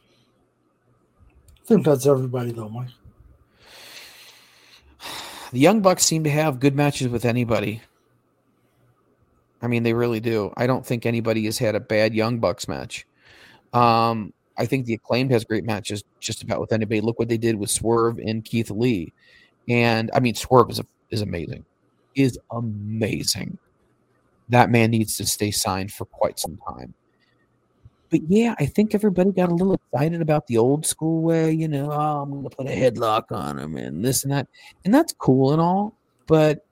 Think 1.69 1.85
that's 1.85 2.07
everybody 2.07 2.51
though, 2.51 2.71
Mike. 2.71 2.89
The 5.53 5.59
Young 5.59 5.81
Bucks 5.81 6.05
seem 6.05 6.25
to 6.25 6.31
have 6.31 6.61
good 6.61 6.75
matches 6.75 7.09
with 7.09 7.25
anybody. 7.25 7.83
I 9.63 9.67
mean, 9.67 9.83
they 9.83 9.93
really 9.95 10.21
do. 10.21 10.53
I 10.57 10.67
don't 10.67 10.85
think 10.85 11.05
anybody 11.05 11.45
has 11.47 11.59
had 11.59 11.75
a 11.75 11.81
bad 11.81 12.15
Young 12.15 12.39
Bucks 12.39 12.69
match. 12.69 13.07
Um, 13.73 14.33
I 14.59 14.65
think 14.67 14.87
the 14.87 14.95
acclaimed 14.95 15.31
has 15.31 15.45
great 15.45 15.65
matches 15.65 16.05
just 16.21 16.43
about 16.43 16.61
with 16.61 16.73
anybody. 16.73 17.01
Look 17.01 17.19
what 17.19 17.29
they 17.29 17.39
did 17.39 17.57
with 17.57 17.71
Swerve 17.71 18.19
and 18.19 18.45
Keith 18.45 18.71
Lee, 18.71 19.13
and 19.69 20.11
I 20.15 20.21
mean, 20.21 20.35
Swerve 20.35 20.71
is 20.71 20.81
a, 20.81 20.87
is 21.11 21.21
amazing, 21.21 21.65
is 22.15 22.39
amazing. 22.51 23.59
That 24.49 24.71
man 24.71 24.91
needs 24.91 25.17
to 25.19 25.27
stay 25.27 25.51
signed 25.51 25.93
for 25.93 26.07
quite 26.07 26.39
some 26.39 26.59
time. 26.67 26.95
But 28.11 28.21
yeah, 28.29 28.55
I 28.59 28.67
think 28.67 28.95
everybody 28.95 29.33
got 29.33 29.51
a 29.51 29.55
little 29.55 29.75
excited 29.75 30.23
about 30.23 30.47
the 30.47 30.59
old 30.59 30.87
school 30.87 31.23
way. 31.23 31.53
You 31.53 31.69
know, 31.69 31.91
oh, 31.93 32.23
I'm 32.23 32.31
going 32.31 32.45
to 32.45 32.51
put 32.57 32.67
a 32.67 32.71
headlock 32.71 33.31
on 33.31 33.59
him 33.59 33.77
and 33.77 34.05
this 34.05 34.23
and 34.23 34.33
that, 34.33 34.49
and 34.85 34.95
that's 34.95 35.13
cool 35.13 35.53
and 35.53 35.61
all. 35.61 35.95
But 36.27 36.65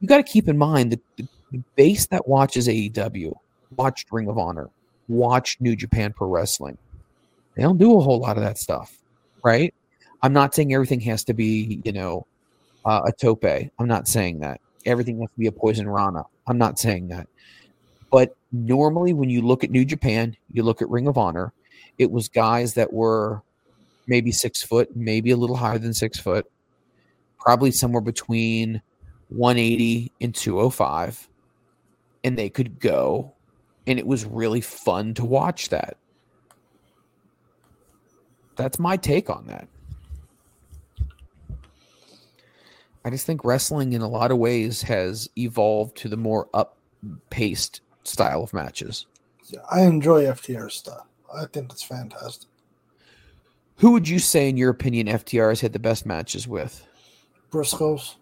you 0.00 0.08
got 0.08 0.18
to 0.18 0.22
keep 0.22 0.48
in 0.48 0.58
mind 0.58 0.92
that 0.92 1.00
the, 1.16 1.26
the 1.52 1.62
base 1.74 2.06
that 2.06 2.28
watches 2.28 2.68
AEW, 2.68 3.34
watched 3.76 4.12
Ring 4.12 4.28
of 4.28 4.38
Honor, 4.38 4.70
watched 5.08 5.60
New 5.60 5.74
Japan 5.74 6.12
Pro 6.12 6.28
Wrestling 6.28 6.78
they 7.56 7.62
don't 7.62 7.78
do 7.78 7.96
a 7.96 8.00
whole 8.00 8.20
lot 8.20 8.36
of 8.36 8.44
that 8.44 8.58
stuff, 8.58 8.96
right? 9.42 9.74
I'm 10.22 10.32
not 10.32 10.54
saying 10.54 10.72
everything 10.72 11.00
has 11.00 11.24
to 11.24 11.34
be, 11.34 11.80
you 11.84 11.92
know, 11.92 12.26
uh, 12.84 13.02
a 13.06 13.12
tope. 13.12 13.44
I'm 13.44 13.88
not 13.88 14.06
saying 14.06 14.40
that 14.40 14.60
everything 14.84 15.20
has 15.20 15.30
to 15.30 15.38
be 15.38 15.46
a 15.46 15.52
poison 15.52 15.88
rana. 15.88 16.24
I'm 16.46 16.58
not 16.58 16.78
saying 16.78 17.08
that. 17.08 17.28
But 18.10 18.36
normally, 18.52 19.12
when 19.12 19.30
you 19.30 19.42
look 19.42 19.64
at 19.64 19.70
New 19.70 19.84
Japan, 19.84 20.36
you 20.52 20.62
look 20.62 20.80
at 20.80 20.88
Ring 20.88 21.08
of 21.08 21.18
Honor, 21.18 21.52
it 21.98 22.10
was 22.10 22.28
guys 22.28 22.74
that 22.74 22.92
were 22.92 23.42
maybe 24.06 24.32
six 24.32 24.62
foot, 24.62 24.94
maybe 24.94 25.30
a 25.30 25.36
little 25.36 25.56
higher 25.56 25.78
than 25.78 25.92
six 25.92 26.18
foot, 26.18 26.50
probably 27.38 27.70
somewhere 27.70 28.00
between 28.00 28.80
180 29.28 30.12
and 30.20 30.34
205. 30.34 31.28
And 32.24 32.36
they 32.36 32.48
could 32.48 32.78
go. 32.80 33.32
And 33.86 33.98
it 33.98 34.06
was 34.06 34.24
really 34.24 34.60
fun 34.60 35.14
to 35.14 35.24
watch 35.24 35.68
that 35.68 35.96
that's 38.56 38.78
my 38.78 38.96
take 38.96 39.30
on 39.30 39.46
that. 39.46 39.68
I 43.04 43.10
just 43.10 43.24
think 43.24 43.44
wrestling 43.44 43.92
in 43.92 44.00
a 44.02 44.08
lot 44.08 44.32
of 44.32 44.38
ways 44.38 44.82
has 44.82 45.28
evolved 45.38 45.96
to 45.98 46.08
the 46.08 46.16
more 46.16 46.48
up 46.52 46.76
paced 47.30 47.82
style 48.06 48.42
of 48.42 48.52
matches. 48.52 49.06
Yeah, 49.46 49.60
I 49.70 49.82
enjoy 49.82 50.24
FTR 50.24 50.70
stuff. 50.70 51.06
I 51.34 51.44
think 51.46 51.70
it's 51.72 51.82
fantastic. 51.82 52.48
Who 53.76 53.92
would 53.92 54.08
you 54.08 54.18
say, 54.18 54.48
in 54.48 54.56
your 54.56 54.70
opinion, 54.70 55.06
FTR 55.06 55.50
has 55.50 55.60
had 55.60 55.72
the 55.72 55.78
best 55.78 56.06
matches 56.06 56.48
with? 56.48 56.86
Briscoes. 57.50 58.14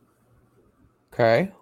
Okay. 1.12 1.52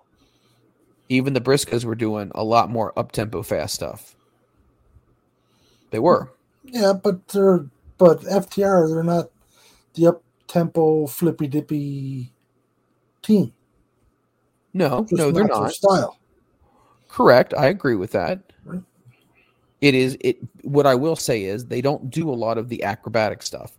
Even 1.08 1.34
the 1.34 1.40
Briscoes 1.40 1.84
were 1.84 1.94
doing 1.94 2.32
a 2.34 2.42
lot 2.42 2.70
more 2.70 2.98
up 2.98 3.12
tempo 3.12 3.42
fast 3.42 3.74
stuff. 3.74 4.16
They 5.90 5.98
were. 5.98 6.32
Yeah, 6.64 6.94
but 6.94 7.28
they're 7.28 7.66
but 7.98 8.22
FTR, 8.22 8.88
they're 8.88 9.04
not 9.04 9.30
the 9.94 10.08
up 10.08 10.22
tempo 10.48 11.06
flippy 11.06 11.46
dippy 11.46 12.32
team. 13.20 13.52
No, 14.72 15.02
Just 15.02 15.12
no, 15.12 15.30
they're 15.30 15.44
not. 15.44 15.72
Style. 15.72 16.18
Correct. 17.12 17.54
I 17.54 17.66
agree 17.66 17.94
with 17.94 18.12
that. 18.12 18.40
It 19.80 19.94
is 19.94 20.16
it. 20.20 20.38
What 20.62 20.86
I 20.86 20.94
will 20.94 21.16
say 21.16 21.44
is 21.44 21.66
they 21.66 21.80
don't 21.80 22.08
do 22.08 22.30
a 22.30 22.34
lot 22.34 22.56
of 22.56 22.68
the 22.68 22.84
acrobatic 22.84 23.42
stuff. 23.42 23.76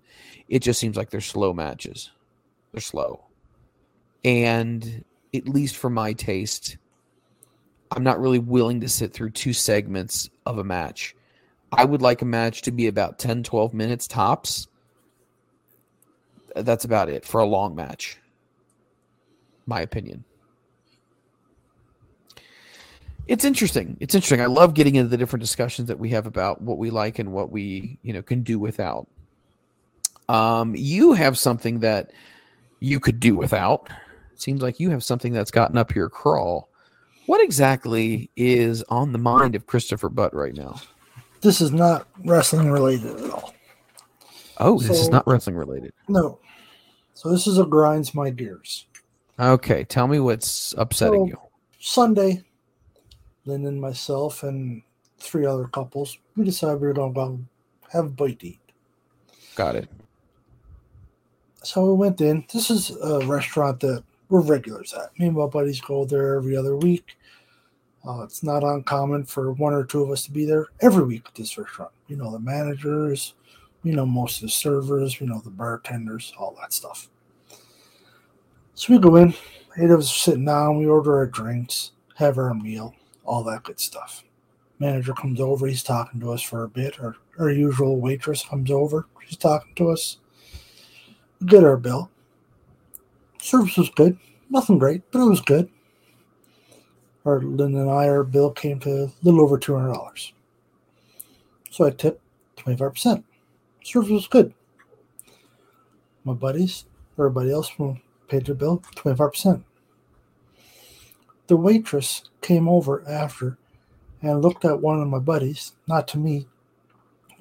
It 0.50 0.60
just 0.60 0.80
seems 0.80 0.98
like 0.98 1.10
they're 1.10 1.22
slow 1.22 1.54
matches. 1.54 2.12
They're 2.72 2.82
slow, 2.82 3.24
and 4.26 5.06
at 5.34 5.48
least 5.48 5.78
for 5.78 5.90
my 5.90 6.14
taste, 6.14 6.78
I'm 7.92 8.04
not 8.04 8.20
really 8.20 8.40
willing 8.40 8.82
to 8.82 8.90
sit 8.90 9.14
through 9.14 9.30
two 9.32 9.54
segments 9.54 10.30
of 10.46 10.58
a 10.58 10.64
match 10.64 11.16
I 11.76 11.86
would 11.86 12.04
like 12.04 12.22
a 12.22 12.26
match 12.26 12.62
to 12.64 12.72
be 12.72 12.88
about 12.88 13.18
10, 13.18 13.42
12 13.44 13.74
minutes 13.74 14.08
tops. 14.08 14.68
That's 16.56 16.86
about 16.86 17.10
it 17.10 17.26
for 17.26 17.42
a 17.42 17.46
long 17.46 17.76
match. 17.76 18.20
My 19.66 19.82
opinion. 19.82 20.24
It's 23.28 23.46
interesting. 23.46 23.98
It's 24.00 24.16
interesting. 24.16 24.42
I 24.42 24.48
love 24.48 24.74
getting 24.74 24.96
into 24.96 25.10
the 25.10 25.18
different 25.18 25.42
discussions 25.42 25.88
that 25.88 26.00
we 26.00 26.10
have 26.10 26.26
about 26.26 26.62
what 26.62 26.78
we 26.78 26.90
like 26.90 27.20
and 27.20 27.32
what 27.32 27.52
we, 27.52 27.98
you 28.02 28.14
know, 28.14 28.22
can 28.22 28.44
do 28.44 28.60
without. 28.60 29.08
Um, 30.30 30.76
you 30.76 31.14
have 31.14 31.38
something 31.38 31.80
that 31.80 32.12
you 32.80 33.00
could 33.00 33.20
do 33.20 33.36
without. 33.36 33.90
It 34.34 34.42
seems 34.42 34.62
like 34.62 34.80
you 34.80 34.90
have 34.90 35.04
something 35.04 35.32
that's 35.32 35.52
gotten 35.52 35.78
up 35.78 35.96
your 35.96 36.10
crawl. 36.10 36.70
What 37.26 37.42
exactly 37.42 38.30
is 38.36 38.84
on 38.90 39.14
the 39.14 39.18
mind 39.18 39.56
of 39.56 39.68
Christopher 39.68 40.10
Butt 40.10 40.34
right 40.34 40.54
now? 40.54 40.82
this 41.44 41.62
is 41.62 41.72
not 41.72 42.08
wrestling 42.24 42.72
related 42.72 43.20
at 43.20 43.30
all. 43.30 43.54
Oh, 44.58 44.80
so, 44.80 44.88
this 44.88 45.00
is 45.00 45.10
not 45.10 45.28
wrestling 45.28 45.58
related. 45.58 45.94
No. 46.08 46.40
So 47.14 47.30
this 47.30 47.46
is 47.46 47.60
a 47.60 47.66
grinds 47.66 48.16
my 48.16 48.30
gears. 48.30 48.88
Okay, 49.40 49.84
tell 49.84 50.08
me 50.08 50.20
what's 50.20 50.74
upsetting 50.78 51.26
so, 51.26 51.28
you. 51.28 51.38
Sunday, 51.80 52.44
Lynn 53.46 53.66
and 53.66 53.80
myself 53.80 54.44
and 54.44 54.82
three 55.18 55.46
other 55.46 55.66
couples, 55.66 56.18
we 56.36 56.46
decided 56.46 56.82
we 56.82 56.88
were 56.88 56.94
going 56.94 57.14
to 57.14 57.20
go 57.20 57.40
have 57.92 58.06
a 58.06 58.10
bite 58.10 58.40
to 58.40 58.48
eat. 58.48 58.60
Got 59.56 59.76
it. 59.76 59.90
So 61.64 61.86
we 61.86 61.94
went 61.94 62.20
in. 62.20 62.44
This 62.52 62.70
is 62.70 62.92
a 62.98 63.26
restaurant 63.26 63.80
that 63.82 64.04
we're 64.30 64.42
regulars 64.42 64.94
at. 64.94 65.18
Me 65.20 65.28
and 65.28 65.38
my 65.38 65.46
buddies 65.46 65.80
go 65.80 66.06
there 66.06 66.36
every 66.36 66.58
other 66.58 66.76
week. 66.76 67.18
Uh, 68.06 68.22
it's 68.24 68.44
not 68.44 68.64
uncommon 68.64 69.24
for 69.24 69.54
one 69.54 69.74
or 69.74 69.86
two 69.86 70.02
of 70.02 70.12
us 70.12 70.24
to 70.24 70.32
be 70.32 70.46
there 70.46 70.68
every 70.82 71.04
week 71.04 71.24
at 71.26 71.36
this 71.36 71.58
restaurant. 71.58 71.92
You 72.08 72.18
know 72.18 72.32
the 72.32 72.40
managers, 72.40 73.36
you 73.84 73.94
know 73.94 74.06
most 74.06 74.38
of 74.38 74.42
the 74.42 74.50
servers, 74.50 75.22
you 75.22 75.28
know 75.28 75.40
the 75.40 75.52
bartenders, 75.52 76.34
all 76.38 76.58
that 76.60 76.74
stuff. 76.74 77.10
So 78.76 78.92
we 78.92 79.00
go 79.00 79.16
in, 79.18 79.34
eight 79.78 79.90
of 79.90 80.00
us 80.00 80.12
are 80.12 80.20
sitting 80.20 80.46
down, 80.46 80.80
we 80.80 80.88
order 80.88 81.16
our 81.16 81.28
drinks, 81.28 81.92
have 82.16 82.38
our 82.38 82.54
meal, 82.54 82.94
all 83.26 83.44
that 83.44 83.64
good 83.64 83.80
stuff. 83.80 84.24
Manager 84.80 85.14
comes 85.14 85.40
over, 85.40 85.68
he's 85.68 85.84
talking 85.84 86.20
to 86.20 86.32
us 86.32 86.42
for 86.42 86.64
a 86.64 86.70
bit. 86.70 87.00
Our, 87.00 87.16
our 87.40 87.52
usual 87.52 88.00
waitress 88.00 88.44
comes 88.44 88.72
over, 88.72 89.08
she's 89.26 89.38
talking 89.38 89.74
to 89.76 89.90
us. 89.90 90.18
We 91.40 91.48
get 91.48 91.64
our 91.64 91.78
bill. 91.78 92.10
Service 93.42 93.78
was 93.78 93.90
good, 93.90 94.18
nothing 94.50 94.80
great, 94.80 95.04
but 95.12 95.22
it 95.22 95.30
was 95.30 95.42
good 95.42 95.70
our 97.26 97.42
Lynn 97.42 97.76
and 97.76 97.90
I, 97.90 98.08
our 98.10 98.24
bill 98.24 98.52
came 98.52 98.80
to 98.82 99.04
a 99.06 99.12
little 99.22 99.42
over 99.42 99.58
two 99.58 99.76
hundred 99.76 99.94
dollars. 99.94 100.34
So 101.70 101.86
I 101.86 101.92
tipped 101.92 102.22
twenty 102.56 102.78
five 102.78 102.94
percent. 102.94 103.26
Service 103.84 104.10
was 104.10 104.28
good. 104.28 104.54
My 106.24 106.34
buddies, 106.34 106.86
everybody 107.18 107.52
else 107.52 107.72
paid 108.28 108.46
their 108.46 108.56
bill 108.56 108.84
twenty 108.96 109.18
five 109.18 109.32
percent. 109.32 109.64
The 111.48 111.58
waitress 111.58 112.24
came 112.42 112.68
over 112.68 113.08
after 113.08 113.58
and 114.22 114.42
looked 114.42 114.64
at 114.64 114.82
one 114.82 115.02
of 115.02 115.08
my 115.08 115.20
buddies, 115.20 115.74
not 115.88 116.08
to 116.10 116.18
me. 116.18 116.48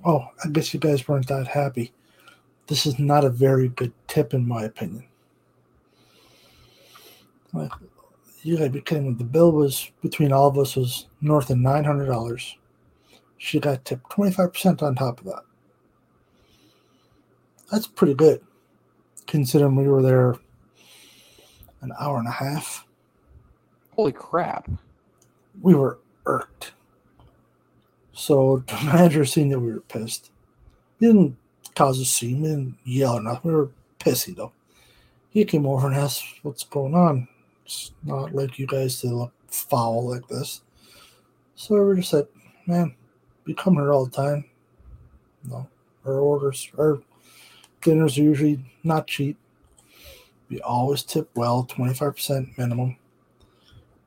Oh, 0.04 0.28
I 0.44 0.48
guess 0.48 0.74
you 0.74 0.80
guys 0.80 1.06
weren't 1.06 1.28
that 1.28 1.46
happy. 1.46 1.92
This 2.66 2.86
is 2.86 2.98
not 2.98 3.24
a 3.24 3.30
very 3.30 3.68
good 3.68 3.92
tip, 4.08 4.34
in 4.34 4.48
my 4.48 4.64
opinion. 4.64 5.04
Like, 7.52 7.70
you 8.42 8.56
gotta 8.56 8.70
be 8.70 8.80
kidding 8.80 9.08
me. 9.08 9.14
The 9.14 9.24
bill 9.24 9.52
was 9.52 9.90
between 10.00 10.32
all 10.32 10.48
of 10.48 10.58
us 10.58 10.74
was 10.74 11.06
north 11.20 11.50
of 11.50 11.58
nine 11.58 11.84
hundred 11.84 12.06
dollars. 12.06 12.56
She 13.38 13.60
got 13.60 13.84
tipped 13.84 14.10
twenty 14.10 14.32
five 14.32 14.52
percent 14.52 14.82
on 14.82 14.94
top 14.94 15.20
of 15.20 15.26
that. 15.26 15.42
That's 17.70 17.86
pretty 17.86 18.14
good, 18.14 18.40
considering 19.26 19.76
we 19.76 19.86
were 19.86 20.02
there 20.02 20.36
an 21.82 21.92
hour 22.00 22.18
and 22.18 22.28
a 22.28 22.32
half. 22.32 22.86
Holy 23.94 24.12
crap. 24.12 24.70
We 25.60 25.74
were 25.74 25.98
irked. 26.26 26.72
So 28.12 28.64
the 28.66 28.74
manager 28.84 29.24
seen 29.24 29.48
that 29.50 29.60
we 29.60 29.72
were 29.72 29.80
pissed. 29.80 30.30
He 30.98 31.06
didn't 31.06 31.36
cause 31.74 31.98
a 32.00 32.04
scene, 32.04 32.42
we 32.42 32.48
didn't 32.48 32.78
yell 32.84 33.14
or 33.14 33.22
nothing. 33.22 33.50
We 33.50 33.56
were 33.56 33.70
pissy 33.98 34.34
though. 34.34 34.52
He 35.30 35.44
came 35.44 35.66
over 35.66 35.86
and 35.86 35.96
asked 35.96 36.24
what's 36.42 36.64
going 36.64 36.94
on. 36.94 37.28
It's 37.64 37.92
not 38.04 38.34
like 38.34 38.58
you 38.58 38.66
guys 38.66 39.00
to 39.00 39.08
look 39.08 39.32
foul 39.46 40.10
like 40.10 40.28
this. 40.28 40.62
So 41.54 41.82
we 41.84 41.96
just 41.96 42.10
said, 42.10 42.26
man, 42.66 42.94
we 43.44 43.54
come 43.54 43.74
here 43.74 43.92
all 43.92 44.04
the 44.04 44.10
time. 44.10 44.44
No, 45.48 45.68
our 46.04 46.18
orders, 46.18 46.70
our 46.78 47.00
dinners 47.80 48.18
are 48.18 48.22
usually 48.22 48.64
not 48.84 49.06
cheap. 49.06 49.36
We 50.48 50.60
always 50.60 51.02
tip 51.02 51.30
well, 51.34 51.66
25% 51.70 52.58
minimum. 52.58 52.96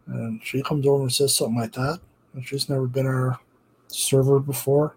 And 0.08 0.42
she 0.44 0.62
comes 0.62 0.86
over 0.86 1.04
and 1.04 1.14
says 1.14 1.36
something 1.36 1.58
like 1.58 1.74
that. 1.74 2.00
And 2.34 2.46
she's 2.46 2.70
never 2.70 2.88
been 2.88 3.08
our 3.08 3.40
server 3.88 4.40
before. 4.40 4.96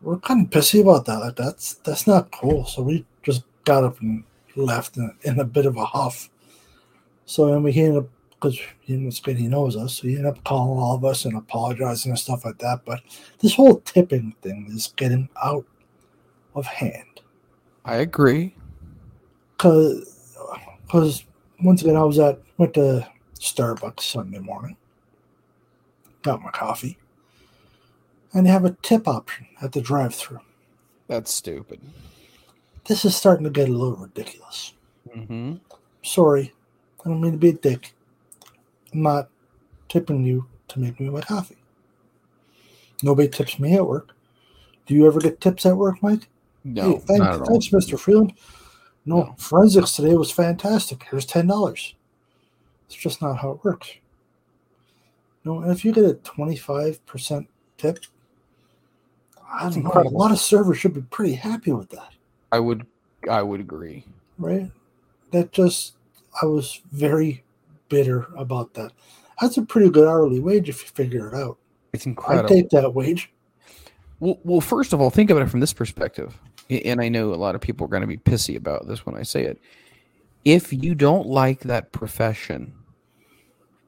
We're 0.00 0.18
kind 0.18 0.46
of 0.46 0.50
pissy 0.50 0.80
about 0.80 1.04
that. 1.06 1.18
Like 1.18 1.36
that's 1.36 1.74
that's 1.74 2.06
not 2.06 2.32
cool. 2.32 2.66
So 2.66 2.82
we 2.82 3.04
just 3.22 3.44
got 3.64 3.84
up 3.84 4.00
and 4.00 4.24
left 4.56 4.96
in, 4.96 5.14
in 5.22 5.38
a 5.38 5.44
bit 5.44 5.66
of 5.66 5.76
a 5.76 5.84
huff. 5.84 6.28
So 7.24 7.46
then 7.46 7.62
we 7.62 7.72
ended 7.72 8.04
up 8.04 8.08
because 8.42 8.58
he 8.80 9.10
good 9.22 9.36
he 9.36 9.46
knows 9.46 9.76
us, 9.76 9.94
so 9.94 10.08
he 10.08 10.16
ended 10.16 10.26
up 10.26 10.44
calling 10.44 10.78
all 10.80 10.96
of 10.96 11.04
us 11.04 11.24
and 11.24 11.36
apologizing 11.36 12.10
and 12.10 12.18
stuff 12.18 12.44
like 12.44 12.58
that. 12.58 12.80
But 12.84 13.00
this 13.38 13.54
whole 13.54 13.80
tipping 13.80 14.34
thing 14.42 14.66
is 14.70 14.92
getting 14.96 15.28
out 15.42 15.64
of 16.54 16.66
hand. 16.66 17.20
I 17.84 17.96
agree. 17.96 18.54
Cause, 19.58 20.36
cause 20.90 21.24
once 21.62 21.82
again, 21.82 21.96
I 21.96 22.02
was 22.02 22.18
at 22.18 22.40
went 22.58 22.74
to 22.74 23.06
Starbucks 23.42 24.00
Sunday 24.00 24.38
morning, 24.38 24.76
got 26.22 26.40
my 26.42 26.50
coffee, 26.52 26.96
and 28.32 28.46
they 28.46 28.50
have 28.50 28.64
a 28.64 28.76
tip 28.82 29.08
option 29.08 29.46
at 29.60 29.72
the 29.72 29.80
drive-through. 29.80 30.38
That's 31.08 31.32
stupid. 31.32 31.80
This 32.84 33.04
is 33.04 33.16
starting 33.16 33.44
to 33.44 33.50
get 33.50 33.68
a 33.68 33.72
little 33.72 33.96
ridiculous. 33.96 34.74
Mm-hmm. 35.14 35.54
Sorry, 36.04 36.52
I 37.04 37.08
don't 37.08 37.20
mean 37.20 37.32
to 37.32 37.38
be 37.38 37.48
a 37.50 37.52
dick. 37.54 37.94
I'm 38.92 39.02
not 39.02 39.28
tipping 39.88 40.24
you 40.24 40.46
to 40.68 40.78
make 40.78 41.00
me 41.00 41.10
my 41.10 41.20
coffee. 41.20 41.56
Nobody 43.02 43.28
tips 43.28 43.58
me 43.58 43.74
at 43.74 43.86
work. 43.86 44.12
Do 44.86 44.94
you 44.94 45.06
ever 45.06 45.18
get 45.18 45.40
tips 45.40 45.66
at 45.66 45.76
work, 45.76 46.00
Mike? 46.02 46.28
No, 46.64 46.92
Hey, 46.92 46.98
thank- 47.00 47.18
not 47.22 47.34
at 47.34 47.40
all. 47.40 47.46
thanks, 47.46 47.68
Mr. 47.68 47.98
Freland. 47.98 48.34
No, 49.04 49.16
No. 49.16 49.34
forensics 49.36 49.96
today 49.96 50.14
was 50.14 50.30
fantastic. 50.30 51.02
Here's 51.10 51.26
ten 51.26 51.48
dollars. 51.48 51.94
It's 52.86 52.94
just 52.94 53.22
not 53.22 53.38
how 53.38 53.52
it 53.52 53.64
works. 53.64 53.90
No, 55.44 55.60
and 55.60 55.72
if 55.72 55.84
you 55.84 55.92
get 55.92 56.04
a 56.04 56.14
twenty-five 56.14 57.04
percent 57.06 57.48
tip, 57.78 57.98
I 59.52 59.68
don't 59.70 59.82
know. 59.82 59.90
A 59.90 60.08
lot 60.08 60.30
of 60.30 60.38
servers 60.38 60.78
should 60.78 60.94
be 60.94 61.02
pretty 61.02 61.34
happy 61.34 61.72
with 61.72 61.90
that, 61.90 62.12
I 62.52 62.60
would 62.60 62.86
I 63.28 63.42
would 63.42 63.60
agree. 63.60 64.04
right? 64.38 64.70
That 65.30 65.52
just 65.52 65.96
I 66.42 66.46
was 66.46 66.80
very 66.92 67.42
bitter 67.88 68.26
about 68.36 68.74
that. 68.74 68.92
That's 69.40 69.56
a 69.56 69.62
pretty 69.62 69.90
good 69.90 70.06
hourly 70.06 70.40
wage 70.40 70.68
if 70.68 70.82
you 70.82 70.88
figure 70.88 71.28
it 71.28 71.34
out. 71.34 71.58
It's 71.92 72.06
incredible. 72.06 72.46
I 72.46 72.48
take 72.48 72.70
that 72.70 72.94
wage. 72.94 73.32
Well, 74.20 74.38
well, 74.44 74.60
first 74.60 74.92
of 74.92 75.00
all, 75.00 75.10
think 75.10 75.30
about 75.30 75.42
it 75.42 75.50
from 75.50 75.60
this 75.60 75.72
perspective. 75.72 76.38
And 76.70 77.00
I 77.00 77.08
know 77.08 77.34
a 77.34 77.36
lot 77.36 77.54
of 77.54 77.60
people 77.60 77.84
are 77.86 77.88
going 77.88 78.02
to 78.02 78.06
be 78.06 78.16
pissy 78.16 78.56
about 78.56 78.86
this 78.86 79.04
when 79.04 79.16
I 79.16 79.24
say 79.24 79.42
it. 79.42 79.58
If 80.44 80.72
you 80.72 80.94
don't 80.94 81.26
like 81.26 81.60
that 81.60 81.92
profession 81.92 82.74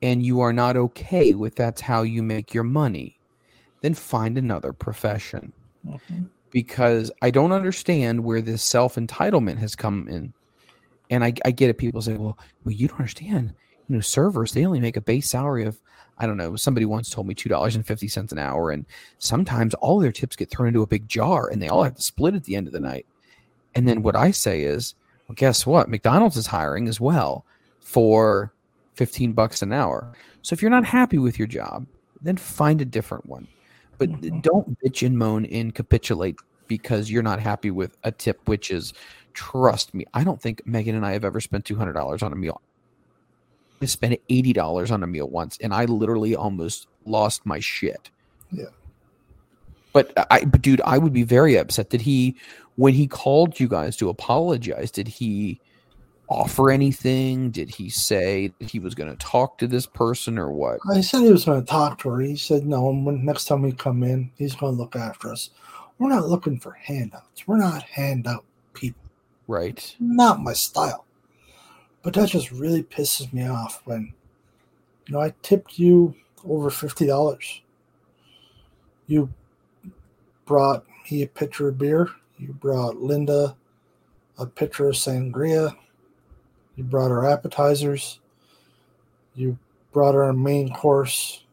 and 0.02 0.24
you 0.24 0.40
are 0.40 0.52
not 0.52 0.76
okay 0.76 1.35
with 1.35 1.56
that's 1.56 1.81
how 1.81 2.02
you 2.02 2.22
make 2.22 2.55
your 2.55 2.64
money, 2.64 3.18
then 3.81 3.94
find 3.94 4.39
another 4.39 4.72
profession. 4.72 5.52
Mm-hmm. 5.86 6.24
Because 6.51 7.10
I 7.20 7.31
don't 7.31 7.52
understand 7.52 8.22
where 8.22 8.40
this 8.40 8.62
self 8.62 8.94
entitlement 8.94 9.59
has 9.59 9.74
come 9.74 10.06
in. 10.09 10.32
And 11.10 11.24
I, 11.24 11.35
I 11.44 11.51
get 11.51 11.70
it. 11.70 11.78
People 11.78 12.01
say, 12.01 12.14
well, 12.14 12.39
well, 12.64 12.72
you 12.72 12.89
don't 12.89 13.01
understand. 13.01 13.55
You 13.89 13.97
know, 13.97 14.01
servers, 14.01 14.52
they 14.52 14.64
only 14.64 14.81
make 14.81 14.97
a 14.97 15.01
base 15.01 15.28
salary 15.28 15.64
of 15.64 15.81
I 16.18 16.26
don't 16.26 16.36
know. 16.36 16.55
Somebody 16.56 16.86
once 16.86 17.10
told 17.10 17.26
me 17.26 17.35
two 17.35 17.48
dollars 17.48 17.74
and 17.74 17.86
fifty 17.86 18.09
cents 18.09 18.32
an 18.32 18.39
hour, 18.39 18.70
and 18.70 18.86
sometimes 19.18 19.74
all 19.74 19.98
their 19.98 20.12
tips 20.12 20.36
get 20.36 20.51
thrown 20.51 20.68
into 20.68 20.82
a 20.82 20.86
big 20.86 21.09
jar, 21.09 21.48
and 21.48 21.60
they 21.60 21.68
all 21.68 21.82
have 21.82 21.97
to 21.97 22.02
split 22.02 22.35
at 22.35 22.44
the 22.44 22.56
end 22.56 22.66
of 22.66 22.72
the 22.72 22.81
night. 22.81 23.06
And 23.74 23.89
then 23.89 24.02
what 24.02 24.16
I 24.16 24.31
say 24.31 24.62
is, 24.62 24.94
well, 25.28 25.34
guess 25.36 25.66
what? 25.66 25.88
McDonald's 25.88 26.36
is 26.36 26.46
hiring 26.46 26.88
as 26.88 27.01
well 27.01 27.44
for 27.80 28.52
fifteen 28.94 29.32
bucks 29.32 29.62
an 29.62 29.72
hour. 29.72 30.12
So 30.42 30.55
if 30.55 30.62
you're 30.62 30.70
not 30.70 30.84
happy 30.84 31.18
with 31.18 31.38
your 31.38 31.48
job, 31.48 31.86
then 32.22 32.36
find 32.36 32.80
a 32.80 32.84
different 32.84 33.26
one. 33.26 33.46
But 33.98 34.10
mm-hmm. 34.10 34.40
don't 34.40 34.78
bitch 34.80 35.06
and 35.06 35.16
moan 35.16 35.46
and 35.46 35.74
capitulate 35.74 36.36
because 36.66 37.10
you're 37.10 37.22
not 37.22 37.40
happy 37.40 37.70
with 37.70 37.96
a 38.05 38.10
tip, 38.10 38.40
which 38.48 38.70
is, 38.70 38.92
trust 39.34 39.94
me, 39.94 40.06
I 40.14 40.24
don't 40.24 40.40
think 40.40 40.66
Megan 40.66 40.94
and 40.94 41.06
I 41.06 41.12
have 41.12 41.24
ever 41.24 41.40
spent 41.40 41.64
two 41.64 41.76
hundred 41.76 41.92
dollars 41.92 42.22
on 42.22 42.32
a 42.32 42.36
meal. 42.36 42.60
I 43.82 43.86
spent 43.86 44.20
eighty 44.28 44.52
dollars 44.52 44.90
on 44.90 45.02
a 45.02 45.06
meal 45.06 45.28
once, 45.28 45.59
and 45.60 45.74
I 45.74 45.84
literally 45.84 46.34
almost 46.34 46.88
lost 47.05 47.44
my 47.44 47.60
shit. 47.60 48.10
Yeah. 48.51 48.66
But 49.92 50.12
I, 50.30 50.44
but 50.44 50.60
dude, 50.60 50.80
I 50.84 50.98
would 50.98 51.12
be 51.12 51.22
very 51.22 51.56
upset. 51.56 51.90
that 51.90 52.01
he, 52.01 52.34
when 52.76 52.94
he 52.94 53.06
called 53.06 53.60
you 53.60 53.68
guys 53.68 53.96
to 53.98 54.09
apologize, 54.09 54.90
did 54.90 55.09
he 55.09 55.60
offer 56.28 56.70
anything? 56.70 57.51
Did 57.51 57.70
he 57.70 57.90
say 57.90 58.52
that 58.59 58.70
he 58.70 58.78
was 58.78 58.94
going 58.94 59.10
to 59.10 59.16
talk 59.16 59.59
to 59.59 59.66
this 59.66 59.86
person 59.86 60.38
or 60.38 60.51
what? 60.51 60.80
I 60.90 61.01
said 61.01 61.22
he 61.22 61.30
was 61.30 61.44
going 61.44 61.60
to 61.60 61.66
talk 61.66 61.98
to 62.01 62.10
her. 62.10 62.20
He 62.20 62.36
said 62.36 62.66
no. 62.66 62.90
And 62.90 63.05
when 63.05 63.24
next 63.24 63.44
time 63.44 63.62
we 63.62 63.72
come 63.72 64.02
in, 64.02 64.30
he's 64.36 64.55
going 64.55 64.74
to 64.74 64.80
look 64.80 64.96
after 64.96 65.30
us. 65.30 65.51
We're 65.98 66.09
not 66.09 66.28
looking 66.28 66.59
for 66.59 66.72
handouts. 66.72 67.46
We're 67.46 67.59
not 67.59 67.82
handout 67.84 68.44
people. 68.72 69.02
Right. 69.46 69.94
Not 70.01 70.40
my 70.40 70.55
style. 70.55 71.05
But 72.02 72.14
that 72.14 72.28
just 72.30 72.51
really 72.51 72.82
pisses 72.82 73.32
me 73.32 73.46
off 73.46 73.82
when, 73.84 74.12
you 75.06 75.14
know, 75.14 75.20
I 75.20 75.34
tipped 75.42 75.78
you 75.78 76.14
over 76.46 76.70
fifty 76.70 77.06
dollars. 77.06 77.62
You 79.06 79.32
brought 80.46 80.84
me 81.10 81.22
a 81.22 81.26
pitcher 81.26 81.68
of 81.68 81.78
beer. 81.78 82.09
You 82.45 82.53
brought 82.53 82.97
Linda 83.01 83.57
a 84.39 84.45
pitcher 84.45 84.89
of 84.91 84.97
sangria. 84.97 85.75
You 86.77 86.85
brought 86.85 87.09
her 87.09 87.25
appetizers. 87.25 88.21
You 89.35 89.59
brought 89.93 90.15
her 90.15 90.25
a 90.25 90.35
main 90.35 90.75
course, 90.75 91.45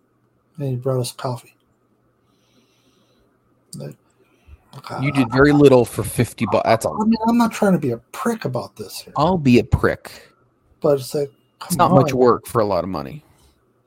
and 0.57 0.71
you 0.71 0.77
brought 0.77 0.99
us 0.99 1.13
coffee. 1.13 1.55
Like, 3.77 3.95
You 5.01 5.13
did 5.13 5.31
very 5.31 5.53
little 5.53 5.85
for 5.85 6.03
fifty 6.03 6.45
bucks. 6.45 6.65
That's 6.65 6.85
I 6.85 6.89
mean, 7.05 7.15
I'm 7.29 7.37
not 7.37 7.53
trying 7.53 7.71
to 7.73 7.79
be 7.79 7.91
a 7.91 7.97
prick 8.11 8.43
about 8.43 8.75
this 8.75 8.99
here, 8.99 9.13
I'll 9.15 9.37
be 9.37 9.59
a 9.59 9.63
prick. 9.63 10.29
but 10.81 10.99
it's 10.99 11.15
like, 11.15 11.31
It's 11.67 11.77
not 11.77 11.91
much 11.91 12.13
work 12.13 12.45
for 12.47 12.59
a 12.59 12.65
lot 12.65 12.83
of 12.83 12.89
money. 12.89 13.23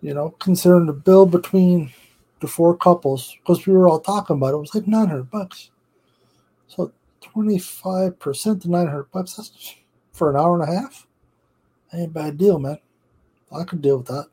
you 0.00 0.14
know, 0.14 0.30
considering 0.38 0.86
the 0.86 0.92
bill 0.94 1.26
between 1.26 1.92
the 2.40 2.46
four 2.46 2.74
couples, 2.74 3.36
because 3.40 3.66
we 3.66 3.74
were 3.74 3.88
all 3.88 4.00
talking 4.00 4.36
about 4.36 4.54
it, 4.54 4.56
it 4.56 4.60
was 4.60 4.74
like 4.74 4.86
900 4.86 5.30
bucks. 5.30 5.70
So 6.74 6.92
25% 7.22 8.62
to 8.62 8.70
900 8.70 9.10
bucks, 9.12 9.34
that's 9.34 9.74
for 10.12 10.30
an 10.30 10.36
hour 10.36 10.60
and 10.60 10.68
a 10.68 10.80
half. 10.80 11.06
Ain't 11.92 12.10
a 12.10 12.12
bad 12.12 12.38
deal, 12.38 12.58
man. 12.58 12.78
I 13.52 13.64
could 13.64 13.82
deal 13.82 13.98
with 13.98 14.06
that. 14.08 14.26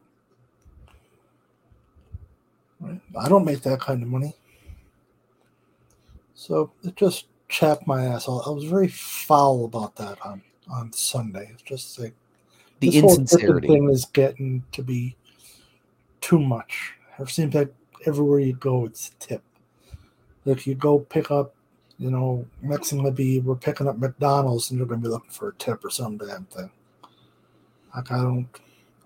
Right? 2.79 3.01
I 3.19 3.29
don't 3.29 3.45
make 3.45 3.61
that 3.61 3.79
kind 3.79 4.01
of 4.01 4.09
money. 4.09 4.35
So 6.33 6.71
it 6.83 6.95
just 6.95 7.27
chapped 7.49 7.85
my 7.85 8.05
ass. 8.05 8.27
I 8.27 8.31
I 8.31 8.49
was 8.49 8.63
very 8.63 8.87
foul 8.87 9.65
about 9.65 9.95
that 9.97 10.17
on, 10.25 10.41
on 10.71 10.91
Sunday. 10.91 11.49
It's 11.53 11.61
just 11.61 11.99
like, 11.99 12.15
The 12.79 12.89
this 12.89 13.01
whole 13.01 13.19
insincerity. 13.19 13.67
thing 13.67 13.89
is 13.91 14.05
getting 14.05 14.63
to 14.71 14.81
be 14.81 15.15
too 16.19 16.39
much. 16.39 16.93
It 17.19 17.29
seems 17.29 17.53
like 17.53 17.71
everywhere 18.07 18.39
you 18.39 18.53
go, 18.53 18.85
it's 18.85 19.09
a 19.09 19.13
tip. 19.27 19.43
Like 20.45 20.65
you 20.65 20.73
go 20.73 20.99
pick 20.99 21.29
up, 21.29 21.53
you 22.01 22.09
know, 22.09 22.43
next 22.63 22.89
thing 22.89 23.07
be 23.11 23.41
we're 23.41 23.55
picking 23.55 23.87
up 23.87 23.99
McDonald's 23.99 24.71
and 24.71 24.79
you're 24.79 24.87
going 24.87 24.99
to 24.99 25.07
be 25.07 25.11
looking 25.11 25.29
for 25.29 25.49
a 25.49 25.53
tip 25.53 25.85
or 25.85 25.91
some 25.91 26.17
damn 26.17 26.45
thing. 26.45 26.71
Like 27.95 28.11
I 28.11 28.17
don't, 28.17 28.47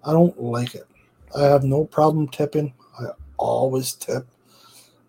I 0.06 0.14
don't 0.14 0.42
like 0.42 0.76
it. 0.76 0.88
I 1.36 1.42
have 1.42 1.66
no 1.66 1.84
problem 1.84 2.30
tipping. 2.30 2.74
I 2.98 3.08
always 3.36 3.92
tip, 3.92 4.26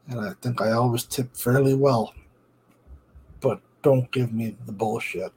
and 0.09 0.19
I 0.19 0.33
think 0.43 0.61
I 0.61 0.73
always 0.73 1.05
tip 1.05 1.37
fairly 1.37 1.75
well. 1.75 2.13
But 3.41 3.61
don't 3.83 4.11
give 4.11 4.33
me 4.33 4.57
the 4.67 4.73
bullshit. 4.73 5.31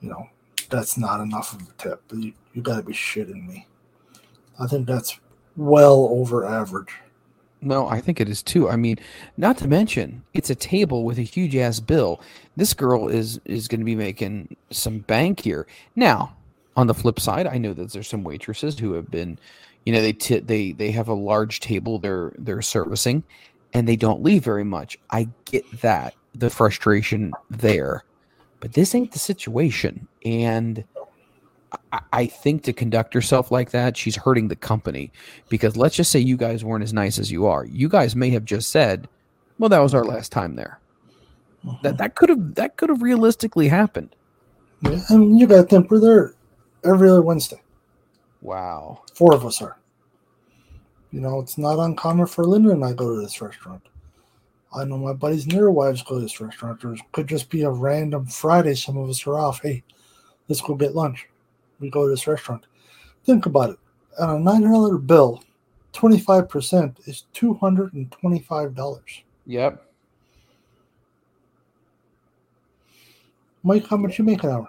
You 0.00 0.08
know, 0.08 0.26
that's 0.70 0.96
not 0.96 1.20
enough 1.20 1.52
of 1.52 1.68
a 1.68 1.72
tip. 1.76 2.02
You, 2.10 2.32
you 2.54 2.62
got 2.62 2.76
to 2.76 2.82
be 2.82 2.94
shitting 2.94 3.46
me. 3.46 3.66
I 4.58 4.66
think 4.66 4.86
that's 4.86 5.20
well 5.56 6.08
over 6.10 6.46
average. 6.46 6.94
No, 7.64 7.88
I 7.88 8.00
think 8.00 8.20
it 8.20 8.28
is 8.28 8.42
too. 8.42 8.68
I 8.68 8.76
mean, 8.76 8.98
not 9.38 9.56
to 9.58 9.68
mention, 9.68 10.22
it's 10.34 10.50
a 10.50 10.54
table 10.54 11.04
with 11.04 11.18
a 11.18 11.22
huge 11.22 11.56
ass 11.56 11.80
bill. 11.80 12.20
This 12.56 12.74
girl 12.74 13.08
is 13.08 13.40
is 13.46 13.68
going 13.68 13.80
to 13.80 13.84
be 13.84 13.96
making 13.96 14.54
some 14.70 14.98
bank 14.98 15.40
here. 15.40 15.66
Now, 15.96 16.36
on 16.76 16.86
the 16.86 16.94
flip 16.94 17.18
side, 17.18 17.46
I 17.46 17.58
know 17.58 17.72
that 17.72 17.92
there's 17.92 18.08
some 18.08 18.22
waitresses 18.22 18.78
who 18.78 18.92
have 18.92 19.10
been, 19.10 19.38
you 19.86 19.92
know, 19.92 20.02
they 20.02 20.12
t- 20.12 20.40
they 20.40 20.72
they 20.72 20.90
have 20.90 21.08
a 21.08 21.14
large 21.14 21.60
table 21.60 21.98
they're 21.98 22.32
they're 22.38 22.62
servicing, 22.62 23.24
and 23.72 23.88
they 23.88 23.96
don't 23.96 24.22
leave 24.22 24.44
very 24.44 24.64
much. 24.64 24.98
I 25.10 25.28
get 25.46 25.64
that 25.80 26.14
the 26.34 26.50
frustration 26.50 27.32
there, 27.50 28.04
but 28.60 28.74
this 28.74 28.94
ain't 28.94 29.12
the 29.12 29.18
situation, 29.18 30.06
and. 30.24 30.84
I- 32.12 32.26
think 32.26 32.62
to 32.64 32.72
conduct 32.72 33.14
herself 33.14 33.50
like 33.50 33.70
that, 33.70 33.96
she's 33.96 34.16
hurting 34.16 34.48
the 34.48 34.56
company. 34.56 35.12
Because 35.48 35.76
let's 35.76 35.96
just 35.96 36.10
say 36.10 36.18
you 36.18 36.36
guys 36.36 36.64
weren't 36.64 36.84
as 36.84 36.92
nice 36.92 37.18
as 37.18 37.30
you 37.30 37.46
are. 37.46 37.64
You 37.64 37.88
guys 37.88 38.16
may 38.16 38.30
have 38.30 38.44
just 38.44 38.70
said, 38.70 39.08
"Well, 39.58 39.68
that 39.68 39.80
was 39.80 39.94
our 39.94 40.04
last 40.04 40.32
time 40.32 40.56
there." 40.56 40.80
That 41.64 41.70
uh-huh. 41.70 41.92
that 41.92 42.14
could 42.14 42.28
have 42.28 42.54
that 42.56 42.76
could 42.76 42.88
have 42.88 43.02
realistically 43.02 43.68
happened. 43.68 44.14
Yeah, 44.82 45.00
and 45.08 45.38
you 45.38 45.46
got 45.46 45.68
think 45.68 45.90
we're 45.90 46.00
there 46.00 46.34
every 46.84 47.08
other 47.08 47.22
Wednesday. 47.22 47.60
Wow. 48.42 49.02
Four 49.14 49.34
of 49.34 49.46
us 49.46 49.62
are. 49.62 49.78
You 51.10 51.20
know, 51.20 51.40
it's 51.40 51.56
not 51.56 51.78
uncommon 51.78 52.26
for 52.26 52.44
Linda 52.44 52.70
and 52.70 52.84
I 52.84 52.92
go 52.92 53.14
to 53.14 53.20
this 53.20 53.40
restaurant. 53.40 53.82
I 54.76 54.84
know 54.84 54.98
my 54.98 55.12
buddies 55.12 55.44
and 55.44 55.52
their 55.52 55.70
wives 55.70 56.02
go 56.02 56.16
to 56.16 56.20
this 56.20 56.40
restaurant. 56.40 56.84
Or 56.84 56.94
it 56.94 57.00
could 57.12 57.28
just 57.28 57.48
be 57.48 57.62
a 57.62 57.70
random 57.70 58.26
Friday. 58.26 58.74
Some 58.74 58.96
of 58.96 59.08
us 59.08 59.26
are 59.26 59.38
off. 59.38 59.62
Hey, 59.62 59.82
let's 60.48 60.60
go 60.60 60.74
get 60.74 60.94
lunch. 60.94 61.26
We 61.80 61.90
go 61.90 62.04
to 62.04 62.10
this 62.10 62.26
restaurant. 62.26 62.66
Think 63.24 63.46
about 63.46 63.70
it. 63.70 63.78
On 64.18 64.36
a 64.36 64.38
nine 64.38 64.62
dollar 64.62 64.98
bill, 64.98 65.42
twenty 65.92 66.18
five 66.18 66.48
percent 66.48 66.98
is 67.06 67.24
two 67.32 67.54
hundred 67.54 67.94
and 67.94 68.10
twenty 68.12 68.38
five 68.40 68.74
dollars. 68.74 69.22
Yep. 69.46 69.84
Mike, 73.62 73.86
how 73.86 73.96
much 73.96 74.18
you 74.18 74.24
make 74.24 74.44
an 74.44 74.50
hour? 74.50 74.68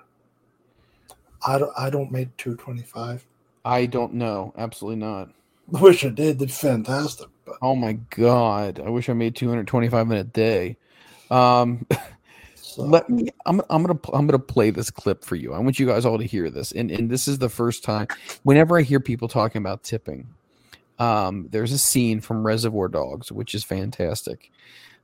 I 1.45 1.57
don't. 1.57 1.71
I 1.77 1.89
don't 1.89 2.11
make 2.11 2.35
two 2.37 2.55
twenty 2.55 2.83
five. 2.83 3.25
I 3.63 3.87
don't 3.87 4.13
know. 4.13 4.53
Absolutely 4.57 4.99
not. 4.99 5.29
I 5.75 5.81
Wish 5.81 6.05
I 6.05 6.09
did. 6.09 6.37
Did 6.37 6.51
fantastic, 6.51 7.27
but 7.45 7.55
Oh 7.61 7.75
my 7.75 7.93
god. 8.11 8.79
I 8.79 8.89
wish 8.89 9.09
I 9.09 9.13
made 9.13 9.35
225 9.35 10.11
in 10.11 10.17
a 10.17 10.23
day. 10.23 10.77
Um 11.31 11.85
so, 12.75 12.83
let 12.83 13.09
me 13.09 13.29
I'm 13.45 13.61
I'm 13.69 13.87
to 13.87 13.99
I'm 14.13 14.27
to 14.29 14.39
play 14.39 14.69
this 14.71 14.91
clip 14.91 15.23
for 15.23 15.35
you. 15.35 15.53
I 15.53 15.59
want 15.59 15.79
you 15.79 15.87
guys 15.87 16.05
all 16.05 16.17
to 16.17 16.25
hear 16.25 16.49
this. 16.49 16.71
And 16.71 16.91
and 16.91 17.09
this 17.09 17.27
is 17.27 17.39
the 17.39 17.49
first 17.49 17.83
time 17.83 18.07
whenever 18.43 18.77
I 18.77 18.83
hear 18.83 18.99
people 18.99 19.27
talking 19.27 19.61
about 19.61 19.83
tipping. 19.83 20.27
Um 20.99 21.47
there's 21.51 21.71
a 21.71 21.77
scene 21.77 22.21
from 22.21 22.45
Reservoir 22.45 22.89
Dogs 22.89 23.31
which 23.31 23.55
is 23.55 23.63
fantastic. 23.63 24.51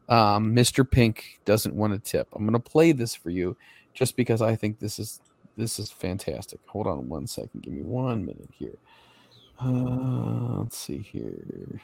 Um 0.10 0.56
Mr. 0.56 0.90
Pink 0.90 1.40
doesn't 1.46 1.76
want 1.76 1.94
to 1.94 2.00
tip. 2.12 2.28
I'm 2.34 2.46
to 2.54 2.60
play 2.60 2.92
this 2.94 3.16
for 3.16 3.30
you 3.30 3.58
just 3.94 4.16
because 4.18 4.42
I 4.42 4.56
think 4.56 4.80
this 4.80 5.00
is 5.00 5.22
this 5.58 5.80
is 5.80 5.92
fantastic. 5.92 6.60
Hold 6.68 6.88
on 6.88 7.10
one 7.10 7.28
second. 7.28 7.62
Give 7.64 7.74
me 7.74 7.84
one 7.84 8.26
minute 8.26 8.50
here. 8.58 8.78
Uh, 9.60 10.60
let's 10.60 10.78
see 10.78 11.00
here. 11.00 11.82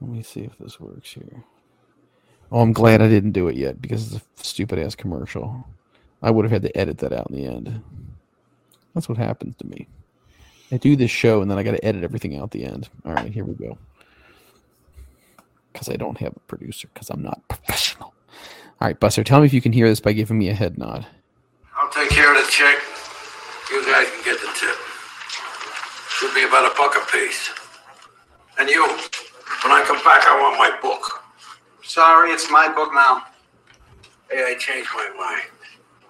Let 0.00 0.10
me 0.10 0.22
see 0.22 0.42
if 0.42 0.58
this 0.58 0.80
works 0.80 1.12
here. 1.12 1.44
Oh, 2.54 2.60
I'm 2.60 2.72
glad 2.72 3.02
I 3.02 3.08
didn't 3.08 3.32
do 3.32 3.48
it 3.48 3.56
yet 3.56 3.82
because 3.82 4.14
it's 4.14 4.24
a 4.40 4.44
stupid 4.44 4.78
ass 4.78 4.94
commercial. 4.94 5.66
I 6.22 6.30
would 6.30 6.44
have 6.44 6.52
had 6.52 6.62
to 6.62 6.78
edit 6.78 6.98
that 6.98 7.12
out 7.12 7.28
in 7.28 7.34
the 7.34 7.46
end. 7.46 7.82
That's 8.94 9.08
what 9.08 9.18
happens 9.18 9.56
to 9.56 9.66
me. 9.66 9.88
I 10.70 10.76
do 10.76 10.94
this 10.94 11.10
show 11.10 11.42
and 11.42 11.50
then 11.50 11.58
I 11.58 11.64
got 11.64 11.72
to 11.72 11.84
edit 11.84 12.04
everything 12.04 12.38
out 12.38 12.52
the 12.52 12.64
end. 12.64 12.88
All 13.04 13.12
right, 13.12 13.32
here 13.32 13.44
we 13.44 13.54
go. 13.54 13.76
Because 15.72 15.88
I 15.88 15.96
don't 15.96 16.16
have 16.18 16.36
a 16.36 16.40
producer 16.46 16.88
because 16.94 17.10
I'm 17.10 17.24
not 17.24 17.42
professional. 17.48 18.14
All 18.80 18.86
right, 18.86 19.00
Buster, 19.00 19.24
tell 19.24 19.40
me 19.40 19.46
if 19.46 19.52
you 19.52 19.60
can 19.60 19.72
hear 19.72 19.88
this 19.88 19.98
by 19.98 20.12
giving 20.12 20.38
me 20.38 20.48
a 20.48 20.54
head 20.54 20.78
nod. 20.78 21.04
I'll 21.76 21.90
take 21.90 22.10
care 22.10 22.30
of 22.30 22.36
the 22.36 22.48
check. 22.48 22.78
You 23.68 23.84
guys 23.84 24.06
can 24.06 24.24
get 24.24 24.40
the 24.40 24.46
tip. 24.54 24.76
Should 26.08 26.32
be 26.32 26.44
about 26.44 26.70
a 26.70 26.74
buck 26.76 26.94
a 26.94 27.04
piece. 27.10 27.50
And 28.60 28.68
you, 28.68 28.86
when 28.86 29.72
I 29.72 29.82
come 29.84 29.98
back, 30.04 30.22
I 30.28 30.40
want 30.40 30.56
my 30.56 30.80
book. 30.80 31.23
Sorry, 31.84 32.30
it's 32.30 32.50
my 32.50 32.68
book 32.68 32.92
now. 32.94 33.24
Hey, 34.30 34.42
I 34.48 34.54
changed 34.58 34.88
my 34.94 35.10
mind. 35.18 35.42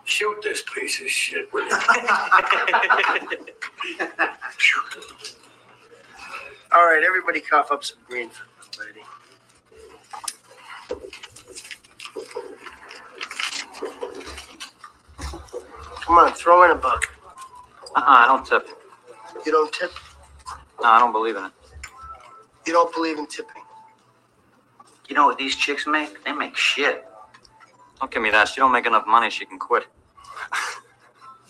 Shoot 0.04 0.40
this 0.42 0.62
piece 0.72 1.00
of 1.00 1.08
shit, 1.08 1.52
will 1.52 1.66
you? 1.66 1.72
All 6.72 6.84
right, 6.86 7.02
everybody 7.04 7.40
cough 7.40 7.72
up 7.72 7.82
some 7.84 7.98
green 8.06 8.30
for 8.30 8.44
this 8.56 8.78
lady. 8.78 9.00
Come 16.02 16.18
on, 16.18 16.32
throw 16.34 16.62
in 16.64 16.70
a 16.70 16.76
buck. 16.76 17.04
Uh-uh, 17.96 18.04
I 18.06 18.26
don't 18.26 18.46
tip. 18.46 18.68
You 19.44 19.50
don't 19.50 19.72
tip? 19.72 19.90
No, 20.80 20.88
I 20.88 21.00
don't 21.00 21.12
believe 21.12 21.36
in 21.36 21.44
it. 21.46 21.52
You 22.66 22.72
don't 22.72 22.94
believe 22.94 23.18
in 23.18 23.26
tipping? 23.26 23.63
You 25.08 25.14
know 25.14 25.26
what 25.26 25.38
these 25.38 25.54
chicks 25.56 25.86
make? 25.86 26.24
They 26.24 26.32
make 26.32 26.56
shit. 26.56 27.04
Don't 28.00 28.10
give 28.10 28.22
me 28.22 28.30
that. 28.30 28.48
She 28.48 28.60
don't 28.60 28.72
make 28.72 28.86
enough 28.86 29.06
money. 29.06 29.30
She 29.30 29.44
can 29.44 29.58
quit. 29.58 29.86
I 30.52 30.78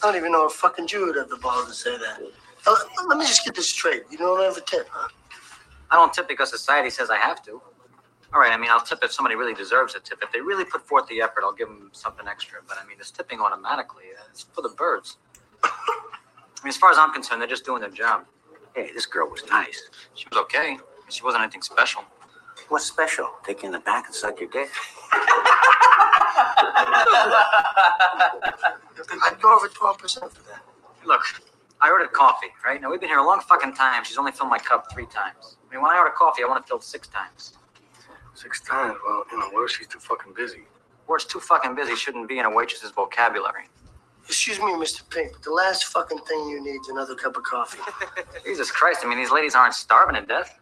don't 0.02 0.16
even 0.16 0.32
know 0.32 0.46
a 0.46 0.50
fucking 0.50 0.86
Jew 0.86 1.06
would 1.06 1.16
have 1.16 1.28
the 1.28 1.36
balls 1.36 1.66
to 1.68 1.72
say 1.74 1.96
that. 1.96 2.20
Uh, 2.66 2.74
let 3.08 3.18
me 3.18 3.24
just 3.24 3.44
get 3.44 3.54
this 3.54 3.68
straight. 3.68 4.02
You 4.10 4.18
don't 4.18 4.42
ever 4.42 4.60
tip, 4.60 4.88
huh? 4.90 5.08
I 5.90 5.96
don't 5.96 6.12
tip 6.12 6.28
because 6.28 6.50
society 6.50 6.90
says 6.90 7.10
I 7.10 7.16
have 7.16 7.42
to. 7.44 7.62
All 8.32 8.40
right, 8.40 8.52
I 8.52 8.56
mean, 8.56 8.70
I'll 8.70 8.80
tip 8.80 8.98
if 9.02 9.12
somebody 9.12 9.36
really 9.36 9.54
deserves 9.54 9.94
a 9.94 10.00
tip. 10.00 10.18
If 10.20 10.32
they 10.32 10.40
really 10.40 10.64
put 10.64 10.82
forth 10.86 11.06
the 11.06 11.22
effort, 11.22 11.44
I'll 11.44 11.52
give 11.52 11.68
them 11.68 11.90
something 11.92 12.26
extra. 12.26 12.58
But 12.66 12.78
I 12.82 12.86
mean, 12.86 12.96
it's 12.98 13.10
tipping 13.12 13.40
automatically. 13.40 14.04
Uh, 14.18 14.24
It's 14.30 14.42
for 14.52 14.62
the 14.62 14.70
birds. 14.70 15.18
I 15.62 15.70
mean, 16.64 16.70
as 16.70 16.76
far 16.76 16.90
as 16.90 16.98
I'm 16.98 17.12
concerned, 17.12 17.40
they're 17.40 17.48
just 17.48 17.64
doing 17.64 17.80
their 17.80 17.90
job. 17.90 18.24
Hey, 18.74 18.90
this 18.92 19.06
girl 19.06 19.30
was 19.30 19.44
nice. 19.48 19.88
She 20.14 20.26
was 20.30 20.38
okay. 20.44 20.78
She 21.08 21.22
wasn't 21.22 21.42
anything 21.44 21.62
special. 21.62 22.02
What's 22.68 22.84
special? 22.86 23.30
Take 23.44 23.62
you 23.62 23.66
in 23.66 23.72
the 23.72 23.78
back 23.80 24.06
and 24.06 24.14
suck 24.14 24.40
your 24.40 24.48
dick. 24.48 24.70
I'd 29.24 29.40
go 29.40 29.54
over 29.54 29.68
12% 29.68 30.00
for 30.32 30.42
that. 30.48 30.62
Look, 31.04 31.22
I 31.80 31.90
ordered 31.90 32.12
coffee, 32.12 32.48
right? 32.64 32.80
Now 32.80 32.90
we've 32.90 33.00
been 33.00 33.10
here 33.10 33.18
a 33.18 33.26
long 33.26 33.40
fucking 33.40 33.74
time. 33.74 34.04
She's 34.04 34.16
only 34.18 34.32
filled 34.32 34.50
my 34.50 34.58
cup 34.58 34.90
three 34.92 35.06
times. 35.06 35.56
I 35.68 35.74
mean, 35.74 35.82
when 35.82 35.90
I 35.92 35.98
order 35.98 36.10
coffee, 36.10 36.42
I 36.42 36.46
want 36.48 36.64
it 36.64 36.68
filled 36.68 36.82
six 36.84 37.08
times. 37.08 37.54
Six 38.34 38.60
times. 38.60 38.96
Well, 39.06 39.24
you 39.30 39.38
know, 39.38 39.48
what 39.50 39.64
if 39.64 39.76
she's 39.76 39.86
too 39.86 39.98
fucking 39.98 40.32
busy? 40.34 40.64
Words 41.06 41.26
too 41.26 41.40
fucking 41.40 41.74
busy 41.74 41.94
shouldn't 41.94 42.28
be 42.28 42.38
in 42.38 42.46
a 42.46 42.50
waitress's 42.50 42.90
vocabulary. 42.90 43.64
Excuse 44.26 44.58
me, 44.58 44.72
Mr. 44.72 45.08
Pink, 45.10 45.32
but 45.32 45.42
the 45.42 45.50
last 45.50 45.84
fucking 45.84 46.18
thing 46.20 46.48
you 46.48 46.62
need 46.64 46.80
is 46.80 46.88
another 46.88 47.14
cup 47.14 47.36
of 47.36 47.42
coffee. 47.42 47.78
Jesus 48.44 48.70
Christ, 48.70 49.00
I 49.04 49.08
mean, 49.08 49.18
these 49.18 49.30
ladies 49.30 49.54
aren't 49.54 49.74
starving 49.74 50.14
to 50.18 50.26
death. 50.26 50.58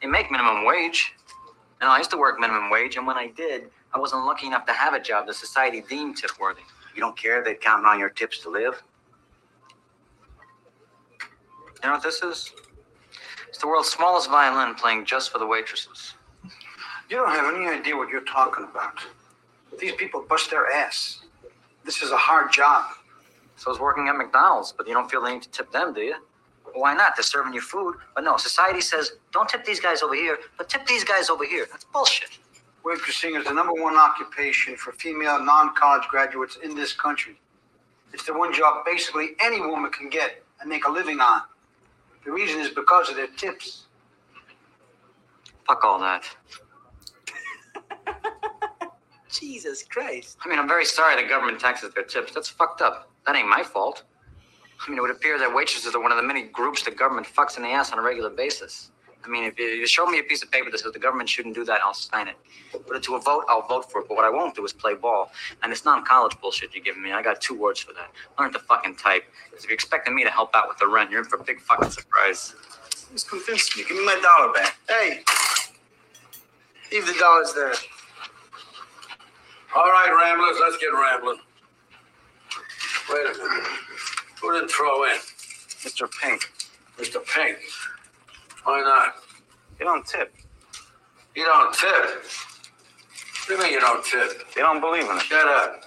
They 0.00 0.06
make 0.06 0.30
minimum 0.30 0.64
wage. 0.64 1.14
And 1.82 1.90
I 1.90 1.98
used 1.98 2.10
to 2.12 2.16
work 2.16 2.38
minimum 2.38 2.70
wage, 2.70 2.96
and 2.96 3.04
when 3.04 3.16
I 3.16 3.26
did, 3.26 3.64
I 3.92 3.98
wasn't 3.98 4.24
lucky 4.24 4.46
enough 4.46 4.64
to 4.66 4.72
have 4.72 4.94
a 4.94 5.00
job 5.00 5.26
the 5.26 5.34
society 5.34 5.82
deemed 5.88 6.16
tip 6.16 6.30
worthy. 6.40 6.62
You 6.94 7.00
don't 7.00 7.16
care 7.18 7.42
they're 7.42 7.56
counting 7.56 7.86
on 7.86 7.98
your 7.98 8.08
tips 8.08 8.38
to 8.42 8.50
live? 8.50 8.80
You 11.82 11.88
know 11.88 11.94
what 11.94 12.02
this 12.04 12.22
is? 12.22 12.52
It's 13.48 13.58
the 13.58 13.66
world's 13.66 13.90
smallest 13.90 14.30
violin 14.30 14.76
playing 14.76 15.06
just 15.06 15.32
for 15.32 15.40
the 15.40 15.46
waitresses. 15.46 16.14
You 17.10 17.16
don't 17.16 17.30
have 17.30 17.52
any 17.52 17.66
idea 17.66 17.96
what 17.96 18.10
you're 18.10 18.24
talking 18.24 18.64
about. 18.64 19.00
These 19.80 19.92
people 19.96 20.24
bust 20.28 20.50
their 20.50 20.70
ass. 20.70 21.22
This 21.84 22.00
is 22.00 22.12
a 22.12 22.16
hard 22.16 22.52
job. 22.52 22.84
So 23.56 23.70
I 23.70 23.72
was 23.72 23.80
working 23.80 24.06
at 24.06 24.16
McDonald's, 24.16 24.72
but 24.72 24.86
you 24.86 24.94
don't 24.94 25.10
feel 25.10 25.20
the 25.20 25.32
need 25.32 25.42
to 25.42 25.50
tip 25.50 25.72
them, 25.72 25.92
do 25.92 26.00
you? 26.00 26.14
Well, 26.72 26.82
why 26.82 26.94
not? 26.94 27.16
They're 27.16 27.22
serving 27.22 27.52
you 27.52 27.60
food. 27.60 27.96
But 28.14 28.24
no, 28.24 28.36
society 28.36 28.80
says 28.80 29.12
don't 29.32 29.48
tip 29.48 29.64
these 29.64 29.80
guys 29.80 30.02
over 30.02 30.14
here, 30.14 30.38
but 30.58 30.68
tip 30.68 30.86
these 30.86 31.04
guys 31.04 31.30
over 31.30 31.44
here. 31.44 31.66
That's 31.70 31.84
bullshit. 31.84 32.38
Waitressing 32.84 33.38
is 33.38 33.46
the 33.46 33.52
number 33.52 33.72
one 33.72 33.96
occupation 33.96 34.76
for 34.76 34.92
female 34.92 35.42
non-college 35.42 36.08
graduates 36.08 36.58
in 36.64 36.74
this 36.74 36.92
country. 36.92 37.38
It's 38.12 38.24
the 38.24 38.34
one 38.36 38.52
job 38.52 38.84
basically 38.84 39.30
any 39.40 39.60
woman 39.60 39.90
can 39.90 40.08
get 40.08 40.42
and 40.60 40.68
make 40.68 40.84
a 40.86 40.90
living 40.90 41.20
on. 41.20 41.42
The 42.24 42.32
reason 42.32 42.60
is 42.60 42.70
because 42.70 43.08
of 43.08 43.16
their 43.16 43.28
tips. 43.28 43.86
Fuck 45.66 45.84
all 45.84 46.00
that. 46.00 46.24
Jesus 49.30 49.84
Christ. 49.84 50.38
I 50.44 50.48
mean, 50.48 50.58
I'm 50.58 50.68
very 50.68 50.84
sorry 50.84 51.20
the 51.20 51.28
government 51.28 51.60
taxes 51.60 51.92
their 51.94 52.04
tips. 52.04 52.32
That's 52.34 52.48
fucked 52.48 52.82
up. 52.82 53.10
That 53.26 53.36
ain't 53.36 53.48
my 53.48 53.62
fault. 53.62 54.02
I 54.84 54.90
mean, 54.90 54.98
it 54.98 55.00
would 55.00 55.10
appear 55.10 55.38
that 55.38 55.54
waitresses 55.54 55.94
are 55.94 56.02
one 56.02 56.10
of 56.10 56.16
the 56.16 56.24
many 56.24 56.42
groups 56.42 56.82
the 56.82 56.90
government 56.90 57.26
fucks 57.26 57.56
in 57.56 57.62
the 57.62 57.68
ass 57.68 57.92
on 57.92 57.98
a 57.98 58.02
regular 58.02 58.30
basis. 58.30 58.90
I 59.24 59.28
mean, 59.28 59.44
if 59.44 59.56
you 59.56 59.86
show 59.86 60.06
me 60.06 60.18
a 60.18 60.22
piece 60.24 60.42
of 60.42 60.50
paper 60.50 60.68
that 60.70 60.80
says 60.80 60.92
the 60.92 60.98
government 60.98 61.28
shouldn't 61.28 61.54
do 61.54 61.64
that, 61.66 61.80
I'll 61.84 61.94
sign 61.94 62.26
it. 62.26 62.34
Put 62.72 62.96
it 62.96 63.02
to 63.04 63.14
a 63.14 63.20
vote, 63.20 63.44
I'll 63.48 63.66
vote 63.66 63.90
for 63.90 64.00
it. 64.00 64.08
But 64.08 64.16
what 64.16 64.24
I 64.24 64.30
won't 64.30 64.56
do 64.56 64.64
is 64.64 64.72
play 64.72 64.94
ball. 64.94 65.30
And 65.62 65.70
it's 65.70 65.84
non-college 65.84 66.40
bullshit 66.40 66.74
you're 66.74 66.82
giving 66.82 67.02
me. 67.02 67.12
I 67.12 67.22
got 67.22 67.40
two 67.40 67.56
words 67.56 67.78
for 67.78 67.92
that. 67.92 68.10
Learn 68.40 68.52
to 68.52 68.58
fucking 68.58 68.96
type. 68.96 69.24
Because 69.48 69.64
if 69.64 69.70
you're 69.70 69.74
expecting 69.74 70.14
me 70.14 70.24
to 70.24 70.30
help 70.30 70.50
out 70.54 70.68
with 70.68 70.78
the 70.78 70.88
rent, 70.88 71.10
you're 71.12 71.20
in 71.20 71.26
for 71.26 71.36
a 71.36 71.44
big 71.44 71.60
fucking 71.60 71.90
surprise. 71.90 72.56
Just 73.12 73.28
convince 73.28 73.76
me. 73.76 73.84
Give 73.84 73.96
me 73.96 74.04
my 74.04 74.20
dollar 74.20 74.52
back. 74.52 74.76
Hey, 74.88 75.22
leave 76.90 77.06
the 77.06 77.14
dollars 77.20 77.52
there. 77.54 77.74
All 79.76 79.84
right, 79.84 80.10
Ramblers, 80.10 80.58
let's 80.60 80.78
get 80.78 80.88
rambling. 80.88 81.38
Wait 83.10 83.26
a 83.26 83.38
minute. 83.38 83.64
Who 84.42 84.52
didn't 84.52 84.70
throw 84.70 85.04
in? 85.04 85.16
Mr. 85.84 86.10
Pink. 86.20 86.52
Mr. 86.98 87.24
Pink. 87.24 87.58
Why 88.64 88.80
not? 88.80 89.14
You 89.78 89.86
don't 89.86 90.04
tip. 90.04 90.34
You 91.36 91.44
don't 91.44 91.72
tip. 91.72 92.24
What 93.46 93.48
do 93.48 93.54
you 93.54 93.60
mean 93.62 93.72
you 93.72 93.80
don't 93.80 94.04
tip? 94.04 94.52
They 94.54 94.62
don't 94.62 94.80
believe 94.80 95.04
in 95.08 95.16
it. 95.16 95.22
Shut 95.22 95.46
up. 95.46 95.84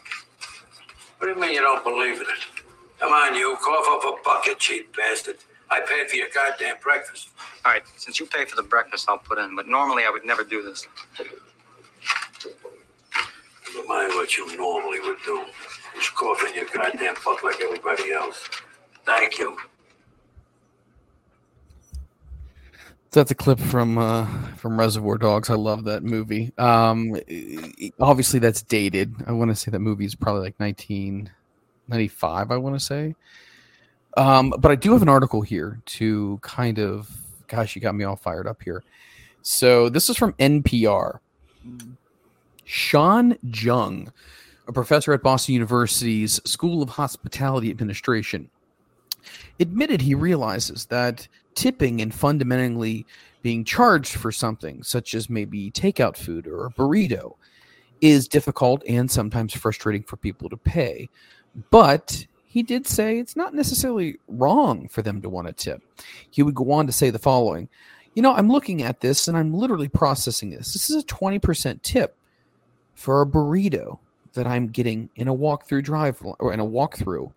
What 1.18 1.28
do 1.28 1.34
you 1.34 1.40
mean 1.40 1.54
you 1.54 1.62
don't 1.62 1.84
believe 1.84 2.16
in 2.16 2.22
it? 2.22 2.64
Come 3.00 3.12
on, 3.12 3.36
you. 3.36 3.58
Cough 3.62 3.86
up 3.90 4.04
a 4.20 4.24
bucket, 4.24 4.60
cheap 4.60 4.96
bastard. 4.96 5.38
I 5.70 5.82
paid 5.82 6.10
for 6.10 6.16
your 6.16 6.28
goddamn 6.34 6.76
breakfast. 6.82 7.30
All 7.66 7.74
right, 7.74 7.84
since 7.98 8.20
you 8.20 8.26
pay 8.26 8.46
for 8.46 8.56
the 8.56 8.64
breakfast, 8.64 9.08
I'll 9.10 9.18
put 9.18 9.38
in. 9.38 9.56
But 9.56 9.68
normally 9.68 10.04
I 10.08 10.10
would 10.10 10.26
never 10.26 10.44
do 10.44 10.64
this. 10.64 10.88
Never 13.76 13.88
mind 13.88 14.14
what 14.14 14.38
you 14.38 14.56
normally 14.58 15.00
would 15.02 15.18
do. 15.26 15.44
Just 15.96 16.16
cough 16.16 16.44
in 16.48 16.56
your 16.56 16.66
goddamn 16.66 17.16
fuck 17.16 17.44
like 17.44 17.62
everybody 17.62 18.12
else. 18.12 18.50
Thank 19.06 19.40
you. 19.40 19.58
That's 23.12 23.32
a 23.32 23.36
clip 23.36 23.60
from 23.60 23.98
uh, 23.98 24.28
from 24.58 24.78
Reservoir 24.78 25.18
Dogs. 25.18 25.50
I 25.50 25.54
love 25.54 25.86
that 25.86 26.04
movie. 26.04 26.52
Um, 26.58 27.16
obviously, 27.98 28.40
that's 28.40 28.62
dated. 28.62 29.16
I 29.26 29.32
want 29.32 29.52
to 29.52 29.56
say 29.56 29.72
that 29.72 29.80
movie 29.80 30.04
is 30.04 30.16
probably 30.16 30.42
like 30.42 30.60
1995. 30.60 32.52
I 32.52 32.58
want 32.58 32.78
to 32.78 32.86
say. 32.86 33.16
Um, 34.18 34.54
but 34.60 34.70
I 34.70 34.76
do 34.76 34.92
have 34.94 35.02
an 35.02 35.10
article 35.10 35.42
here 35.42 35.82
to 35.86 36.40
kind 36.42 36.80
of, 36.80 37.10
gosh, 37.48 37.76
you 37.76 37.82
got 37.82 37.96
me 37.96 38.04
all 38.04 38.16
fired 38.16 38.48
up 38.48 38.62
here. 38.64 38.84
So 39.42 39.90
this 39.90 40.10
is 40.10 40.18
from 40.18 40.34
NPR. 40.34 41.20
Sean 42.66 43.38
Jung, 43.44 44.12
a 44.68 44.74
professor 44.74 45.14
at 45.14 45.24
Boston 45.24 45.54
University's 45.54 46.42
School 46.46 46.82
of 46.82 46.90
Hospitality 46.90 47.70
Administration, 47.70 48.50
admitted 49.60 50.02
he 50.02 50.16
realizes 50.16 50.86
that 50.86 51.28
tipping 51.54 52.02
and 52.02 52.14
fundamentally 52.14 53.06
being 53.42 53.64
charged 53.64 54.16
for 54.16 54.32
something, 54.32 54.84
such 54.84 55.14
as 55.14 55.30
maybe 55.30 55.72
takeout 55.72 56.18
food 56.18 56.48
or 56.48 56.66
a 56.66 56.72
burrito, 56.72 57.36
is 58.02 58.28
difficult 58.28 58.84
and 58.88 59.10
sometimes 59.10 59.54
frustrating 59.54 60.04
for 60.04 60.18
people 60.18 60.50
to 60.50 60.58
pay. 60.58 61.10
But 61.70 62.26
he 62.44 62.64
did 62.64 62.88
say 62.88 63.20
it's 63.20 63.36
not 63.36 63.54
necessarily 63.54 64.18
wrong 64.28 64.88
for 64.88 65.02
them 65.02 65.22
to 65.22 65.30
want 65.30 65.48
to 65.48 65.54
tip. 65.54 65.82
He 66.30 66.44
would 66.44 66.56
go 66.56 66.72
on 66.72 66.88
to 66.88 66.94
say 66.94 67.10
the 67.10 67.20
following 67.20 67.70
You 68.16 68.22
know, 68.22 68.34
I'm 68.34 68.50
looking 68.50 68.82
at 68.82 69.02
this 69.02 69.28
and 69.28 69.38
I'm 69.38 69.54
literally 69.54 69.90
processing 69.90 70.50
this. 70.50 70.74
This 70.74 70.90
is 70.90 71.04
a 71.04 71.06
20% 71.06 71.82
tip 71.82 72.18
for 72.96 73.22
a 73.22 73.26
burrito 73.26 74.00
that 74.36 74.48
I'm 74.48 74.68
getting 74.68 75.10
in 75.16 75.28
a 75.28 75.36
walkthrough 75.36 75.84
drive 75.84 76.22
or 76.40 76.54
in 76.54 76.60
a 76.60 76.66
walkthrough. 76.66 77.32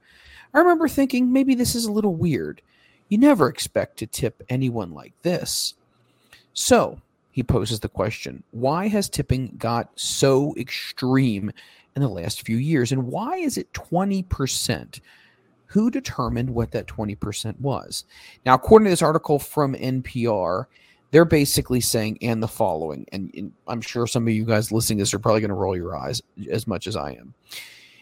I 0.54 0.58
remember 0.58 0.88
thinking 0.88 1.32
maybe 1.32 1.54
this 1.54 1.74
is 1.74 1.86
a 1.86 1.92
little 1.92 2.14
weird. 2.14 2.62
You 3.08 3.18
never 3.18 3.48
expect 3.48 3.98
to 3.98 4.06
tip 4.06 4.42
anyone 4.48 4.92
like 4.92 5.14
this. 5.22 5.74
So 6.52 7.00
he 7.32 7.42
poses 7.42 7.80
the 7.80 7.88
question 7.88 8.42
why 8.50 8.88
has 8.88 9.08
tipping 9.08 9.54
got 9.58 9.90
so 9.94 10.54
extreme 10.56 11.50
in 11.94 12.02
the 12.02 12.08
last 12.08 12.44
few 12.44 12.56
years? 12.56 12.92
And 12.92 13.06
why 13.06 13.36
is 13.36 13.56
it 13.56 13.72
20%? 13.72 15.00
Who 15.66 15.90
determined 15.90 16.50
what 16.50 16.70
that 16.72 16.86
20% 16.86 17.60
was? 17.60 18.04
Now, 18.46 18.54
according 18.54 18.86
to 18.86 18.90
this 18.90 19.02
article 19.02 19.38
from 19.38 19.74
NPR, 19.74 20.64
they're 21.10 21.24
basically 21.24 21.80
saying 21.80 22.18
and 22.22 22.42
the 22.42 22.48
following, 22.48 23.06
and, 23.12 23.30
and 23.34 23.52
I'm 23.66 23.80
sure 23.80 24.06
some 24.06 24.26
of 24.26 24.34
you 24.34 24.44
guys 24.44 24.72
listening 24.72 24.98
to 24.98 25.02
this 25.02 25.14
are 25.14 25.18
probably 25.18 25.40
going 25.40 25.48
to 25.48 25.54
roll 25.54 25.76
your 25.76 25.96
eyes 25.96 26.22
as 26.50 26.66
much 26.66 26.86
as 26.86 26.96
I 26.96 27.12
am. 27.12 27.34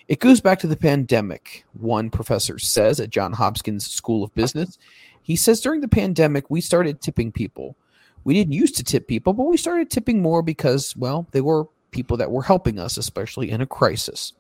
It 0.08 0.20
goes 0.20 0.40
back 0.40 0.58
to 0.60 0.66
the 0.66 0.76
pandemic, 0.76 1.64
one 1.72 2.10
professor 2.10 2.58
says 2.58 3.00
at 3.00 3.10
John 3.10 3.32
Hopkins 3.32 3.86
School 3.86 4.22
of 4.22 4.34
Business. 4.34 4.78
He 5.22 5.34
says 5.34 5.60
during 5.60 5.80
the 5.80 5.88
pandemic, 5.88 6.48
we 6.48 6.60
started 6.60 7.00
tipping 7.00 7.32
people. 7.32 7.76
We 8.22 8.34
didn't 8.34 8.52
used 8.52 8.76
to 8.76 8.84
tip 8.84 9.08
people, 9.08 9.32
but 9.32 9.44
we 9.44 9.56
started 9.56 9.90
tipping 9.90 10.22
more 10.22 10.42
because, 10.42 10.96
well, 10.96 11.26
they 11.32 11.40
were 11.40 11.66
people 11.90 12.16
that 12.16 12.30
were 12.30 12.42
helping 12.42 12.78
us, 12.78 12.96
especially 12.96 13.50
in 13.50 13.60
a 13.60 13.66
crisis. 13.66 14.32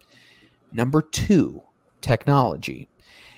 Number 0.72 1.02
two, 1.02 1.62
technology. 2.00 2.88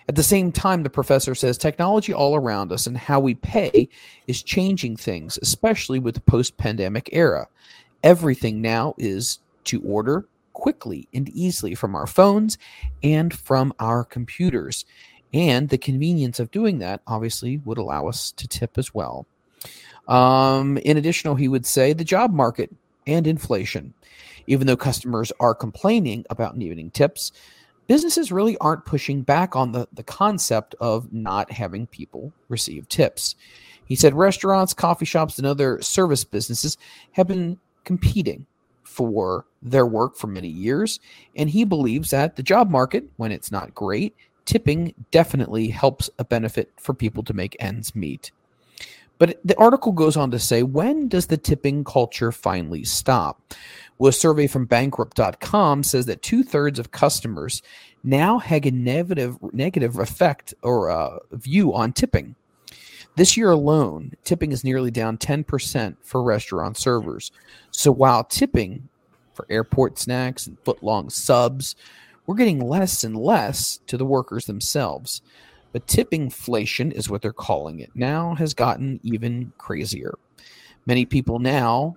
At 0.08 0.16
the 0.16 0.22
same 0.22 0.52
time, 0.52 0.82
the 0.82 0.90
professor 0.90 1.34
says 1.34 1.58
technology 1.58 2.14
all 2.14 2.34
around 2.34 2.72
us 2.72 2.86
and 2.86 2.96
how 2.96 3.20
we 3.20 3.34
pay 3.34 3.90
is 4.26 4.42
changing 4.42 4.96
things, 4.96 5.38
especially 5.42 5.98
with 5.98 6.14
the 6.14 6.22
post 6.22 6.56
pandemic 6.56 7.10
era. 7.12 7.46
Everything 8.02 8.62
now 8.62 8.94
is 8.96 9.40
to 9.64 9.82
order 9.82 10.26
quickly 10.54 11.06
and 11.12 11.28
easily 11.28 11.74
from 11.74 11.94
our 11.94 12.06
phones 12.06 12.56
and 13.02 13.34
from 13.34 13.72
our 13.78 14.02
computers. 14.02 14.86
And 15.34 15.68
the 15.68 15.76
convenience 15.76 16.40
of 16.40 16.50
doing 16.50 16.78
that 16.78 17.02
obviously 17.06 17.58
would 17.66 17.76
allow 17.76 18.08
us 18.08 18.32
to 18.32 18.48
tip 18.48 18.78
as 18.78 18.94
well. 18.94 19.26
Um, 20.08 20.78
in 20.78 20.96
addition, 20.96 21.36
he 21.36 21.48
would 21.48 21.66
say 21.66 21.92
the 21.92 22.02
job 22.02 22.32
market 22.32 22.74
and 23.06 23.26
inflation. 23.26 23.92
Even 24.46 24.66
though 24.66 24.76
customers 24.76 25.30
are 25.38 25.54
complaining 25.54 26.24
about 26.30 26.56
needing 26.56 26.90
tips, 26.90 27.32
businesses 27.88 28.30
really 28.30 28.56
aren't 28.58 28.84
pushing 28.84 29.22
back 29.22 29.56
on 29.56 29.72
the, 29.72 29.88
the 29.92 30.04
concept 30.04 30.76
of 30.80 31.12
not 31.12 31.50
having 31.50 31.88
people 31.88 32.32
receive 32.48 32.88
tips. 32.88 33.34
He 33.86 33.96
said 33.96 34.14
restaurants, 34.14 34.74
coffee 34.74 35.06
shops, 35.06 35.38
and 35.38 35.46
other 35.46 35.82
service 35.82 36.22
businesses 36.22 36.78
have 37.12 37.26
been 37.26 37.58
competing 37.84 38.46
for 38.84 39.46
their 39.62 39.86
work 39.86 40.16
for 40.16 40.26
many 40.26 40.48
years. 40.48 41.00
And 41.34 41.50
he 41.50 41.64
believes 41.64 42.10
that 42.10 42.36
the 42.36 42.42
job 42.42 42.70
market, 42.70 43.04
when 43.16 43.32
it's 43.32 43.50
not 43.50 43.74
great, 43.74 44.14
tipping 44.44 44.94
definitely 45.10 45.68
helps 45.68 46.10
a 46.18 46.24
benefit 46.24 46.70
for 46.76 46.94
people 46.94 47.22
to 47.24 47.34
make 47.34 47.56
ends 47.58 47.96
meet. 47.96 48.30
But 49.18 49.40
the 49.44 49.58
article 49.58 49.92
goes 49.92 50.16
on 50.16 50.30
to 50.30 50.38
say, 50.38 50.62
when 50.62 51.08
does 51.08 51.26
the 51.26 51.36
tipping 51.36 51.82
culture 51.84 52.30
finally 52.30 52.84
stop? 52.84 53.54
Well, 53.98 54.10
a 54.10 54.12
survey 54.12 54.46
from 54.46 54.66
bankrate.com 54.66 55.82
says 55.82 56.06
that 56.06 56.22
two 56.22 56.44
thirds 56.44 56.78
of 56.78 56.92
customers 56.92 57.62
now 58.04 58.38
have 58.38 58.64
a 58.64 58.70
negative, 58.70 59.36
negative 59.52 59.98
effect 59.98 60.54
or 60.62 60.90
uh, 60.90 61.18
view 61.32 61.74
on 61.74 61.92
tipping. 61.92 62.36
This 63.16 63.36
year 63.36 63.50
alone, 63.50 64.12
tipping 64.22 64.52
is 64.52 64.62
nearly 64.62 64.92
down 64.92 65.18
10% 65.18 65.96
for 66.02 66.22
restaurant 66.22 66.76
servers. 66.76 67.32
So 67.72 67.90
while 67.90 68.22
tipping 68.22 68.88
for 69.34 69.44
airport 69.50 69.98
snacks 69.98 70.46
and 70.46 70.62
footlong 70.62 71.10
subs, 71.10 71.74
we're 72.26 72.36
getting 72.36 72.60
less 72.60 73.02
and 73.02 73.16
less 73.16 73.80
to 73.88 73.96
the 73.96 74.04
workers 74.04 74.46
themselves. 74.46 75.22
But 75.72 75.88
tipping 75.88 76.22
inflation 76.22 76.92
is 76.92 77.10
what 77.10 77.22
they're 77.22 77.32
calling 77.32 77.80
it 77.80 77.90
now 77.94 78.36
has 78.36 78.54
gotten 78.54 79.00
even 79.02 79.52
crazier. 79.58 80.14
Many 80.86 81.04
people 81.04 81.40
now, 81.40 81.96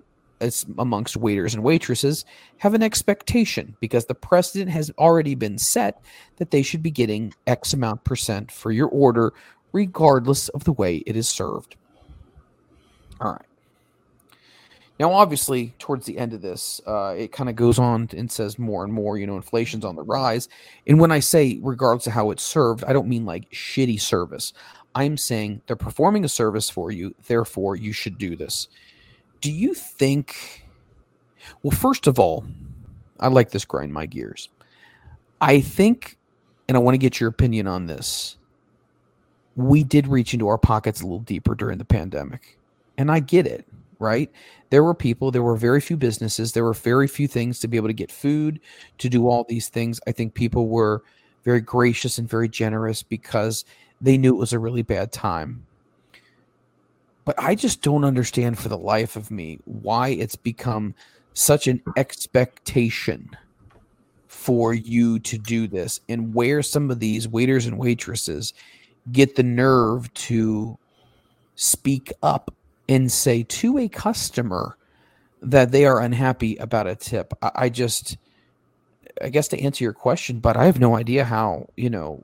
amongst 0.78 1.16
waiters 1.16 1.54
and 1.54 1.62
waitresses, 1.62 2.24
have 2.58 2.74
an 2.74 2.82
expectation 2.82 3.76
because 3.80 4.06
the 4.06 4.14
precedent 4.14 4.70
has 4.70 4.90
already 4.98 5.34
been 5.34 5.58
set 5.58 6.02
that 6.36 6.50
they 6.50 6.62
should 6.62 6.82
be 6.82 6.90
getting 6.90 7.32
X 7.46 7.72
amount 7.72 8.04
percent 8.04 8.50
for 8.50 8.72
your 8.72 8.88
order, 8.88 9.32
regardless 9.72 10.48
of 10.50 10.64
the 10.64 10.72
way 10.72 10.96
it 11.06 11.16
is 11.16 11.28
served. 11.28 11.76
All 13.20 13.32
right. 13.32 13.46
Now, 15.00 15.12
obviously, 15.12 15.74
towards 15.78 16.06
the 16.06 16.18
end 16.18 16.32
of 16.32 16.42
this, 16.42 16.80
uh, 16.86 17.14
it 17.18 17.32
kind 17.32 17.48
of 17.48 17.56
goes 17.56 17.78
on 17.78 18.08
and 18.16 18.30
says 18.30 18.58
more 18.58 18.84
and 18.84 18.92
more, 18.92 19.18
you 19.18 19.26
know, 19.26 19.36
inflation's 19.36 19.84
on 19.84 19.96
the 19.96 20.02
rise. 20.02 20.48
And 20.86 21.00
when 21.00 21.10
I 21.10 21.18
say 21.18 21.58
regardless 21.62 22.06
of 22.06 22.12
how 22.12 22.30
it's 22.30 22.42
served, 22.42 22.84
I 22.84 22.92
don't 22.92 23.08
mean 23.08 23.24
like 23.24 23.50
shitty 23.50 24.00
service. 24.00 24.52
I'm 24.94 25.16
saying 25.16 25.62
they're 25.66 25.76
performing 25.76 26.24
a 26.24 26.28
service 26.28 26.68
for 26.68 26.90
you, 26.90 27.14
therefore 27.26 27.76
you 27.76 27.92
should 27.92 28.18
do 28.18 28.36
this. 28.36 28.68
Do 29.42 29.52
you 29.52 29.74
think? 29.74 30.64
Well, 31.62 31.76
first 31.76 32.06
of 32.06 32.18
all, 32.18 32.46
I 33.20 33.28
like 33.28 33.50
this 33.50 33.66
grind 33.66 33.92
my 33.92 34.06
gears. 34.06 34.48
I 35.40 35.60
think, 35.60 36.16
and 36.66 36.76
I 36.76 36.80
want 36.80 36.94
to 36.94 36.98
get 36.98 37.20
your 37.20 37.28
opinion 37.28 37.66
on 37.66 37.86
this. 37.86 38.38
We 39.54 39.84
did 39.84 40.06
reach 40.06 40.32
into 40.32 40.48
our 40.48 40.56
pockets 40.56 41.02
a 41.02 41.04
little 41.04 41.18
deeper 41.18 41.54
during 41.54 41.76
the 41.76 41.84
pandemic, 41.84 42.56
and 42.96 43.10
I 43.10 43.20
get 43.20 43.46
it 43.46 43.66
right? 44.02 44.30
There 44.70 44.82
were 44.82 44.94
people, 44.94 45.30
there 45.30 45.42
were 45.42 45.56
very 45.56 45.80
few 45.80 45.96
businesses, 45.96 46.52
there 46.52 46.64
were 46.64 46.74
very 46.74 47.06
few 47.06 47.28
things 47.28 47.60
to 47.60 47.68
be 47.68 47.76
able 47.76 47.88
to 47.88 47.94
get 47.94 48.10
food, 48.10 48.60
to 48.98 49.08
do 49.08 49.28
all 49.28 49.44
these 49.48 49.68
things. 49.68 50.00
I 50.06 50.12
think 50.12 50.34
people 50.34 50.68
were 50.68 51.02
very 51.44 51.60
gracious 51.60 52.18
and 52.18 52.28
very 52.28 52.48
generous 52.48 53.02
because 53.02 53.64
they 54.00 54.18
knew 54.18 54.34
it 54.34 54.38
was 54.38 54.52
a 54.52 54.58
really 54.58 54.82
bad 54.82 55.12
time. 55.12 55.64
But 57.24 57.34
I 57.38 57.54
just 57.54 57.82
don't 57.82 58.04
understand 58.04 58.58
for 58.58 58.68
the 58.68 58.78
life 58.78 59.16
of 59.16 59.30
me 59.30 59.58
why 59.64 60.08
it's 60.08 60.36
become 60.36 60.94
such 61.34 61.66
an 61.66 61.82
expectation 61.96 63.30
for 64.26 64.74
you 64.74 65.18
to 65.20 65.38
do 65.38 65.68
this 65.68 66.00
and 66.08 66.34
where 66.34 66.62
some 66.62 66.90
of 66.90 66.98
these 66.98 67.28
waiters 67.28 67.66
and 67.66 67.78
waitresses 67.78 68.52
get 69.10 69.36
the 69.36 69.42
nerve 69.42 70.12
to 70.14 70.78
speak 71.54 72.12
up 72.22 72.52
and 72.88 73.10
say 73.10 73.44
to 73.44 73.78
a 73.78 73.88
customer 73.88 74.76
that 75.40 75.70
they 75.70 75.84
are 75.84 76.00
unhappy 76.00 76.56
about 76.56 76.86
a 76.86 76.96
tip. 76.96 77.32
I, 77.40 77.50
I 77.54 77.68
just, 77.68 78.16
I 79.22 79.28
guess 79.28 79.48
to 79.48 79.60
answer 79.60 79.84
your 79.84 79.92
question, 79.92 80.40
but 80.40 80.56
I 80.56 80.64
have 80.64 80.80
no 80.80 80.96
idea 80.96 81.24
how, 81.24 81.68
you 81.76 81.90
know, 81.90 82.22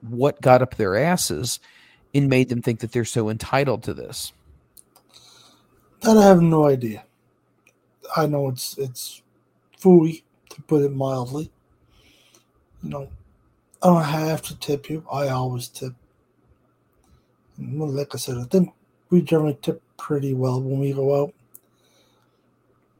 what 0.00 0.40
got 0.40 0.62
up 0.62 0.76
their 0.76 0.96
asses 0.96 1.60
and 2.14 2.28
made 2.28 2.48
them 2.48 2.62
think 2.62 2.80
that 2.80 2.92
they're 2.92 3.04
so 3.04 3.28
entitled 3.28 3.82
to 3.84 3.94
this. 3.94 4.32
That 6.02 6.16
I 6.18 6.24
have 6.24 6.42
no 6.42 6.66
idea. 6.66 7.04
I 8.16 8.26
know 8.26 8.48
it's 8.48 8.76
it's 8.76 9.22
fooey 9.78 10.22
to 10.50 10.62
put 10.62 10.82
it 10.82 10.92
mildly. 10.92 11.50
You 12.82 12.90
know, 12.90 13.08
I 13.82 13.86
don't 13.86 14.02
have 14.02 14.42
to 14.42 14.58
tip 14.58 14.90
you. 14.90 15.04
I 15.10 15.28
always 15.28 15.68
tip. 15.68 15.94
Like 17.58 18.14
I 18.14 18.18
said, 18.18 18.38
I 18.38 18.44
think 18.44 18.74
we 19.10 19.22
generally 19.22 19.58
tip 19.62 19.80
pretty 19.96 20.34
well 20.34 20.60
when 20.60 20.80
we 20.80 20.92
go 20.92 21.22
out. 21.22 21.34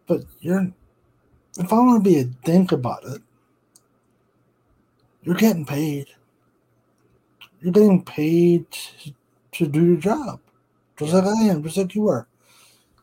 But 0.06 0.24
you're, 0.40 0.70
if 1.58 1.72
I 1.72 1.76
want 1.76 2.04
to 2.04 2.10
be 2.10 2.18
a 2.18 2.24
dink 2.24 2.70
about 2.70 3.04
it, 3.04 3.22
you're 5.22 5.34
getting 5.34 5.64
paid. 5.64 6.08
You're 7.62 7.72
getting 7.72 8.04
paid 8.04 8.70
to, 8.70 9.14
to 9.52 9.66
do 9.68 9.84
your 9.84 9.96
job, 9.96 10.40
just 10.98 11.12
like 11.12 11.24
I 11.24 11.42
am, 11.44 11.62
just 11.62 11.76
like 11.76 11.94
you 11.94 12.08
are. 12.08 12.26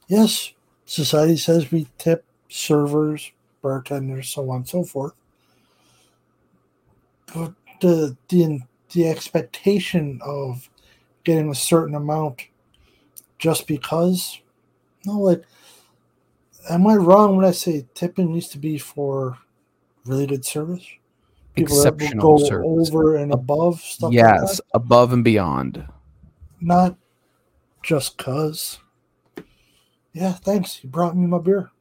Yes, 0.07 0.51
society 0.85 1.37
says 1.37 1.71
we 1.71 1.87
tip 1.97 2.25
servers, 2.49 3.31
bartenders, 3.61 4.29
so 4.29 4.49
on 4.49 4.57
and 4.57 4.67
so 4.67 4.83
forth. 4.83 5.13
But 7.33 7.53
the 7.79 8.17
the 8.27 8.59
the 8.91 9.07
expectation 9.07 10.19
of 10.23 10.69
getting 11.23 11.49
a 11.49 11.55
certain 11.55 11.95
amount 11.95 12.47
just 13.37 13.67
because, 13.67 14.39
no, 15.05 15.19
like, 15.19 15.43
am 16.69 16.87
I 16.87 16.95
wrong 16.95 17.37
when 17.37 17.45
I 17.45 17.51
say 17.51 17.85
tipping 17.93 18.33
needs 18.33 18.49
to 18.49 18.57
be 18.57 18.77
for 18.77 19.37
really 20.05 20.27
good 20.27 20.43
service? 20.43 20.85
People 21.55 21.75
Exceptional 21.75 22.37
that 22.39 22.49
go 22.49 22.63
over 22.63 23.15
and 23.17 23.33
above 23.33 23.81
stuff. 23.81 24.09
like 24.09 24.15
yes, 24.15 24.57
that? 24.57 24.63
above 24.73 25.13
and 25.13 25.23
beyond. 25.23 25.85
not 26.61 26.95
just 27.83 28.17
cause. 28.17 28.79
Yeah, 30.13 30.33
thanks. 30.33 30.83
You 30.83 30.89
brought 30.89 31.15
me 31.17 31.27
my 31.27 31.39
beer. 31.39 31.71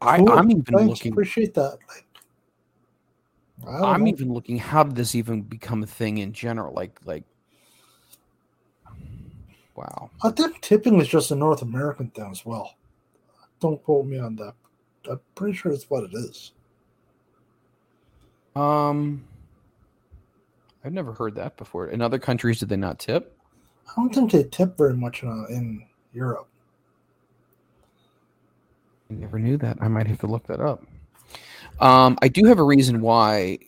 I, 0.00 0.18
Cool. 0.18 0.30
I'm 0.30 0.50
even 0.50 0.62
Thanks, 0.64 0.88
looking. 0.88 1.12
Appreciate 1.12 1.54
that. 1.54 1.78
Like, 1.88 2.06
I'm 3.66 4.04
know. 4.04 4.10
even 4.10 4.32
looking. 4.32 4.58
How 4.58 4.84
did 4.84 4.94
this 4.96 5.14
even 5.14 5.42
become 5.42 5.82
a 5.82 5.86
thing 5.86 6.18
in 6.18 6.32
general? 6.32 6.72
Like, 6.72 7.00
like, 7.04 7.24
wow. 9.74 10.10
I 10.22 10.30
think 10.30 10.60
tipping 10.60 11.00
is 11.00 11.08
just 11.08 11.30
a 11.32 11.34
North 11.36 11.62
American 11.62 12.10
thing 12.10 12.30
as 12.30 12.46
well. 12.46 12.76
Don't 13.60 13.82
quote 13.82 14.06
me 14.06 14.18
on 14.18 14.36
that. 14.36 14.54
I'm 15.10 15.20
pretty 15.34 15.56
sure 15.56 15.72
it's 15.72 15.90
what 15.90 16.04
it 16.04 16.14
is. 16.14 16.52
Um, 18.56 19.24
I've 20.84 20.92
never 20.92 21.12
heard 21.12 21.34
that 21.36 21.56
before. 21.56 21.88
In 21.88 22.00
other 22.00 22.18
countries, 22.18 22.60
did 22.60 22.68
they 22.68 22.76
not 22.76 22.98
tip? 22.98 23.36
I 23.88 23.92
don't 23.96 24.14
think 24.14 24.32
they 24.32 24.44
tip 24.44 24.76
very 24.76 24.94
much 24.94 25.22
in, 25.22 25.46
in 25.50 25.86
Europe. 26.12 26.48
I 29.10 29.14
never 29.14 29.38
knew 29.38 29.56
that. 29.58 29.78
I 29.80 29.88
might 29.88 30.06
have 30.06 30.20
to 30.20 30.26
look 30.26 30.46
that 30.46 30.60
up. 30.60 30.84
Um, 31.80 32.18
I 32.22 32.28
do 32.28 32.44
have 32.44 32.58
a 32.58 32.64
reason 32.64 33.00
why. 33.00 33.58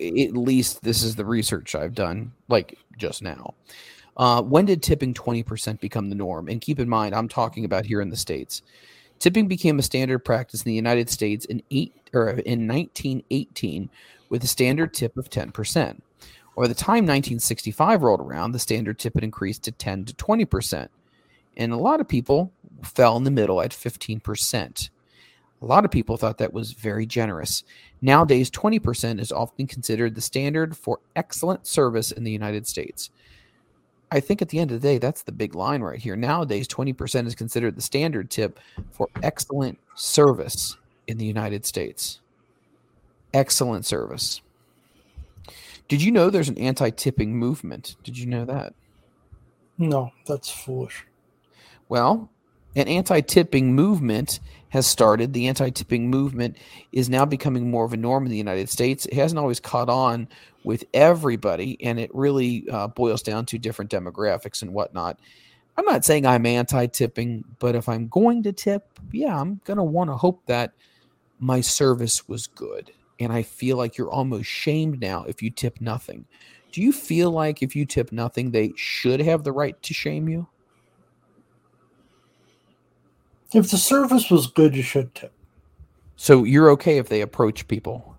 At 0.00 0.36
least 0.36 0.82
this 0.82 1.02
is 1.02 1.16
the 1.16 1.24
research 1.24 1.74
I've 1.74 1.94
done, 1.94 2.32
like 2.48 2.78
just 2.98 3.20
now. 3.20 3.54
Uh, 4.16 4.42
when 4.42 4.64
did 4.64 4.82
tipping 4.82 5.14
20% 5.14 5.80
become 5.80 6.08
the 6.08 6.14
norm? 6.14 6.48
And 6.48 6.60
keep 6.60 6.78
in 6.78 6.88
mind, 6.88 7.14
I'm 7.14 7.28
talking 7.28 7.64
about 7.64 7.84
here 7.84 8.00
in 8.00 8.08
the 8.08 8.16
States. 8.16 8.62
Tipping 9.18 9.48
became 9.48 9.78
a 9.78 9.82
standard 9.82 10.20
practice 10.20 10.62
in 10.62 10.68
the 10.68 10.74
United 10.74 11.10
States 11.10 11.44
in 11.44 11.62
eight 11.70 11.92
or 12.12 12.28
in 12.30 12.68
1918 12.68 13.90
with 14.28 14.44
a 14.44 14.46
standard 14.46 14.94
tip 14.94 15.16
of 15.16 15.30
10%. 15.30 16.00
By 16.56 16.66
the 16.66 16.74
time 16.74 17.04
1965 17.04 18.02
rolled 18.02 18.20
around, 18.20 18.52
the 18.52 18.58
standard 18.58 18.98
tip 18.98 19.14
had 19.14 19.24
increased 19.24 19.62
to 19.64 19.72
10 19.72 20.06
to 20.06 20.14
20%. 20.14 20.88
And 21.56 21.72
a 21.72 21.76
lot 21.76 22.00
of 22.00 22.08
people 22.08 22.52
fell 22.82 23.16
in 23.16 23.24
the 23.24 23.30
middle 23.30 23.60
at 23.60 23.70
15%. 23.70 24.90
A 25.60 25.66
lot 25.66 25.84
of 25.84 25.90
people 25.90 26.16
thought 26.16 26.38
that 26.38 26.52
was 26.52 26.72
very 26.72 27.06
generous. 27.06 27.64
Nowadays, 28.00 28.50
20% 28.50 29.20
is 29.20 29.32
often 29.32 29.66
considered 29.66 30.14
the 30.14 30.20
standard 30.20 30.76
for 30.76 31.00
excellent 31.16 31.66
service 31.66 32.12
in 32.12 32.22
the 32.22 32.30
United 32.30 32.66
States. 32.66 33.10
I 34.10 34.20
think 34.20 34.40
at 34.40 34.48
the 34.48 34.58
end 34.58 34.70
of 34.72 34.80
the 34.80 34.88
day, 34.88 34.98
that's 34.98 35.22
the 35.22 35.32
big 35.32 35.54
line 35.54 35.82
right 35.82 35.98
here. 35.98 36.16
Nowadays, 36.16 36.66
20% 36.66 37.26
is 37.26 37.34
considered 37.34 37.76
the 37.76 37.82
standard 37.82 38.30
tip 38.30 38.58
for 38.90 39.08
excellent 39.22 39.78
service 39.94 40.76
in 41.06 41.18
the 41.18 41.26
United 41.26 41.66
States. 41.66 42.20
Excellent 43.34 43.84
service. 43.84 44.40
Did 45.88 46.02
you 46.02 46.10
know 46.10 46.30
there's 46.30 46.48
an 46.48 46.58
anti 46.58 46.90
tipping 46.90 47.36
movement? 47.36 47.96
Did 48.02 48.16
you 48.16 48.26
know 48.26 48.44
that? 48.44 48.74
No, 49.78 50.12
that's 50.26 50.50
foolish. 50.50 51.04
Well, 51.88 52.30
an 52.76 52.88
anti 52.88 53.20
tipping 53.20 53.74
movement 53.74 54.40
has 54.70 54.86
started. 54.86 55.32
The 55.32 55.48
anti 55.48 55.70
tipping 55.70 56.10
movement 56.10 56.56
is 56.92 57.08
now 57.08 57.24
becoming 57.24 57.70
more 57.70 57.84
of 57.84 57.92
a 57.92 57.96
norm 57.96 58.24
in 58.24 58.30
the 58.30 58.38
United 58.38 58.68
States. 58.68 59.06
It 59.06 59.14
hasn't 59.14 59.38
always 59.38 59.60
caught 59.60 59.88
on 59.88 60.28
with 60.64 60.84
everybody, 60.94 61.78
and 61.82 61.98
it 61.98 62.14
really 62.14 62.68
uh, 62.70 62.88
boils 62.88 63.22
down 63.22 63.46
to 63.46 63.58
different 63.58 63.90
demographics 63.90 64.62
and 64.62 64.72
whatnot. 64.72 65.18
I'm 65.76 65.84
not 65.84 66.04
saying 66.04 66.26
I'm 66.26 66.44
anti 66.44 66.86
tipping, 66.86 67.44
but 67.58 67.74
if 67.74 67.88
I'm 67.88 68.08
going 68.08 68.42
to 68.42 68.52
tip, 68.52 68.98
yeah, 69.12 69.40
I'm 69.40 69.60
going 69.64 69.76
to 69.76 69.84
want 69.84 70.10
to 70.10 70.16
hope 70.16 70.44
that 70.46 70.72
my 71.38 71.60
service 71.60 72.28
was 72.28 72.46
good. 72.46 72.90
And 73.20 73.32
I 73.32 73.42
feel 73.42 73.76
like 73.76 73.96
you're 73.96 74.10
almost 74.10 74.46
shamed 74.46 75.00
now 75.00 75.24
if 75.24 75.42
you 75.42 75.50
tip 75.50 75.80
nothing. 75.80 76.24
Do 76.72 76.82
you 76.82 76.92
feel 76.92 77.30
like 77.30 77.62
if 77.62 77.74
you 77.74 77.86
tip 77.86 78.12
nothing, 78.12 78.50
they 78.50 78.72
should 78.76 79.20
have 79.20 79.44
the 79.44 79.52
right 79.52 79.80
to 79.82 79.94
shame 79.94 80.28
you? 80.28 80.46
If 83.52 83.70
the 83.70 83.78
service 83.78 84.30
was 84.30 84.46
good, 84.46 84.76
you 84.76 84.82
should 84.82 85.14
tip. 85.14 85.32
So 86.16 86.44
you're 86.44 86.70
okay 86.70 86.98
if 86.98 87.08
they 87.08 87.22
approach 87.22 87.66
people. 87.68 88.16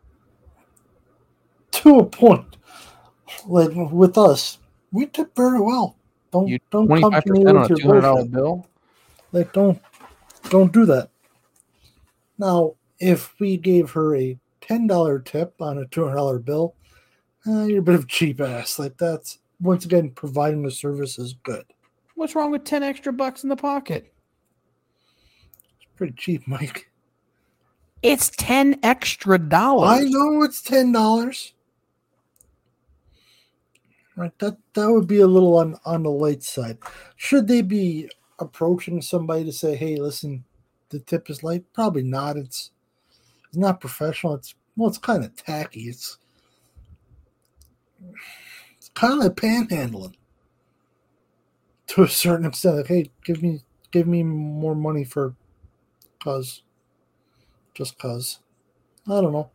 To 1.72 2.00
a 2.00 2.06
point. 2.06 2.58
Like 3.46 3.70
with 3.74 4.18
us, 4.18 4.58
we 4.92 5.06
tip 5.06 5.36
very 5.36 5.62
well. 5.62 5.96
Don't 6.32 6.48
You 6.48 6.60
don't 6.72 6.88
come 6.88 7.14
to 7.14 7.32
me 7.32 7.40
with 7.46 7.70
your 7.70 7.78
two 7.78 7.88
hundred 7.88 8.02
dollar 8.02 8.26
bill. 8.26 8.68
Like 9.32 9.54
don't 9.54 9.80
don't 10.50 10.74
do 10.74 10.86
that. 10.86 11.10
Now, 12.38 12.76
if 13.00 13.40
we 13.40 13.58
gave 13.58 13.92
her 13.92 14.16
a 14.16 14.38
ten 14.62 14.88
dollar 14.88 15.20
tip 15.20 15.54
on 15.62 15.78
a 15.78 15.86
two 15.86 16.04
hundred 16.04 16.16
dollar 16.16 16.40
bill, 16.40 16.76
uh, 17.48 17.64
you're 17.64 17.80
a 17.80 17.84
bit 17.84 17.96
of 17.96 18.08
cheap 18.08 18.42
ass. 18.42 18.80
Like 18.80 18.98
that's 18.98 19.40
once 19.62 19.86
again 19.86 20.10
providing 20.12 20.64
the 20.64 20.72
service 20.72 21.20
is 21.20 21.34
good. 21.44 21.66
What's 22.16 22.36
wrong 22.36 22.52
with 22.52 22.64
ten 22.64 22.82
extra 22.82 23.14
bucks 23.14 23.44
in 23.44 23.50
the 23.50 23.56
pocket? 23.56 24.12
Pretty 26.00 26.14
cheap, 26.14 26.48
Mike. 26.48 26.90
It's 28.02 28.30
ten 28.30 28.80
extra 28.84 29.38
dollars. 29.38 30.00
I 30.00 30.04
know 30.06 30.44
it's 30.44 30.62
ten 30.62 30.94
dollars. 30.94 31.52
Right, 34.16 34.32
that 34.40 34.56
that 34.76 34.90
would 34.90 35.08
be 35.08 35.20
a 35.20 35.28
little 35.28 35.58
on 35.58 35.76
on 35.84 36.04
the 36.04 36.10
light 36.10 36.42
side. 36.42 36.78
Should 37.18 37.50
they 37.50 37.62
be 37.62 38.10
approaching 38.40 39.02
somebody 39.02 39.44
to 39.44 39.52
say, 39.52 39.76
"Hey, 39.76 39.98
listen, 39.98 40.46
the 40.88 41.00
tip 41.00 41.30
is 41.30 41.44
light"? 41.44 41.66
Probably 41.74 42.04
not. 42.04 42.38
It's 42.38 42.72
it's 43.50 43.58
not 43.58 43.82
professional. 43.82 44.36
It's 44.36 44.56
well, 44.78 44.88
it's 44.88 44.98
kind 44.98 45.26
of 45.26 45.36
tacky. 45.36 45.90
It's 45.90 46.18
it's 48.78 48.88
kind 48.94 49.16
of 49.16 49.20
like 49.20 49.36
panhandling 49.36 50.14
to 51.88 52.04
a 52.04 52.08
certain 52.08 52.46
extent. 52.46 52.78
Like, 52.78 52.88
hey, 52.88 53.12
give 53.26 53.44
me 53.44 53.60
give 53.92 54.08
me 54.08 54.24
more 54.24 54.76
money 54.76 55.04
for 55.04 55.36
cause 56.22 56.64
just 57.74 57.98
cause. 57.98 58.40
I 59.08 59.22
don't 59.22 59.34
know. 59.34 59.50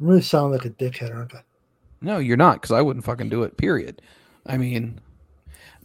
I 0.00 0.04
really 0.04 0.22
sound 0.22 0.52
like 0.52 0.64
a 0.64 0.70
dickhead, 0.70 1.14
aren't 1.14 1.34
I? 1.34 1.42
No, 2.00 2.18
you're 2.18 2.36
not, 2.36 2.56
because 2.56 2.72
I 2.72 2.82
wouldn't 2.82 3.04
fucking 3.04 3.28
do 3.28 3.42
it. 3.42 3.56
Period. 3.56 4.02
I 4.46 4.56
mean, 4.56 5.00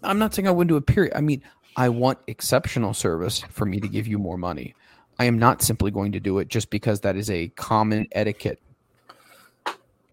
I'm 0.01 0.17
not 0.17 0.33
saying 0.33 0.47
I 0.47 0.51
wouldn't 0.51 0.69
do 0.69 0.77
it. 0.77 0.85
Period. 0.85 1.13
I 1.15 1.21
mean, 1.21 1.41
I 1.75 1.89
want 1.89 2.19
exceptional 2.27 2.93
service 2.93 3.41
for 3.49 3.65
me 3.65 3.79
to 3.81 3.87
give 3.87 4.07
you 4.07 4.17
more 4.17 4.37
money. 4.37 4.73
I 5.19 5.25
am 5.25 5.37
not 5.37 5.61
simply 5.61 5.91
going 5.91 6.11
to 6.13 6.19
do 6.19 6.39
it 6.39 6.47
just 6.47 6.69
because 6.69 7.01
that 7.01 7.15
is 7.15 7.29
a 7.29 7.49
common 7.49 8.07
etiquette. 8.13 8.61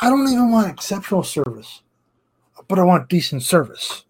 I 0.01 0.11
don't 0.11 0.27
even 0.29 0.51
want 0.51 0.71
exceptional 0.71 1.23
service. 1.23 1.83
but 2.69 2.79
I 2.79 2.83
want 2.85 3.09
decent 3.09 3.43
service. 3.43 4.05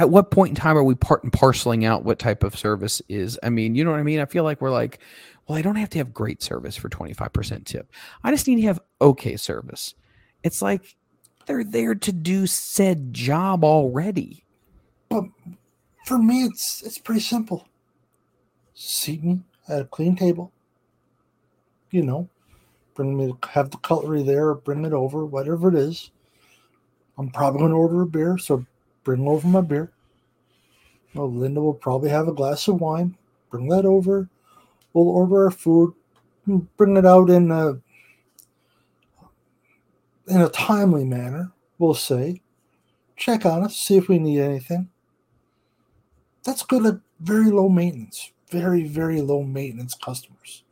At 0.00 0.08
what 0.08 0.30
point 0.30 0.48
in 0.48 0.54
time 0.54 0.78
are 0.78 0.82
we 0.82 0.94
part 0.94 1.24
and 1.24 1.32
parceling 1.32 1.84
out 1.84 2.06
what 2.06 2.18
type 2.18 2.42
of 2.42 2.56
service 2.56 3.02
is? 3.10 3.38
I 3.42 3.50
mean, 3.50 3.74
you 3.74 3.84
know 3.84 3.90
what 3.90 4.00
I 4.00 4.02
mean? 4.02 4.18
I 4.18 4.24
feel 4.24 4.44
like 4.44 4.62
we're 4.62 4.70
like, 4.70 4.98
well, 5.46 5.58
I 5.58 5.62
don't 5.62 5.76
have 5.76 5.90
to 5.90 5.98
have 5.98 6.14
great 6.14 6.42
service 6.42 6.74
for 6.74 6.88
25% 6.88 7.66
tip. 7.66 7.92
I 8.24 8.30
just 8.30 8.48
need 8.48 8.56
to 8.56 8.62
have 8.62 8.80
okay 9.02 9.36
service. 9.36 9.94
It's 10.42 10.62
like 10.62 10.96
they're 11.44 11.64
there 11.64 11.94
to 11.94 12.12
do 12.12 12.46
said 12.46 13.12
job 13.12 13.62
already. 13.62 14.42
But 15.10 15.24
for 16.06 16.16
me, 16.16 16.44
it's 16.44 16.80
it's 16.82 16.96
pretty 16.96 17.20
simple. 17.20 17.68
Seating 18.72 19.44
at 19.68 19.82
a 19.82 19.84
clean 19.84 20.16
table. 20.16 20.50
You 21.90 22.04
know, 22.04 22.30
bring 22.94 23.18
me 23.18 23.34
have 23.50 23.70
the 23.70 23.76
cutlery 23.76 24.22
there, 24.22 24.54
bring 24.54 24.86
it 24.86 24.94
over, 24.94 25.26
whatever 25.26 25.68
it 25.68 25.74
is. 25.74 26.10
I'm 27.18 27.28
probably 27.28 27.58
going 27.58 27.72
to 27.72 27.76
order 27.76 28.00
a 28.00 28.06
beer, 28.06 28.38
so 28.38 28.64
bring 29.04 29.26
over 29.26 29.46
my 29.46 29.60
beer. 29.60 29.92
Well, 31.14 31.30
Linda 31.30 31.60
will 31.60 31.74
probably 31.74 32.10
have 32.10 32.28
a 32.28 32.32
glass 32.32 32.68
of 32.68 32.80
wine. 32.80 33.16
Bring 33.50 33.68
that 33.68 33.84
over. 33.84 34.28
We'll 34.92 35.08
order 35.08 35.44
our 35.44 35.50
food. 35.50 35.94
Bring 36.76 36.96
it 36.96 37.06
out 37.06 37.30
in 37.30 37.50
a 37.50 37.80
in 40.28 40.40
a 40.40 40.48
timely 40.48 41.04
manner. 41.04 41.52
We'll 41.78 41.94
say, 41.94 42.40
check 43.16 43.44
on 43.44 43.64
us, 43.64 43.76
see 43.76 43.96
if 43.96 44.08
we 44.08 44.18
need 44.18 44.40
anything. 44.40 44.90
That's 46.44 46.62
good 46.62 46.86
at 46.86 47.00
very 47.18 47.50
low 47.50 47.68
maintenance, 47.68 48.32
very 48.48 48.84
very 48.84 49.20
low 49.20 49.42
maintenance 49.42 49.94
customers. 49.94 50.64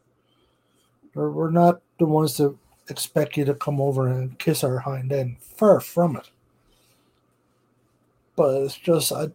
We're, 1.15 1.51
not 1.51 1.81
the 1.99 2.07
ones 2.07 2.37
that 2.37 2.57
expect 2.89 3.37
you 3.37 3.45
to 3.47 3.55
come 3.55 3.81
over 3.81 4.07
and 4.07 4.39
kiss 4.39 4.63
our 4.63 4.79
hind 4.79 5.11
end. 5.11 5.39
Far 5.41 5.81
from 5.81 6.17
it 6.17 6.31
but 8.39 8.63
it's 8.63 8.77
just 8.77 9.13
I, 9.13 9.25
it, 9.25 9.33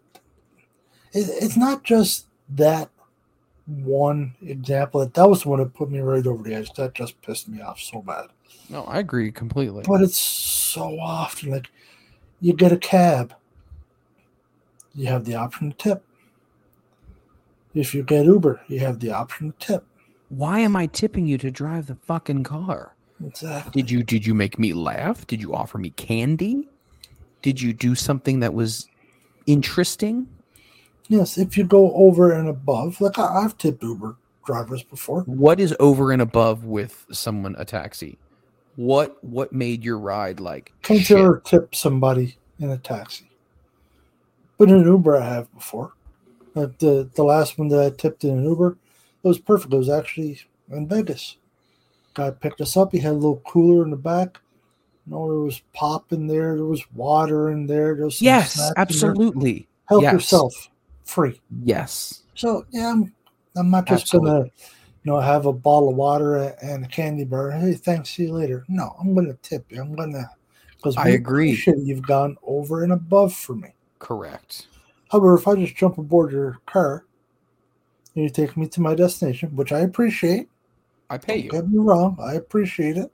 it's 1.14 1.58
not 1.58 1.84
just 1.84 2.26
that 2.50 2.90
one 3.66 4.34
example. 4.42 5.02
That 5.02 5.14
that 5.14 5.30
was 5.30 5.44
the 5.44 5.50
one 5.50 5.60
that 5.60 5.74
put 5.74 5.92
me 5.92 6.00
right 6.00 6.26
over 6.26 6.42
the 6.42 6.56
edge. 6.56 6.74
That 6.74 6.96
just 6.96 7.22
pissed 7.22 7.50
me 7.50 7.62
off 7.62 7.80
so 7.80 8.02
bad. 8.02 8.28
No, 8.70 8.86
I 8.86 9.00
agree 9.00 9.32
completely. 9.32 9.84
But 9.86 10.02
it's 10.02 10.18
so 10.18 10.98
often 11.00 11.52
like 11.52 11.70
you 12.40 12.54
get 12.54 12.72
a 12.72 12.78
cab, 12.78 13.36
you 14.96 15.08
have 15.08 15.26
the 15.26 15.36
option 15.36 15.72
to 15.72 15.78
tip. 15.78 16.06
If 17.74 17.94
you 17.94 18.04
get 18.04 18.26
Uber, 18.26 18.62
you 18.68 18.80
have 18.80 19.00
the 19.00 19.12
option 19.12 19.52
to 19.52 19.68
tip. 19.68 19.86
Why 20.30 20.60
am 20.60 20.76
I 20.78 20.88
tipping 20.88 21.28
you 21.28 21.38
to 21.40 21.52
drive 21.52 21.88
the 21.88 21.96
fucking 21.96 22.44
car? 22.44 22.96
Exactly. 23.26 23.82
Did 23.82 23.92
you 23.92 24.02
did 24.04 24.26
you 24.26 24.34
make 24.34 24.58
me 24.58 24.74
laugh? 24.74 25.28
Did 25.28 25.42
you 25.42 25.54
offer 25.54 25.78
me 25.78 25.90
candy? 25.92 26.70
Did 27.42 27.62
you 27.62 27.74
do 27.74 27.94
something 27.94 28.40
that 28.40 28.54
was 28.54 28.88
interesting. 29.46 30.28
Yes, 31.08 31.38
if 31.38 31.58
you 31.58 31.64
go 31.64 31.94
over 31.94 32.32
and 32.32 32.48
above, 32.48 33.02
like 33.02 33.20
I, 33.20 33.42
have 33.42 33.58
tipped 33.58 33.84
Uber 33.84 34.16
drivers 34.46 34.84
before. 34.84 35.22
What 35.22 35.60
is 35.60 35.76
over 35.80 36.12
and 36.12 36.22
above 36.22 36.66
with 36.66 37.06
someone 37.12 37.56
a 37.58 37.66
taxi? 37.66 38.18
What 38.76 39.24
what 39.24 39.54
made 39.54 39.84
your 39.84 40.00
ride 40.00 40.40
like? 40.40 40.74
Consider 40.82 41.42
tip 41.46 41.76
somebody 41.76 42.38
in 42.60 42.70
a 42.70 42.78
taxi. 42.78 43.30
But 44.58 44.70
in 44.70 44.76
an 44.76 44.86
Uber, 44.86 45.18
I 45.18 45.26
have 45.26 45.54
before. 45.54 45.94
Like 46.56 46.78
the 46.80 47.10
the 47.14 47.24
last 47.24 47.58
one 47.58 47.68
that 47.70 47.80
I 47.80 47.90
tipped 47.96 48.24
in 48.24 48.38
an 48.38 48.44
Uber, 48.46 48.78
it 49.24 49.28
was 49.28 49.40
perfect. 49.40 49.74
It 49.74 49.78
was 49.78 49.90
actually 49.90 50.42
in 50.72 50.88
Vegas. 50.88 51.38
Guy 52.14 52.32
picked 52.32 52.62
us 52.62 52.78
up. 52.78 52.92
He 52.92 53.00
had 53.00 53.12
a 53.12 53.16
little 53.16 53.42
cooler 53.46 53.84
in 53.84 53.90
the 53.90 53.98
back. 53.98 54.40
You 55.06 55.14
know, 55.14 55.28
there 55.28 55.40
was 55.40 55.62
pop 55.74 56.14
in 56.14 56.28
there. 56.28 56.56
There 56.56 56.66
was 56.66 56.84
water 56.94 57.50
in 57.50 57.68
there. 57.68 57.96
There 57.96 58.10
yes, 58.20 58.72
absolutely. 58.78 59.68
Help 59.86 60.04
yes. 60.04 60.14
yourself, 60.14 60.70
free. 61.04 61.42
Yes. 61.64 62.24
So 62.36 62.66
yeah, 62.72 62.92
I'm, 62.92 63.14
I'm 63.56 63.70
not 63.70 63.86
just 63.86 64.04
absolutely. 64.04 64.32
gonna, 64.32 64.46
you 64.46 65.12
know, 65.12 65.20
have 65.20 65.46
a 65.46 65.54
bottle 65.54 65.90
of 65.90 65.96
water 65.96 66.56
and 66.62 66.86
a 66.86 66.88
candy 66.88 67.26
bar. 67.26 67.52
Hey, 67.52 67.74
thanks. 67.74 68.12
See 68.12 68.24
you 68.24 68.34
later. 68.34 68.64
No, 68.70 68.96
I'm 69.00 69.14
gonna 69.14 69.36
tip 69.42 69.72
you. 69.72 69.82
I'm 69.82 69.94
gonna 69.94 70.30
because 70.78 70.98
I 70.98 71.10
agree. 71.10 71.62
You've 71.66 72.06
gone 72.06 72.38
over 72.44 72.84
and 72.84 72.92
above 72.92 73.34
for 73.34 73.56
me. 73.56 73.70
Correct. 74.00 74.68
However, 75.10 75.36
if 75.36 75.48
I 75.48 75.56
just 75.56 75.76
jump 75.76 75.98
aboard 75.98 76.32
your 76.32 76.58
car 76.66 77.06
and 78.16 78.24
you 78.24 78.30
take 78.30 78.58
me 78.58 78.68
to 78.68 78.82
my 78.82 78.96
destination, 78.96 79.56
which 79.56 79.72
I 79.72 79.80
appreciate, 79.80 80.50
I 81.10 81.18
pay 81.18 81.36
don't 81.36 81.44
you. 81.44 81.52
Get 81.52 81.70
me 81.70 81.78
wrong, 81.78 82.18
I 82.20 82.34
appreciate 82.34 82.98
it. 82.98 83.13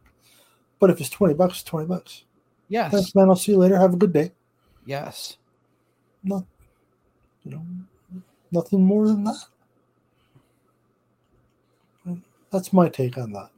But 0.79 0.89
if 0.89 0.99
it's 0.99 1.09
20 1.09 1.33
bucks, 1.33 1.55
it's 1.55 1.63
20 1.63 1.87
bucks. 1.87 2.23
Yes. 2.69 2.91
Thanks, 2.91 3.15
man. 3.15 3.29
I'll 3.29 3.35
see 3.35 3.51
you 3.51 3.57
later. 3.57 3.77
Have 3.77 3.93
a 3.93 3.97
good 3.97 4.13
day. 4.13 4.31
Yes. 4.85 5.37
No, 6.23 6.45
you 7.43 7.51
know, 7.51 7.65
nothing 8.51 8.83
more 8.83 9.07
than 9.07 9.23
that. 9.23 9.43
That's 12.51 12.73
my 12.73 12.89
take 12.89 13.17
on 13.17 13.31
that. 13.33 13.49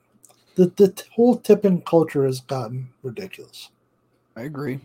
The, 0.56 0.66
the 0.76 1.04
whole 1.12 1.38
tipping 1.38 1.82
culture 1.82 2.26
has 2.26 2.42
gotten 2.42 2.90
ridiculous. 3.04 3.70
I 4.36 4.42
agree. 4.42 4.80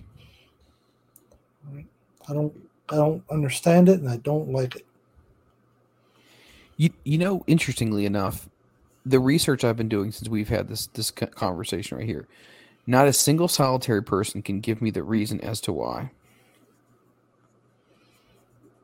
I 2.29 2.33
don't 2.33 2.55
I 2.89 2.97
don't 2.97 3.23
understand 3.31 3.89
it 3.89 4.01
and 4.01 4.09
I 4.09 4.17
don't 4.19 4.51
like 4.51 4.77
it. 4.77 4.87
You 6.77 6.91
you 7.05 7.19
know, 7.19 7.43
interestingly 7.47 8.07
enough, 8.07 8.49
the 9.07 9.21
research 9.21 9.65
I've 9.65 9.77
been 9.77 9.89
doing 9.89 10.11
since 10.11 10.29
we've 10.29 10.49
had 10.49 10.69
this 10.69 10.89
this 10.89 11.11
conversation 11.11 11.97
right 11.97 12.07
here, 12.07 12.27
not 12.87 13.07
a 13.07 13.13
single 13.13 13.49
solitary 13.49 14.03
person 14.03 14.43
can 14.43 14.61
give 14.61 14.83
me 14.83 14.91
the 14.91 15.03
reason 15.03 15.41
as 15.41 15.61
to 15.63 15.73
why. 15.73 16.11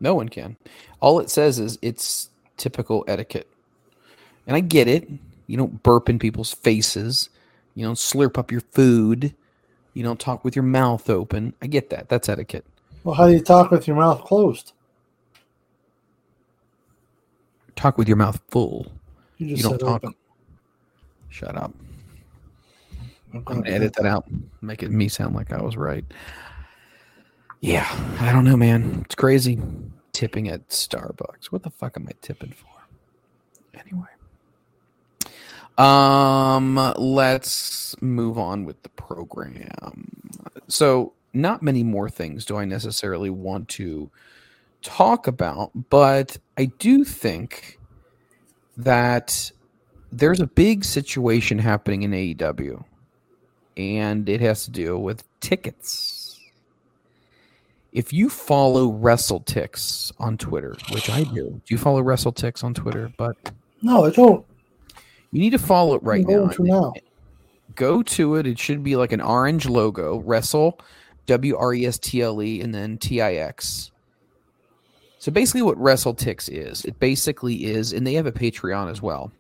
No 0.01 0.15
one 0.15 0.29
can. 0.29 0.57
All 1.01 1.21
it 1.21 1.31
says 1.31 1.59
is 1.59 1.79
it's 1.83 2.31
typical 2.57 3.05
etiquette. 3.07 3.49
And 4.47 4.57
I 4.57 4.61
get 4.61 4.89
it. 4.89 5.09
You 5.47 5.57
don't 5.57 5.83
burp 5.83 6.09
in 6.09 6.19
people's 6.19 6.53
faces. 6.53 7.29
You 7.75 7.85
don't 7.85 7.95
slurp 7.95 8.39
up 8.39 8.51
your 8.51 8.61
food. 8.61 9.35
You 9.95 10.03
don't 10.03 10.19
talk 10.19 10.45
with 10.45 10.57
your 10.57 10.65
mouth 10.65 11.09
open. 11.11 11.55
I 11.61 11.67
get 11.67 11.91
that. 11.91 12.09
That's 12.09 12.29
etiquette. 12.29 12.65
Well, 13.05 13.15
how 13.15 13.27
do 13.27 13.33
you 13.33 13.41
talk 13.41 13.71
with 13.71 13.87
your 13.87 13.97
mouth 13.97 14.25
closed? 14.25 14.73
Talk 17.77 17.99
with 17.99 18.09
your 18.09 18.17
mouth 18.17 18.41
full. 18.49 18.93
You, 19.49 19.57
just 19.57 19.63
you 19.63 19.71
don't 19.71 19.79
talk. 19.79 20.05
Open. 20.05 20.15
Shut 21.29 21.57
up. 21.57 21.73
I'm 23.35 23.43
gonna 23.45 23.69
edit 23.69 23.95
that 23.95 24.07
out. 24.07 24.27
Make 24.61 24.83
it 24.83 24.91
me 24.91 25.09
sound 25.09 25.35
like 25.35 25.53
I 25.53 25.63
was 25.63 25.77
right. 25.77 26.05
Yeah, 27.61 27.87
I 28.21 28.33
don't 28.33 28.45
know, 28.45 28.57
man. 28.57 29.03
It's 29.05 29.15
crazy. 29.15 29.61
Tipping 30.13 30.49
at 30.49 30.69
Starbucks. 30.69 31.47
What 31.47 31.63
the 31.63 31.71
fuck 31.71 31.97
am 31.97 32.07
I 32.09 32.13
tipping 32.21 32.53
for? 32.53 32.67
Anyway. 33.79 34.09
Um, 35.79 36.93
let's 36.99 38.01
move 38.03 38.37
on 38.37 38.65
with 38.65 38.83
the 38.83 38.91
program. 38.91 40.11
So, 40.69 41.15
not 41.33 41.63
many 41.63 41.83
more 41.83 42.11
things 42.11 42.45
do 42.45 42.57
I 42.57 42.67
necessarily 42.67 43.31
want 43.31 43.69
to 43.71 44.11
talk 44.83 45.27
about, 45.27 45.71
but 45.89 46.37
I 46.59 46.67
do 46.67 47.05
think 47.05 47.79
that 48.77 49.51
there's 50.11 50.41
a 50.41 50.47
big 50.47 50.85
situation 50.85 51.59
happening 51.59 52.03
in 52.03 52.13
AEW, 52.13 52.85
and 53.77 54.29
it 54.29 54.41
has 54.41 54.65
to 54.65 54.71
do 54.71 54.99
with 54.99 55.25
tickets. 55.41 56.41
If 57.93 58.13
you 58.13 58.31
follow 58.31 58.91
WrestleTix 58.91 60.13
on 60.19 60.39
Twitter, 60.39 60.77
which 60.91 61.11
I 61.11 61.25
do, 61.25 61.51
do 61.51 61.63
you 61.69 61.79
follow 61.79 62.03
WrestleTix 62.03 62.65
on 62.65 62.73
Twitter? 62.73 63.13
But 63.19 63.37
no, 63.83 64.07
I 64.07 64.11
don't. 64.11 64.47
You 65.31 65.41
need 65.41 65.51
to 65.51 65.59
follow 65.59 65.95
it 65.95 66.03
right 66.03 66.27
now. 66.27 66.51
now. 66.59 66.93
Go 67.75 68.03
to 68.03 68.37
it. 68.37 68.47
It 68.47 68.59
should 68.59 68.83
be 68.83 68.97
like 68.97 69.13
an 69.13 69.21
orange 69.21 69.67
logo. 69.67 70.19
Wrestle, 70.19 70.79
W 71.27 71.57
R 71.57 71.75
E 71.75 71.87
S 71.87 71.99
T 71.99 72.21
L 72.23 72.43
E, 72.43 72.61
and 72.61 72.75
then 72.75 72.99
T 72.99 73.21
I 73.21 73.35
X. 73.35 73.92
So 75.23 75.31
basically, 75.31 75.63
what 75.63 75.79
WrestleTix 75.79 76.49
is, 76.49 76.85
it 76.85 76.99
basically 76.99 77.67
is, 77.67 77.93
and 77.93 78.05
they 78.05 78.15
have 78.15 78.27
a 78.27 78.33
Patreon 78.33 78.91
as 78.91 79.01
well. 79.01 79.31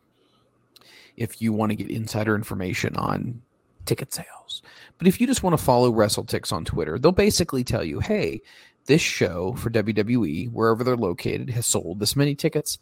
If 1.17 1.43
you 1.43 1.53
want 1.53 1.71
to 1.71 1.77
get 1.77 1.91
insider 1.91 2.37
information 2.37 2.97
on 2.97 3.43
ticket 3.85 4.15
sales, 4.15 4.63
but 4.99 5.09
if 5.09 5.21
you 5.21 5.27
just 5.27 5.43
want 5.43 5.59
to 5.59 5.65
follow 5.65 5.91
WrestleTix 5.91 6.53
on 6.53 6.65
Twitter, 6.65 7.01
they'll 7.01 7.11
basically 7.11 7.65
tell 7.65 7.83
you, 7.83 7.99
"Hey, 7.99 8.43
this 8.85 9.03
show 9.03 9.55
for 9.55 9.71
WWE, 9.71 10.47
wherever 10.51 10.85
they're 10.85 10.97
located, 10.97 11.51
has 11.51 11.67
sold 11.67 11.99
this 11.99 12.15
many 12.15 12.37
tickets. 12.37 12.79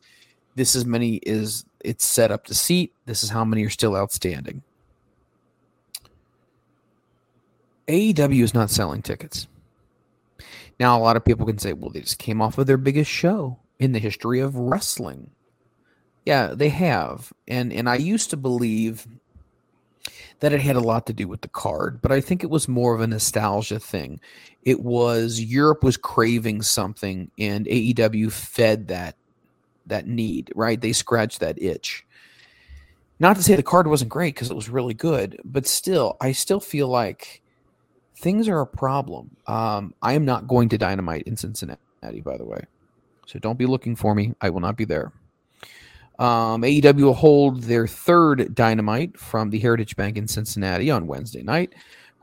This 0.54 0.74
is 0.74 0.84
many 0.84 1.20
is 1.22 1.64
it's 1.82 2.04
set 2.04 2.30
up 2.30 2.44
to 2.48 2.54
seat. 2.54 2.92
This 3.06 3.22
is 3.22 3.30
how 3.30 3.46
many 3.46 3.64
are 3.64 3.70
still 3.70 3.96
outstanding." 3.96 4.62
AEW 7.88 8.44
is 8.44 8.52
not 8.52 8.68
selling 8.68 9.00
tickets. 9.00 9.46
Now, 10.80 10.98
a 10.98 11.02
lot 11.02 11.16
of 11.16 11.24
people 11.26 11.44
can 11.44 11.58
say, 11.58 11.74
well, 11.74 11.90
they 11.90 12.00
just 12.00 12.18
came 12.18 12.40
off 12.40 12.56
of 12.56 12.66
their 12.66 12.78
biggest 12.78 13.10
show 13.10 13.58
in 13.78 13.92
the 13.92 13.98
history 13.98 14.40
of 14.40 14.56
wrestling. 14.56 15.30
Yeah, 16.24 16.54
they 16.54 16.70
have. 16.70 17.32
And 17.46 17.70
and 17.70 17.88
I 17.88 17.96
used 17.96 18.30
to 18.30 18.36
believe 18.38 19.06
that 20.40 20.54
it 20.54 20.60
had 20.62 20.76
a 20.76 20.80
lot 20.80 21.06
to 21.06 21.12
do 21.12 21.28
with 21.28 21.42
the 21.42 21.48
card, 21.48 22.00
but 22.00 22.10
I 22.10 22.22
think 22.22 22.42
it 22.42 22.48
was 22.48 22.66
more 22.66 22.94
of 22.94 23.02
a 23.02 23.06
nostalgia 23.06 23.78
thing. 23.78 24.20
It 24.62 24.80
was 24.80 25.38
Europe 25.38 25.84
was 25.84 25.98
craving 25.98 26.62
something, 26.62 27.30
and 27.38 27.66
AEW 27.66 28.32
fed 28.32 28.88
that 28.88 29.16
that 29.86 30.06
need. 30.06 30.50
Right? 30.54 30.80
They 30.80 30.94
scratched 30.94 31.40
that 31.40 31.60
itch. 31.60 32.06
Not 33.18 33.36
to 33.36 33.42
say 33.42 33.54
the 33.54 33.62
card 33.62 33.86
wasn't 33.86 34.10
great 34.10 34.34
because 34.34 34.50
it 34.50 34.56
was 34.56 34.70
really 34.70 34.94
good, 34.94 35.38
but 35.44 35.66
still, 35.66 36.16
I 36.22 36.32
still 36.32 36.60
feel 36.60 36.88
like 36.88 37.42
things 38.20 38.48
are 38.48 38.60
a 38.60 38.66
problem. 38.66 39.36
Um, 39.46 39.94
I 40.02 40.12
am 40.12 40.24
not 40.24 40.46
going 40.46 40.68
to 40.70 40.78
Dynamite 40.78 41.22
in 41.26 41.36
Cincinnati, 41.36 41.78
by 42.22 42.36
the 42.36 42.44
way, 42.44 42.62
so 43.26 43.38
don't 43.38 43.58
be 43.58 43.66
looking 43.66 43.96
for 43.96 44.14
me. 44.14 44.34
I 44.40 44.50
will 44.50 44.60
not 44.60 44.76
be 44.76 44.84
there. 44.84 45.12
Um, 46.18 46.62
AEW 46.62 47.02
will 47.02 47.14
hold 47.14 47.62
their 47.62 47.86
third 47.86 48.54
Dynamite 48.54 49.18
from 49.18 49.48
the 49.48 49.58
Heritage 49.58 49.96
Bank 49.96 50.18
in 50.18 50.28
Cincinnati 50.28 50.90
on 50.90 51.06
Wednesday 51.06 51.42
night. 51.42 51.72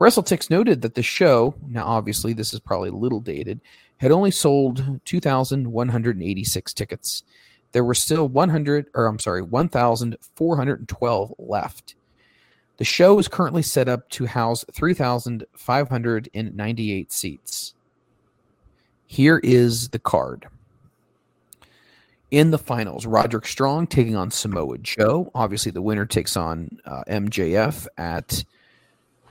WrestleTix 0.00 0.50
noted 0.50 0.82
that 0.82 0.94
the 0.94 1.02
show, 1.02 1.56
now 1.68 1.84
obviously 1.84 2.32
this 2.32 2.54
is 2.54 2.60
probably 2.60 2.90
a 2.90 2.92
little 2.92 3.18
dated, 3.18 3.60
had 3.96 4.12
only 4.12 4.30
sold 4.30 5.00
2,186 5.04 6.72
tickets. 6.72 7.24
There 7.72 7.82
were 7.82 7.94
still 7.94 8.28
100, 8.28 8.86
or 8.94 9.06
I'm 9.06 9.18
sorry, 9.18 9.42
1,412 9.42 11.34
left. 11.38 11.96
The 12.78 12.84
show 12.84 13.18
is 13.18 13.28
currently 13.28 13.62
set 13.62 13.88
up 13.88 14.08
to 14.10 14.26
house 14.26 14.64
3,598 14.72 17.12
seats. 17.12 17.74
Here 19.06 19.40
is 19.42 19.88
the 19.88 19.98
card. 19.98 20.46
In 22.30 22.52
the 22.52 22.58
finals, 22.58 23.06
Roderick 23.06 23.46
Strong 23.46 23.86
taking 23.88 24.14
on 24.14 24.30
Samoa 24.30 24.78
Joe. 24.78 25.28
Obviously, 25.34 25.72
the 25.72 25.82
winner 25.82 26.06
takes 26.06 26.36
on 26.36 26.78
uh, 26.84 27.02
MJF 27.08 27.88
at 27.96 28.44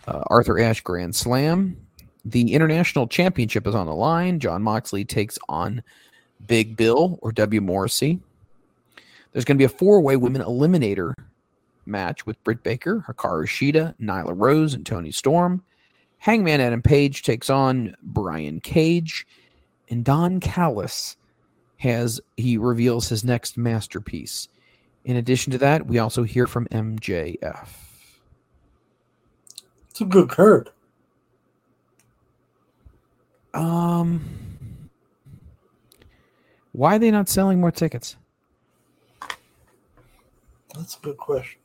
uh, 0.07 0.23
Arthur 0.27 0.59
Ashe 0.59 0.81
Grand 0.81 1.15
Slam. 1.15 1.77
The 2.25 2.53
International 2.53 3.07
Championship 3.07 3.65
is 3.65 3.75
on 3.75 3.85
the 3.85 3.95
line. 3.95 4.39
Jon 4.39 4.61
Moxley 4.61 5.05
takes 5.05 5.39
on 5.47 5.81
Big 6.47 6.75
Bill 6.75 7.17
or 7.21 7.31
W. 7.31 7.61
Morrissey. 7.61 8.19
There's 9.31 9.45
going 9.45 9.57
to 9.57 9.61
be 9.61 9.65
a 9.65 9.69
four 9.69 10.01
way 10.01 10.17
women 10.17 10.41
eliminator 10.41 11.13
match 11.87 12.25
with 12.25 12.43
Britt 12.43 12.63
Baker, 12.63 13.05
Hikaru 13.07 13.45
Shida, 13.45 13.95
Nyla 13.99 14.33
Rose, 14.35 14.73
and 14.73 14.85
Toni 14.85 15.11
Storm. 15.11 15.63
Hangman 16.19 16.61
Adam 16.61 16.81
Page 16.81 17.23
takes 17.23 17.49
on 17.49 17.95
Brian 18.01 18.59
Cage. 18.59 19.25
And 19.89 20.03
Don 20.03 20.39
Callis 20.39 21.15
has 21.77 22.19
he 22.35 22.57
reveals 22.57 23.09
his 23.09 23.23
next 23.23 23.57
masterpiece. 23.57 24.47
In 25.05 25.15
addition 25.15 25.51
to 25.51 25.57
that, 25.59 25.87
we 25.87 25.99
also 25.99 26.23
hear 26.23 26.47
from 26.47 26.65
MJF. 26.67 27.69
It's 29.89 30.01
a 30.01 30.05
good 30.05 30.29
card. 30.29 30.69
Um, 33.53 34.89
why 36.73 36.95
are 36.95 36.99
they 36.99 37.09
not 37.09 37.29
selling 37.29 37.59
more 37.59 37.71
tickets? 37.71 38.17
That's 40.75 40.97
a 40.97 40.99
good 40.99 41.17
question. 41.17 41.59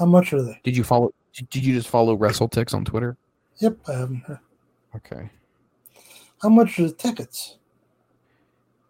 How 0.00 0.06
much 0.06 0.32
are 0.32 0.40
they? 0.40 0.58
Did 0.64 0.78
you 0.78 0.82
follow? 0.82 1.12
Did 1.34 1.62
you 1.62 1.74
just 1.74 1.88
follow 1.88 2.16
WrestleTix 2.16 2.72
on 2.72 2.86
Twitter? 2.86 3.18
Yep, 3.58 3.76
I 3.86 3.92
haven't. 3.92 4.22
Heard. 4.22 4.38
Okay. 4.96 5.30
How 6.40 6.48
much 6.48 6.78
are 6.80 6.84
the 6.88 6.92
tickets? 6.94 7.58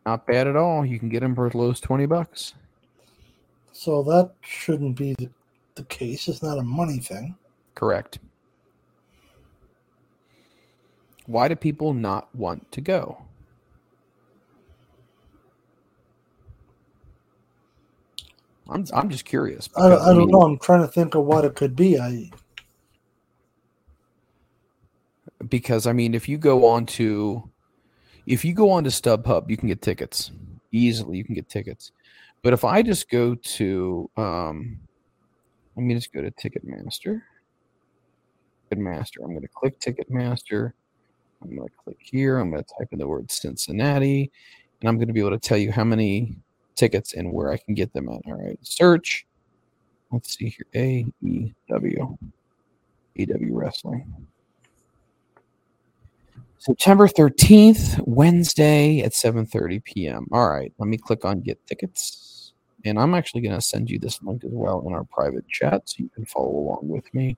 Not 0.06 0.24
bad 0.24 0.46
at 0.46 0.54
all. 0.54 0.86
You 0.86 1.00
can 1.00 1.08
get 1.08 1.20
them 1.20 1.34
for 1.34 1.48
as 1.48 1.54
low 1.56 1.72
as 1.72 1.80
twenty 1.80 2.06
bucks. 2.06 2.54
So 3.72 4.04
that 4.04 4.34
shouldn't 4.42 4.96
be 4.96 5.14
the, 5.14 5.28
the 5.74 5.82
case. 5.84 6.28
It's 6.28 6.44
not 6.44 6.58
a 6.58 6.62
money 6.62 6.98
thing. 6.98 7.34
Correct. 7.74 8.20
Why 11.26 11.48
do 11.48 11.56
people 11.56 11.92
not 11.92 12.32
want 12.36 12.70
to 12.70 12.80
go? 12.80 13.20
I'm 18.70 18.84
I'm 18.94 19.10
just 19.10 19.24
curious. 19.24 19.68
I, 19.76 19.88
because, 19.88 20.06
I 20.06 20.12
don't 20.12 20.18
mean, 20.18 20.30
know. 20.30 20.42
I'm 20.42 20.58
trying 20.58 20.82
to 20.82 20.88
think 20.88 21.14
of 21.14 21.24
what 21.24 21.44
it 21.44 21.54
could 21.56 21.74
be. 21.74 21.98
I 21.98 22.30
because 25.48 25.86
I 25.86 25.92
mean, 25.92 26.14
if 26.14 26.28
you 26.28 26.38
go 26.38 26.66
on 26.66 26.86
to 26.86 27.50
if 28.26 28.44
you 28.44 28.54
go 28.54 28.70
on 28.70 28.84
to 28.84 28.90
StubHub, 28.90 29.50
you 29.50 29.56
can 29.56 29.68
get 29.68 29.82
tickets 29.82 30.30
easily. 30.72 31.18
You 31.18 31.24
can 31.24 31.34
get 31.34 31.48
tickets, 31.48 31.92
but 32.42 32.52
if 32.52 32.64
I 32.64 32.82
just 32.82 33.10
go 33.10 33.34
to 33.34 34.10
um, 34.16 34.78
let 35.76 35.84
me 35.84 35.94
just 35.94 36.12
go 36.12 36.22
to 36.22 36.30
Ticketmaster. 36.32 37.22
Ticketmaster. 38.70 39.24
I'm 39.24 39.30
going 39.30 39.42
to 39.42 39.48
click 39.48 39.80
Ticketmaster. 39.80 40.72
I'm 41.42 41.56
going 41.56 41.68
to 41.68 41.74
click 41.82 41.96
here. 42.00 42.38
I'm 42.38 42.50
going 42.50 42.62
to 42.62 42.74
type 42.78 42.88
in 42.92 42.98
the 42.98 43.08
word 43.08 43.30
Cincinnati, 43.30 44.30
and 44.80 44.88
I'm 44.88 44.96
going 44.96 45.08
to 45.08 45.14
be 45.14 45.20
able 45.20 45.30
to 45.30 45.38
tell 45.38 45.56
you 45.56 45.72
how 45.72 45.84
many 45.84 46.36
tickets 46.80 47.14
and 47.14 47.32
where 47.32 47.52
I 47.52 47.58
can 47.58 47.74
get 47.74 47.92
them 47.92 48.08
at. 48.08 48.22
All 48.26 48.42
right, 48.42 48.58
search. 48.62 49.26
Let's 50.10 50.36
see 50.36 50.48
here. 50.48 50.66
A 50.74 51.06
E 51.22 51.54
W. 51.68 52.16
AEW 53.18 53.48
Wrestling. 53.50 54.12
September 56.58 57.08
13th, 57.08 58.02
Wednesday 58.06 59.00
at 59.00 59.12
7:30 59.12 59.84
p.m. 59.84 60.26
All 60.32 60.48
right, 60.50 60.72
let 60.78 60.88
me 60.88 60.98
click 60.98 61.24
on 61.24 61.40
get 61.40 61.64
tickets. 61.66 62.52
And 62.84 62.98
I'm 62.98 63.14
actually 63.14 63.42
going 63.42 63.54
to 63.54 63.60
send 63.60 63.90
you 63.90 63.98
this 63.98 64.22
link 64.22 64.44
as 64.44 64.52
well 64.52 64.82
in 64.86 64.94
our 64.94 65.04
private 65.04 65.46
chat 65.48 65.88
so 65.88 65.96
you 65.98 66.10
can 66.14 66.24
follow 66.24 66.50
along 66.50 66.80
with 66.82 67.12
me. 67.14 67.36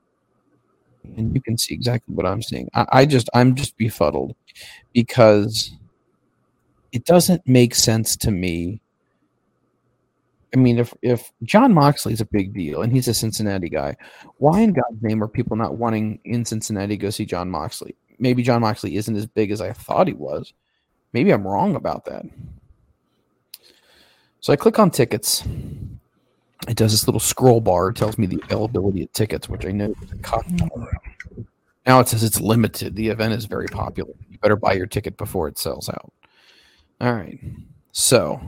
And 1.16 1.34
you 1.34 1.40
can 1.40 1.58
see 1.58 1.74
exactly 1.74 2.14
what 2.14 2.26
I'm 2.26 2.42
seeing. 2.42 2.68
I, 2.74 2.86
I 2.92 3.06
just 3.06 3.28
I'm 3.34 3.54
just 3.56 3.76
befuddled 3.76 4.36
because 4.92 5.72
it 6.92 7.06
doesn't 7.06 7.42
make 7.46 7.74
sense 7.74 8.16
to 8.18 8.30
me. 8.30 8.81
I 10.54 10.58
mean, 10.58 10.78
if 10.78 10.92
if 11.02 11.32
Jon 11.42 11.72
Moxley's 11.72 12.20
a 12.20 12.26
big 12.26 12.52
deal 12.52 12.82
and 12.82 12.92
he's 12.92 13.08
a 13.08 13.14
Cincinnati 13.14 13.68
guy, 13.68 13.96
why 14.38 14.60
in 14.60 14.72
God's 14.72 15.02
name 15.02 15.22
are 15.22 15.28
people 15.28 15.56
not 15.56 15.76
wanting 15.76 16.20
in 16.24 16.44
Cincinnati 16.44 16.96
go 16.96 17.10
see 17.10 17.24
Jon 17.24 17.50
Moxley? 17.50 17.96
maybe 18.22 18.42
Jon 18.42 18.60
Moxley 18.60 18.96
isn't 18.96 19.16
as 19.16 19.26
big 19.26 19.50
as 19.50 19.60
I 19.60 19.72
thought 19.72 20.06
he 20.06 20.14
was. 20.14 20.54
Maybe 21.12 21.32
I'm 21.32 21.46
wrong 21.46 21.74
about 21.74 22.06
that. 22.06 22.24
So 24.40 24.52
I 24.52 24.56
click 24.56 24.78
on 24.78 24.90
tickets. 24.90 25.44
It 26.68 26.76
does 26.76 26.92
this 26.92 27.06
little 27.06 27.20
scroll 27.20 27.60
bar. 27.60 27.88
It 27.88 27.96
tells 27.96 28.16
me 28.16 28.26
the 28.26 28.40
availability 28.44 29.02
of 29.02 29.12
tickets, 29.12 29.48
which 29.48 29.66
I 29.66 29.72
know 29.72 29.92
is 30.02 30.12
a. 30.12 31.44
Now 31.84 31.98
it 31.98 32.08
says 32.08 32.22
it's 32.22 32.40
limited. 32.40 32.94
The 32.94 33.08
event 33.08 33.34
is 33.34 33.44
very 33.44 33.66
popular. 33.66 34.14
You 34.30 34.38
better 34.38 34.56
buy 34.56 34.74
your 34.74 34.86
ticket 34.86 35.16
before 35.16 35.48
it 35.48 35.58
sells 35.58 35.88
out. 35.88 36.12
All 37.00 37.12
right. 37.12 37.38
So, 37.90 38.40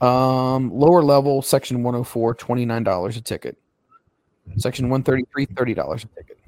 um, 0.00 0.70
lower 0.72 1.02
level, 1.02 1.42
section 1.42 1.82
104, 1.82 2.34
$29 2.34 3.16
a 3.16 3.20
ticket. 3.20 3.56
Section 4.56 4.88
133, 4.88 5.46
$30 5.46 5.94
a 5.94 5.98
ticket. 5.98 6.38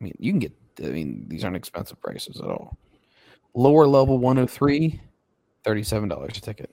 I 0.00 0.04
mean, 0.04 0.14
you 0.18 0.32
can 0.32 0.38
get, 0.38 0.52
I 0.82 0.88
mean, 0.88 1.26
these 1.28 1.44
aren't 1.44 1.56
expensive 1.56 2.00
prices 2.00 2.40
at 2.40 2.46
all. 2.46 2.78
Lower 3.54 3.86
level 3.86 4.18
103, 4.18 5.00
$37 5.64 6.24
a 6.28 6.40
ticket. 6.40 6.70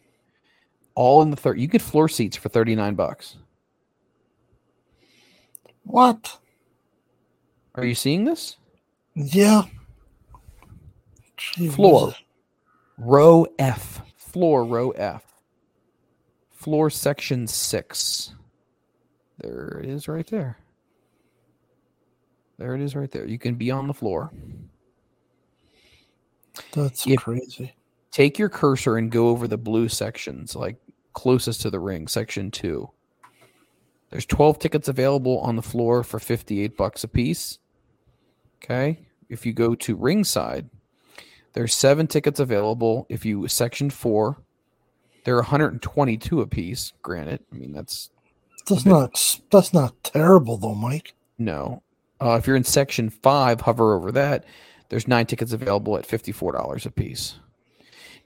All 0.94 1.22
in 1.22 1.30
the 1.30 1.36
third. 1.36 1.60
You 1.60 1.68
get 1.68 1.82
floor 1.82 2.08
seats 2.08 2.38
for 2.38 2.50
39 2.50 2.96
bucks. 2.96 3.38
what? 5.84 6.38
Are 7.76 7.84
you 7.86 7.96
seeing 7.96 8.24
this? 8.24 8.56
Yeah. 9.14 9.64
Gee 11.38 11.68
Floor. 11.68 12.14
Row 12.98 13.46
F. 13.60 14.02
Floor, 14.36 14.66
row 14.66 14.90
F. 14.92 15.24
Floor 16.52 16.90
section 16.90 17.48
six. 17.48 18.34
There 19.38 19.80
it 19.82 19.90
is 19.90 20.10
right 20.10 20.28
there. 20.28 20.58
There 22.58 22.76
it 22.76 22.82
is 22.82 22.98
right 22.98 23.10
there. 23.10 23.26
You 23.26 23.40
can 23.40 23.56
be 23.56 23.72
on 23.72 23.88
the 23.88 23.94
floor. 23.94 24.34
That's 26.74 27.08
If- 27.08 27.20
crazy. 27.20 27.76
Take 28.12 28.38
your 28.38 28.50
cursor 28.50 28.98
and 28.98 29.10
go 29.10 29.30
over 29.30 29.48
the 29.48 29.58
blue 29.58 29.88
sections, 29.88 30.54
like 30.54 30.76
closest 31.14 31.62
to 31.62 31.70
the 31.70 31.80
ring, 31.80 32.10
section 32.10 32.52
two. 32.52 32.90
There's 34.10 34.26
12 34.26 34.60
tickets 34.60 34.90
available 34.90 35.40
on 35.40 35.56
the 35.56 35.62
floor 35.62 36.04
for 36.04 36.20
58 36.20 36.76
bucks 36.76 37.06
a 37.06 37.08
piece. 37.08 37.60
Okay. 38.62 39.00
If 39.30 39.46
you 39.46 39.54
go 39.54 39.76
to 39.76 39.96
ringside, 39.96 40.70
there's 41.56 41.74
seven 41.74 42.06
tickets 42.06 42.40
available. 42.40 43.08
If 43.10 43.26
you 43.26 43.48
section 43.48 43.90
four, 43.90 44.38
they're 45.24 45.38
122 45.38 46.42
a 46.42 46.48
piece. 46.48 46.94
Granted, 47.02 47.40
I 47.52 47.56
mean 47.56 47.74
that's 47.74 48.12
That's 48.70 48.86
not 48.86 49.40
that's 49.50 49.74
not 49.74 50.04
terrible 50.04 50.58
though, 50.58 50.76
Mike. 50.76 51.14
no. 51.40 51.82
Uh, 52.22 52.38
if 52.40 52.48
you're 52.48 52.56
in 52.56 52.64
section 52.64 53.10
five, 53.10 53.60
hover 53.60 53.94
over 53.96 54.10
that. 54.14 54.46
There's 54.88 55.08
nine 55.08 55.26
tickets 55.26 55.52
available 55.52 55.98
at 55.98 56.08
$54 56.08 56.86
a 56.86 56.92
piece. 56.92 57.36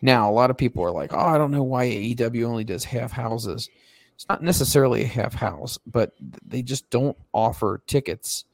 Now, 0.01 0.29
a 0.29 0.31
lot 0.31 0.51
of 0.51 0.57
people 0.57 0.83
are 0.83 0.91
like, 0.91 1.11
oh, 1.11 1.17
I 1.17 1.39
don't 1.39 1.49
know 1.49 1.63
why 1.63 1.87
AEW 1.87 2.43
only 2.43 2.63
does 2.63 2.83
half 2.83 3.11
houses. 3.11 3.67
It's 4.13 4.27
not 4.29 4.43
necessarily 4.43 5.01
a 5.01 5.07
half 5.07 5.33
house, 5.33 5.79
but 5.87 6.13
they 6.45 6.61
just 6.61 6.87
don't 6.91 7.17
offer 7.33 7.81
tickets 7.87 8.45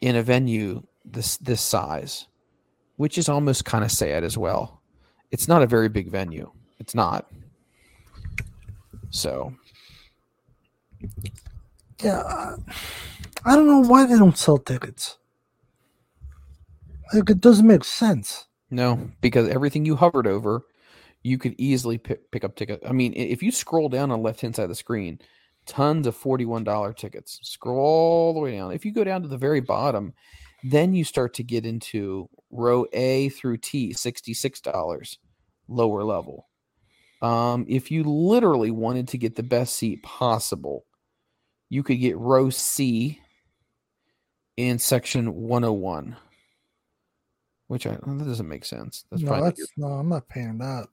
in 0.00 0.16
a 0.16 0.22
venue 0.24 0.82
this 1.04 1.36
this 1.36 1.60
size, 1.60 2.26
which 2.98 3.16
is 3.16 3.28
almost 3.28 3.64
kind 3.64 3.84
of 3.84 3.90
sad 3.90 4.24
as 4.24 4.36
well. 4.36 4.82
It's 5.30 5.48
not 5.48 5.62
a 5.62 5.66
very 5.66 5.88
big 5.88 6.10
venue. 6.10 6.50
It's 6.78 6.94
not. 6.94 7.30
So 9.10 9.54
Yeah, 12.02 12.56
I 13.44 13.56
don't 13.56 13.66
know 13.66 13.80
why 13.80 14.04
they 14.04 14.18
don't 14.18 14.36
sell 14.36 14.58
tickets. 14.58 15.16
Like 17.14 17.30
it 17.30 17.40
doesn't 17.40 17.66
make 17.66 17.84
sense. 17.84 18.46
No, 18.70 19.10
because 19.20 19.48
everything 19.48 19.86
you 19.86 19.96
hovered 19.96 20.26
over, 20.26 20.62
you 21.22 21.38
could 21.38 21.54
easily 21.56 21.98
pick, 21.98 22.30
pick 22.32 22.44
up 22.44 22.56
ticket. 22.56 22.82
I 22.86 22.92
mean, 22.92 23.14
if 23.14 23.42
you 23.42 23.50
scroll 23.50 23.88
down 23.88 24.10
on 24.10 24.18
the 24.18 24.24
left 24.24 24.40
hand 24.42 24.56
side 24.56 24.64
of 24.64 24.68
the 24.68 24.74
screen, 24.74 25.20
tons 25.66 26.06
of 26.06 26.16
$41 26.16 26.96
tickets. 26.96 27.38
Scroll 27.42 27.78
all 27.78 28.34
the 28.34 28.40
way 28.40 28.56
down. 28.56 28.72
If 28.72 28.84
you 28.84 28.92
go 28.92 29.04
down 29.04 29.22
to 29.22 29.28
the 29.28 29.38
very 29.38 29.60
bottom, 29.60 30.14
then 30.62 30.92
you 30.94 31.04
start 31.04 31.34
to 31.34 31.42
get 31.42 31.66
into 31.66 32.28
row 32.50 32.86
A 32.92 33.28
through 33.30 33.58
T, 33.58 33.92
$66 33.92 35.18
lower 35.68 36.02
level. 36.02 36.48
Um, 37.20 37.66
if 37.68 37.90
you 37.90 38.04
literally 38.04 38.70
wanted 38.70 39.08
to 39.08 39.18
get 39.18 39.36
the 39.36 39.42
best 39.42 39.74
seat 39.74 40.02
possible, 40.02 40.84
you 41.68 41.82
could 41.82 42.00
get 42.00 42.16
row 42.16 42.50
C 42.50 43.20
in 44.56 44.78
section 44.78 45.34
101 45.34 46.16
which 47.68 47.86
I 47.86 47.92
that 47.92 48.24
doesn't 48.24 48.48
make 48.48 48.64
sense. 48.64 49.04
That's 49.10 49.22
no, 49.22 49.42
that's 49.42 49.60
no, 49.76 49.86
I'm 49.86 50.08
not 50.08 50.28
paying 50.28 50.58
that. 50.58 50.88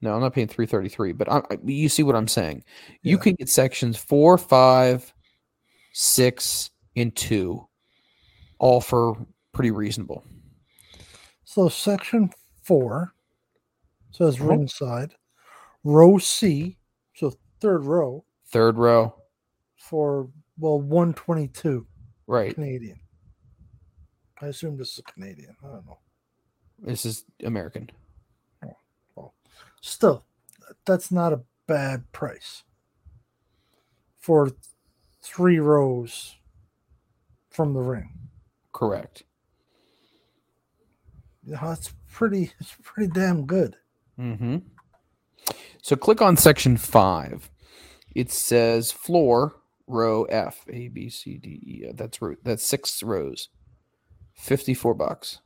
no, 0.00 0.14
I'm 0.14 0.20
not 0.20 0.34
paying 0.34 0.46
333, 0.46 1.12
but 1.12 1.30
I, 1.30 1.42
you 1.64 1.88
see 1.88 2.02
what 2.02 2.14
I'm 2.14 2.28
saying. 2.28 2.64
You 3.02 3.18
can 3.18 3.34
get 3.34 3.48
sections 3.48 3.96
four, 3.96 4.38
five, 4.38 5.12
six, 5.92 6.70
and 6.94 7.14
two, 7.16 7.66
all 8.58 8.80
for 8.80 9.16
pretty 9.52 9.70
reasonable. 9.70 10.24
So 11.44 11.68
section 11.68 12.30
four 12.62 13.14
says 14.10 14.36
Uh-huh. 14.40 14.48
ringside, 14.50 15.14
row 15.84 16.18
C, 16.18 16.78
so 17.14 17.32
third 17.60 17.84
row 17.84 18.24
Third 18.46 18.76
row, 18.78 19.14
for 19.76 20.30
well 20.58 20.80
122 20.80 21.86
right? 22.26 22.54
Canadian. 22.54 22.98
I 24.40 24.46
assume 24.46 24.76
this 24.76 24.96
is 24.98 25.04
Canadian. 25.12 25.54
I 25.62 25.66
don't 25.68 25.86
know. 25.86 25.98
This 26.78 27.04
is 27.04 27.24
American. 27.44 27.90
Still, 29.80 30.24
that's 30.84 31.12
not 31.12 31.32
a 31.32 31.42
bad 31.68 32.10
price 32.10 32.64
for 34.18 34.50
three 35.22 35.60
rows 35.60 36.34
from 37.50 37.74
the 37.74 37.80
ring. 37.80 38.10
Correct. 38.72 39.24
Yeah, 41.44 41.58
that's 41.62 41.92
pretty. 42.12 42.52
It's 42.60 42.76
pretty 42.82 43.10
damn 43.12 43.46
good. 43.46 43.76
Mm-hmm. 44.18 44.58
So 45.82 45.96
click 45.96 46.20
on 46.20 46.36
section 46.36 46.76
five. 46.76 47.50
It 48.14 48.30
says 48.32 48.92
floor 48.92 49.56
row 49.86 50.24
F 50.24 50.64
A 50.68 50.88
B 50.88 51.08
C 51.08 51.38
D 51.38 51.48
E. 51.50 51.92
That's 51.94 52.20
row. 52.20 52.34
That's 52.42 52.64
six 52.64 53.02
rows. 53.02 53.48
Fifty-four 54.34 54.94
bucks. 54.94 55.40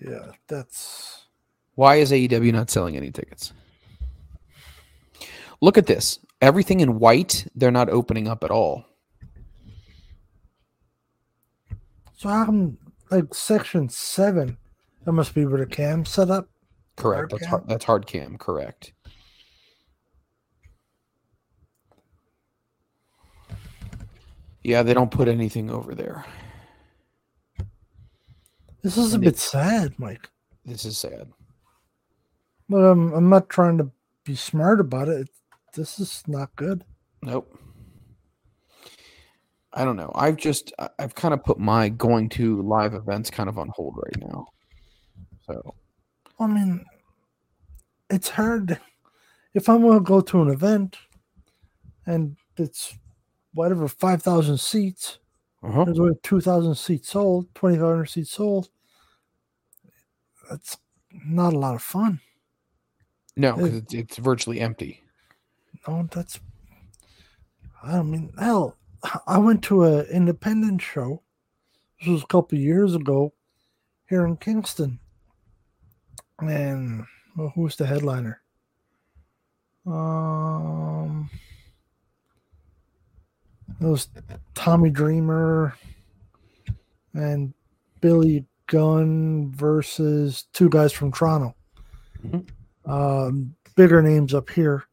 Yeah, 0.00 0.32
that's 0.48 1.24
Why 1.76 1.96
is 1.96 2.10
AEW 2.12 2.52
not 2.52 2.70
selling 2.70 2.96
any 2.96 3.10
tickets? 3.10 3.52
Look 5.60 5.78
at 5.78 5.86
this. 5.86 6.18
Everything 6.40 6.80
in 6.80 6.98
white, 6.98 7.46
they're 7.54 7.70
not 7.70 7.88
opening 7.88 8.28
up 8.28 8.44
at 8.44 8.50
all. 8.50 8.84
So. 12.16 12.28
I'm 12.28 12.78
like 13.10 13.34
section 13.34 13.88
seven. 13.88 14.56
That 15.04 15.12
must 15.12 15.34
be 15.34 15.44
where 15.44 15.58
the 15.58 15.66
cam 15.66 16.04
set 16.04 16.30
up. 16.30 16.48
Correct. 16.96 17.30
Hard 17.30 17.30
That's 17.30 17.42
cam? 17.42 17.50
hard, 17.50 17.68
that's 17.68 17.84
hard 17.84 18.06
cam. 18.06 18.38
Correct. 18.38 18.92
Yeah, 24.62 24.82
they 24.82 24.94
don't 24.94 25.10
put 25.10 25.28
anything 25.28 25.70
over 25.70 25.94
there. 25.94 26.24
This 28.82 28.96
is 28.96 29.12
a 29.14 29.16
And 29.16 29.24
bit 29.24 29.38
sad, 29.38 29.98
Mike. 29.98 30.28
This 30.64 30.84
is 30.84 30.96
sad. 30.98 31.30
But 32.68 32.78
I'm 32.78 33.12
I'm 33.12 33.28
not 33.28 33.48
trying 33.50 33.78
to 33.78 33.90
be 34.24 34.34
smart 34.36 34.80
about 34.80 35.08
it. 35.08 35.28
This 35.74 35.98
is 36.00 36.22
not 36.26 36.54
good. 36.56 36.84
Nope. 37.22 37.58
I 39.74 39.84
don't 39.84 39.96
know. 39.96 40.12
I've 40.14 40.36
just 40.36 40.72
I've 40.98 41.14
kind 41.14 41.34
of 41.34 41.42
put 41.44 41.58
my 41.58 41.88
going 41.88 42.28
to 42.30 42.62
live 42.62 42.94
events 42.94 43.28
kind 43.30 43.48
of 43.48 43.58
on 43.58 43.68
hold 43.74 43.96
right 43.96 44.28
now. 44.30 44.46
So 45.46 45.74
I 46.38 46.46
mean, 46.46 46.84
it's 48.10 48.28
hard. 48.28 48.78
If 49.52 49.68
I'm 49.68 49.82
going 49.82 49.98
to 49.98 50.04
go 50.04 50.20
to 50.20 50.42
an 50.42 50.48
event 50.50 50.96
and 52.06 52.36
it's 52.56 52.94
whatever, 53.52 53.86
5,000 53.86 54.58
seats, 54.58 55.18
Uh-huh. 55.62 55.84
there's 55.84 55.98
only 56.00 56.14
2,000 56.24 56.74
seats 56.74 57.10
sold, 57.10 57.46
2,500 57.54 58.06
seats 58.06 58.30
sold. 58.32 58.68
That's 60.50 60.76
not 61.26 61.52
a 61.52 61.58
lot 61.58 61.74
of 61.76 61.82
fun. 61.82 62.20
no, 63.36 63.54
'cause 63.54 63.68
It- 63.74 63.74
it's, 63.84 63.94
it's 63.94 64.16
virtually 64.18 64.60
empty. 64.60 65.02
No, 65.88 66.08
that's. 66.10 66.38
I 67.82 68.02
mean, 68.02 68.32
hell, 68.38 68.76
I 69.26 69.38
went 69.38 69.62
to 69.64 69.84
an 69.84 70.06
independent 70.06 70.82
show. 70.82 71.22
This 72.00 72.08
was 72.08 72.22
a 72.22 72.26
couple 72.26 72.56
of 72.56 72.62
years 72.62 72.94
ago 72.94 73.32
here 74.08 74.24
in 74.26 74.36
Kingston. 74.36 74.98
And 76.40 77.04
well, 77.36 77.52
who 77.54 77.62
was 77.62 77.76
the 77.76 77.86
headliner? 77.86 78.40
Um, 79.86 81.30
it 83.80 83.84
was 83.84 84.08
Tommy 84.54 84.90
Dreamer 84.90 85.76
and 87.12 87.52
Billy 88.00 88.46
Gunn 88.66 89.52
versus 89.52 90.44
two 90.52 90.68
guys 90.68 90.92
from 90.92 91.12
Toronto. 91.12 91.54
Um, 92.86 93.54
bigger 93.76 94.02
names 94.02 94.34
up 94.34 94.50
here. 94.50 94.84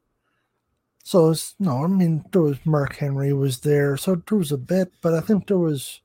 So 1.04 1.32
it's 1.32 1.56
no, 1.60 1.84
I 1.84 1.88
mean 1.88 2.24
there 2.32 2.42
was 2.42 2.58
Mark 2.66 2.96
Henry 2.96 3.34
was 3.34 3.60
there, 3.60 3.98
so 3.98 4.16
there 4.16 4.38
was 4.38 4.52
a 4.52 4.58
bit, 4.58 4.92
but 5.02 5.14
I 5.14 5.22
think 5.22 5.48
there 5.48 5.58
was 5.58 6.02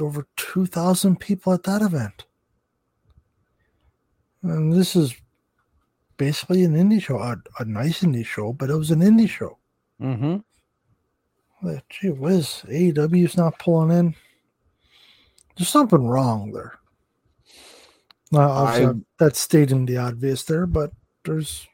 over 0.00 0.26
two 0.36 0.66
thousand 0.66 1.20
people 1.20 1.52
at 1.52 1.64
that 1.64 1.82
event. 1.82 2.24
And 4.42 4.72
this 4.72 4.96
is 4.96 5.14
basically 6.16 6.64
an 6.64 6.74
indie 6.74 7.02
show, 7.02 7.18
a, 7.18 7.36
a 7.58 7.64
nice 7.64 8.00
indie 8.02 8.24
show, 8.24 8.52
but 8.52 8.70
it 8.70 8.76
was 8.76 8.90
an 8.90 9.00
indie 9.00 9.28
show. 9.28 9.58
Mm-hmm. 10.00 10.36
Like, 11.66 11.84
gee 11.90 12.08
whiz, 12.10 12.62
AEW's 12.68 13.36
not 13.36 13.58
pulling 13.58 13.90
in. 13.96 14.14
There's 15.56 15.68
something 15.68 16.06
wrong 16.06 16.52
there. 16.52 16.78
Now, 18.32 18.48
obviously, 18.48 18.86
I- 18.86 19.04
that's 19.18 19.40
stating 19.40 19.84
the 19.84 19.98
obvious 19.98 20.44
there, 20.44 20.66
but 20.66 20.92
there's 21.24 21.66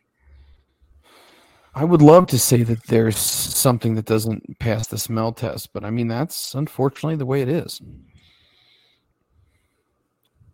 I 1.77 1.85
would 1.85 2.01
love 2.01 2.27
to 2.28 2.39
say 2.39 2.62
that 2.62 2.85
there's 2.86 3.19
something 3.19 3.94
that 3.97 4.07
doesn't 4.07 4.59
pass 4.59 4.86
the 4.89 4.97
smell 4.97 5.31
test, 5.32 5.73
but 5.74 5.85
I 5.85 5.90
mean 5.90 6.09
that's 6.09 6.55
unfortunately 6.55 7.16
the 7.16 7.27
way 7.27 7.43
it 7.43 7.48
is. 7.48 7.82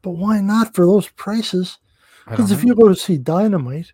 But 0.02 0.10
why 0.12 0.40
not 0.40 0.74
for 0.74 0.84
those 0.84 1.08
prices? 1.10 1.78
Because 2.28 2.50
if 2.50 2.64
you 2.64 2.74
go 2.74 2.88
to 2.88 2.96
see 2.96 3.18
Dynamite, 3.18 3.92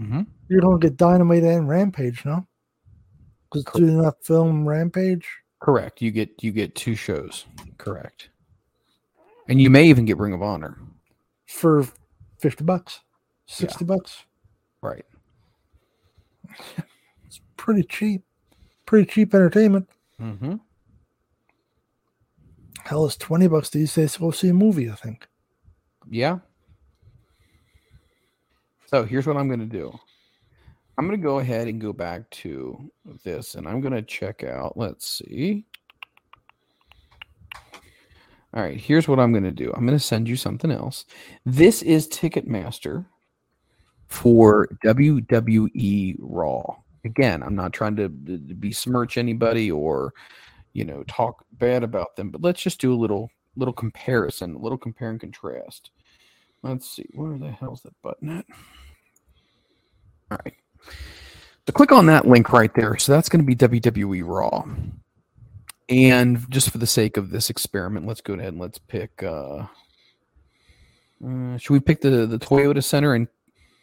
Mhm. 0.00 0.26
you're 0.48 0.60
going 0.62 0.80
to 0.80 0.88
get 0.88 0.96
Dynamite 0.96 1.42
and 1.44 1.68
Rampage, 1.68 2.24
no? 2.24 2.46
Because 3.52 3.64
do 3.74 3.86
they 3.86 3.92
not 3.92 4.24
film 4.24 4.66
Rampage? 4.66 5.26
Correct. 5.60 6.00
You 6.00 6.10
get 6.10 6.42
you 6.42 6.52
get 6.52 6.74
two 6.74 6.94
shows. 6.94 7.44
Correct. 7.76 8.30
And 9.48 9.60
you 9.60 9.68
may 9.68 9.86
even 9.88 10.06
get 10.06 10.16
Ring 10.18 10.32
of 10.32 10.42
Honor. 10.42 10.78
for 11.46 11.86
50 12.38 12.64
bucks, 12.64 13.00
60 13.46 13.84
bucks. 13.84 14.24
Right. 14.80 15.04
It's 17.26 17.40
pretty 17.56 17.82
cheap. 17.84 18.22
Pretty 18.86 19.10
cheap 19.10 19.34
entertainment. 19.34 19.88
Mm-hmm. 20.20 20.56
Hell, 22.84 23.06
it's 23.06 23.16
20 23.16 23.46
bucks 23.48 23.70
these 23.70 23.94
days 23.94 24.14
to 24.14 24.20
go 24.20 24.30
see 24.30 24.48
a 24.48 24.54
movie, 24.54 24.90
I 24.90 24.94
think. 24.94 25.26
Yeah. 26.10 26.38
So 28.86 29.04
here's 29.04 29.26
what 29.26 29.36
I'm 29.36 29.48
going 29.48 29.60
to 29.60 29.66
do. 29.66 29.96
I'm 30.98 31.06
going 31.06 31.18
to 31.18 31.24
go 31.24 31.38
ahead 31.38 31.68
and 31.68 31.80
go 31.80 31.92
back 31.92 32.28
to 32.30 32.90
this 33.24 33.54
and 33.54 33.66
I'm 33.66 33.80
going 33.80 33.94
to 33.94 34.02
check 34.02 34.44
out. 34.44 34.76
Let's 34.76 35.08
see. 35.08 35.64
All 38.54 38.62
right, 38.62 38.78
here's 38.78 39.08
what 39.08 39.18
I'm 39.18 39.32
going 39.32 39.44
to 39.44 39.50
do. 39.50 39.72
I'm 39.74 39.86
going 39.86 39.98
to 39.98 40.04
send 40.04 40.28
you 40.28 40.36
something 40.36 40.70
else. 40.70 41.06
This 41.46 41.80
is 41.80 42.06
Ticketmaster 42.08 43.06
for 44.12 44.68
WWE 44.84 46.16
Raw. 46.20 46.76
Again, 47.04 47.42
I'm 47.42 47.56
not 47.56 47.72
trying 47.72 47.96
to, 47.96 48.08
to 48.08 48.54
besmirch 48.54 49.16
anybody 49.16 49.70
or 49.70 50.12
you 50.74 50.84
know 50.84 51.02
talk 51.04 51.44
bad 51.52 51.82
about 51.82 52.14
them, 52.16 52.30
but 52.30 52.42
let's 52.42 52.62
just 52.62 52.80
do 52.80 52.92
a 52.92 52.96
little 52.96 53.30
little 53.56 53.74
comparison, 53.74 54.54
a 54.54 54.58
little 54.58 54.78
compare 54.78 55.10
and 55.10 55.20
contrast. 55.20 55.90
Let's 56.62 56.88
see, 56.88 57.06
where 57.14 57.38
the 57.38 57.50
hell's 57.50 57.82
that 57.82 58.00
button 58.02 58.38
at? 58.38 58.46
All 60.30 60.38
right. 60.44 60.54
So 61.66 61.72
click 61.72 61.92
on 61.92 62.06
that 62.06 62.26
link 62.26 62.52
right 62.52 62.72
there. 62.74 62.96
So 62.98 63.12
that's 63.12 63.28
going 63.28 63.44
to 63.44 63.46
be 63.46 63.56
WWE 63.56 64.22
Raw. 64.24 64.64
And 65.88 66.48
just 66.50 66.70
for 66.70 66.78
the 66.78 66.86
sake 66.86 67.16
of 67.16 67.30
this 67.30 67.50
experiment, 67.50 68.06
let's 68.06 68.20
go 68.20 68.34
ahead 68.34 68.48
and 68.48 68.60
let's 68.60 68.78
pick. 68.78 69.22
Uh, 69.22 69.66
uh, 71.24 71.56
should 71.56 71.72
we 71.72 71.80
pick 71.80 72.00
the 72.00 72.26
the 72.26 72.38
Toyota 72.38 72.82
Center 72.82 73.14
in 73.14 73.28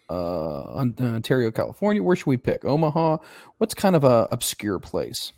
uh, 0.09 0.63
Ontario, 0.75 1.51
California? 1.51 2.01
Where 2.01 2.15
should 2.15 2.27
we 2.27 2.37
pick? 2.37 2.65
Omaha? 2.65 3.17
What's 3.57 3.73
kind 3.73 3.95
of 3.95 4.03
a 4.03 4.27
obscure 4.31 4.79
place? 4.79 5.33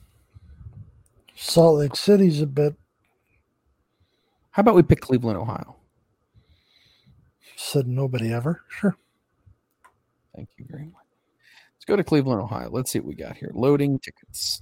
Salt 1.35 1.79
Lake 1.79 1.95
City's 1.95 2.41
a 2.41 2.47
bit. 2.47 2.75
How 4.51 4.61
about 4.61 4.75
we 4.75 4.83
pick 4.83 5.01
Cleveland, 5.01 5.37
Ohio? 5.37 5.75
Said 7.55 7.87
nobody 7.87 8.31
ever. 8.33 8.63
Sure. 8.67 8.95
Thank 10.35 10.49
you 10.57 10.65
very 10.69 10.85
much. 10.85 10.93
Let's 11.75 11.85
go 11.85 11.95
to 11.95 12.03
Cleveland, 12.03 12.41
Ohio. 12.41 12.69
Let's 12.69 12.91
see 12.91 12.99
what 12.99 13.07
we 13.07 13.15
got 13.15 13.37
here. 13.37 13.51
Loading 13.53 13.97
tickets. 13.99 14.61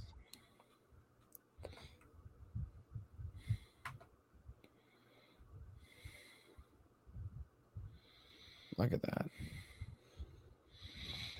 Look 8.78 8.92
at 8.92 9.02
that. 9.02 9.26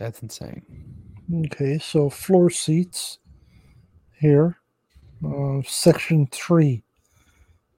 That's 0.01 0.23
insane. 0.23 0.63
Okay, 1.47 1.79
so 1.79 2.09
floor 2.09 2.49
seats 2.49 3.19
here. 4.19 4.57
Uh, 5.25 5.61
section 5.67 6.27
three. 6.33 6.83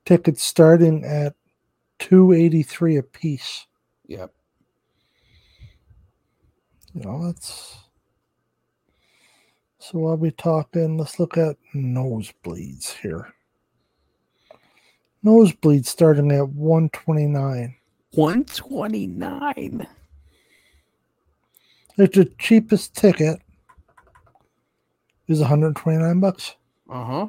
Tickets 0.04 0.44
starting 0.44 1.04
at 1.04 1.34
two 1.98 2.32
eighty 2.32 2.62
three 2.62 2.96
a 2.96 3.02
piece. 3.02 3.66
Yep. 4.06 4.32
You 6.94 7.00
know, 7.02 7.26
that's 7.26 7.76
so 9.80 9.98
while 9.98 10.16
we 10.16 10.30
talking, 10.30 10.96
let's 10.96 11.18
look 11.18 11.36
at 11.36 11.56
nosebleeds 11.74 12.92
here. 12.98 13.34
Nosebleeds 15.24 15.86
starting 15.86 16.30
at 16.30 16.48
129. 16.50 17.74
129. 18.12 19.88
It's 21.98 22.16
the 22.16 22.24
cheapest 22.38 22.94
ticket 22.94 23.40
is 25.28 25.40
129 25.40 26.20
bucks. 26.20 26.56
Uh-huh. 26.88 27.28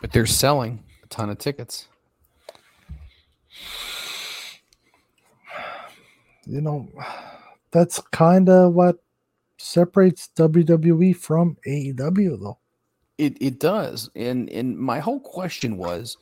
But 0.00 0.12
they're 0.12 0.26
selling 0.26 0.82
a 1.02 1.06
ton 1.06 1.30
of 1.30 1.38
tickets. 1.38 1.88
You 6.44 6.60
know, 6.60 6.88
that's 7.70 8.00
kind 8.10 8.48
of 8.48 8.74
what 8.74 8.96
separates 9.58 10.28
WWE 10.36 11.16
from 11.16 11.56
AEW, 11.66 12.40
though. 12.40 12.58
It 13.18 13.36
it 13.40 13.60
does, 13.60 14.10
and 14.16 14.50
and 14.50 14.76
my 14.76 14.98
whole 14.98 15.20
question 15.20 15.76
was, 15.76 16.16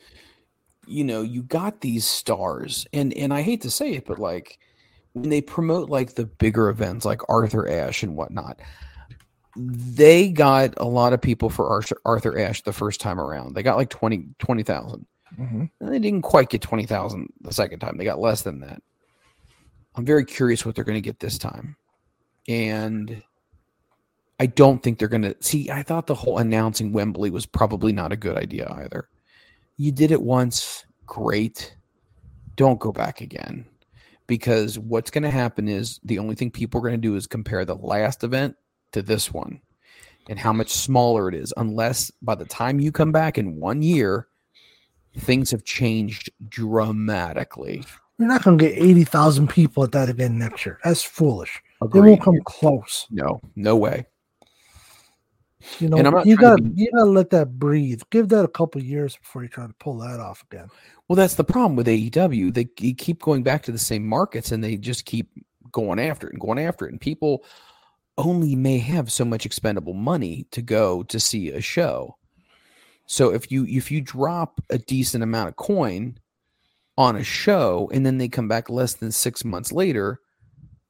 you 0.90 1.04
know, 1.04 1.22
you 1.22 1.42
got 1.42 1.80
these 1.80 2.04
stars, 2.04 2.86
and 2.92 3.12
and 3.14 3.32
I 3.32 3.42
hate 3.42 3.62
to 3.62 3.70
say 3.70 3.92
it, 3.92 4.06
but 4.06 4.18
like 4.18 4.58
when 5.12 5.30
they 5.30 5.40
promote 5.40 5.88
like 5.88 6.14
the 6.14 6.26
bigger 6.26 6.68
events, 6.68 7.04
like 7.04 7.20
Arthur 7.28 7.68
Ashe 7.68 8.02
and 8.02 8.16
whatnot, 8.16 8.60
they 9.56 10.30
got 10.30 10.74
a 10.76 10.86
lot 10.86 11.12
of 11.12 11.20
people 11.20 11.50
for 11.50 11.68
Arthur, 11.68 12.00
Arthur 12.04 12.38
Ashe 12.38 12.62
the 12.62 12.72
first 12.72 13.00
time 13.00 13.20
around. 13.20 13.54
They 13.54 13.62
got 13.62 13.76
like 13.76 13.90
20 13.90 14.28
20,000. 14.38 15.06
Mm-hmm. 15.38 15.64
And 15.80 15.92
they 15.92 15.98
didn't 15.98 16.22
quite 16.22 16.50
get 16.50 16.60
20,000 16.60 17.32
the 17.40 17.52
second 17.52 17.78
time. 17.78 17.96
They 17.96 18.04
got 18.04 18.18
less 18.18 18.42
than 18.42 18.60
that. 18.60 18.82
I'm 19.94 20.04
very 20.04 20.24
curious 20.24 20.64
what 20.66 20.74
they're 20.74 20.84
going 20.84 20.96
to 20.96 21.00
get 21.00 21.20
this 21.20 21.38
time. 21.38 21.76
And 22.48 23.22
I 24.40 24.46
don't 24.46 24.82
think 24.82 24.98
they're 24.98 25.08
going 25.08 25.22
to 25.22 25.36
see. 25.40 25.70
I 25.70 25.82
thought 25.82 26.06
the 26.06 26.14
whole 26.14 26.38
announcing 26.38 26.92
Wembley 26.92 27.30
was 27.30 27.46
probably 27.46 27.92
not 27.92 28.12
a 28.12 28.16
good 28.16 28.36
idea 28.36 28.72
either. 28.76 29.08
You 29.80 29.92
did 29.92 30.10
it 30.10 30.20
once, 30.20 30.84
great. 31.06 31.74
Don't 32.56 32.78
go 32.78 32.92
back 32.92 33.22
again. 33.22 33.64
Because 34.26 34.78
what's 34.78 35.10
going 35.10 35.22
to 35.22 35.30
happen 35.30 35.68
is 35.68 35.98
the 36.04 36.18
only 36.18 36.34
thing 36.34 36.50
people 36.50 36.78
are 36.78 36.82
going 36.82 37.00
to 37.00 37.08
do 37.08 37.16
is 37.16 37.26
compare 37.26 37.64
the 37.64 37.76
last 37.76 38.22
event 38.22 38.56
to 38.92 39.00
this 39.00 39.32
one 39.32 39.58
and 40.28 40.38
how 40.38 40.52
much 40.52 40.68
smaller 40.68 41.30
it 41.30 41.34
is, 41.34 41.54
unless 41.56 42.10
by 42.20 42.34
the 42.34 42.44
time 42.44 42.78
you 42.78 42.92
come 42.92 43.10
back 43.10 43.38
in 43.38 43.58
one 43.58 43.80
year, 43.80 44.28
things 45.16 45.50
have 45.50 45.64
changed 45.64 46.28
dramatically. 46.50 47.82
You're 48.18 48.28
not 48.28 48.42
going 48.44 48.58
to 48.58 48.68
get 48.68 48.76
80,000 48.76 49.48
people 49.48 49.82
at 49.82 49.92
that 49.92 50.10
event 50.10 50.34
next 50.34 50.66
year. 50.66 50.78
That's 50.84 51.02
foolish. 51.02 51.58
Agreed. 51.80 52.02
They 52.02 52.08
won't 52.10 52.22
come 52.22 52.38
close. 52.44 53.06
No, 53.10 53.40
no 53.56 53.76
way. 53.76 54.04
You 55.78 55.88
know, 55.88 55.98
And 55.98 56.06
I'm 56.06 56.14
not 56.14 56.26
you 56.26 56.36
got 56.36 56.56
to 56.56 56.62
be- 56.62 56.82
you 56.82 56.90
got 56.92 57.04
to 57.04 57.10
let 57.10 57.30
that 57.30 57.58
breathe. 57.58 58.02
Give 58.10 58.28
that 58.30 58.44
a 58.44 58.48
couple 58.48 58.82
years 58.82 59.16
before 59.16 59.42
you 59.42 59.48
try 59.48 59.66
to 59.66 59.74
pull 59.74 59.98
that 59.98 60.20
off 60.20 60.44
again. 60.50 60.68
Well, 61.08 61.16
that's 61.16 61.34
the 61.34 61.44
problem 61.44 61.76
with 61.76 61.86
AEW. 61.86 62.54
They 62.54 62.64
keep 62.64 63.20
going 63.20 63.42
back 63.42 63.62
to 63.64 63.72
the 63.72 63.78
same 63.78 64.06
markets 64.06 64.52
and 64.52 64.62
they 64.62 64.76
just 64.76 65.04
keep 65.04 65.30
going 65.70 65.98
after 65.98 66.26
it 66.26 66.32
and 66.32 66.40
going 66.40 66.58
after 66.58 66.86
it. 66.86 66.92
And 66.92 67.00
people 67.00 67.44
only 68.18 68.54
may 68.54 68.78
have 68.78 69.10
so 69.10 69.24
much 69.24 69.46
expendable 69.46 69.94
money 69.94 70.46
to 70.50 70.62
go 70.62 71.02
to 71.04 71.20
see 71.20 71.50
a 71.50 71.60
show. 71.60 72.16
So 73.06 73.32
if 73.32 73.50
you 73.50 73.66
if 73.66 73.90
you 73.90 74.00
drop 74.00 74.60
a 74.70 74.78
decent 74.78 75.24
amount 75.24 75.48
of 75.48 75.56
coin 75.56 76.18
on 76.96 77.16
a 77.16 77.24
show 77.24 77.90
and 77.92 78.04
then 78.04 78.18
they 78.18 78.28
come 78.28 78.46
back 78.46 78.70
less 78.70 78.94
than 78.94 79.10
six 79.10 79.44
months 79.44 79.72
later, 79.72 80.20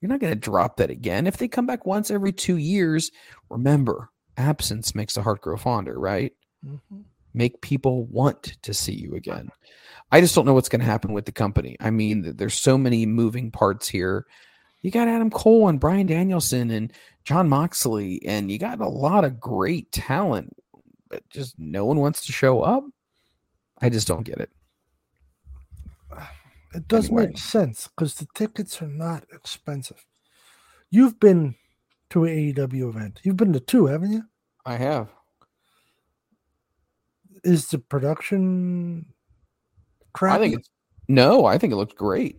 you're 0.00 0.10
not 0.10 0.20
going 0.20 0.32
to 0.32 0.38
drop 0.38 0.76
that 0.76 0.90
again. 0.90 1.26
If 1.26 1.36
they 1.36 1.48
come 1.48 1.66
back 1.66 1.86
once 1.86 2.10
every 2.10 2.32
two 2.32 2.56
years, 2.56 3.10
remember, 3.48 4.10
absence 4.40 4.94
makes 4.94 5.14
the 5.14 5.22
heart 5.22 5.40
grow 5.42 5.56
fonder, 5.56 5.98
right? 5.98 6.32
Mm-hmm. 6.66 7.00
make 7.32 7.60
people 7.62 8.04
want 8.06 8.56
to 8.62 8.74
see 8.74 8.92
you 8.92 9.14
again. 9.14 9.48
I 10.12 10.20
just 10.20 10.34
don't 10.34 10.44
know 10.44 10.52
what's 10.54 10.68
going 10.68 10.80
to 10.80 10.86
happen 10.86 11.12
with 11.12 11.24
the 11.24 11.32
company. 11.32 11.76
I 11.80 11.90
mean, 11.90 12.36
there's 12.36 12.54
so 12.54 12.76
many 12.76 13.06
moving 13.06 13.50
parts 13.50 13.88
here. 13.88 14.26
You 14.82 14.90
got 14.90 15.08
Adam 15.08 15.30
Cole 15.30 15.68
and 15.68 15.78
Bryan 15.80 16.06
Danielson 16.06 16.70
and 16.70 16.92
Jon 17.24 17.48
Moxley, 17.48 18.20
and 18.26 18.50
you 18.50 18.58
got 18.58 18.80
a 18.80 18.88
lot 18.88 19.24
of 19.24 19.38
great 19.40 19.90
talent, 19.92 20.54
but 21.08 21.22
just 21.30 21.58
no 21.58 21.84
one 21.84 21.98
wants 21.98 22.26
to 22.26 22.32
show 22.32 22.60
up. 22.62 22.84
I 23.80 23.88
just 23.88 24.08
don't 24.08 24.24
get 24.24 24.38
it. 24.38 24.50
It 26.74 26.86
does 26.88 27.06
Anyway. 27.06 27.26
make 27.26 27.38
sense 27.38 27.88
because 27.88 28.14
the 28.14 28.26
tickets 28.34 28.80
are 28.80 28.86
not 28.86 29.24
expensive. 29.32 30.04
You've 30.90 31.18
been 31.18 31.54
to 32.10 32.24
an 32.24 32.30
AEW 32.54 32.88
event. 32.88 33.20
You've 33.22 33.36
been 33.36 33.52
to 33.52 33.60
two, 33.60 33.86
haven't 33.86 34.12
you? 34.12 34.22
I 34.70 34.76
have. 34.76 35.08
Is 37.42 37.66
the 37.70 37.80
production 37.80 39.04
crappy? 40.12 40.36
I 40.36 40.38
think 40.38 40.60
it's 40.60 40.70
no. 41.08 41.44
I 41.44 41.58
think 41.58 41.72
it 41.72 41.76
looks 41.76 41.94
great. 41.94 42.38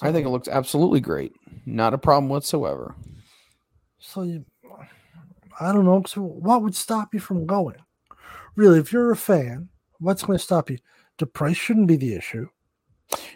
I 0.00 0.10
think 0.10 0.26
it 0.26 0.30
looks 0.30 0.48
absolutely 0.48 1.00
great. 1.00 1.32
Not 1.66 1.92
a 1.92 1.98
problem 1.98 2.30
whatsoever. 2.30 2.94
so. 3.98 4.22
You, 4.22 4.46
I 5.60 5.70
don't 5.70 5.84
know. 5.84 6.02
So 6.06 6.22
what 6.22 6.62
would 6.62 6.74
stop 6.74 7.12
you 7.12 7.20
from 7.20 7.44
going? 7.44 7.76
Really, 8.56 8.78
if 8.78 8.90
you're 8.90 9.12
a 9.12 9.16
fan, 9.16 9.68
what's 9.98 10.22
going 10.22 10.38
to 10.38 10.42
stop 10.42 10.70
you? 10.70 10.78
The 11.18 11.26
price 11.26 11.58
shouldn't 11.58 11.88
be 11.88 11.96
the 11.96 12.14
issue. 12.14 12.48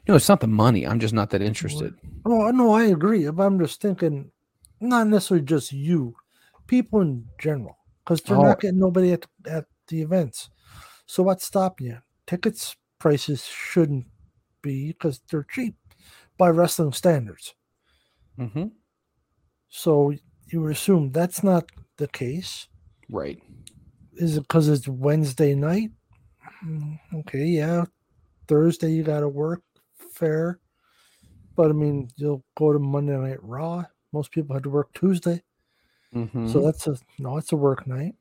No, 0.09 0.15
it's 0.15 0.31
not 0.31 0.41
the 0.41 0.47
money. 0.47 0.87
I'm 0.87 0.99
just 0.99 1.13
not 1.13 1.29
that 1.31 1.43
interested. 1.43 1.93
Oh 2.25 2.51
no, 2.53 2.73
I 2.73 2.85
agree. 2.85 3.29
But 3.29 3.43
I'm 3.43 3.59
just 3.59 3.83
thinking, 3.83 4.31
not 4.81 5.09
necessarily 5.09 5.45
just 5.45 5.73
you, 5.73 6.17
people 6.69 7.01
in 7.01 7.27
general, 7.39 7.77
because 8.05 8.21
they're 8.23 8.37
Oh. 8.37 8.43
not 8.43 8.61
getting 8.61 8.79
nobody 8.79 9.13
at 9.13 9.27
at 9.47 9.67
the 9.89 10.03
events. 10.03 10.51
So 11.07 11.23
what's 11.25 11.45
stopping 11.45 11.89
you? 11.89 11.99
Tickets 12.27 12.77
prices 13.01 13.45
shouldn't 13.45 14.07
be 14.63 14.89
because 14.93 15.21
they're 15.31 15.45
cheap 15.51 15.77
by 16.37 16.51
wrestling 16.51 16.93
standards. 16.93 17.55
Mm-hmm. 18.39 18.67
So 19.69 20.13
you 20.53 20.67
assume 20.69 21.11
that's 21.13 21.43
not 21.43 21.71
the 21.97 22.09
case. 22.09 22.69
Right. 23.09 23.43
Is 24.15 24.37
it 24.37 24.43
because 24.43 24.69
it's 24.69 24.89
Wednesday 24.89 25.55
night? 25.55 25.91
Mm, 26.65 26.99
Okay, 27.15 27.45
yeah. 27.47 27.85
Thursday 28.47 28.91
you 28.93 29.03
got 29.03 29.21
to 29.21 29.29
work, 29.29 29.63
fair. 29.97 30.59
But 31.55 31.71
I 31.71 31.73
mean, 31.73 32.09
you'll 32.17 32.45
go 32.57 32.73
to 32.73 32.79
Monday 32.79 33.17
Night 33.17 33.43
Raw. 33.43 33.85
Most 34.13 34.31
people 34.33 34.55
had 34.55 34.63
to 34.65 34.71
work 34.71 34.93
Tuesday, 34.95 35.43
Mm-hmm. 36.15 36.49
so 36.49 36.63
that's 36.63 36.87
a 36.87 36.97
no. 37.19 37.37
It's 37.37 37.53
a 37.53 37.57
work 37.57 37.87
night. 37.87 38.15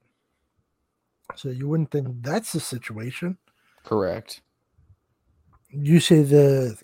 So 1.35 1.49
you 1.49 1.67
wouldn't 1.67 1.91
think 1.91 2.07
that's 2.21 2.53
the 2.53 2.59
situation. 2.59 3.37
correct. 3.83 4.41
you 5.69 5.99
say 5.99 6.21
the 6.21 6.77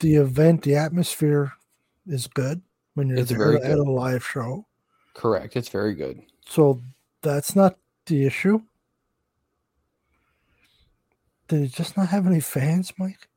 the 0.00 0.16
event, 0.16 0.62
the 0.62 0.76
atmosphere 0.76 1.52
is 2.06 2.26
good 2.26 2.60
when 2.94 3.08
you're 3.08 3.18
It's 3.18 3.30
there 3.30 3.56
at 3.64 3.78
a 3.78 3.82
live 3.82 4.24
show. 4.24 4.66
Correct. 5.14 5.56
It's 5.56 5.68
very 5.68 5.94
good. 5.94 6.20
So 6.46 6.80
that's 7.22 7.54
not 7.56 7.76
the 8.06 8.26
issue. 8.26 8.60
Did 11.48 11.62
it 11.62 11.72
just 11.72 11.96
not 11.96 12.08
have 12.08 12.26
any 12.26 12.40
fans, 12.40 12.92
Mike? 12.98 13.28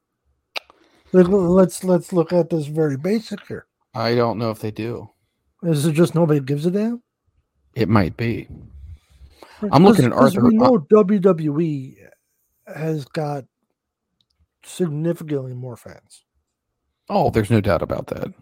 Let's 1.11 1.83
let's 1.83 2.13
look 2.13 2.33
at 2.33 2.49
this 2.49 2.67
very 2.67 2.97
basic 2.97 3.45
here. 3.47 3.67
I 3.93 4.15
don't 4.15 4.37
know 4.37 4.51
if 4.51 4.59
they 4.59 4.71
do. 4.71 5.09
Is 5.65 5.85
it 5.85 5.93
just 5.93 6.15
nobody 6.15 6.39
gives 6.39 6.65
a 6.65 6.71
damn? 6.71 7.01
It 7.73 7.89
might 7.89 8.15
be. 8.15 8.47
I'm 9.71 9.83
looking 9.83 10.05
at 10.05 10.13
Arthur. 10.13 10.43
We 10.45 10.55
know 10.55 10.77
WWE 10.91 11.95
has 12.67 13.05
got 13.05 13.45
significantly 14.63 15.53
more 15.53 15.77
fans, 15.77 16.23
Oh, 17.09 17.29
there's 17.29 17.51
no 17.51 17.61
doubt 17.61 17.81
about 17.83 18.07
that. 18.07 18.33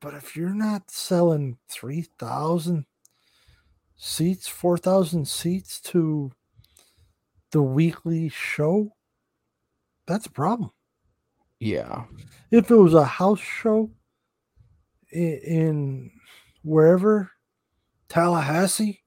but 0.00 0.14
if 0.14 0.34
you're 0.34 0.54
not 0.54 0.90
selling 0.90 1.58
three 1.68 2.06
thousand 2.18 2.86
seats, 3.96 4.48
four 4.48 4.78
thousand 4.78 5.28
seats 5.28 5.80
to 5.82 6.32
the 7.52 7.62
weekly 7.62 8.28
show, 8.30 8.94
that's 10.06 10.26
a 10.26 10.30
problem. 10.30 10.70
Yeah. 11.58 12.04
If 12.50 12.70
it 12.70 12.76
was 12.76 12.94
a 12.94 13.04
house 13.04 13.40
show 13.40 13.90
in 15.12 16.10
wherever 16.62 17.30
Tallahassee, 18.08 19.02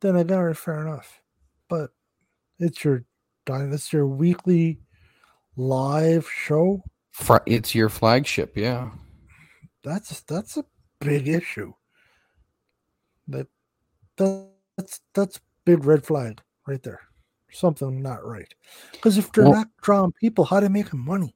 then 0.00 0.16
I 0.16 0.22
got 0.22 0.46
it 0.46 0.56
fair 0.56 0.80
enough. 0.86 1.20
But 1.68 1.90
it's 2.58 2.84
your 2.84 3.04
it's 3.48 3.92
your 3.92 4.06
weekly 4.06 4.80
live 5.56 6.28
show. 6.28 6.82
It's 7.46 7.74
your 7.74 7.88
flagship. 7.88 8.56
Yeah. 8.56 8.90
That's 9.82 10.20
that's 10.22 10.56
a 10.56 10.64
big 11.00 11.28
issue. 11.28 11.72
That 13.28 13.46
that's 14.16 15.00
that's 15.14 15.40
big 15.64 15.84
red 15.84 16.04
flag 16.04 16.40
right 16.66 16.82
there. 16.82 17.00
Something 17.52 18.02
not 18.02 18.24
right. 18.24 18.52
Because 18.92 19.18
if 19.18 19.30
they're 19.32 19.44
Well- 19.44 19.54
not 19.54 19.68
drawing 19.82 20.12
people, 20.12 20.44
how 20.44 20.60
do 20.60 20.66
they 20.66 20.72
making 20.72 21.00
money? 21.00 21.35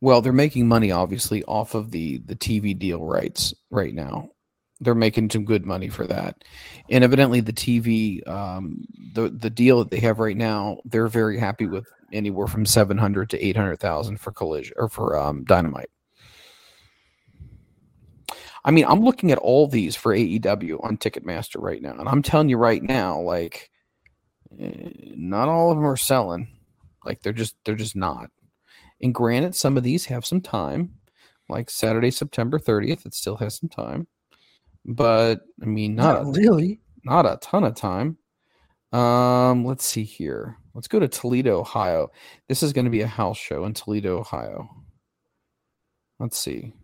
Well, 0.00 0.22
they're 0.22 0.32
making 0.32 0.66
money 0.66 0.90
obviously 0.90 1.44
off 1.44 1.74
of 1.74 1.90
the 1.90 2.18
the 2.18 2.36
TV 2.36 2.78
deal 2.78 3.04
rights 3.04 3.54
right 3.70 3.94
now. 3.94 4.30
They're 4.80 4.94
making 4.94 5.28
some 5.30 5.44
good 5.44 5.66
money 5.66 5.88
for 5.90 6.06
that, 6.06 6.42
and 6.88 7.04
evidently 7.04 7.40
the 7.40 7.52
TV 7.52 8.26
um, 8.26 8.86
the 9.14 9.28
the 9.28 9.50
deal 9.50 9.78
that 9.80 9.90
they 9.90 10.00
have 10.00 10.18
right 10.18 10.36
now, 10.36 10.78
they're 10.86 11.08
very 11.08 11.38
happy 11.38 11.66
with 11.66 11.86
anywhere 12.12 12.46
from 12.46 12.64
seven 12.64 12.96
hundred 12.96 13.28
to 13.30 13.44
eight 13.44 13.56
hundred 13.56 13.76
thousand 13.76 14.18
for 14.18 14.32
collision 14.32 14.74
or 14.78 14.88
for 14.88 15.18
um, 15.18 15.44
dynamite. 15.44 15.90
I 18.64 18.70
mean, 18.70 18.84
I'm 18.86 19.00
looking 19.00 19.32
at 19.32 19.38
all 19.38 19.66
these 19.66 19.96
for 19.96 20.14
AEW 20.14 20.84
on 20.84 20.98
Ticketmaster 20.98 21.60
right 21.60 21.80
now, 21.80 21.92
and 21.92 22.08
I'm 22.08 22.22
telling 22.22 22.48
you 22.48 22.58
right 22.58 22.82
now, 22.82 23.20
like, 23.20 23.70
eh, 24.58 24.90
not 25.16 25.48
all 25.48 25.70
of 25.70 25.76
them 25.76 25.86
are 25.86 25.96
selling. 25.96 26.48
Like, 27.04 27.22
they're 27.22 27.32
just 27.32 27.56
they're 27.64 27.74
just 27.74 27.96
not. 27.96 28.30
And 29.02 29.14
granted, 29.14 29.54
some 29.54 29.76
of 29.76 29.82
these 29.82 30.04
have 30.06 30.26
some 30.26 30.40
time, 30.40 30.90
like 31.48 31.70
Saturday, 31.70 32.10
September 32.10 32.58
30th. 32.58 33.06
It 33.06 33.14
still 33.14 33.36
has 33.36 33.56
some 33.58 33.68
time, 33.68 34.06
but 34.84 35.40
I 35.62 35.66
mean, 35.66 35.94
not, 35.94 36.22
Not 36.22 36.36
a, 36.36 36.40
really. 36.40 36.80
not 37.04 37.26
a 37.26 37.38
ton 37.40 37.64
of 37.64 37.74
time. 37.74 38.18
Um, 38.92 39.64
let's 39.64 39.84
see 39.84 40.04
here. 40.04 40.56
Let's 40.74 40.88
go 40.88 40.98
to 40.98 41.08
Toledo, 41.08 41.60
Ohio. 41.60 42.10
This 42.48 42.62
is 42.62 42.72
going 42.72 42.84
to 42.84 42.90
be 42.90 43.00
a 43.02 43.06
house 43.06 43.38
show 43.38 43.64
in 43.64 43.74
Toledo, 43.74 44.18
Ohio. 44.18 44.68
Let's 46.18 46.38
see. 46.38 46.74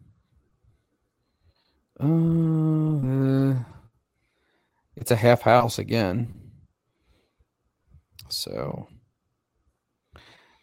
Uh, 2.01 3.55
it's 4.97 5.11
a 5.11 5.17
half 5.17 5.43
house 5.43 5.79
again. 5.79 6.33
So 8.29 8.89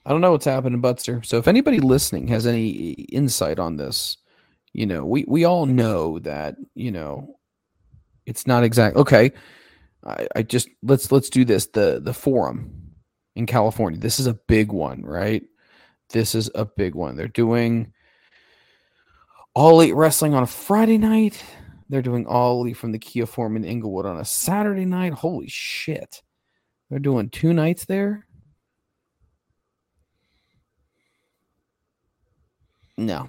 I 0.05 0.11
don't 0.11 0.21
know 0.21 0.31
what's 0.31 0.45
happening, 0.45 0.81
Butster. 0.81 1.21
So 1.23 1.37
if 1.37 1.47
anybody 1.47 1.79
listening 1.79 2.27
has 2.27 2.45
any 2.45 2.69
insight 2.69 3.59
on 3.59 3.77
this, 3.77 4.17
you 4.73 4.85
know, 4.85 5.05
we 5.05 5.23
we 5.27 5.45
all 5.45 5.65
know 5.65 6.19
that 6.19 6.55
you 6.75 6.91
know 6.91 7.37
it's 8.25 8.47
not 8.47 8.63
exact. 8.63 8.95
Okay, 8.97 9.31
I, 10.05 10.27
I 10.35 10.43
just 10.43 10.67
let's 10.81 11.11
let's 11.11 11.29
do 11.29 11.45
this. 11.45 11.67
The 11.67 12.01
the 12.03 12.13
forum 12.13 12.91
in 13.35 13.45
California. 13.45 13.99
This 13.99 14.19
is 14.19 14.27
a 14.27 14.33
big 14.33 14.71
one, 14.71 15.03
right? 15.03 15.43
This 16.09 16.35
is 16.35 16.49
a 16.53 16.65
big 16.65 16.95
one. 16.95 17.15
They're 17.15 17.27
doing 17.27 17.93
all 19.55 19.79
elite 19.79 19.95
wrestling 19.95 20.33
on 20.33 20.43
a 20.43 20.47
Friday 20.47 20.97
night. 20.97 21.43
They're 21.89 22.01
doing 22.01 22.25
all 22.25 22.61
elite 22.61 22.77
from 22.77 22.91
the 22.91 22.99
Kia 22.99 23.25
Forum 23.25 23.55
in 23.55 23.63
Inglewood 23.63 24.05
on 24.05 24.19
a 24.19 24.25
Saturday 24.25 24.85
night. 24.85 25.13
Holy 25.13 25.47
shit! 25.47 26.21
They're 26.89 26.99
doing 26.99 27.29
two 27.29 27.53
nights 27.53 27.85
there. 27.85 28.27
No. 32.97 33.27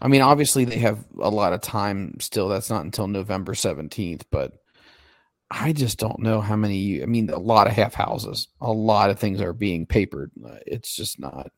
I 0.00 0.08
mean, 0.08 0.20
obviously 0.20 0.64
they 0.64 0.78
have 0.78 1.04
a 1.20 1.30
lot 1.30 1.52
of 1.52 1.60
time 1.60 2.16
still. 2.20 2.48
That's 2.48 2.70
not 2.70 2.84
until 2.84 3.08
November 3.08 3.54
17th, 3.54 4.22
but 4.30 4.52
I 5.50 5.72
just 5.72 5.98
don't 5.98 6.20
know 6.20 6.40
how 6.40 6.56
many. 6.56 7.02
I 7.02 7.06
mean, 7.06 7.30
a 7.30 7.38
lot 7.38 7.66
of 7.66 7.72
half 7.72 7.94
houses, 7.94 8.48
a 8.60 8.70
lot 8.70 9.10
of 9.10 9.18
things 9.18 9.40
are 9.40 9.52
being 9.52 9.86
papered. 9.86 10.30
Uh, 10.44 10.56
It's 10.66 10.94
just 10.94 11.18
not. 11.18 11.50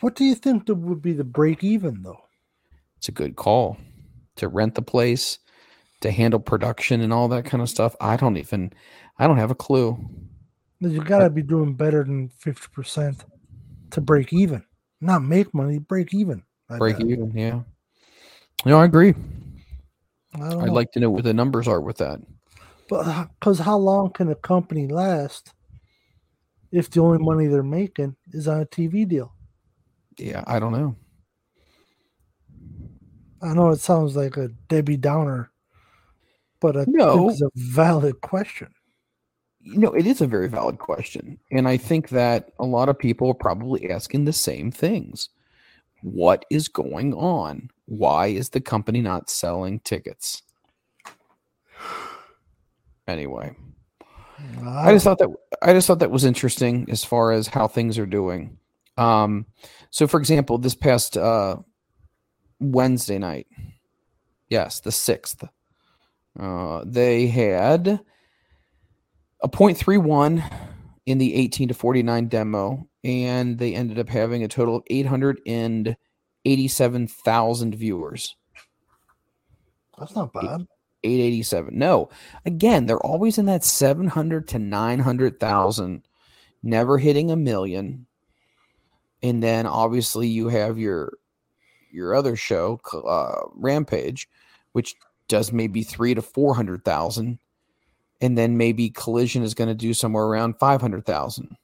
What 0.00 0.14
do 0.14 0.24
you 0.24 0.34
think 0.34 0.66
that 0.66 0.74
would 0.74 1.00
be 1.00 1.14
the 1.14 1.24
break 1.24 1.64
even 1.64 2.02
though? 2.02 2.20
It's 2.98 3.08
a 3.08 3.12
good 3.12 3.36
call 3.36 3.78
to 4.36 4.48
rent 4.48 4.74
the 4.74 4.82
place, 4.82 5.38
to 6.02 6.10
handle 6.10 6.38
production 6.38 7.00
and 7.00 7.12
all 7.14 7.28
that 7.28 7.46
kind 7.46 7.62
of 7.62 7.70
stuff. 7.70 7.96
I 7.98 8.16
don't 8.16 8.36
even, 8.36 8.72
I 9.18 9.26
don't 9.26 9.38
have 9.38 9.50
a 9.50 9.54
clue. 9.54 9.98
You 10.80 11.02
gotta 11.02 11.30
be 11.30 11.42
doing 11.42 11.72
better 11.72 12.04
than 12.04 12.28
fifty 12.28 12.68
percent 12.70 13.24
to 13.92 14.02
break 14.02 14.34
even. 14.34 14.62
Not 15.00 15.22
make 15.22 15.52
money, 15.52 15.78
break 15.78 16.14
even. 16.14 16.42
I 16.70 16.78
Break 16.78 16.98
bet. 16.98 17.06
even, 17.06 17.30
yeah. 17.32 17.60
No, 18.64 18.78
I 18.78 18.84
agree. 18.84 19.14
I 20.34 20.38
don't 20.38 20.62
I'd 20.62 20.66
know. 20.68 20.72
like 20.72 20.92
to 20.92 21.00
know 21.00 21.10
what 21.10 21.24
the 21.24 21.34
numbers 21.34 21.68
are 21.68 21.80
with 21.80 21.98
that. 21.98 22.20
But 22.88 23.28
because 23.38 23.58
how 23.58 23.76
long 23.76 24.10
can 24.10 24.30
a 24.30 24.34
company 24.34 24.86
last 24.88 25.52
if 26.72 26.90
the 26.90 27.00
only 27.00 27.18
money 27.18 27.46
they're 27.46 27.62
making 27.62 28.16
is 28.32 28.48
on 28.48 28.60
a 28.60 28.66
TV 28.66 29.06
deal? 29.08 29.32
Yeah, 30.18 30.42
I 30.46 30.58
don't 30.58 30.72
know. 30.72 30.96
I 33.42 33.52
know 33.52 33.70
it 33.70 33.80
sounds 33.80 34.16
like 34.16 34.36
a 34.36 34.48
Debbie 34.68 34.96
Downer, 34.96 35.50
but 36.60 36.76
I 36.76 36.84
No. 36.86 37.12
think 37.18 37.32
it's 37.32 37.42
a 37.42 37.50
valid 37.54 38.20
question. 38.20 38.72
You 39.66 39.78
know, 39.78 39.92
it 39.92 40.06
is 40.06 40.20
a 40.20 40.26
very 40.26 40.48
valid 40.48 40.78
question. 40.78 41.38
And 41.50 41.66
I 41.66 41.76
think 41.76 42.10
that 42.10 42.52
a 42.58 42.64
lot 42.64 42.88
of 42.88 42.98
people 42.98 43.30
are 43.30 43.34
probably 43.34 43.90
asking 43.90 44.24
the 44.24 44.32
same 44.32 44.70
things. 44.70 45.28
What 46.02 46.44
is 46.50 46.68
going 46.68 47.14
on? 47.14 47.70
Why 47.86 48.28
is 48.28 48.50
the 48.50 48.60
company 48.60 49.00
not 49.00 49.28
selling 49.28 49.80
tickets? 49.80 50.42
Anyway, 53.08 53.56
I 54.64 54.92
just 54.92 55.04
thought 55.04 55.18
that 55.18 55.28
I 55.62 55.72
just 55.72 55.86
thought 55.86 56.00
that 56.00 56.10
was 56.10 56.24
interesting 56.24 56.86
as 56.90 57.04
far 57.04 57.32
as 57.32 57.46
how 57.46 57.68
things 57.68 57.98
are 57.98 58.06
doing. 58.06 58.58
Um, 58.96 59.46
so 59.90 60.06
for 60.06 60.18
example, 60.18 60.58
this 60.58 60.74
past 60.74 61.16
uh, 61.16 61.56
Wednesday 62.60 63.18
night, 63.18 63.46
yes, 64.48 64.80
the 64.80 64.92
sixth, 64.92 65.44
uh, 66.38 66.82
they 66.84 67.26
had 67.28 68.00
a 69.42 69.48
0.31 69.48 70.48
in 71.06 71.18
the 71.18 71.34
18 71.34 71.66
to 71.68 71.74
49 71.74 72.28
demo, 72.28 72.88
and 73.04 73.58
they 73.58 73.74
ended 73.74 73.98
up 73.98 74.08
having 74.08 74.42
a 74.42 74.48
total 74.48 74.76
of 74.76 74.84
887,000 74.88 77.74
viewers. 77.74 78.34
That's 79.98 80.14
not 80.14 80.32
bad. 80.32 80.66
887. 81.04 81.78
No, 81.78 82.08
again, 82.44 82.86
they're 82.86 82.98
always 82.98 83.38
in 83.38 83.46
that 83.46 83.64
700 83.64 84.48
to 84.48 84.58
900,000, 84.58 86.02
never 86.62 86.98
hitting 86.98 87.30
a 87.30 87.36
million. 87.36 88.06
And 89.22 89.42
then 89.42 89.66
obviously 89.66 90.28
you 90.28 90.48
have 90.48 90.78
your 90.78 91.14
your 91.90 92.14
other 92.14 92.36
show, 92.36 92.78
uh, 92.92 93.46
Rampage, 93.54 94.28
which 94.72 94.94
does 95.28 95.50
maybe 95.52 95.82
three 95.82 96.14
to 96.14 96.20
400,000 96.20 97.38
and 98.20 98.36
then 98.36 98.56
maybe 98.56 98.90
collision 98.90 99.42
is 99.42 99.54
going 99.54 99.68
to 99.68 99.74
do 99.74 99.92
somewhere 99.94 100.24
around 100.24 100.58
500,000. 100.58 101.56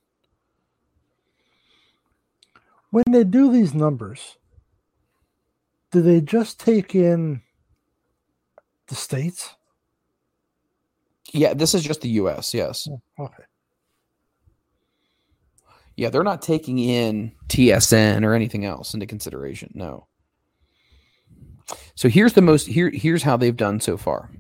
When 2.91 3.05
they 3.11 3.25
do 3.25 3.51
these 3.51 3.75
numbers, 3.75 4.37
do 5.91 6.03
they 6.03 6.21
just 6.21 6.61
take 6.61 6.95
in 6.95 7.43
the 8.89 8.95
states? 8.95 9.55
Yeah, 11.33 11.55
this 11.55 11.75
is 11.75 11.83
just 11.83 12.03
the 12.03 12.11
US, 12.11 12.53
yes. 12.53 12.87
Oh, 12.91 13.25
okay. 13.25 13.45
Yeah, 15.97 16.11
they're 16.11 16.23
not 16.23 16.43
taking 16.43 16.79
in 16.79 17.33
TSN 17.49 18.25
or 18.25 18.35
anything 18.35 18.65
else 18.65 18.95
into 18.95 19.07
consideration. 19.07 19.71
No. 19.75 20.07
So 21.95 22.09
here's 22.09 22.33
the 22.33 22.43
most 22.43 22.67
here 22.67 22.91
here's 22.91 23.23
how 23.23 23.37
they've 23.37 23.57
done 23.57 23.81
so 23.81 23.97
far. 23.97 24.31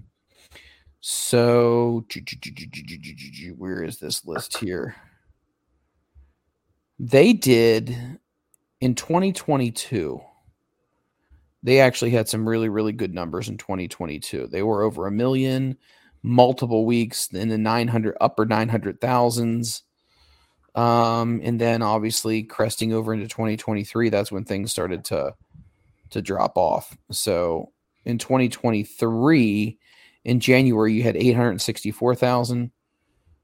So 1.04 2.06
where 3.56 3.82
is 3.82 3.98
this 3.98 4.24
list 4.24 4.58
here? 4.58 4.94
They 7.00 7.32
did 7.32 8.18
in 8.80 8.94
2022. 8.94 10.20
They 11.64 11.80
actually 11.80 12.12
had 12.12 12.28
some 12.28 12.48
really 12.48 12.68
really 12.68 12.92
good 12.92 13.12
numbers 13.12 13.48
in 13.48 13.58
2022. 13.58 14.46
They 14.46 14.62
were 14.62 14.84
over 14.84 15.08
a 15.08 15.10
million 15.10 15.76
multiple 16.22 16.86
weeks 16.86 17.26
in 17.32 17.48
the 17.48 17.58
900 17.58 18.16
upper 18.20 18.46
900,000s. 18.46 19.82
Um, 20.76 21.40
and 21.42 21.60
then 21.60 21.82
obviously 21.82 22.44
cresting 22.44 22.92
over 22.92 23.12
into 23.12 23.26
2023, 23.26 24.08
that's 24.08 24.30
when 24.30 24.44
things 24.44 24.70
started 24.70 25.04
to 25.06 25.34
to 26.10 26.22
drop 26.22 26.56
off. 26.56 26.96
So 27.10 27.72
in 28.04 28.18
2023, 28.18 29.80
in 30.24 30.40
January, 30.40 30.92
you 30.92 31.02
had 31.02 31.16
864,000. 31.16 32.70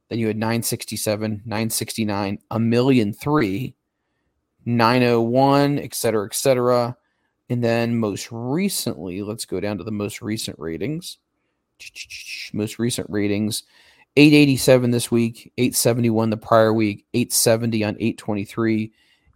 Then 0.09 0.19
you 0.19 0.27
had 0.27 0.37
967, 0.37 1.43
969, 1.45 2.39
a 2.51 2.59
million 2.59 3.13
three, 3.13 3.75
901, 4.65 5.79
et 5.79 5.95
cetera, 5.95 6.27
et 6.27 6.35
cetera. 6.35 6.97
And 7.51 7.63
then 7.63 7.99
most 7.99 8.29
recently, 8.31 9.23
let's 9.23 9.45
go 9.45 9.61
down 9.61 9.79
to 9.79 9.85
the 9.85 9.91
most 9.91 10.23
recent 10.23 10.59
ratings. 10.59 11.19
Most 12.53 12.79
recent 12.79 13.09
ratings 13.11 13.63
887 14.17 14.91
this 14.91 15.11
week, 15.13 15.53
871 15.59 16.31
the 16.31 16.37
prior 16.37 16.73
week, 16.73 17.07
870 17.15 17.85
on 17.85 17.95
823, 18.01 18.93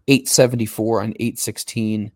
874 0.08 1.02
on 1.02 1.10
816, 1.10 2.12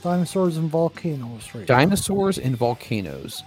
Dinosaurs 0.03 0.57
and 0.57 0.69
volcanoes, 0.69 1.55
right? 1.55 1.65
Dinosaurs 1.65 2.37
and 2.37 2.57
volcanoes. 2.57 3.41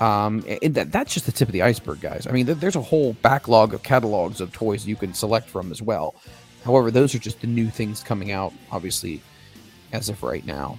Um, 0.00 0.44
and 0.62 0.74
that, 0.74 0.90
that's 0.90 1.12
just 1.12 1.26
the 1.26 1.32
tip 1.32 1.48
of 1.48 1.52
the 1.52 1.62
iceberg, 1.62 2.00
guys. 2.00 2.26
I 2.26 2.30
mean, 2.30 2.46
there's 2.46 2.76
a 2.76 2.82
whole 2.82 3.12
backlog 3.14 3.74
of 3.74 3.82
catalogs 3.82 4.40
of 4.40 4.52
toys 4.52 4.86
you 4.86 4.96
can 4.96 5.12
select 5.12 5.48
from 5.48 5.70
as 5.70 5.82
well. 5.82 6.14
However, 6.64 6.90
those 6.90 7.14
are 7.14 7.18
just 7.18 7.40
the 7.40 7.46
new 7.46 7.68
things 7.68 8.02
coming 8.02 8.32
out, 8.32 8.52
obviously, 8.70 9.20
as 9.92 10.08
of 10.08 10.22
right 10.22 10.46
now. 10.46 10.78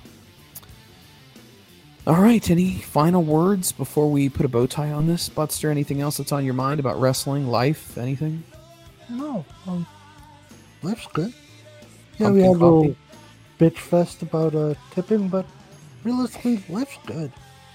All 2.07 2.21
right, 2.21 2.49
any 2.49 2.75
final 2.79 3.21
words 3.21 3.71
before 3.71 4.09
we 4.09 4.29
put 4.29 4.45
a 4.45 4.49
bow 4.49 4.65
tie 4.65 4.91
on 4.91 5.05
this? 5.05 5.29
Butster, 5.29 5.69
anything 5.69 6.01
else 6.01 6.17
that's 6.17 6.31
on 6.31 6.43
your 6.43 6.55
mind 6.55 6.79
about 6.79 6.99
wrestling, 6.99 7.47
life, 7.47 7.97
anything? 7.97 8.43
No, 9.09 9.45
um, 9.67 9.85
life's 10.81 11.07
good. 11.13 11.33
Yeah, 12.17 12.27
Pumpkin 12.27 12.33
we 12.33 12.41
had 12.41 12.49
a 12.49 12.51
little 12.51 12.95
bitch 13.59 13.77
fest 13.77 14.21
about 14.21 14.55
uh, 14.55 14.73
tipping, 14.91 15.27
but 15.27 15.45
realistically, 16.03 16.63
life's 16.69 16.97
good. 17.05 17.31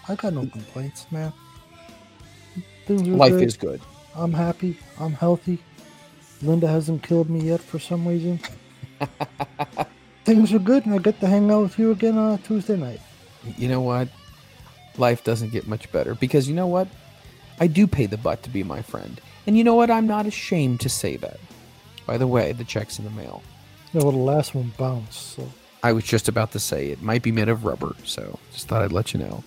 I 0.08 0.16
got 0.16 0.32
no 0.32 0.46
complaints, 0.46 1.06
man. 1.10 1.32
Things 2.86 3.06
Life 3.06 3.32
good. 3.32 3.42
is 3.42 3.56
good. 3.56 3.80
I'm 4.14 4.32
happy. 4.32 4.76
I'm 4.98 5.12
healthy. 5.12 5.58
Linda 6.42 6.68
hasn't 6.68 7.02
killed 7.02 7.30
me 7.30 7.40
yet 7.40 7.60
for 7.60 7.78
some 7.78 8.06
reason. 8.06 8.40
Things 10.24 10.52
are 10.52 10.58
good, 10.58 10.84
and 10.86 10.94
I 10.94 10.98
get 10.98 11.20
to 11.20 11.26
hang 11.26 11.50
out 11.50 11.62
with 11.62 11.78
you 11.78 11.90
again 11.90 12.18
on 12.18 12.38
Tuesday 12.38 12.76
night. 12.76 13.00
You 13.56 13.68
know 13.68 13.80
what? 13.80 14.08
Life 14.96 15.24
doesn't 15.24 15.52
get 15.52 15.66
much 15.66 15.90
better 15.92 16.14
because 16.14 16.48
you 16.48 16.54
know 16.54 16.66
what? 16.66 16.88
I 17.60 17.66
do 17.66 17.86
pay 17.86 18.06
the 18.06 18.16
butt 18.16 18.42
to 18.44 18.50
be 18.50 18.62
my 18.62 18.82
friend. 18.82 19.20
And 19.46 19.56
you 19.56 19.64
know 19.64 19.74
what? 19.74 19.90
I'm 19.90 20.06
not 20.06 20.26
ashamed 20.26 20.80
to 20.80 20.88
say 20.88 21.16
that. 21.16 21.38
By 22.06 22.18
the 22.18 22.26
way, 22.26 22.52
the 22.52 22.64
check's 22.64 22.98
in 22.98 23.04
the 23.04 23.10
mail. 23.10 23.42
Yeah, 23.92 24.02
well, 24.02 24.12
the 24.12 24.18
last 24.18 24.54
one 24.54 24.72
bounced. 24.76 25.36
So. 25.36 25.48
I 25.84 25.92
was 25.92 26.04
just 26.04 26.28
about 26.28 26.52
to 26.52 26.58
say 26.58 26.88
it 26.88 27.02
might 27.02 27.22
be 27.22 27.30
made 27.30 27.50
of 27.50 27.66
rubber, 27.66 27.94
so 28.04 28.38
just 28.54 28.68
thought 28.68 28.80
I'd 28.80 28.90
let 28.90 29.12
you 29.12 29.20
know. 29.20 29.44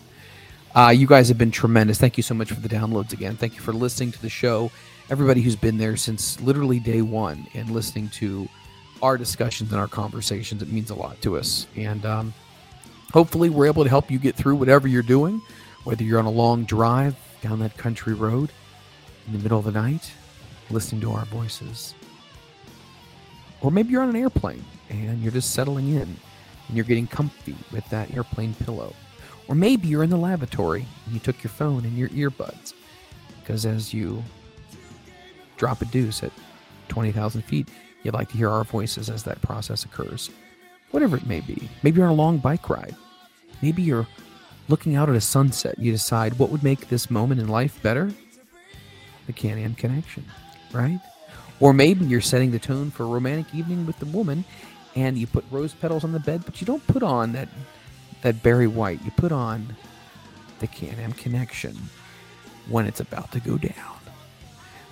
Uh, 0.76 0.90
you 0.90 1.08
guys 1.08 1.30
have 1.30 1.40
been 1.40 1.50
tremendous. 1.50 1.98
Thank 1.98 2.16
you 2.16 2.22
so 2.22 2.36
much 2.36 2.50
for 2.50 2.60
the 2.60 2.70
downloads 2.70 3.12
again. 3.12 3.36
Thank 3.36 3.56
you 3.56 3.62
for 3.62 3.74
listening 3.74 4.12
to 4.12 4.22
the 4.22 4.30
show. 4.30 4.70
Everybody 5.10 5.42
who's 5.42 5.56
been 5.56 5.80
there 5.80 5.98
since 5.98 6.40
literally 6.40 6.80
day 6.80 7.02
one 7.02 7.48
and 7.56 7.72
listening 7.72 8.10
to 8.10 8.48
our 9.02 9.18
discussions 9.18 9.72
and 9.72 9.82
our 9.82 9.88
conversations, 9.88 10.62
it 10.62 10.72
means 10.72 10.92
a 10.92 10.96
lot 10.96 11.20
to 11.24 11.40
us. 11.40 11.66
And 11.76 12.06
um, 12.06 12.36
hopefully, 13.12 13.50
we're 13.50 13.66
able 13.66 13.84
to 13.84 13.90
help 13.90 14.12
you 14.12 14.20
get 14.20 14.36
through 14.36 14.58
whatever 14.58 14.88
you're 14.88 15.02
doing, 15.02 15.42
whether 15.86 16.04
you're 16.04 16.20
on 16.20 16.26
a 16.26 16.30
long 16.30 16.66
drive 16.66 17.16
down 17.42 17.58
that 17.62 17.76
country 17.78 18.14
road 18.14 18.52
in 19.26 19.34
the 19.34 19.40
middle 19.40 19.58
of 19.58 19.66
the 19.66 19.72
night, 19.72 20.14
listening 20.70 21.02
to 21.02 21.14
our 21.14 21.26
voices. 21.26 21.96
Or 23.60 23.72
maybe 23.72 23.90
you're 23.90 24.04
on 24.04 24.10
an 24.10 24.16
airplane 24.16 24.64
and 24.92 25.24
you're 25.24 25.32
just 25.32 25.56
settling 25.56 25.96
in 25.96 26.16
and 26.68 26.76
you're 26.76 26.86
getting 26.86 27.08
comfy 27.08 27.56
with 27.72 27.88
that 27.90 28.14
airplane 28.14 28.54
pillow. 28.56 28.94
Or 29.48 29.56
maybe 29.56 29.88
you're 29.88 30.04
in 30.04 30.10
the 30.10 30.18
lavatory 30.18 30.86
and 31.06 31.14
you 31.14 31.20
took 31.20 31.42
your 31.44 31.52
phone 31.52 31.86
and 31.86 31.98
your 31.98 32.10
earbuds. 32.10 32.74
Because 33.40 33.66
as 33.66 33.94
you 33.94 34.24
drop 35.56 35.82
a 35.82 35.86
deuce 35.86 36.24
at 36.24 36.32
20,000 36.90 37.42
feet, 37.44 37.70
you'd 38.04 38.14
like 38.14 38.30
to 38.30 38.38
hear 38.38 38.50
our 38.50 38.64
voices 38.64 39.10
as 39.10 39.24
that 39.24 39.42
process 39.42 39.86
occurs. 39.86 40.30
Whatever 40.92 41.18
it 41.18 41.26
may 41.26 41.40
be. 41.42 41.70
Maybe 41.84 41.98
you're 41.98 42.08
on 42.08 42.14
a 42.14 42.16
long 42.16 42.38
bike 42.40 42.70
ride. 42.70 42.96
Maybe 43.62 43.82
you're 43.82 44.08
looking 44.68 44.96
out 44.96 45.10
at 45.10 45.16
a 45.16 45.22
sunset. 45.22 45.80
You 45.80 45.92
decide 45.92 46.38
what 46.38 46.50
would 46.50 46.64
make 46.64 46.90
this 46.90 47.10
moment 47.10 47.42
in 47.42 47.48
life 47.48 47.82
better? 47.82 48.12
The 49.26 49.34
Can 49.34 49.58
Am 49.58 49.76
connection, 49.76 50.26
right? 50.74 51.00
Or 51.60 51.74
maybe 51.74 52.06
you're 52.06 52.22
setting 52.22 52.52
the 52.52 52.60
tone 52.60 52.92
for 52.92 53.04
a 53.04 53.08
romantic 53.08 53.54
evening 53.54 53.86
with 53.86 53.98
the 54.00 54.06
woman 54.06 54.46
and 54.98 55.16
you 55.18 55.28
put 55.28 55.46
rose 55.52 55.74
petals 55.76 56.04
on 56.04 56.12
the 56.12 56.20
bed, 56.20 56.44
but 56.44 56.60
you 56.60 56.66
don't 56.66 56.86
put 56.88 57.04
on 57.04 57.32
that 57.34 57.48
that 58.24 58.42
Barry 58.42 58.68
White. 58.68 59.00
You 59.06 59.12
put 59.12 59.32
on 59.32 59.76
the 60.60 60.66
Can-Am 60.68 61.14
Connection 61.14 61.78
when 62.68 62.88
it's 62.88 63.00
about 63.00 63.32
to 63.32 63.40
go 63.40 63.58
down. 63.58 63.96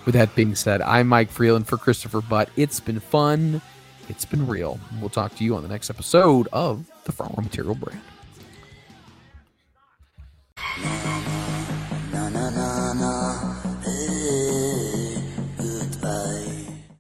With 0.06 0.14
that 0.14 0.36
being 0.36 0.54
said, 0.54 0.84
I'm 0.84 1.08
Mike 1.08 1.32
Freland 1.32 1.68
for 1.68 1.78
Christopher 1.78 2.22
Butt. 2.22 2.50
It's 2.56 2.80
been 2.80 3.00
fun. 3.00 3.62
It's 4.08 4.26
been 4.26 4.46
real. 4.46 4.80
We'll 5.02 5.10
talk 5.10 5.34
to 5.38 5.44
you 5.44 5.56
on 5.56 5.64
the 5.64 5.70
next 5.70 5.90
episode 5.90 6.48
of 6.54 6.86
the 7.06 7.12
Farm 7.12 7.34
Material 7.38 7.74
Brand. 7.74 8.02